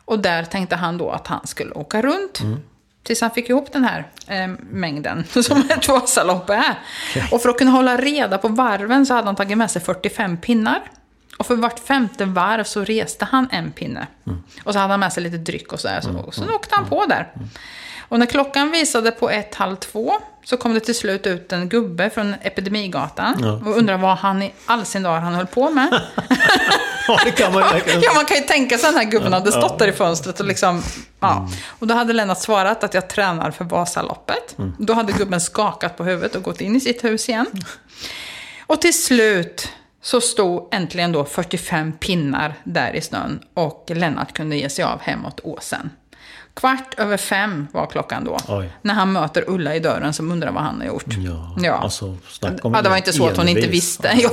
Och 0.04 0.18
där 0.18 0.44
tänkte 0.44 0.76
han 0.76 0.98
då 0.98 1.10
att 1.10 1.26
han 1.26 1.46
skulle 1.46 1.72
åka 1.72 2.02
runt. 2.02 2.40
Tills 3.02 3.20
han 3.20 3.30
fick 3.30 3.50
ihop 3.50 3.72
den 3.72 3.84
här 3.84 4.08
eh, 4.28 4.48
mängden 4.70 5.24
som 5.42 5.58
ett 5.70 5.88
Vasalopp 5.88 6.50
är. 6.50 6.78
Och 7.30 7.42
för 7.42 7.48
att 7.48 7.58
kunna 7.58 7.70
hålla 7.70 7.96
reda 7.96 8.38
på 8.38 8.48
varven 8.48 9.06
så 9.06 9.14
hade 9.14 9.26
han 9.26 9.36
tagit 9.36 9.58
med 9.58 9.70
sig 9.70 9.82
45 9.82 10.36
pinnar. 10.36 10.82
Och 11.38 11.46
för 11.46 11.56
vart 11.56 11.78
femte 11.78 12.24
varv 12.24 12.64
så 12.64 12.84
reste 12.84 13.24
han 13.24 13.48
en 13.52 13.72
pinne. 13.72 14.06
Och 14.64 14.72
så 14.72 14.78
hade 14.78 14.92
han 14.92 15.00
med 15.00 15.12
sig 15.12 15.22
lite 15.22 15.36
dryck 15.36 15.72
och 15.72 15.80
sådär. 15.80 16.00
Så, 16.00 16.18
och 16.18 16.34
så 16.34 16.54
åkte 16.54 16.74
han 16.74 16.88
på 16.88 17.06
där. 17.06 17.32
Och 18.08 18.18
när 18.18 18.26
klockan 18.26 18.70
visade 18.70 19.10
på 19.10 19.30
ett, 19.30 19.54
halv 19.54 19.76
två 19.76 20.12
så 20.46 20.56
kom 20.56 20.74
det 20.74 20.80
till 20.80 20.94
slut 20.94 21.26
ut 21.26 21.52
en 21.52 21.68
gubbe 21.68 22.10
från 22.10 22.34
Epidemigatan. 22.42 23.34
Ja. 23.42 23.52
Och 23.52 23.78
undrade 23.78 24.02
vad 24.02 24.16
han 24.16 24.42
i 24.42 24.52
all 24.66 24.84
sin 24.84 25.02
dag 25.02 25.20
han 25.20 25.34
höll 25.34 25.46
på 25.46 25.70
med. 25.70 26.02
Ja, 27.08 27.20
det 27.24 27.30
kan 27.30 27.52
man. 27.52 27.62
Ja, 28.02 28.12
man 28.14 28.24
kan 28.24 28.36
ju 28.36 28.42
tänka 28.42 28.78
sig 28.78 28.90
den 28.90 28.98
här 28.98 29.10
gubben 29.10 29.32
hade 29.32 29.52
stått 29.52 29.78
där 29.78 29.88
i 29.88 29.92
fönstret 29.92 30.40
och 30.40 30.46
liksom... 30.46 30.82
Ja. 31.20 31.48
Och 31.68 31.86
då 31.86 31.94
hade 31.94 32.12
Lennart 32.12 32.40
svarat 32.40 32.84
att 32.84 32.94
jag 32.94 33.08
tränar 33.08 33.50
för 33.50 33.64
Vasaloppet. 33.64 34.56
Då 34.78 34.92
hade 34.92 35.12
gubben 35.12 35.40
skakat 35.40 35.96
på 35.96 36.04
huvudet 36.04 36.34
och 36.34 36.42
gått 36.42 36.60
in 36.60 36.76
i 36.76 36.80
sitt 36.80 37.04
hus 37.04 37.28
igen. 37.28 37.46
Och 38.66 38.80
till 38.80 39.02
slut 39.02 39.68
så 40.02 40.20
stod 40.20 40.68
äntligen 40.74 41.12
då 41.12 41.24
45 41.24 41.92
pinnar 41.92 42.54
där 42.64 42.96
i 42.96 43.00
snön 43.00 43.40
och 43.54 43.90
Lennart 43.94 44.32
kunde 44.32 44.56
ge 44.56 44.68
sig 44.68 44.84
av 44.84 45.00
hemåt 45.00 45.40
åsen. 45.42 45.90
Kvart 46.56 46.94
över 46.96 47.16
fem 47.16 47.68
var 47.72 47.86
klockan 47.86 48.24
då. 48.24 48.36
Oj. 48.48 48.70
När 48.82 48.94
han 48.94 49.12
möter 49.12 49.44
Ulla 49.46 49.74
i 49.74 49.80
dörren 49.80 50.12
som 50.12 50.32
undrar 50.32 50.50
vad 50.52 50.62
han 50.62 50.80
har 50.80 50.86
gjort. 50.86 51.04
Ja, 51.08 51.56
Ja. 51.62 51.72
alltså 51.74 52.04
om 52.04 52.18
Ja, 52.74 52.82
det 52.82 52.88
var 52.88 52.96
inte 52.96 53.12
så 53.12 53.28
att 53.28 53.36
hon 53.36 53.48
inte 53.48 53.68
visste. 53.68 54.10
Ja, 54.16 54.30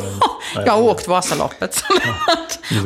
jag 0.65 0.73
har 0.73 0.81
åkt 0.81 1.07
Vasaloppet. 1.07 1.83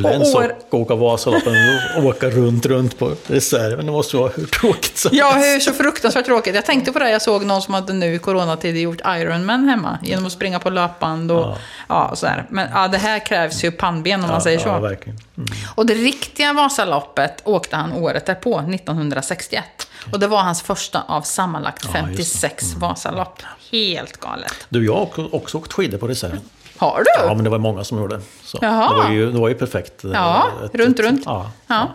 Det 0.02 0.08
är 0.08 0.12
en 0.12 0.24
sak 0.24 0.44
att 0.44 0.74
åka 0.74 0.94
Vasaloppen 0.94 1.54
och 1.96 2.04
åka 2.04 2.30
runt, 2.30 2.66
runt 2.66 2.98
på 2.98 3.12
reserven. 3.26 3.86
Det 3.86 3.92
måste 3.92 4.16
vara 4.16 4.30
hur 4.36 4.46
tråkigt 4.46 4.98
som 4.98 5.10
Ja, 5.14 5.32
hur 5.32 5.60
så 5.60 5.72
fruktansvärt 5.72 6.24
tråkigt. 6.24 6.54
Jag 6.54 6.66
tänkte 6.66 6.92
på 6.92 6.98
det, 6.98 7.10
jag 7.10 7.22
såg 7.22 7.44
någon 7.44 7.62
som 7.62 7.74
hade 7.74 7.92
nu 7.92 8.14
i 8.14 8.18
coronatider 8.18 8.80
gjort 8.80 9.00
Ironman 9.06 9.68
hemma. 9.68 9.98
Genom 10.02 10.26
att 10.26 10.32
springa 10.32 10.58
på 10.58 10.70
löpband 10.70 11.32
och 11.32 11.38
Ja. 11.38 11.56
ja. 11.88 12.08
och 12.08 12.18
sådär. 12.18 12.46
Men 12.50 12.68
ja, 12.74 12.88
det 12.88 12.98
här 12.98 13.26
krävs 13.26 13.64
ju 13.64 13.70
pannben 13.70 14.24
om 14.24 14.30
man 14.30 14.40
säger 14.42 14.58
så. 14.58 14.68
Ja. 14.68 14.76
Mm. 14.78 14.96
Och 15.74 15.86
det 15.86 15.94
riktiga 15.94 16.52
Vasaloppet 16.52 17.42
åkte 17.44 17.76
han 17.76 17.92
året 17.92 18.26
därpå, 18.26 18.60
1961. 19.34 19.88
Och 20.12 20.18
det 20.20 20.26
var 20.26 20.42
hans 20.42 20.62
första 20.62 21.02
av 21.08 21.22
sammanlagt 21.22 21.84
Ja, 21.94 21.98
just 21.98 22.18
det. 22.40 22.48
56 22.48 22.74
Vasalopp. 22.74 23.42
Helt 23.72 24.16
galet. 24.20 24.54
Du, 24.68 24.86
jag 24.86 24.94
har 24.94 25.34
också- 25.34 25.58
åkt 25.58 25.72
skidor 25.72 25.98
på 25.98 26.08
reserven. 26.08 26.40
Har 26.78 26.98
du? 26.98 27.26
Ja, 27.26 27.34
men 27.34 27.44
det 27.44 27.50
var 27.50 27.58
många 27.58 27.84
som 27.84 27.98
gjorde. 27.98 28.20
Så 28.44 28.58
Jaha. 28.62 28.88
Det, 28.88 28.94
var 29.02 29.10
ju, 29.10 29.32
det 29.32 29.38
var 29.38 29.48
ju 29.48 29.54
perfekt. 29.54 30.04
Ja, 30.14 30.46
runt, 30.72 31.00
runt. 31.00 31.22
Ja. 31.26 31.50
Ja. 31.66 31.88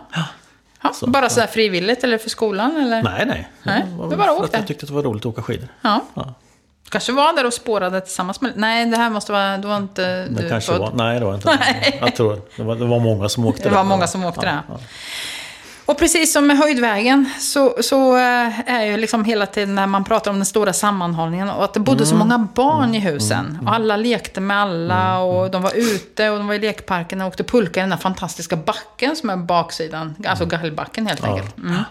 Ja, 0.82 0.92
Så, 0.94 1.06
bara 1.06 1.28
sådär 1.28 1.46
frivilligt 1.46 2.04
eller 2.04 2.18
för 2.18 2.30
skolan? 2.30 2.76
Eller? 2.76 3.02
Nej, 3.02 3.24
nej. 3.26 3.48
Nej, 3.62 3.84
var 3.98 4.10
du 4.10 4.16
bara 4.16 4.26
för 4.26 4.32
åkte. 4.34 4.44
att 4.44 4.52
Jag 4.52 4.66
tyckte 4.66 4.84
att 4.84 4.88
det 4.88 4.94
var 4.94 5.02
roligt 5.02 5.22
att 5.22 5.26
åka 5.26 5.42
skidor. 5.42 5.68
Ja. 5.82 6.00
Ja. 6.14 6.34
Kanske 6.88 7.12
var 7.12 7.36
där 7.36 7.46
och 7.46 7.52
spårade 7.54 8.00
tillsammans 8.00 8.40
med... 8.40 8.52
Nej, 8.56 8.86
det 8.86 8.96
här 8.96 9.10
måste 9.10 9.32
vara... 9.32 9.58
Det 9.58 9.68
var 9.68 9.76
inte 9.76 10.02
Det 10.26 10.42
du 10.42 10.48
kanske 10.48 10.72
född. 10.72 10.80
var, 10.80 10.90
nej, 10.94 11.18
det 11.20 11.26
var 11.26 11.34
inte. 11.34 11.58
Jag 12.00 12.16
tror 12.16 12.40
det 12.56 12.62
var, 12.62 12.76
det 12.76 12.84
var 12.84 13.00
många 13.00 13.28
som 13.28 13.46
åkte 13.46 13.62
Det 13.62 13.68
där. 13.68 13.76
var 13.76 13.84
många 13.84 14.06
som 14.06 14.24
åkte 14.24 14.46
ja, 14.46 14.52
där. 14.52 14.78
Och 15.86 15.98
precis 15.98 16.32
som 16.32 16.46
med 16.46 16.58
höjdvägen 16.58 17.30
så, 17.40 17.76
så 17.80 18.16
eh, 18.16 18.60
är 18.70 18.82
ju 18.84 18.96
liksom 18.96 19.24
hela 19.24 19.46
tiden 19.46 19.74
när 19.74 19.86
man 19.86 20.04
pratar 20.04 20.30
om 20.30 20.36
den 20.36 20.46
stora 20.46 20.72
sammanhållningen 20.72 21.50
och 21.50 21.64
att 21.64 21.74
det 21.74 21.80
bodde 21.80 21.98
Mm. 22.04 22.06
så 22.10 22.14
många 22.16 22.38
barn 22.54 22.94
i 22.94 22.98
husen. 23.00 23.58
Och 23.66 23.74
alla 23.74 23.96
lekte 23.96 24.40
med 24.40 24.56
alla 24.58 25.10
Mm. 25.10 25.20
och 25.22 25.50
de 25.50 25.62
var 25.62 25.72
ute 25.76 26.30
och 26.30 26.38
de 26.38 26.46
var 26.46 26.54
i 26.54 26.58
lekparken 26.58 27.20
och 27.20 27.26
åkte 27.28 27.44
pulka 27.44 27.80
i 27.80 27.82
den 27.82 27.90
där 27.90 27.96
fantastiska 27.96 28.56
backen 28.56 29.16
som 29.16 29.30
är 29.30 29.36
baksidan. 29.36 30.14
Alltså 30.26 30.46
gallbacken 30.46 31.06
helt 31.06 31.24
enkelt. 31.24 31.56
Mm. 31.58 31.82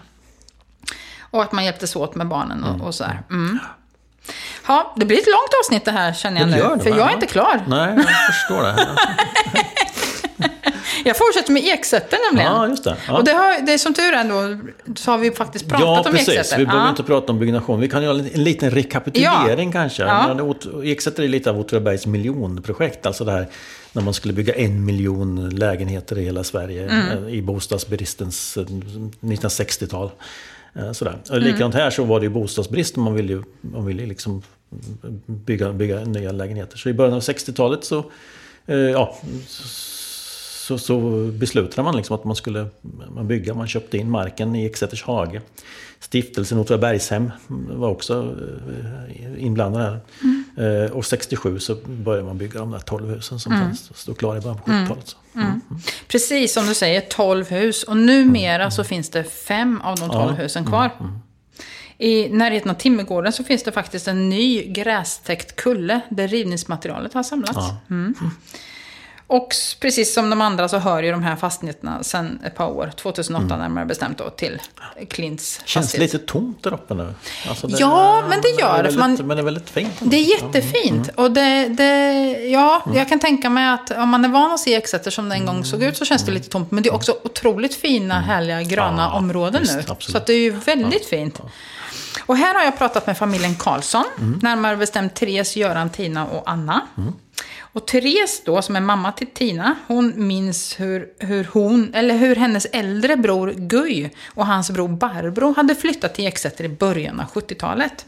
Och 1.20 1.42
att 1.42 1.52
man 1.52 1.64
hjälptes 1.64 1.96
åt 1.96 2.14
med 2.14 2.26
barnen 2.28 2.64
och, 2.64 2.86
och 2.86 2.94
sådär. 2.94 3.22
Mm. 3.30 3.58
Ja, 4.68 4.94
det 4.96 5.04
blir 5.06 5.18
ett 5.18 5.26
långt 5.26 5.50
avsnitt 5.64 5.84
det 5.84 5.90
här 5.90 6.12
känner 6.12 6.40
jag 6.40 6.50
Det 6.50 6.68
nu. 6.68 6.76
det, 6.76 6.82
för 6.82 6.90
va? 6.90 6.96
jag 6.96 7.08
är 7.10 7.14
inte 7.14 7.26
klar. 7.26 7.60
Nej, 7.68 7.94
jag 7.96 8.34
förstår 8.34 8.62
det. 8.62 8.88
Jag 11.04 11.16
fortsätter 11.18 11.52
med 11.52 11.64
Eksäter 11.64 12.18
nämligen. 12.30 12.52
Ja, 12.52 12.68
just 12.68 12.84
det. 12.84 12.96
Ja. 13.08 13.18
Och 13.18 13.24
det, 13.24 13.32
har, 13.32 13.66
det 13.66 13.72
är 13.72 13.78
som 13.78 13.94
tur 13.94 14.12
är 14.12 14.20
ändå, 14.20 14.58
så 14.96 15.10
har 15.10 15.18
vi 15.18 15.30
faktiskt 15.30 15.68
pratat 15.68 15.80
Ja, 15.86 15.98
om 16.06 16.12
precis. 16.12 16.28
Eksäter. 16.28 16.58
Vi 16.58 16.66
behöver 16.66 16.84
Ja. 16.84 16.90
inte 16.90 17.02
prata 17.02 17.32
om 17.32 17.38
byggnation. 17.38 17.80
Vi 17.80 17.88
kan 17.88 18.02
göra 18.04 18.18
en 18.18 18.44
liten 18.44 18.70
rekapitulering 18.70 19.72
kanske. 19.72 20.02
Ja. 20.02 20.54
Eksäter 20.84 21.22
är 21.22 21.28
lite 21.28 21.50
av 21.50 21.60
Åtvidabergs 21.60 22.06
miljonprojekt. 22.06 23.06
Alltså 23.06 23.24
det 23.24 23.32
här 23.32 23.46
när 23.92 24.02
man 24.02 24.14
skulle 24.14 24.34
bygga 24.34 24.54
en 24.54 24.84
miljon 24.84 25.50
lägenheter 25.50 26.18
i 26.18 26.24
hela 26.24 26.44
Sverige 26.44 26.88
Mm. 26.88 27.24
eh, 27.26 27.34
i 27.34 27.42
bostadsbristens 27.42 28.56
eh, 28.56 28.64
1960-tal. 29.20 30.10
Eh, 30.74 30.92
Sådär. 30.92 31.18
Och 31.30 31.36
Mm. 31.36 31.42
likadant 31.48 31.74
här 31.74 31.90
så 31.90 32.04
var 32.04 32.20
det 32.20 32.24
ju 32.26 32.30
bostadsbrist 32.30 32.96
och 32.96 33.02
man 33.02 33.14
ville 33.14 33.32
ju 33.32 33.42
man 33.60 33.86
ville 33.86 34.06
liksom 34.06 34.42
bygga, 35.26 35.72
bygga 35.72 36.00
nya 36.04 36.32
lägenheter. 36.32 36.76
Så 36.78 36.88
i 36.88 36.92
början 36.94 37.14
av 37.14 37.20
60-talet 37.20 37.84
så, 37.84 38.04
eh, 38.66 38.76
ja, 38.76 39.18
så, 40.64 40.78
så 40.78 41.00
beslutade 41.32 41.82
man 41.82 41.96
liksom 41.96 42.16
att 42.16 42.24
man 42.24 42.36
skulle 42.36 42.66
man 43.10 43.28
bygga. 43.28 43.54
Man 43.54 43.68
köpte 43.68 43.98
in 43.98 44.10
marken 44.10 44.56
i 44.56 44.64
Eksäters 44.66 45.02
hage. 45.02 45.40
Stiftelsen 46.00 46.58
Åtvidabergshem 46.58 47.30
var 47.70 47.88
också 47.88 48.36
eh, 49.34 49.44
inblandad 49.44 49.82
här. 49.82 50.84
Eh, 50.84 50.90
Och 50.90 51.06
67 51.06 51.58
så 51.58 51.74
började 51.86 52.26
man 52.26 52.38
bygga 52.38 52.58
de 52.60 52.70
där 52.70 52.78
12 52.78 53.10
husen 53.10 53.40
som 53.40 53.52
sen 53.52 53.76
stod 53.94 54.18
klara 54.18 54.38
i 54.38 54.40
början 54.40 54.58
på 54.58 54.70
70-talet. 54.70 55.08
Så. 55.08 55.16
Precis 56.08 56.52
som 56.52 56.66
du 56.66 56.74
säger, 56.74 57.00
12 57.00 57.48
hus. 57.48 57.82
Och 57.82 57.96
numera 57.96 58.70
så 58.70 58.84
finns 58.84 59.10
det 59.10 59.24
fem 59.24 59.80
av 59.80 59.96
de 59.96 60.08
12 60.10 60.34
husen 60.36 60.66
kvar. 60.66 60.90
I 61.98 62.28
närheten 62.28 62.70
av 62.70 62.74
Timmergården 62.74 63.32
så 63.32 63.44
finns 63.44 63.62
det 63.62 63.72
faktiskt 63.72 64.08
en 64.08 64.28
ny 64.28 64.62
grästäckt 64.72 65.56
kulle 65.56 66.00
där 66.10 66.28
rivningsmaterialet 66.28 67.14
har 67.14 67.22
samlats. 67.22 67.56
Ja. 67.56 67.76
Och 69.26 69.48
precis 69.80 70.14
som 70.14 70.30
de 70.30 70.40
andra 70.40 70.68
så 70.68 70.78
hör 70.78 71.02
ju 71.02 71.10
de 71.10 71.22
här 71.22 71.36
fastigheterna 71.36 72.02
sedan 72.02 72.38
ett 72.44 72.54
par 72.54 72.66
år, 72.66 72.90
2008 72.96 73.56
närmare 73.56 73.84
bestämt 73.86 74.18
då, 74.18 74.30
till 74.30 74.60
Klints 75.10 75.60
Känns 75.64 75.86
fastighet. 75.86 76.12
lite 76.12 76.26
tomt 76.26 76.62
där 76.62 76.74
uppe 76.74 76.94
nu. 76.94 77.14
Alltså 77.48 77.66
det- 77.66 77.76
Ja, 77.80 78.24
men 78.28 78.40
det 78.40 78.48
gör 78.62 78.82
det, 78.82 78.98
man- 78.98 79.14
Men 79.14 79.28
det 79.36 79.40
är 79.40 79.44
väldigt 79.44 79.70
fint. 79.70 79.92
Det 80.00 80.16
är 80.16 80.42
jättefint. 80.42 81.10
Och 81.14 81.30
det, 81.30 81.68
det, 81.68 82.12
ja, 82.48 82.82
Mm. 82.86 82.98
jag 82.98 83.08
kan 83.08 83.18
tänka 83.20 83.50
mig 83.50 83.68
att 83.68 83.90
om 83.90 84.08
man 84.08 84.24
är 84.24 84.28
van 84.28 84.52
att 84.52 84.60
se 84.60 84.74
Eksäter 84.74 85.10
som 85.10 85.28
det 85.28 85.34
en 85.34 85.46
gång 85.46 85.64
såg 85.64 85.82
ut 85.82 85.96
så 85.96 86.04
känns 86.04 86.24
det 86.26 86.32
lite 86.32 86.48
tomt. 86.48 86.70
Men 86.70 86.82
det 86.82 86.88
är 86.88 86.94
också 86.94 87.16
otroligt 87.24 87.74
fina, 87.74 88.20
härliga, 88.20 88.62
gröna 88.62 88.88
Mm. 88.88 88.98
Ja, 89.00 89.12
områden 89.12 89.60
visst, 89.62 89.74
nu. 89.74 89.80
absolut. 89.80 90.02
Så 90.12 90.16
att 90.18 90.26
det 90.26 90.32
är 90.32 90.38
ju 90.40 90.50
väldigt 90.50 91.06
fint. 91.06 91.40
Och 92.26 92.36
här 92.36 92.54
har 92.54 92.62
jag 92.64 92.78
pratat 92.78 93.06
med 93.06 93.18
familjen 93.18 93.54
Karlsson. 93.54 94.04
Mm. 94.18 94.38
Närmare 94.42 94.76
bestämt 94.76 95.14
Therese, 95.14 95.56
Göran, 95.56 95.90
Tina 95.90 96.26
och 96.26 96.42
Anna. 96.50 96.80
Och 97.74 97.86
Therese 97.86 98.42
då, 98.44 98.62
som 98.62 98.76
är 98.76 98.80
mamma 98.80 99.12
till 99.12 99.26
Tina, 99.26 99.76
hon 99.86 100.26
minns 100.26 100.80
hur, 100.80 101.08
hur 101.18 101.48
hon, 101.52 101.94
eller 101.94 102.16
hur 102.16 102.36
hennes 102.36 102.66
äldre 102.72 103.16
bror 103.16 103.54
Guy 103.56 104.10
och 104.26 104.46
hans 104.46 104.70
bror 104.70 104.88
Barbro 104.88 105.54
hade 105.56 105.74
flyttat 105.74 106.14
till 106.14 106.26
Eksäter 106.26 106.64
i 106.64 106.68
början 106.68 107.20
av 107.20 107.26
70-talet. 107.26 108.06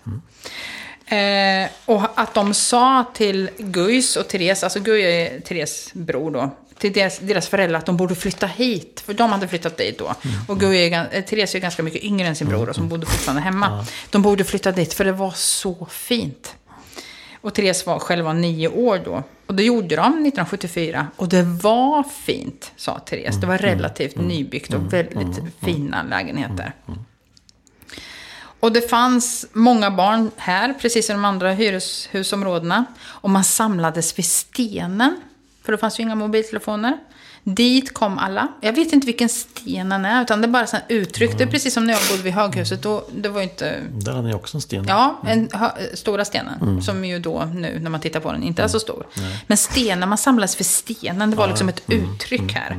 Eh, 1.07 1.71
och 1.85 2.03
att 2.15 2.35
de 2.35 2.55
sa 2.55 3.05
till 3.15 3.51
Guys 3.59 4.17
och 4.17 4.29
Therese, 4.29 4.65
alltså 4.65 4.81
Guy 4.81 5.03
är 5.03 5.41
Therese 5.41 5.91
bror 5.93 6.31
då, 6.31 6.51
till 6.79 6.93
deras, 6.93 7.19
deras 7.19 7.49
föräldrar 7.49 7.79
att 7.79 7.87
de 7.87 7.97
borde 7.97 8.15
flytta 8.15 8.47
hit. 8.47 9.03
För 9.07 9.15
de 9.15 9.33
hade 9.33 9.49
flyttat 9.49 9.77
dit 9.77 9.99
då. 9.99 10.15
Och 10.49 10.61
Guy 10.61 10.77
är, 10.77 11.09
eh, 11.13 11.25
Therese 11.25 11.55
är 11.55 11.59
ganska 11.59 11.83
mycket 11.83 12.03
yngre 12.03 12.29
än 12.29 12.37
sin 12.37 12.49
bror 12.49 12.69
och 12.69 12.75
som 12.75 12.89
bodde 12.89 13.07
fortfarande 13.07 13.43
hemma. 13.43 13.87
De 14.11 14.23
borde 14.23 14.45
flytta 14.45 14.73
dit 14.73 14.95
för 14.95 15.05
det 15.05 15.13
var 15.13 15.31
så 15.31 15.87
fint. 15.91 16.55
Och 17.47 17.55
Therese 17.55 17.87
var 17.87 17.99
själva 17.99 18.33
nio 18.33 18.69
år 18.69 19.01
då. 19.05 19.23
Och 19.47 19.55
det 19.55 19.63
gjorde 19.63 19.97
de 19.97 20.03
1974. 20.03 21.07
Och 21.17 21.29
det 21.29 21.43
var 21.43 22.03
fint, 22.03 22.73
sa 22.77 22.99
Therese. 22.99 23.41
Det 23.41 23.47
var 23.47 23.59
relativt 23.59 24.17
nybyggt 24.17 24.75
och 24.75 24.93
väldigt 24.93 25.43
fina 25.65 26.03
lägenheter. 26.03 26.73
Och 28.61 28.73
det 28.73 28.91
fanns 28.91 29.47
många 29.53 29.91
barn 29.91 30.31
här, 30.37 30.75
precis 30.81 31.07
som 31.07 31.17
de 31.17 31.25
andra 31.25 31.53
hyreshusområdena. 31.53 32.85
Och 33.05 33.31
man 33.31 33.45
samlades 33.45 34.19
vid 34.19 34.27
stenen, 34.27 35.17
för 35.63 35.73
det 35.73 35.79
fanns 35.79 36.01
ju 36.01 36.03
inga 36.03 36.15
mobiltelefoner. 36.15 36.99
Dit 37.49 37.95
kom 37.95 38.19
alla. 38.19 38.49
Jag 38.61 38.73
vet 38.73 38.93
inte 38.93 39.07
vilken 39.07 39.29
stenen 39.29 40.05
är, 40.05 40.23
utan 40.23 40.41
det 40.41 40.47
är 40.47 40.51
bara 40.51 40.67
sån 40.67 40.81
uttryck. 40.89 41.39
Det 41.39 41.45
är 41.45 41.49
precis 41.49 41.75
som 41.75 41.87
när 41.87 41.95
jag 41.95 42.03
bodde 42.11 42.23
vid 42.23 42.33
höghuset. 42.33 42.83
Då, 42.83 43.05
det 43.13 43.29
var 43.29 43.43
inte... 43.43 43.81
Där 43.93 44.13
har 44.13 44.23
ni 44.23 44.35
också 44.35 44.57
en 44.57 44.61
sten. 44.61 44.85
Ja, 44.89 45.21
en 45.27 45.49
hö, 45.53 45.71
stora 45.95 46.25
stenen. 46.25 46.83
Som 46.83 47.05
ju 47.05 47.19
då 47.19 47.45
nu, 47.45 47.79
när 47.79 47.91
man 47.91 48.01
tittar 48.01 48.21
på 48.21 48.33
den, 48.33 48.43
inte 48.43 48.63
är 48.63 48.69
så 48.69 48.81
stor. 48.81 49.07
Men 49.47 49.57
stenen, 49.57 50.09
man 50.09 50.19
samlades 50.19 50.61
vid 50.61 50.67
stenen. 50.67 51.31
Det 51.31 51.37
var 51.37 51.49
liksom 51.49 51.69
ett 51.69 51.83
uttryck 51.87 52.53
här. 52.53 52.71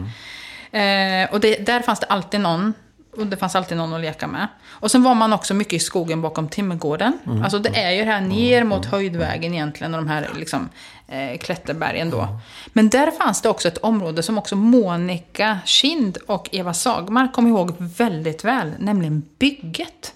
Eh, 0.72 1.34
och 1.34 1.40
det, 1.40 1.66
där 1.66 1.82
fanns 1.82 2.00
det 2.00 2.06
alltid 2.06 2.40
någon. 2.40 2.74
Och 3.18 3.28
det 3.28 3.38
fanns 3.38 3.56
alltid 3.56 3.78
någon 3.78 3.94
att 3.94 4.02
leka 4.02 4.28
med. 4.28 4.48
Och 4.68 4.92
sen 4.92 5.04
var 5.04 5.16
man 5.16 5.34
också 5.34 5.54
mycket 5.54 5.74
i 5.74 5.80
skogen 5.80 6.22
bakom 6.22 6.50
Timmergården. 6.50 7.20
Alltså 7.44 7.60
det 7.60 7.70
är 7.70 7.92
ju 7.92 8.04
här 8.04 8.22
ner 8.22 8.64
mot 8.64 8.86
höjdvägen 8.86 9.54
egentligen. 9.54 9.94
Och 9.94 10.02
de 10.02 10.08
här 10.08 10.30
liksom, 10.36 10.70
eh, 11.08 11.38
klätterbergen 11.38 12.10
då. 12.10 12.28
Men 12.68 12.90
där 12.90 13.12
fanns 13.12 13.42
det 13.42 13.50
också 13.50 13.68
ett 13.68 13.78
område 13.78 14.24
som 14.24 14.38
också 14.38 14.56
Monica 14.56 15.60
Kind 15.66 16.18
och 16.18 16.50
Eva 16.52 16.74
Sagmar 16.74 17.34
kom 17.34 17.48
ihåg 17.48 17.76
väldigt 17.80 18.44
väl. 18.44 18.74
Nämligen 18.80 19.24
bygget. 19.40 20.14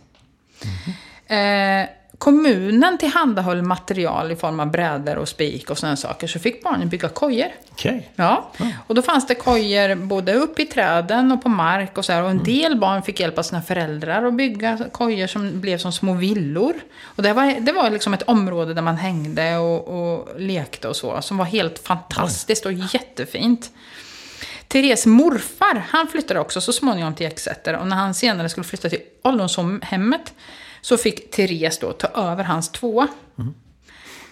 Eh, 1.27 1.89
kommunen 2.21 2.97
tillhandahöll 2.97 3.61
material 3.61 4.31
i 4.31 4.35
form 4.35 4.59
av 4.59 4.71
brädor 4.71 5.15
och 5.15 5.29
spik 5.29 5.69
och 5.69 5.77
sådana 5.77 5.95
saker. 5.95 6.27
Så 6.27 6.39
fick 6.39 6.63
barnen 6.63 6.89
bygga 6.89 7.09
kojor. 7.09 7.47
Okej. 7.71 8.09
Ja, 8.15 8.51
och 8.87 8.95
då 8.95 9.01
fanns 9.01 9.27
det 9.27 9.35
kojor 9.35 9.95
både 9.95 10.33
upp 10.33 10.59
i 10.59 10.65
träden 10.65 11.31
och 11.31 11.43
på 11.43 11.49
mark 11.49 11.97
och 11.97 12.05
så 12.05 12.13
här. 12.13 12.23
Och 12.23 12.29
en 12.29 12.43
del 12.43 12.79
barn 12.79 13.03
fick 13.03 13.19
hjälp 13.19 13.37
av 13.37 13.43
sina 13.43 13.61
föräldrar 13.61 14.25
att 14.25 14.33
bygga 14.33 14.79
kojor 14.91 15.27
som 15.27 15.61
blev 15.61 15.77
som 15.77 15.91
små 15.91 16.13
villor. 16.13 16.73
Och 17.03 17.23
det 17.23 17.33
var, 17.33 17.59
det 17.59 17.71
var 17.71 17.89
liksom 17.89 18.13
ett 18.13 18.23
område 18.23 18.73
där 18.73 18.81
man 18.81 18.97
hängde 18.97 19.57
och, 19.57 19.87
och 19.87 20.39
lekte 20.39 20.87
och 20.87 20.95
så. 20.95 21.21
Som 21.21 21.37
var 21.37 21.45
helt 21.45 21.79
fantastiskt 21.79 22.65
och 22.65 22.73
jättefint. 22.73 23.69
Therese 24.67 25.05
morfar, 25.05 25.83
han 25.89 26.07
flyttade 26.07 26.39
också 26.39 26.61
så 26.61 26.73
småningom 26.73 27.15
till 27.15 27.25
Eksäter. 27.25 27.75
Och 27.75 27.87
när 27.87 27.95
han 27.95 28.13
senare 28.13 28.49
skulle 28.49 28.63
flytta 28.63 28.89
till 28.89 29.01
ålderdomshemmet 29.23 30.33
så 30.81 30.97
fick 30.97 31.31
Therese 31.31 31.79
då 31.79 31.93
ta 31.93 32.07
över 32.07 32.43
hans 32.43 32.69
tvåa. 32.69 33.07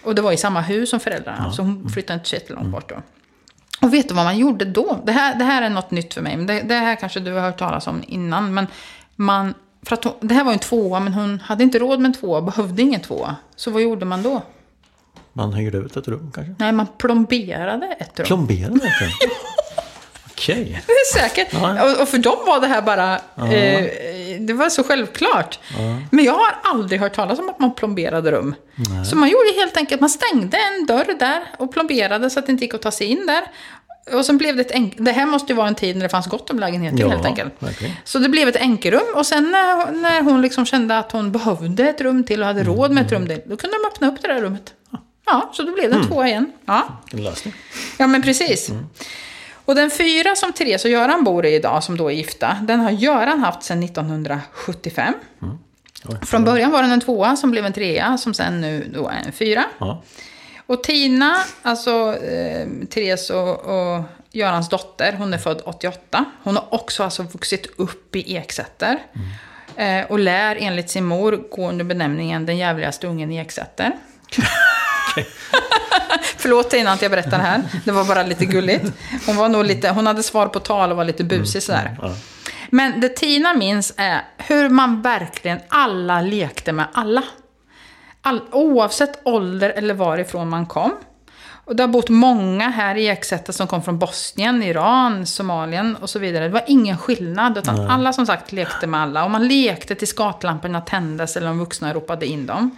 Och 0.04 0.14
det 0.14 0.22
var 0.22 0.32
i 0.32 0.36
samma 0.36 0.60
hus 0.60 0.90
som 0.90 1.00
föräldrarna, 1.00 1.52
så 1.52 1.62
hon 1.62 1.88
flyttade 1.90 2.18
inte 2.18 2.36
jättelångt 2.36 2.68
bort 2.68 2.88
då. 2.88 3.02
Och 3.80 3.94
vet 3.94 4.08
du 4.08 4.14
vad 4.14 4.24
man 4.24 4.38
gjorde 4.38 4.64
då? 4.64 5.00
Det 5.04 5.12
här, 5.12 5.34
det 5.34 5.44
här 5.44 5.62
är 5.62 5.70
något 5.70 5.90
nytt 5.90 6.14
för 6.14 6.20
mig, 6.22 6.36
men 6.36 6.46
det, 6.46 6.60
det 6.62 6.74
här 6.74 6.96
kanske 6.96 7.20
du 7.20 7.32
har 7.32 7.40
hört 7.40 7.58
talas 7.58 7.86
om 7.86 8.04
innan. 8.06 8.54
Men 8.54 8.66
man, 9.16 9.54
för 9.82 9.94
att 9.94 10.04
hon, 10.04 10.12
det 10.20 10.34
här 10.34 10.44
var 10.44 10.52
ju 10.52 10.54
en 10.54 10.58
tvåa, 10.58 11.00
men 11.00 11.12
hon 11.12 11.40
hade 11.40 11.64
inte 11.64 11.78
råd 11.78 12.00
med 12.00 12.08
en 12.08 12.12
tvåa, 12.14 12.40
behövde 12.40 12.82
ingen 12.82 13.00
tvåa. 13.00 13.36
Så 13.56 13.70
vad 13.70 13.82
gjorde 13.82 14.04
man 14.04 14.22
då? 14.22 14.42
Man 15.32 15.52
hyrde 15.52 15.78
ut 15.78 15.96
ett 15.96 16.08
rum 16.08 16.32
kanske? 16.34 16.54
Nej, 16.58 16.72
man 16.72 16.86
plomberade 16.98 17.86
ett 17.86 18.18
rum. 18.18 18.26
Plomberade 18.26 18.74
ett 18.74 19.00
rum? 19.02 19.10
Okej. 20.30 20.82
Det 20.86 20.92
är 20.92 21.18
säkert. 21.18 21.48
Ja. 21.52 21.84
Och, 21.84 22.02
och 22.02 22.08
för 22.08 22.18
dem 22.18 22.38
var 22.46 22.60
det 22.60 22.66
här 22.66 22.82
bara... 22.82 23.14
Eh, 23.36 23.84
det 24.46 24.52
var 24.52 24.68
så 24.68 24.82
självklart. 24.84 25.58
Men 26.10 26.24
jag 26.24 26.32
har 26.32 26.54
aldrig 26.64 27.00
hört 27.00 27.14
talas 27.14 27.38
om 27.38 27.48
att 27.48 27.58
man 27.58 27.74
plomberade 27.74 28.30
rum. 28.30 28.54
Så 29.10 29.16
man 29.16 29.28
gjorde 29.28 29.52
helt 29.56 29.76
enkelt, 29.76 30.00
man 30.00 30.10
stängde 30.10 30.56
en 30.56 30.86
dörr 30.86 31.18
där 31.18 31.42
och 31.58 31.72
plomberade 31.72 32.30
så 32.30 32.38
att 32.38 32.46
det 32.46 32.52
inte 32.52 32.64
gick 32.64 32.74
att 32.74 32.82
ta 32.82 32.90
sig 32.90 33.06
in 33.06 33.26
där. 33.26 33.42
Och 34.18 34.26
sen 34.26 34.38
blev 34.38 34.56
det 34.56 34.62
ett 34.62 34.72
enk- 34.74 34.94
Det 34.96 35.12
här 35.12 35.26
måste 35.26 35.52
ju 35.52 35.56
vara 35.56 35.68
en 35.68 35.74
tid 35.74 35.96
när 35.96 36.02
det 36.02 36.08
fanns 36.08 36.26
gott 36.26 36.50
om 36.50 36.58
lägenheter 36.58 36.98
Ja, 36.98 37.08
helt 37.08 37.24
enkelt. 37.26 37.52
verkligen. 37.58 37.94
Så 38.04 38.18
det 38.18 38.28
blev 38.28 38.48
ett 38.48 38.56
enkelrum 38.56 39.14
och 39.14 39.26
sen 39.26 39.50
när, 39.50 39.92
när 39.92 40.22
hon 40.22 40.42
liksom 40.42 40.66
kände 40.66 40.98
att 40.98 41.12
hon 41.12 41.32
behövde 41.32 41.88
ett 41.88 42.00
rum 42.00 42.24
till 42.24 42.40
och 42.40 42.46
hade 42.46 42.62
råd 42.64 42.90
med 42.90 43.06
ett 43.06 43.12
rum 43.12 43.26
till, 43.26 43.40
då 43.46 43.56
kunde 43.56 43.76
de 43.76 43.86
öppna 43.88 44.08
upp 44.08 44.22
det 44.22 44.28
där 44.28 44.40
rummet. 44.42 44.74
Ja, 45.26 45.50
så 45.52 45.62
då 45.62 45.72
blev 45.72 45.90
det 45.90 45.96
en 45.96 46.06
tvåa 46.06 46.28
igen. 46.28 46.52
Ja. 46.66 47.00
En 47.12 47.22
lösning. 47.24 47.54
Ja, 47.98 48.06
men 48.06 48.22
precis. 48.22 48.70
Och 49.70 49.76
den 49.76 49.90
fyra 49.90 50.34
som 50.34 50.52
Therese 50.52 50.84
och 50.84 50.90
Göran 50.90 51.24
bor 51.24 51.46
i 51.46 51.54
idag, 51.54 51.84
som 51.84 51.96
då 51.96 52.08
är 52.08 52.14
gifta, 52.14 52.56
den 52.62 52.80
har 52.80 52.90
Göran 52.90 53.40
haft 53.40 53.62
sedan 53.62 53.82
1975. 53.82 55.14
Oj. 56.08 56.16
Från 56.26 56.44
början 56.44 56.70
var 56.70 56.82
den 56.82 56.92
en 56.92 57.00
tvåa 57.00 57.36
som 57.36 57.50
blev 57.50 57.66
en 57.66 57.72
trea, 57.72 58.18
som 58.18 58.34
sen 58.34 58.60
nu 58.60 58.90
då 58.94 59.08
är 59.08 59.22
en 59.26 59.32
fyra. 59.32 59.64
Ja. 59.78 60.02
Och 60.66 60.82
Tina, 60.82 61.36
alltså 61.62 62.16
eh, 62.16 62.68
Therese 62.90 63.30
och, 63.30 63.60
och 63.60 64.02
Görans 64.32 64.68
dotter, 64.68 65.12
hon 65.12 65.34
är 65.34 65.38
född 65.38 65.62
88. 65.64 66.24
Hon 66.42 66.56
har 66.56 66.74
också 66.74 67.04
alltså 67.04 67.22
vuxit 67.22 67.66
upp 67.76 68.16
i 68.16 68.36
Eksäter. 68.36 68.98
Eh, 69.76 70.04
och 70.08 70.18
lär 70.18 70.56
enligt 70.60 70.90
sin 70.90 71.04
mor 71.04 71.42
gå 71.50 71.68
under 71.68 71.84
benämningen 71.84 72.46
den 72.46 72.58
jävligaste 72.58 73.06
ungen 73.06 73.32
i 73.32 73.36
Eksäter. 73.36 73.92
Förlåt 76.36 76.74
att 76.74 77.02
jag 77.02 77.10
berättar 77.10 77.38
det 77.38 77.44
här. 77.44 77.62
Det 77.84 77.92
var 77.92 78.04
bara 78.04 78.22
lite 78.22 78.46
gulligt. 78.46 78.92
Hon, 79.26 79.36
var 79.36 79.48
nog 79.48 79.64
lite, 79.64 79.90
hon 79.90 80.06
hade 80.06 80.22
svar 80.22 80.46
på 80.46 80.60
tal 80.60 80.90
och 80.90 80.96
var 80.96 81.04
lite 81.04 81.24
busig 81.24 81.62
sådär. 81.62 81.96
Ja. 82.02 82.14
Men 82.70 83.00
det 83.00 83.08
Tina 83.08 83.54
minns 83.54 83.94
är 83.96 84.22
hur 84.38 84.68
man 84.68 85.02
verkligen 85.02 85.58
alla 85.68 86.20
lekte 86.20 86.72
med 86.72 86.86
alla. 86.92 87.22
All, 88.22 88.40
oavsett 88.52 89.20
ålder 89.22 89.70
eller 89.70 89.94
varifrån 89.94 90.48
man 90.48 90.66
kom. 90.66 90.92
Och 91.64 91.76
det 91.76 91.82
har 91.82 91.88
bott 91.88 92.08
många 92.08 92.68
här 92.68 92.94
i 92.94 93.06
Eksäter 93.06 93.52
som 93.52 93.66
kom 93.66 93.82
från 93.82 93.98
Bosnien, 93.98 94.62
Iran, 94.62 95.26
Somalien 95.26 95.96
och 95.96 96.10
så 96.10 96.18
vidare. 96.18 96.44
Det 96.44 96.50
var 96.50 96.64
ingen 96.66 96.98
skillnad, 96.98 97.58
utan 97.58 97.76
Nej. 97.76 97.86
alla 97.90 98.12
som 98.12 98.26
sagt 98.26 98.52
lekte 98.52 98.86
med 98.86 99.00
alla. 99.00 99.24
Och 99.24 99.30
man 99.30 99.48
lekte 99.48 99.94
tills 99.94 100.12
gatlamporna 100.12 100.80
tändes 100.80 101.36
eller 101.36 101.46
de 101.46 101.58
vuxna 101.58 101.94
ropade 101.94 102.26
in 102.26 102.46
dem. 102.46 102.76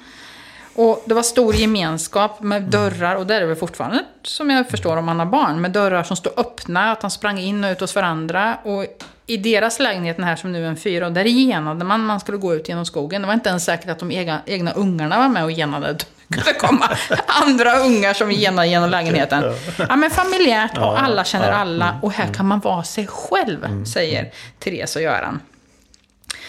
Och 0.74 1.02
det 1.06 1.14
var 1.14 1.22
stor 1.22 1.54
gemenskap 1.54 2.40
med 2.42 2.62
dörrar, 2.62 3.16
och 3.16 3.26
det 3.26 3.34
är 3.34 3.40
det 3.40 3.46
väl 3.46 3.56
fortfarande, 3.56 4.04
som 4.22 4.50
jag 4.50 4.68
förstår 4.68 4.96
om 4.96 5.04
man 5.04 5.18
har 5.18 5.26
barn, 5.26 5.60
med 5.60 5.70
dörrar 5.70 6.02
som 6.02 6.16
stod 6.16 6.32
öppna, 6.36 6.92
att 6.92 7.00
de 7.00 7.10
sprang 7.10 7.38
in 7.38 7.64
och 7.64 7.70
ut 7.70 7.80
hos 7.80 7.94
varandra. 7.94 8.58
Och 8.64 8.86
i 9.26 9.36
deras 9.36 9.80
lägenhet, 9.80 10.16
den 10.16 10.26
här 10.26 10.36
som 10.36 10.52
nu 10.52 10.64
är 10.64 10.68
en 10.68 10.76
fyra, 10.76 11.06
och 11.06 11.12
där 11.12 11.24
genade 11.24 11.84
man, 11.84 12.04
man 12.04 12.20
skulle 12.20 12.38
gå 12.38 12.54
ut 12.54 12.68
genom 12.68 12.86
skogen. 12.86 13.22
Det 13.22 13.26
var 13.26 13.34
inte 13.34 13.48
ens 13.48 13.64
säkert 13.64 13.90
att 13.90 13.98
de 13.98 14.10
egna, 14.10 14.40
egna 14.46 14.72
ungarna 14.72 15.18
var 15.18 15.28
med 15.28 15.44
och 15.44 15.50
genade. 15.50 15.92
Det 16.28 16.38
kunde 16.38 16.58
komma 16.58 16.96
andra 17.26 17.78
ungar 17.78 18.14
som 18.14 18.30
genade 18.30 18.68
genom 18.68 18.90
lägenheten. 18.90 19.54
Ja, 19.88 19.96
men 19.96 20.10
familjärt 20.10 20.78
och 20.78 21.02
alla 21.02 21.24
känner 21.24 21.52
alla. 21.52 21.98
Och 22.02 22.12
här 22.12 22.34
kan 22.34 22.46
man 22.46 22.60
vara 22.60 22.82
sig 22.82 23.06
själv, 23.06 23.84
säger 23.84 24.32
Therese 24.58 24.96
och 24.96 25.02
Göran. 25.02 25.40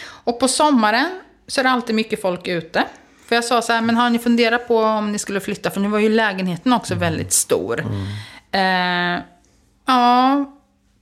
Och 0.06 0.40
på 0.40 0.48
sommaren 0.48 1.20
så 1.46 1.60
är 1.60 1.64
det 1.64 1.70
alltid 1.70 1.94
mycket 1.94 2.22
folk 2.22 2.48
ute. 2.48 2.84
För 3.28 3.34
jag 3.34 3.44
sa 3.44 3.62
så 3.62 3.72
här, 3.72 3.80
men 3.80 3.96
har 3.96 4.10
ni 4.10 4.18
funderat 4.18 4.68
på 4.68 4.78
om 4.78 5.12
ni 5.12 5.18
skulle 5.18 5.40
flytta? 5.40 5.70
För 5.70 5.80
nu 5.80 5.88
var 5.88 5.98
ju 5.98 6.08
lägenheten 6.08 6.72
också 6.72 6.94
väldigt 6.94 7.32
stor. 7.32 7.84
Eh, 8.52 9.20
ja, 9.86 10.44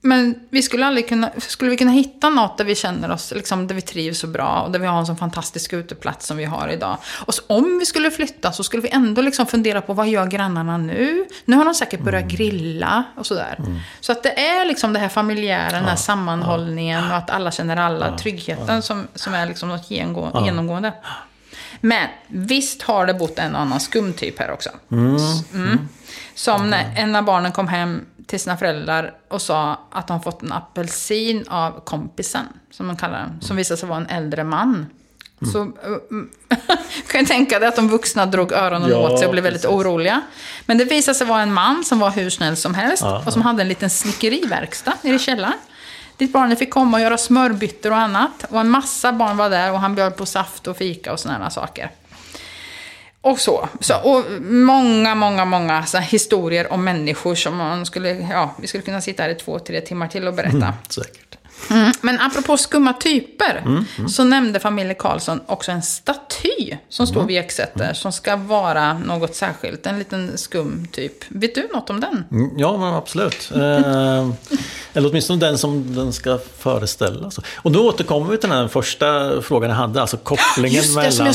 men 0.05 0.35
vi 0.51 0.63
skulle 0.63 0.87
aldrig 0.87 1.09
kunna, 1.09 1.31
skulle 1.39 1.71
vi 1.71 1.77
kunna 1.77 1.91
hitta 1.91 2.31
något 2.31 2.59
där 2.59 2.65
vi 2.65 2.75
känner 2.75 3.11
oss, 3.11 3.33
liksom, 3.37 3.67
där 3.67 3.75
vi 3.75 3.81
trivs 3.81 4.19
så 4.19 4.27
bra 4.27 4.61
och 4.63 4.71
där 4.71 4.79
vi 4.79 4.87
har 4.87 4.99
en 4.99 5.07
sån 5.07 5.17
fantastisk 5.17 5.73
uteplats 5.73 6.27
som 6.27 6.37
vi 6.37 6.45
har 6.45 6.69
idag. 6.69 6.97
Och 7.27 7.35
så, 7.35 7.43
om 7.47 7.79
vi 7.79 7.87
skulle 7.87 8.11
flytta 8.11 8.53
så 8.53 8.65
skulle 8.65 8.83
vi 8.83 8.89
ändå 8.89 9.23
liksom 9.23 9.47
fundera 9.47 9.81
på 9.81 9.93
vad 9.95 10.09
gör 10.09 10.27
grannarna 10.27 10.79
nu? 10.79 11.25
Nu 11.45 11.57
har 11.57 11.65
de 11.65 11.75
säkert 11.75 12.01
börjat 12.01 12.25
grilla 12.25 13.05
och 13.17 13.27
sådär. 13.27 13.59
Så 14.01 14.13
att 14.13 14.23
det 14.23 14.41
är 14.49 14.65
liksom 14.65 14.93
det 14.93 14.99
här 14.99 15.09
familjära, 15.09 15.71
den 15.71 15.85
här 15.85 15.97
sammanhållningen 15.97 17.11
och 17.11 17.17
att 17.17 17.31
alla 17.31 17.51
känner 17.51 17.77
alla, 17.77 18.19
tryggheten 18.19 18.83
som, 18.83 19.09
som 19.15 19.35
är 19.35 19.47
liksom 19.47 19.69
något 19.69 19.91
genomgå- 19.91 20.45
genomgående. 20.45 20.93
Men 21.85 22.09
visst 22.29 22.83
har 22.83 23.07
det 23.07 23.15
bott 23.15 23.39
en 23.39 23.57
annan 23.57 23.81
skum 23.81 24.13
typ 24.13 24.39
här 24.39 24.51
också. 24.51 24.71
Mm. 24.91 25.89
Som 26.35 26.71
när 26.71 26.95
en 26.97 27.17
av 27.17 27.25
barnen 27.25 27.53
kom 27.53 27.69
hem 27.69 28.01
till 28.27 28.41
sina 28.41 28.57
föräldrar 28.57 29.15
och 29.29 29.43
sa 29.43 29.81
att 29.91 30.07
de 30.09 30.23
fått 30.23 30.43
en 30.43 30.53
apelsin 30.53 31.45
av 31.49 31.85
kompisen, 31.85 32.47
som 32.71 32.87
de 32.87 32.97
kallar 32.97 33.19
den, 33.19 33.41
som 33.41 33.57
visade 33.57 33.79
sig 33.79 33.89
vara 33.89 33.99
en 34.01 34.07
äldre 34.07 34.45
man. 34.45 34.87
Så 35.53 35.59
mm, 35.61 36.31
kan 37.09 37.21
jag 37.21 37.27
tänka 37.27 37.59
dig 37.59 37.69
att 37.69 37.77
de 37.77 37.89
vuxna 37.89 38.27
drog 38.27 38.53
öronen 38.53 38.91
Ja, 38.91 38.97
åt 38.97 39.19
sig 39.19 39.27
och 39.27 39.33
blev 39.33 39.45
väldigt 39.45 39.63
precis. 39.63 39.77
oroliga. 39.77 40.21
Men 40.67 40.79
det 40.79 40.85
visade 40.85 41.15
sig 41.15 41.27
vara 41.27 41.43
en 41.43 41.53
man 41.53 41.85
som 41.85 41.99
var 41.99 42.11
hur 42.11 42.31
snäll 42.31 42.57
som 42.57 42.75
helst 42.75 43.03
Ja, 43.03 43.23
och 43.27 43.33
som 43.33 43.43
hade 43.43 43.63
en 43.63 43.69
liten 43.69 43.91
snickeriverkstad 43.91 44.93
nere 45.03 45.15
i 45.15 45.19
källaren. 45.19 45.59
Dit 46.17 46.33
barnen 46.33 46.57
fick 46.57 46.71
komma 46.71 46.97
och 46.97 47.03
göra 47.03 47.19
smörbyttor 47.19 47.91
och 47.91 47.97
annat. 47.97 48.45
Och 48.49 48.61
en 48.61 48.71
massa 48.71 49.13
barn 49.13 49.37
var 49.37 49.51
där 49.51 49.73
och 49.73 49.81
han 49.81 49.95
bjöd 49.95 50.17
på 50.17 50.27
saft 50.27 50.67
och 50.67 50.77
fika 50.77 51.13
och 51.13 51.21
sådana 51.21 51.51
saker. 51.51 51.91
Och 53.21 53.41
så. 53.41 53.69
så 53.81 54.01
och 54.01 54.25
många, 54.43 55.15
många, 55.15 55.45
många 55.45 55.87
så 55.87 55.99
här 55.99 56.05
historier 56.05 56.73
om 56.73 56.85
människor 56.85 57.35
som 57.35 57.57
man 57.57 57.87
skulle, 57.87 58.11
ja, 58.11 58.55
vi 58.59 58.67
skulle 58.67 58.83
kunna 58.83 59.01
sitta 59.01 59.23
här 59.23 59.31
i 59.31 59.35
två, 59.35 59.59
tre 59.59 59.81
timmar 59.81 60.09
till 60.09 60.29
och 60.29 60.35
berätta. 60.35 60.75
Säkert. 60.89 61.39
Mm. 61.71 61.93
Men 62.01 62.21
apropå 62.21 62.57
skumma 62.57 62.93
typer, 62.93 63.63
så 64.09 64.25
nämnde 64.25 64.61
familjen 64.61 64.97
Karlsson 64.99 65.41
också 65.47 65.71
en 65.73 65.83
staty 65.83 66.77
som 66.89 67.07
står 67.07 67.25
vid 67.25 67.39
Eksäter, 67.39 67.93
som 67.95 68.13
ska 68.13 68.37
vara 68.37 68.99
något 68.99 69.35
särskilt. 69.35 69.87
En 69.87 69.99
liten 69.99 70.39
skum 70.39 70.87
typ. 70.93 71.13
Vet 71.29 71.55
du 71.55 71.69
något 71.75 71.91
om 71.91 72.01
den? 72.01 72.25
Mm, 72.31 72.51
Ja, 72.59 72.97
absolut. 72.97 73.51
Eh, 73.63 74.29
eller 74.93 75.11
åtminstone 75.11 75.41
den 75.41 75.59
som 75.59 75.95
den 75.95 76.13
ska 76.13 76.39
föreställa. 76.59 77.31
Och 77.57 77.73
då 77.73 77.89
återkommer 77.89 78.31
vi 78.31 78.39
till 78.39 78.49
den 78.49 78.69
första 78.69 79.43
frågan 79.43 79.71
jag 79.71 79.77
hade. 79.77 80.01
Alltså 80.01 80.17
kopplingen, 80.17 80.83
det, 80.95 80.95
mellan, 80.95 81.35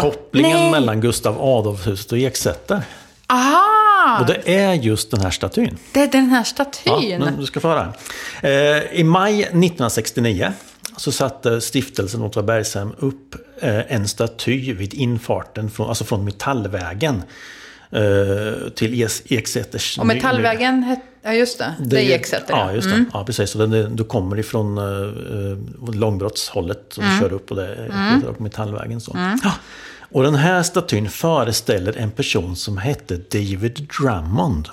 kopplingen 0.00 0.56
Nej. 0.56 0.70
mellan 0.70 1.00
Gustav 1.00 1.42
Adolfshuset 1.42 2.12
och 2.12 2.18
Eksäter. 2.18 2.82
Aha! 3.26 3.85
Och 4.20 4.26
det 4.26 4.54
är 4.54 4.74
just 4.74 5.10
den 5.10 5.20
här 5.20 5.30
statyn. 5.30 5.78
Det 5.92 6.00
är 6.02 6.08
den 6.08 6.26
här 6.30 6.38
Ja, 6.38 6.44
statyn. 6.44 7.20
men 7.20 7.36
du 7.36 7.46
ska 7.46 7.60
få 7.60 7.68
höra. 7.68 7.92
Eh, 8.42 8.50
I 9.00 9.04
maj 9.04 9.40
1969 9.40 10.52
så 10.96 11.12
satte 11.12 11.60
stiftelsen 11.60 12.22
Åtvidabergshem 12.22 12.92
upp 12.98 13.34
eh, 13.60 13.92
en 13.92 14.08
staty 14.08 14.72
vid 14.74 14.94
infarten 14.94 15.70
från, 15.70 15.88
alltså 15.88 16.04
från 16.04 16.24
Metallvägen 16.24 17.22
eh, 17.90 18.68
till 18.74 19.08
Eksäters... 19.28 19.98
Och 19.98 20.06
Metallvägen, 20.06 20.96
ja 21.22 21.32
just 21.32 21.58
det, 21.58 21.74
det, 21.78 22.02
är 22.12 22.14
Eksäter. 22.16 22.54
Ja, 22.54 22.72
just 22.72 22.90
det. 22.90 23.04
Ja, 23.12 23.24
precis. 23.24 23.50
Så 23.50 23.58
den, 23.66 23.96
du 23.96 24.04
kommer 24.04 24.38
ifrån 24.38 24.78
uh, 24.78 25.94
långbrottshållet 25.94 26.96
och 26.96 27.02
Mm. 27.02 27.20
kör 27.20 27.32
upp 27.32 27.50
och 27.50 27.56
det 27.56 27.74
är 27.74 28.32
på 28.32 28.42
Metallvägen. 28.42 29.00
Så. 29.00 29.12
Ja. 29.44 29.52
Och 30.12 30.22
den 30.22 30.34
här 30.34 30.62
statyn 30.62 31.08
föreställer 31.08 31.96
en 31.96 32.10
person 32.10 32.56
som 32.56 32.78
hette 32.78 33.16
David 33.16 33.88
Drummond. 33.98 34.68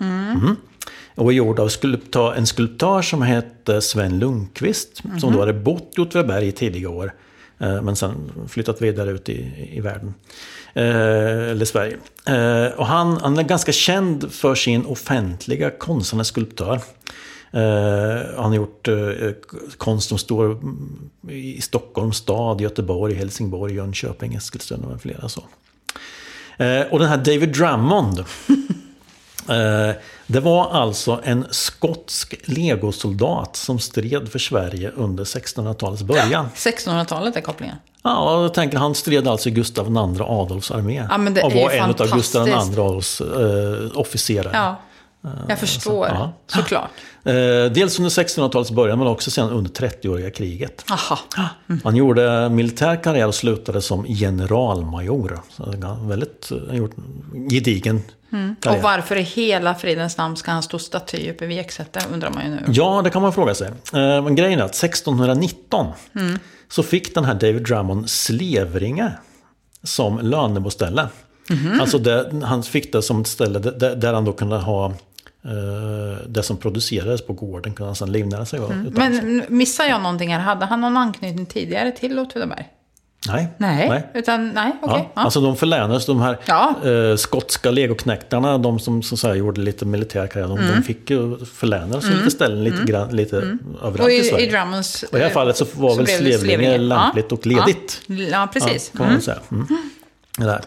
Mm. 0.00 0.56
Och 1.14 1.32
är 1.32 1.36
gjord 1.36 1.60
av 1.60 1.68
skulptör, 1.68 2.34
en 2.34 2.46
skulptör 2.46 3.02
som 3.02 3.22
hette 3.22 3.80
Sven 3.80 4.18
Lundqvist. 4.18 5.02
Som 5.20 5.32
då 5.32 5.40
hade 5.40 5.52
bott 5.52 5.94
i 5.96 6.00
Åtvidaberg 6.00 6.48
i 6.48 6.52
tidiga 6.52 6.88
år. 6.88 7.14
eh, 7.58 7.82
Men 7.82 7.96
sen 7.96 8.32
flyttat 8.48 8.82
vidare 8.82 9.10
ut 9.10 9.28
i, 9.28 9.70
i 9.72 9.80
världen. 9.80 10.14
Eh, 10.74 11.50
eller 11.50 11.64
Sverige. 11.64 11.96
Eh, 12.26 12.78
och 12.78 12.86
han, 12.86 13.16
han 13.16 13.38
är 13.38 13.42
ganska 13.42 13.72
känd 13.72 14.32
för 14.32 14.54
sin 14.54 14.86
offentliga 14.86 15.70
konst. 15.70 16.10
Han 16.10 16.20
är 16.20 16.24
skulptör. 16.24 16.80
Eh, 17.56 18.36
han 18.36 18.44
har 18.44 18.54
gjort 18.54 18.88
eh, 18.88 18.94
konst 19.76 20.08
som 20.08 20.18
står 20.18 20.58
i 21.30 21.60
Stockholms 21.60 22.16
stad, 22.16 22.60
Göteborg, 22.60 23.14
Helsingborg, 23.14 23.74
Jönköping, 23.74 24.34
Eskilstuna 24.34 24.88
med 24.88 25.00
flera. 25.00 25.28
Så. 25.28 25.42
Eh, 26.56 26.80
och 26.90 26.98
den 26.98 27.08
här 27.08 27.16
David 27.16 27.48
Drummond. 27.48 28.18
eh, 29.48 29.96
det 30.26 30.40
var 30.40 30.70
alltså 30.70 31.20
en 31.24 31.46
skotsk 31.50 32.34
legosoldat 32.44 33.56
som 33.56 33.78
stred 33.78 34.28
för 34.28 34.38
Sverige 34.38 34.90
under 34.96 35.24
1600-talets 35.24 36.02
början. 36.02 36.48
1600-talet 36.54 37.36
är 37.36 37.40
kopplingen. 37.40 37.76
Ja, 38.02 38.42
jag 38.42 38.54
tänker 38.54 38.78
han 38.78 38.94
stred 38.94 39.28
alltså 39.28 39.48
i 39.48 39.52
Gustav 39.52 39.86
II 39.86 40.20
Adolfs 40.20 40.70
armé. 40.70 41.06
Ja, 41.10 41.18
men 41.18 41.34
det 41.34 41.42
och 41.42 41.52
var 41.52 41.70
en 41.70 41.90
av 41.90 42.14
Gustav. 42.16 42.48
II 42.48 42.54
Adolfs 42.54 43.20
eh, 43.20 43.98
officerare. 43.98 44.50
Ja, 44.52 44.76
jag 45.48 45.58
förstår. 45.58 46.06
ja. 46.06 46.32
Såklart. 46.46 46.90
Eh, 47.26 47.72
dels 47.72 47.98
under 47.98 48.10
1600-talets 48.10 48.70
början 48.70 48.98
men 48.98 49.08
också 49.08 49.30
sen 49.30 49.50
under 49.50 49.70
30-åriga 49.70 50.30
kriget. 50.30 50.84
Aha. 50.90 51.18
Han 51.84 51.96
gjorde 51.96 52.48
militär 52.48 53.02
karriär 53.02 53.26
och 53.26 53.34
slutade 53.34 53.82
som 53.82 54.04
generalmajor. 54.04 55.40
Så 55.56 55.74
väldigt 56.02 56.50
en 56.70 56.90
gedigen 57.50 58.02
karriär. 58.60 58.78
Och 58.78 58.82
varför 58.82 59.16
i 59.16 59.22
hela 59.22 59.74
fridens 59.74 60.16
namn 60.16 60.36
ska 60.36 60.50
han 60.50 60.62
stå 60.62 60.78
staty 60.78 61.30
uppe 61.30 61.46
vid 61.46 61.58
Eksäter, 61.58 62.02
undrar 62.12 62.30
man 62.30 62.44
ju 62.44 62.50
nu. 62.50 62.62
Ja, 62.68 63.00
det 63.04 63.10
kan 63.10 63.22
man 63.22 63.32
fråga 63.32 63.54
sig. 63.54 63.68
Eh, 63.68 64.22
Men 64.22 64.34
grejen 64.34 64.60
är 64.60 64.64
att 64.64 64.74
1619 64.74 65.86
så 66.68 66.82
fick 66.82 67.14
den 67.14 67.24
här 67.24 67.34
David 67.34 67.62
Drummond 67.62 68.10
Slevringe 68.10 69.12
som 69.82 70.18
löneboställe. 70.18 71.08
Alltså 71.80 71.98
det, 71.98 72.32
han 72.44 72.62
fick 72.62 72.92
det 72.92 73.02
som 73.02 73.20
ett 73.20 73.26
ställe 73.26 73.58
där, 73.58 73.96
där 73.96 74.12
han 74.14 74.24
då 74.24 74.32
kunde 74.32 74.56
ha 74.56 74.86
eh, 74.86 74.94
det 76.26 76.42
som 76.42 76.56
producerades 76.56 77.26
på 77.26 77.32
gården 77.32 77.74
kunde 77.74 77.88
han 77.88 77.96
sedan 77.96 78.12
livnära 78.12 78.44
sig 78.46 78.58
av. 78.60 78.72
utan- 78.86 78.92
Men 79.12 79.42
missar 79.48 79.84
jag 79.84 80.02
någonting 80.02 80.34
här? 80.34 80.40
Hade 80.40 80.66
han 80.66 80.80
någon 80.80 80.96
anknytning 80.96 81.46
tidigare 81.46 81.92
till 81.92 82.18
Åtvidaberg? 82.18 82.64
nej. 83.28 83.48
Nej, 83.58 84.06
utan 84.14 84.48
nej, 84.50 84.72
okej. 84.82 84.98
Ja, 84.98 85.10
ja. 85.14 85.22
Alltså 85.22 85.40
de 85.40 85.56
förlänades, 85.56 86.06
de 86.06 86.20
här 86.20 86.38
Ja. 86.44 86.74
eh, 86.84 87.16
skotska 87.16 87.70
legoknäktarna, 87.70 88.58
de 88.58 88.78
som 88.78 89.02
så 89.02 89.16
säga, 89.16 89.34
gjorde 89.34 89.60
lite 89.60 89.84
militär 89.84 90.26
karriär, 90.26 90.48
de, 90.48 90.56
de 90.76 90.82
fick 90.82 91.10
ju 91.10 91.44
förlänas 91.44 92.04
mm. 92.04 92.18
lite 92.18 92.30
ställen 92.30 92.64
lite, 92.64 92.84
grann, 92.84 93.16
lite 93.16 93.36
överallt 93.82 94.00
Och 94.00 94.10
i, 94.10 94.16
i, 94.18 94.24
Sverige. 94.24 94.46
i 94.46 94.50
Drummonds... 94.50 95.02
Och 95.02 95.14
I 95.14 95.18
det 95.18 95.24
här 95.26 95.32
fallet 95.32 95.56
så 95.56 95.66
var 95.74 95.90
så 95.90 95.96
väl 95.96 96.06
Slevringe. 96.06 96.78
lämpligt 96.78 97.32
och 97.32 97.46
ledigt. 97.46 98.02
Ja, 98.32 98.48
precis. 98.52 98.90
Kan 98.96 99.00
man 99.06 99.14
väl 99.14 99.22
säga. 99.22 99.38
Mm. 99.50 99.66
Det 100.38 100.44
där. 100.44 100.60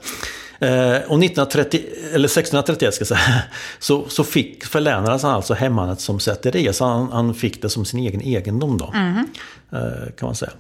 Eh, 0.60 0.92
och 0.92 1.24
1930, 1.24 1.82
eller 2.14 2.26
1631 2.26 2.94
ska 2.94 3.02
jag 3.02 3.08
säga, 3.08 3.44
så, 3.80 4.10
så 4.10 4.24
fick 4.24 4.66
förlänades 4.66 5.24
han 5.24 5.32
alltså 5.32 5.54
hemmanet 5.54 6.00
som 6.02 6.20
säteri. 6.20 6.74
Så 6.74 6.86
han, 6.86 7.12
han 7.12 7.34
fick 7.34 7.62
det 7.62 7.70
som 7.70 7.86
sin 7.86 8.00
egen 8.00 8.22
egendom 8.22 8.78
då. 8.78 8.94
Eh, 9.72 10.12
kan 10.18 10.26
man 10.26 10.36
säga. 10.36 10.52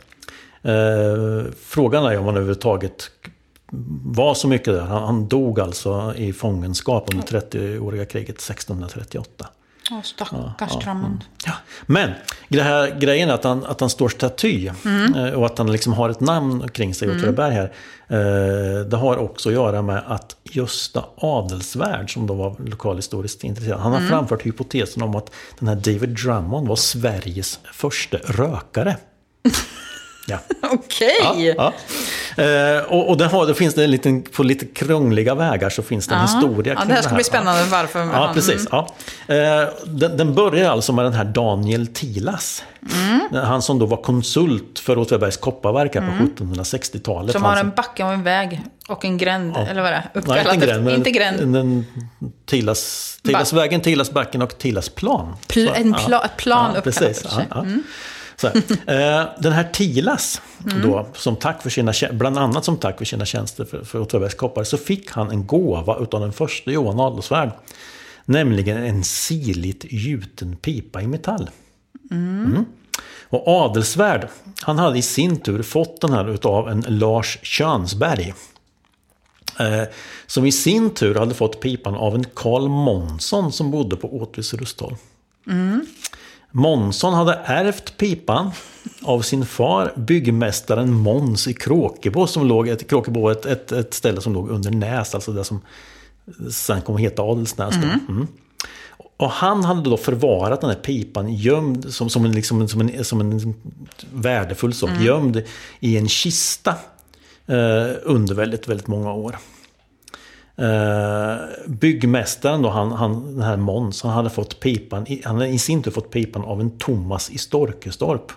Eh, 0.61 1.45
frågan 1.65 2.05
är 2.05 2.17
om 2.17 2.26
han 2.26 2.35
överhuvudtaget 2.35 3.11
var 4.03 4.34
så 4.34 4.47
mycket 4.47 4.73
där. 4.73 4.81
Han, 4.81 5.03
han 5.03 5.27
dog 5.27 5.59
alltså 5.59 6.13
i 6.17 6.34
fångenskap 6.34 7.13
under 7.13 7.27
30-åriga 7.27 8.05
kriget 8.05 8.35
1638. 8.35 9.47
Stackars 10.03 10.84
Drummond. 10.84 11.24
Ja. 11.45 11.52
Men 11.86 12.11
Det 12.49 12.61
här 12.64 12.99
grejen 12.99 13.30
att 13.30 13.44
han, 13.44 13.66
att 13.66 13.80
han 13.80 13.90
står 13.90 14.10
staty 14.10 14.70
Mm. 14.86 15.16
eh, 15.16 15.34
och 15.34 15.45
att 15.45 15.57
han 15.57 15.72
liksom 15.72 15.94
har 15.94 16.10
ett 16.10 16.20
namn 16.20 16.68
kring 16.70 16.94
sig, 16.95 17.10
Åtvidaberg 17.10 17.53
här. 17.53 17.72
eh, 18.07 18.86
Det 18.86 18.98
har 18.98 19.18
också 19.18 19.49
att 19.49 19.56
göra 19.56 19.82
med 19.82 20.03
att 20.07 20.36
Gösta 20.44 21.06
Adelsvärd, 21.18 22.14
som 22.14 22.28
då 22.28 22.34
var 22.34 22.56
lokalhistoriskt 22.66 23.44
intresserad, 23.44 23.80
han 23.80 23.91
har 23.91 23.99
Mm. 23.99 24.10
framfört 24.10 24.45
hypotesen 24.45 25.03
om 25.03 25.16
att 25.16 25.32
den 25.60 25.68
här 25.68 25.76
David 25.76 26.10
Drummond 26.10 26.68
var 26.68 26.76
Sveriges 26.76 27.60
första 27.74 28.18
rökare. 28.18 28.98
Ja. 30.30 30.39
Okej! 30.72 31.53
Ja, 31.57 31.73
ja. 32.38 32.43
Eh, 32.43 32.81
och 32.84 33.10
och 33.10 33.18
det, 33.18 33.26
har, 33.26 33.47
det 33.47 33.53
finns 33.56 33.76
det 33.76 33.84
en 33.84 33.91
liten, 33.91 34.22
på 34.22 34.43
lite 34.43 34.65
krångliga 34.65 35.35
vägar 35.35 35.69
så 35.69 35.84
finns 35.84 36.07
det 36.07 36.15
en 36.15 36.22
historia 36.22 36.73
Ja, 36.73 36.80
kring 36.80 36.88
det 36.89 36.93
här 36.95 37.01
ska 37.01 37.14
bli 37.14 37.19
Ja. 37.22 37.23
spännande 37.23 37.64
varför. 37.72 37.99
Ja, 37.99 38.06
han- 38.06 38.34
precis. 38.34 38.68
Ja. 38.72 38.88
Eh, 39.27 39.35
Den, 39.85 40.18
den 40.18 40.35
börjar 40.35 40.72
alltså 40.72 40.93
med 40.93 41.06
den 41.06 41.14
här 41.14 41.26
Daniel 41.26 41.88
Tilas. 41.88 42.64
Mm. 42.93 43.45
Han 43.45 43.61
som 43.61 43.80
då 43.80 43.85
var 43.85 43.97
konsult 43.97 44.80
för 44.80 44.97
Åtvidabergs 44.97 45.38
kopparverk 45.38 45.95
här 45.95 46.01
på 46.01 46.43
1760-talet. 46.43 47.31
Som 47.31 47.43
har 47.43 47.57
en 47.57 47.69
backe 47.76 48.03
och 48.03 48.14
en 48.14 48.23
väg 48.23 48.61
och 48.88 49.06
en 49.06 49.18
gränd, 49.18 49.57
eller 49.69 49.81
vad 49.81 49.91
är 49.91 49.95
det? 49.95 50.03
Nej, 50.14 50.22
Uppkallat 50.22 50.53
inte 50.53 50.53
efter- 50.53 50.68
gränd. 50.68 50.84
men 50.85 50.93
Inte 50.95 51.11
gränd. 51.11 51.53
Den, 51.53 51.85
Tilas, 52.45 53.18
Tilasvägen, 53.23 53.81
Tilasbacken 53.81 54.41
och 54.41 54.57
Tilasplan. 54.57 55.35
Pl- 55.47 55.72
en 55.76 55.95
pla- 55.95 56.27
plan 56.38 56.76
uppkallat 56.76 56.84
precis. 56.84 57.26
Ja, 57.31 57.41
ja. 57.49 57.65
Här. 58.44 58.56
Eh, 58.88 59.30
den 59.40 59.53
här 59.53 59.70
Tilas, 59.74 60.41
då, 60.84 61.07
som 61.14 61.36
tack 61.36 61.61
för 61.61 61.70
sina, 61.70 61.94
bland 62.11 62.38
annat 62.38 62.66
som 62.66 62.78
tack 62.78 62.98
för 62.98 63.06
sina 63.06 63.26
tjänster 63.26 63.66
för, 63.66 63.84
för 63.84 64.02
Åtvidabergs 64.02 64.34
koppar, 64.34 64.64
så 64.64 64.78
fick 64.78 65.11
han 65.11 65.32
en 65.32 65.48
gåva 65.48 65.98
utav 65.99 66.22
den 66.22 66.34
första 66.34 66.72
Johan 66.72 66.99
Adolfsvärd. 66.99 67.52
Nämligen 68.26 68.84
en 68.84 69.03
sirligt 69.03 69.86
gjuten 69.90 70.56
pipa 70.56 71.02
i 71.02 71.07
metall. 71.07 71.49
Mm. 72.11 72.66
Och 73.30 73.48
Adelsvärd, 73.48 74.28
han 74.61 74.78
hade 74.78 74.98
i 74.98 75.02
sin 75.02 75.40
tur 75.40 75.64
fått 75.64 76.02
den 76.02 76.14
här 76.14 76.30
utav 76.30 76.70
en 76.70 76.86
Lars 76.88 77.40
Könsberg. 77.41 78.34
Eh, 79.60 79.84
som 80.28 80.45
i 80.45 80.52
sin 80.52 80.90
tur 80.90 81.16
hade 81.16 81.34
fått 81.34 81.60
pipan 81.60 81.95
av 81.95 82.16
en 82.16 82.26
Karl 82.34 82.68
Månsson 82.68 83.52
som 83.52 83.72
bodde 83.72 83.95
på 83.95 84.18
Åtvids 84.22 84.53
Rusthåll. 84.53 84.95
Månsson 86.51 87.13
hade 87.13 87.34
ärvt 87.34 87.97
pipan 87.97 88.51
av 89.01 89.21
sin 89.21 89.45
far, 89.45 89.93
byggmästaren 89.95 90.93
Måns 90.93 91.47
i 91.47 91.53
Kråkebo. 91.53 92.27
Som 92.27 92.47
låg, 92.47 92.67
ett, 92.67 92.89
Kråkebo 92.89 93.21
var 93.21 93.31
ett, 93.31 93.45
ett, 93.45 93.71
ett 93.71 93.93
ställe 93.93 94.21
som 94.21 94.34
låg 94.34 94.49
under 94.49 94.71
Näs, 94.71 95.15
alltså 95.15 95.31
det 95.31 95.43
som 95.43 95.61
sen 96.51 96.81
kom 96.81 96.95
att 96.95 97.01
heta 97.01 97.21
Adelsnäs. 97.21 97.76
Då. 97.76 98.13
Mm. 98.13 98.27
Och 99.17 99.30
han 99.30 99.63
hade 99.63 99.89
då 99.89 99.97
förvarat 99.97 100.61
den 100.61 100.69
här 100.69 100.77
pipan 100.77 101.34
gömd 101.34 101.93
som, 101.93 102.09
som, 102.09 102.26
en, 102.26 102.31
liksom, 102.31 102.67
som, 102.67 102.81
en, 102.81 103.05
som 103.05 103.21
en 103.21 103.55
värdefull 104.13 104.73
sak, 104.73 104.89
gömd 104.99 105.43
i 105.80 105.97
en 105.97 106.07
kista 106.07 106.76
eh, 107.47 107.91
under 108.03 108.34
väldigt, 108.35 108.67
väldigt 108.67 108.88
många 108.88 109.13
år. 109.13 109.38
Eh, 110.60 111.38
byggmästaren 111.68 112.61
då, 112.61 112.69
han, 112.69 112.91
han, 112.91 113.36
den 113.36 113.41
här 113.41 113.57
Måns, 113.57 114.03
han 114.03 114.11
hade 114.11 114.30
fått 114.30 114.60
pipan, 114.60 115.06
han 115.26 115.36
hade 115.36 115.48
i 115.48 115.60
sin 115.60 115.84
tur 115.84 115.91
fått 115.91 116.11
pipan 116.11 116.44
av 116.44 116.61
en 116.61 116.77
Thomas 116.77 117.30
i 117.30 117.38
Storkestorp. 117.38 118.31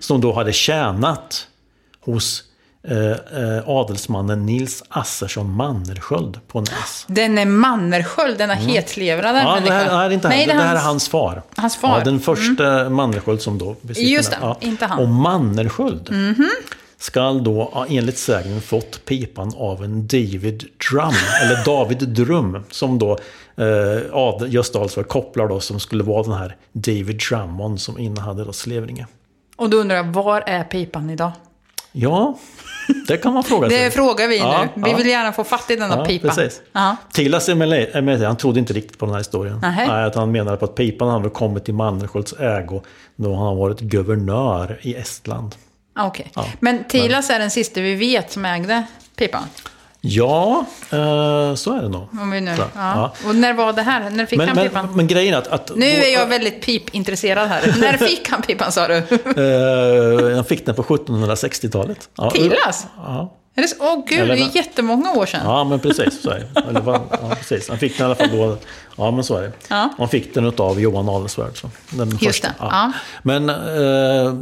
Som 0.00 0.20
då 0.20 0.32
hade 0.32 0.52
tjänat 0.52 1.46
hos 2.00 2.42
eh, 2.82 3.68
adelsmannen 3.68 4.46
Nils 4.46 4.82
Assersson 4.88 5.52
Mannersköld 5.52 6.40
på 6.48 6.60
Näs. 6.60 7.04
Den 7.06 7.38
är 7.38 7.46
Mannersköld, 7.46 8.38
denna 8.38 8.54
hetlevrade 8.54 9.40
Mm. 9.40 9.46
Ja, 9.46 9.54
det 9.54 9.70
människan. 9.70 9.96
här 9.96 10.06
är 10.06 10.10
inte 10.10 10.28
Nej, 10.28 10.46
han. 10.48 10.56
Det, 10.56 10.62
här 10.62 10.76
är 10.76 10.80
hans 10.80 11.08
far. 11.08 11.42
Hans 11.56 11.76
far. 11.76 11.88
Mm. 11.88 11.98
Ja, 11.98 12.04
den 12.04 12.20
första 12.20 12.90
Mannersköld 12.90 13.42
som 13.42 13.58
då 13.58 13.76
besitter 13.82 14.10
Just 14.10 14.30
det, 14.30 14.66
inte 14.66 14.86
han. 14.86 14.98
Och 14.98 15.08
Mannersköld 15.08 16.10
skall 17.00 17.44
då 17.44 17.84
enligt 17.88 18.18
sägnen 18.18 18.60
fått 18.60 19.04
pipan 19.04 19.52
av 19.56 19.84
en 19.84 20.06
David 20.06 20.64
Drum, 20.90 21.14
eller 21.42 21.64
David 21.64 22.08
Drum, 22.08 22.64
som 22.70 22.98
då 22.98 23.18
eh, 23.56 24.48
Gösta 24.48 24.78
Adolfsvärd 24.78 25.08
kopplar 25.08 25.48
då 25.48 25.60
som 25.60 25.80
skulle 25.80 26.04
vara 26.04 26.22
den 26.22 26.32
här 26.32 26.56
David 26.72 27.20
Drummond 27.28 27.80
som 27.80 27.98
innehade 27.98 28.44
då 28.44 28.52
Slevringe. 28.52 29.06
Och 29.56 29.70
då 29.70 29.76
undrar 29.76 29.96
jag, 29.96 30.04
var 30.04 30.40
är 30.40 30.64
pipan 30.64 31.10
idag? 31.10 31.32
Ja, 31.92 32.38
det 33.08 33.16
kan 33.16 33.34
man 33.34 33.44
fråga 33.44 33.68
sig. 33.68 33.84
Det 33.84 33.90
frågar 33.90 34.28
vi 34.28 34.38
Ja, 34.38 34.68
nu. 34.74 34.82
Vi 34.82 34.90
ja. 34.90 34.96
vill 34.96 35.06
gärna 35.06 35.32
få 35.32 35.44
fatt 35.44 35.70
i 35.70 35.76
denna 35.76 35.96
Ja, 35.96 36.04
pipa. 36.04 36.28
precis. 36.28 36.62
Är 37.92 38.00
med, 38.02 38.20
han 38.20 38.36
trodde 38.36 38.58
inte 38.60 38.72
riktigt 38.72 38.98
på 38.98 39.06
den 39.06 39.12
här 39.12 39.20
historien. 39.20 39.58
Nähä. 39.62 39.86
Nej, 39.86 40.04
att 40.04 40.14
han 40.14 40.32
menade 40.32 40.56
på 40.56 40.64
att 40.64 40.74
pipan 40.74 41.08
hade 41.08 41.30
kommit 41.30 41.68
i 41.68 41.72
Mannerskjölds 41.72 42.32
ägo 42.32 42.82
då 43.16 43.34
han 43.34 43.46
har 43.46 43.54
varit 43.54 43.80
guvernör 43.80 44.78
i 44.82 44.94
Estland. 44.94 45.54
Ah, 46.00 46.06
Okej. 46.06 46.30
Ja, 46.34 46.46
Men 46.60 46.84
Tilas 46.84 47.30
är 47.30 47.38
den 47.38 47.50
sista 47.50 47.80
vi 47.80 47.94
vet 47.94 48.32
som 48.32 48.44
ägde 48.44 48.86
pipan. 49.16 49.44
Ja, 50.00 50.64
eh, 50.90 51.54
så 51.54 51.76
är 51.76 51.82
det 51.82 51.88
nog. 51.88 52.08
Om 52.20 52.30
vi 52.30 52.40
nu, 52.40 52.56
Så, 52.56 52.62
ja. 52.74 53.12
Och 53.26 53.34
när 53.36 53.52
var 53.54 53.72
det 53.72 53.82
här? 53.82 54.10
När 54.10 54.26
fick 54.26 54.38
Men, 54.38 54.48
han 54.48 54.56
men, 54.56 54.68
pipan? 54.68 54.88
men 54.96 55.06
grejen 55.06 55.34
att... 55.34 55.46
att 55.48 55.76
nu 55.76 55.86
är 55.86 56.12
jag 56.12 56.26
väldigt 56.26 56.62
pipintresserad 56.62 57.48
här. 57.48 57.74
när 57.80 57.96
fick 57.96 58.28
han 58.30 58.42
pipan 58.42 58.72
sa 58.72 58.88
du? 58.88 58.96
Eh, 58.96 60.34
han 60.36 60.44
fick 60.44 60.66
den 60.66 60.74
på 60.74 60.82
1760-talet. 60.82 62.08
Ja, 62.16 62.30
Tilas? 62.30 62.86
Ja. 62.96 63.32
Det 63.60 63.68
så? 63.68 63.76
Åh 63.80 64.04
gud, 64.08 64.18
Eller- 64.18 64.36
det 64.36 64.42
är 64.42 64.56
jättemånga 64.56 65.12
år 65.12 65.26
sedan. 65.26 65.40
Ja, 65.44 65.64
men 65.64 65.78
precis. 65.80 66.22
Så 66.22 66.30
är 66.30 66.46
det. 66.54 66.60
Eller, 66.68 66.82
ja, 66.86 67.00
precis. 67.38 67.68
Han 67.68 67.78
fick 67.78 67.98
den 67.98 68.02
i 68.02 68.04
alla 68.06 68.14
fall 68.14 68.30
då. 68.38 68.56
Ja, 68.96 69.10
men 69.10 69.24
så 69.24 69.36
är 69.36 69.42
det. 69.42 69.52
Ja. 69.68 69.88
Han 69.98 70.08
fick 70.08 70.34
den 70.34 70.52
av 70.56 70.80
Johan 70.80 71.08
Adelsvärd. 71.08 71.56
Så. 71.60 71.70
Den 71.90 72.08
Just 72.10 72.24
första. 72.24 72.48
det, 72.48 72.54
ja. 72.60 72.92
Men 73.22 73.48
eh, 73.48 74.34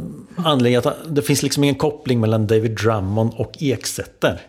anledningen 0.45 0.81
att 0.87 0.97
det 1.15 1.21
finns 1.21 1.43
liksom 1.43 1.63
ingen 1.63 1.75
koppling 1.75 2.19
mellan 2.19 2.47
David 2.47 2.71
Drummond 2.71 3.33
och 3.37 3.51
Eksätter. 3.59 4.41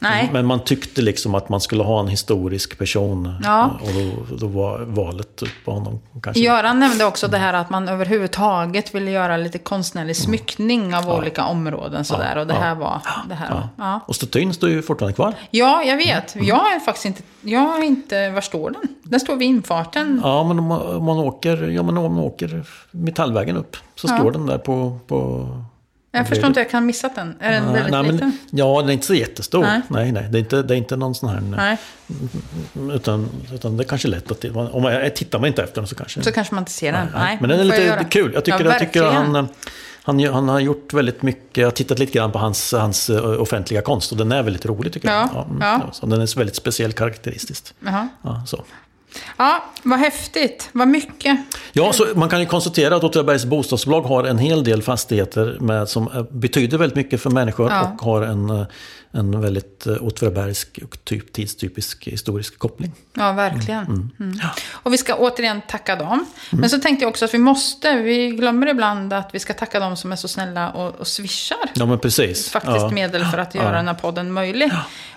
Nej. 0.00 0.30
Men 0.32 0.46
man 0.46 0.64
tyckte 0.64 1.02
liksom 1.02 1.34
att 1.34 1.48
man 1.48 1.60
skulle 1.60 1.82
ha 1.82 2.00
en 2.00 2.08
historisk 2.08 2.78
person. 2.78 3.34
Ja. 3.44 3.70
Och 3.82 3.88
då, 3.92 4.36
då 4.36 4.46
var 4.46 4.78
valet 4.78 5.42
på 5.64 5.72
honom 5.72 6.00
kanske. 6.22 6.42
Göran 6.42 6.78
nämnde 6.78 7.04
också 7.04 7.28
det 7.28 7.38
här 7.38 7.54
att 7.54 7.70
man 7.70 7.88
överhuvudtaget 7.88 8.94
ville 8.94 9.10
göra 9.10 9.36
lite 9.36 9.58
konstnärlig 9.58 10.16
smyckning 10.16 10.94
av 10.94 11.10
olika 11.10 11.44
områden 11.44 12.04
sådär. 12.04 12.38
Och 12.38 12.46
det 12.46 12.54
här 12.54 12.74
var 12.74 13.02
det 13.28 13.34
här. 13.34 13.48
Ja, 13.50 13.68
ja. 13.76 14.00
Och 14.06 14.16
statyn 14.16 14.54
står 14.54 14.70
ju 14.70 14.82
fortfarande 14.82 15.14
kvar. 15.14 15.34
ja 15.50 15.82
jag 15.82 15.96
vet. 15.96 16.36
Jag 16.36 16.56
har 16.56 16.80
faktiskt 16.80 17.06
inte, 17.06 17.22
jag 17.40 17.60
har 17.60 17.82
inte, 17.84 18.30
var 18.30 18.40
står 18.40 18.70
den? 18.70 18.82
Den 19.02 19.20
står 19.20 19.36
vid 19.36 19.48
infarten. 19.48 20.20
Ja, 20.24 20.44
men 20.44 20.58
om 20.58 20.64
man, 20.64 20.96
om 20.96 21.04
man 21.04 21.18
åker, 21.18 21.68
ja, 21.68 21.82
men 21.82 21.96
om 21.96 22.14
man 22.14 22.24
åker 22.24 22.64
Metallvägen 22.90 23.56
upp 23.56 23.76
så 23.94 24.08
står 24.08 24.30
den 24.30 24.46
där 24.46 24.58
på... 24.58 24.98
på 25.06 25.48
Jag 26.18 26.28
förstår 26.28 26.46
inte 26.46 26.60
jag 26.60 26.70
kan 26.70 26.82
ha 26.82 26.86
missat 26.86 27.14
den. 27.14 27.36
Är 27.40 27.50
den 27.52 27.72
väldigt 27.72 27.92
nej, 27.92 28.02
liten? 28.02 28.18
men, 28.18 28.58
ja, 28.58 28.80
den 28.80 28.88
är 28.88 28.92
inte 28.92 29.06
så 29.06 29.14
jättestor. 29.14 29.62
Nej. 29.62 29.80
Nej, 29.88 30.12
nej. 30.12 30.28
Det, 30.30 30.38
är 30.38 30.40
inte, 30.40 30.62
det 30.62 30.74
är 30.74 30.78
inte 30.78 30.96
någon 30.96 31.14
sån 31.14 31.28
här... 31.28 31.40
Nej, 31.40 31.76
Utan, 32.92 33.28
utan 33.54 33.76
det 33.76 33.82
är 33.82 33.88
kanske 33.88 34.08
lätt 34.08 34.30
att... 34.30 34.44
Om 34.44 34.82
man, 34.82 35.10
tittar 35.14 35.38
man 35.38 35.48
inte 35.48 35.62
efter 35.62 35.80
den 35.80 35.88
så 35.88 35.94
kanske... 35.94 36.22
så 36.22 36.32
kanske 36.32 36.54
man 36.54 36.62
inte 36.62 36.72
ser 36.72 36.92
den. 36.92 37.08
Nej, 37.14 37.38
men 37.40 37.50
den 37.50 37.60
är 37.60 37.64
jag 37.64 37.70
lite 37.70 37.84
göra. 37.84 38.04
kul. 38.04 38.30
Jag 38.34 38.44
tycker, 38.44 38.64
ja, 38.64 38.70
jag 38.70 38.78
tycker 38.78 39.04
han, 39.04 39.48
han, 40.02 40.24
han 40.24 40.48
har 40.48 40.60
gjort 40.60 40.92
väldigt 40.92 41.22
mycket. 41.22 41.56
Jag 41.56 41.66
har 41.66 41.70
tittat 41.70 41.98
lite 41.98 42.12
grann 42.12 42.32
på 42.32 42.38
hans, 42.38 42.72
hans 42.72 43.10
eh, 43.10 43.40
offentliga 43.40 43.82
konst. 43.82 44.12
Och 44.12 44.18
den 44.18 44.32
är 44.32 44.42
väldigt 44.42 44.66
rolig 44.66 44.92
tycker 44.92 45.08
Ja, 45.08 45.30
jag. 45.34 45.46
mm, 45.46 45.58
ja. 45.60 45.90
Så 45.92 46.06
den 46.06 46.20
är 46.20 46.36
väldigt 46.38 46.56
speciell 46.56 46.92
karaktäristiskt. 46.92 47.74
Jaha. 47.80 48.08
Ja, 48.22 48.42
så. 48.46 48.64
Ja, 49.36 49.64
vad 49.82 49.98
häftigt. 49.98 50.68
Vad 50.72 50.88
mycket. 50.88 51.38
Ja, 51.72 51.92
så 51.92 52.06
man 52.14 52.28
kan 52.28 52.40
ju 52.40 52.46
konstatera 52.46 52.96
att 52.96 53.04
Åtvidabergs 53.04 53.44
bostadsbolag 53.44 54.02
har 54.02 54.24
en 54.24 54.38
hel 54.38 54.64
del 54.64 54.82
fastigheter 54.82 55.56
med, 55.60 55.88
som 55.88 56.08
eh, 56.14 56.22
betyder 56.30 56.78
väldigt 56.78 56.96
mycket 56.96 57.22
för 57.22 57.30
människor 57.30 57.70
Ja. 57.70 57.92
och 57.94 58.02
har 58.02 58.22
en, 58.22 58.50
eh, 58.50 58.66
en 59.12 59.40
väldigt 59.40 59.86
eh, 59.86 59.96
åtvidabergsk 60.00 60.78
och 60.84 61.04
typ, 61.04 61.32
tidstypisk 61.32 62.06
historisk 62.06 62.58
koppling. 62.58 62.92
Ja, 63.14 63.32
verkligen. 63.32 64.12
Mm. 64.18 64.38
Ja. 64.42 64.48
Och 64.72 64.92
vi 64.92 64.98
ska 64.98 65.14
återigen 65.14 65.60
tacka 65.68 65.96
dem. 65.96 66.26
Men 66.50 66.70
så 66.70 66.78
tänkte 66.78 67.04
jag 67.04 67.10
också 67.10 67.24
att 67.24 67.34
vi 67.34 67.38
måste, 67.38 67.94
vi 67.96 68.28
glömmer 68.30 68.66
ibland 68.66 69.12
att 69.12 69.30
vi 69.32 69.38
ska 69.38 69.54
tacka 69.54 69.80
dem 69.80 69.96
som 69.96 70.12
är 70.12 70.16
så 70.16 70.28
snälla 70.28 70.70
och, 70.70 71.00
och 71.00 71.06
swishar. 71.06 71.58
Ja, 71.74 71.86
men 71.86 71.98
precis. 71.98 72.50
Faktiskt 72.50 72.76
ja. 72.76 72.90
medel 72.90 73.24
för 73.24 73.38
att 73.38 73.54
göra 73.54 73.76
den 73.76 73.88
här 73.88 73.94
podden 73.94 74.32
möjlig. 74.32 74.70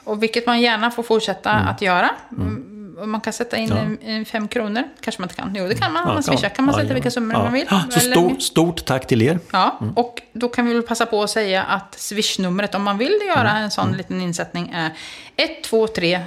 Och 0.04 0.24
vilket 0.24 0.46
man 0.46 0.62
gärna 0.62 0.92
får 0.92 1.04
fortsätta 1.04 1.52
att 1.52 1.82
göra. 1.82 2.10
Mm. 3.02 3.12
Man 3.12 3.22
kan 3.22 3.34
sätta 3.34 3.58
in 3.58 3.70
Ja. 4.02 4.08
en, 4.12 4.26
fem 4.26 4.48
kronor. 4.48 4.84
Kanske 5.02 5.22
man 5.22 5.26
inte 5.30 5.42
kan. 5.42 5.56
Jo, 5.56 5.68
det 5.68 5.76
kan 5.76 5.94
man. 5.94 6.04
Om 6.04 6.08
Ja, 6.10 6.14
man 6.14 6.24
swishar 6.24 6.50
kan 6.50 6.66
man 6.66 6.76
ja, 6.76 6.82
sätta 6.82 6.94
vilka 6.94 7.12
summor 7.12 7.34
man 7.34 7.54
vill. 7.54 7.68
Så 7.68 8.00
Eller- 8.00 8.40
stort, 8.40 8.86
tack 8.86 9.08
till 9.08 9.22
er. 9.22 9.40
Ja, 9.52 9.80
och 9.96 10.22
då 10.34 10.50
kan 10.50 10.66
vi 10.66 10.74
väl 10.74 10.84
passa 10.84 11.06
på 11.06 11.24
att 11.24 11.30
säga 11.30 11.64
att 11.64 11.96
swishnumret 12.00 12.76
om 12.76 12.84
man 12.84 12.98
vill 12.98 13.18
göra 13.36 13.52
en 13.52 13.72
sån 13.72 13.92
liten 13.92 14.22
insättning 14.22 14.70
är 14.74 14.92
123 15.38 16.20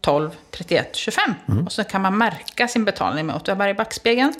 012 0.00 0.30
31 0.50 0.96
25. 0.96 1.34
Och 1.66 1.72
så 1.72 1.84
kan 1.84 2.02
man 2.02 2.18
märka 2.18 2.68
sin 2.68 2.84
betalning 2.84 3.26
med 3.26 3.36
Åtvidaberg 3.36 3.70
i 3.70 3.74
backspegeln. 3.74 4.32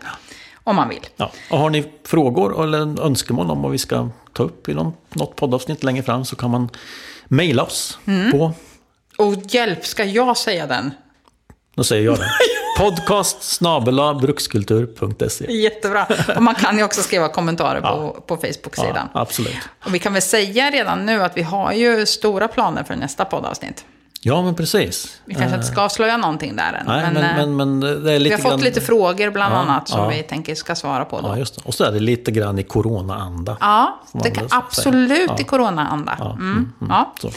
Om 0.65 0.77
man 0.77 0.89
vill. 0.89 1.07
Ja. 1.17 1.31
Och 1.51 1.59
har 1.59 1.71
ni 1.71 1.85
frågor 2.07 2.65
eller 2.65 3.01
önskemål 3.07 3.51
om 3.51 3.63
vad 3.63 3.73
vi 3.73 3.79
ska 3.79 4.09
ta 4.33 4.43
upp 4.43 4.69
i 4.69 4.75
något 4.75 5.37
poddavsnitt 5.37 5.83
längre 5.85 6.03
fram 6.03 6.25
så 6.25 6.37
kan 6.37 6.51
man 6.51 6.69
mejla 7.25 7.63
oss 7.63 7.99
Mm. 8.07 8.33
på, 8.33 8.53
Och 9.19 9.35
hjälp, 9.49 9.87
ska 9.87 10.05
jag 10.05 10.37
säga 10.37 10.67
den? 10.67 10.91
Då 11.81 11.85
säger 11.85 12.05
jag 12.05 12.19
det, 12.19 12.31
Podcast 12.79 13.43
brukskultur.se. 14.15 15.53
Jättebra. 15.53 16.07
Och 16.37 16.43
man 16.43 16.55
kan 16.55 16.79
ju 16.79 16.85
också 16.85 17.03
skriva 17.03 17.29
kommentarer 17.29 17.81
Ja. 17.85 17.97
på, 17.97 18.21
på 18.21 18.37
Facebook-sidan. 18.37 19.09
Ja, 19.15 19.21
absolut. 19.21 19.57
Och 19.85 19.95
vi 19.95 19.99
kan 19.99 20.13
väl 20.13 20.23
säga 20.23 20.71
redan 20.71 21.07
nu 21.07 21.23
att 21.23 21.37
vi 21.37 21.43
har 21.43 21.73
ju 21.73 22.07
stora 22.07 22.49
planer 22.49 22.85
för 22.85 22.97
nästa 22.97 23.25
poddavsnitt. 23.25 23.85
Ja, 24.23 24.43
men 24.43 24.55
precis. 24.55 25.21
Vi 25.25 25.35
kanske 25.35 25.55
inte 25.57 25.67
ska 25.67 25.81
avslöja 25.83 26.17
någonting 26.17 26.57
där 26.57 26.73
än. 26.73 26.89
Eh. 26.89 26.95
Nej, 26.95 27.11
men, 27.13 27.15
men, 27.15 27.25
eh, 27.41 27.47
men, 27.47 27.57
men 27.57 27.81
det 27.81 27.89
är 27.89 28.13
vi 28.13 28.19
lite 28.19 28.35
har 28.37 28.41
fått 28.43 28.51
grann... 28.51 28.61
lite 28.61 28.81
frågor 28.81 29.31
bland 29.31 29.55
Ja, 29.55 29.59
annat 29.59 29.89
som 29.89 30.01
ja. 30.01 30.09
vi 30.09 30.23
tänker 30.23 30.55
ska 30.55 30.75
svara 30.75 31.05
på 31.05 31.21
då. 31.21 31.29
Ja, 31.29 31.33
Ja, 31.33 31.39
just 31.39 31.55
det. 31.57 31.63
Och 31.65 31.75
så 31.75 31.85
är 31.85 31.93
det 31.93 32.01
lite 32.01 32.31
grann 32.31 32.59
i 32.59 32.63
corona-anda. 32.63 33.57
man 34.13 34.23
det 34.23 34.31
kan 34.31 34.47
absolut 34.51 35.29
Ja. 35.31 35.37
i 35.41 35.45
corona-anda. 35.45 36.17
Mm, 36.39 36.73
ja. 36.89 37.15
Så. 37.21 37.31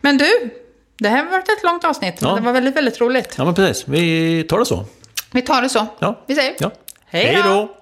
Men 0.00 0.18
du, 0.18 0.50
det 0.98 1.08
här 1.08 1.24
har 1.24 1.30
varit 1.30 1.48
ett 1.48 1.62
långt 1.64 1.84
avsnitt, 1.84 2.20
men 2.20 2.30
Ja. 2.30 2.36
det 2.36 2.42
var 2.42 2.52
väldigt, 2.52 2.76
väldigt 2.76 3.00
roligt. 3.00 3.34
Ja, 3.38 3.44
men 3.44 3.54
precis. 3.54 3.88
Vi 3.88 4.44
tar 4.48 4.58
det 4.58 4.66
så. 4.66 4.84
Vi 5.30 5.42
tar 5.42 5.62
det 5.62 5.68
så. 5.68 5.86
Ja. 5.98 6.20
Vi 6.26 6.34
säger 6.34 6.54
Ja. 6.58 6.70
hej 7.06 7.42
då! 7.44 7.76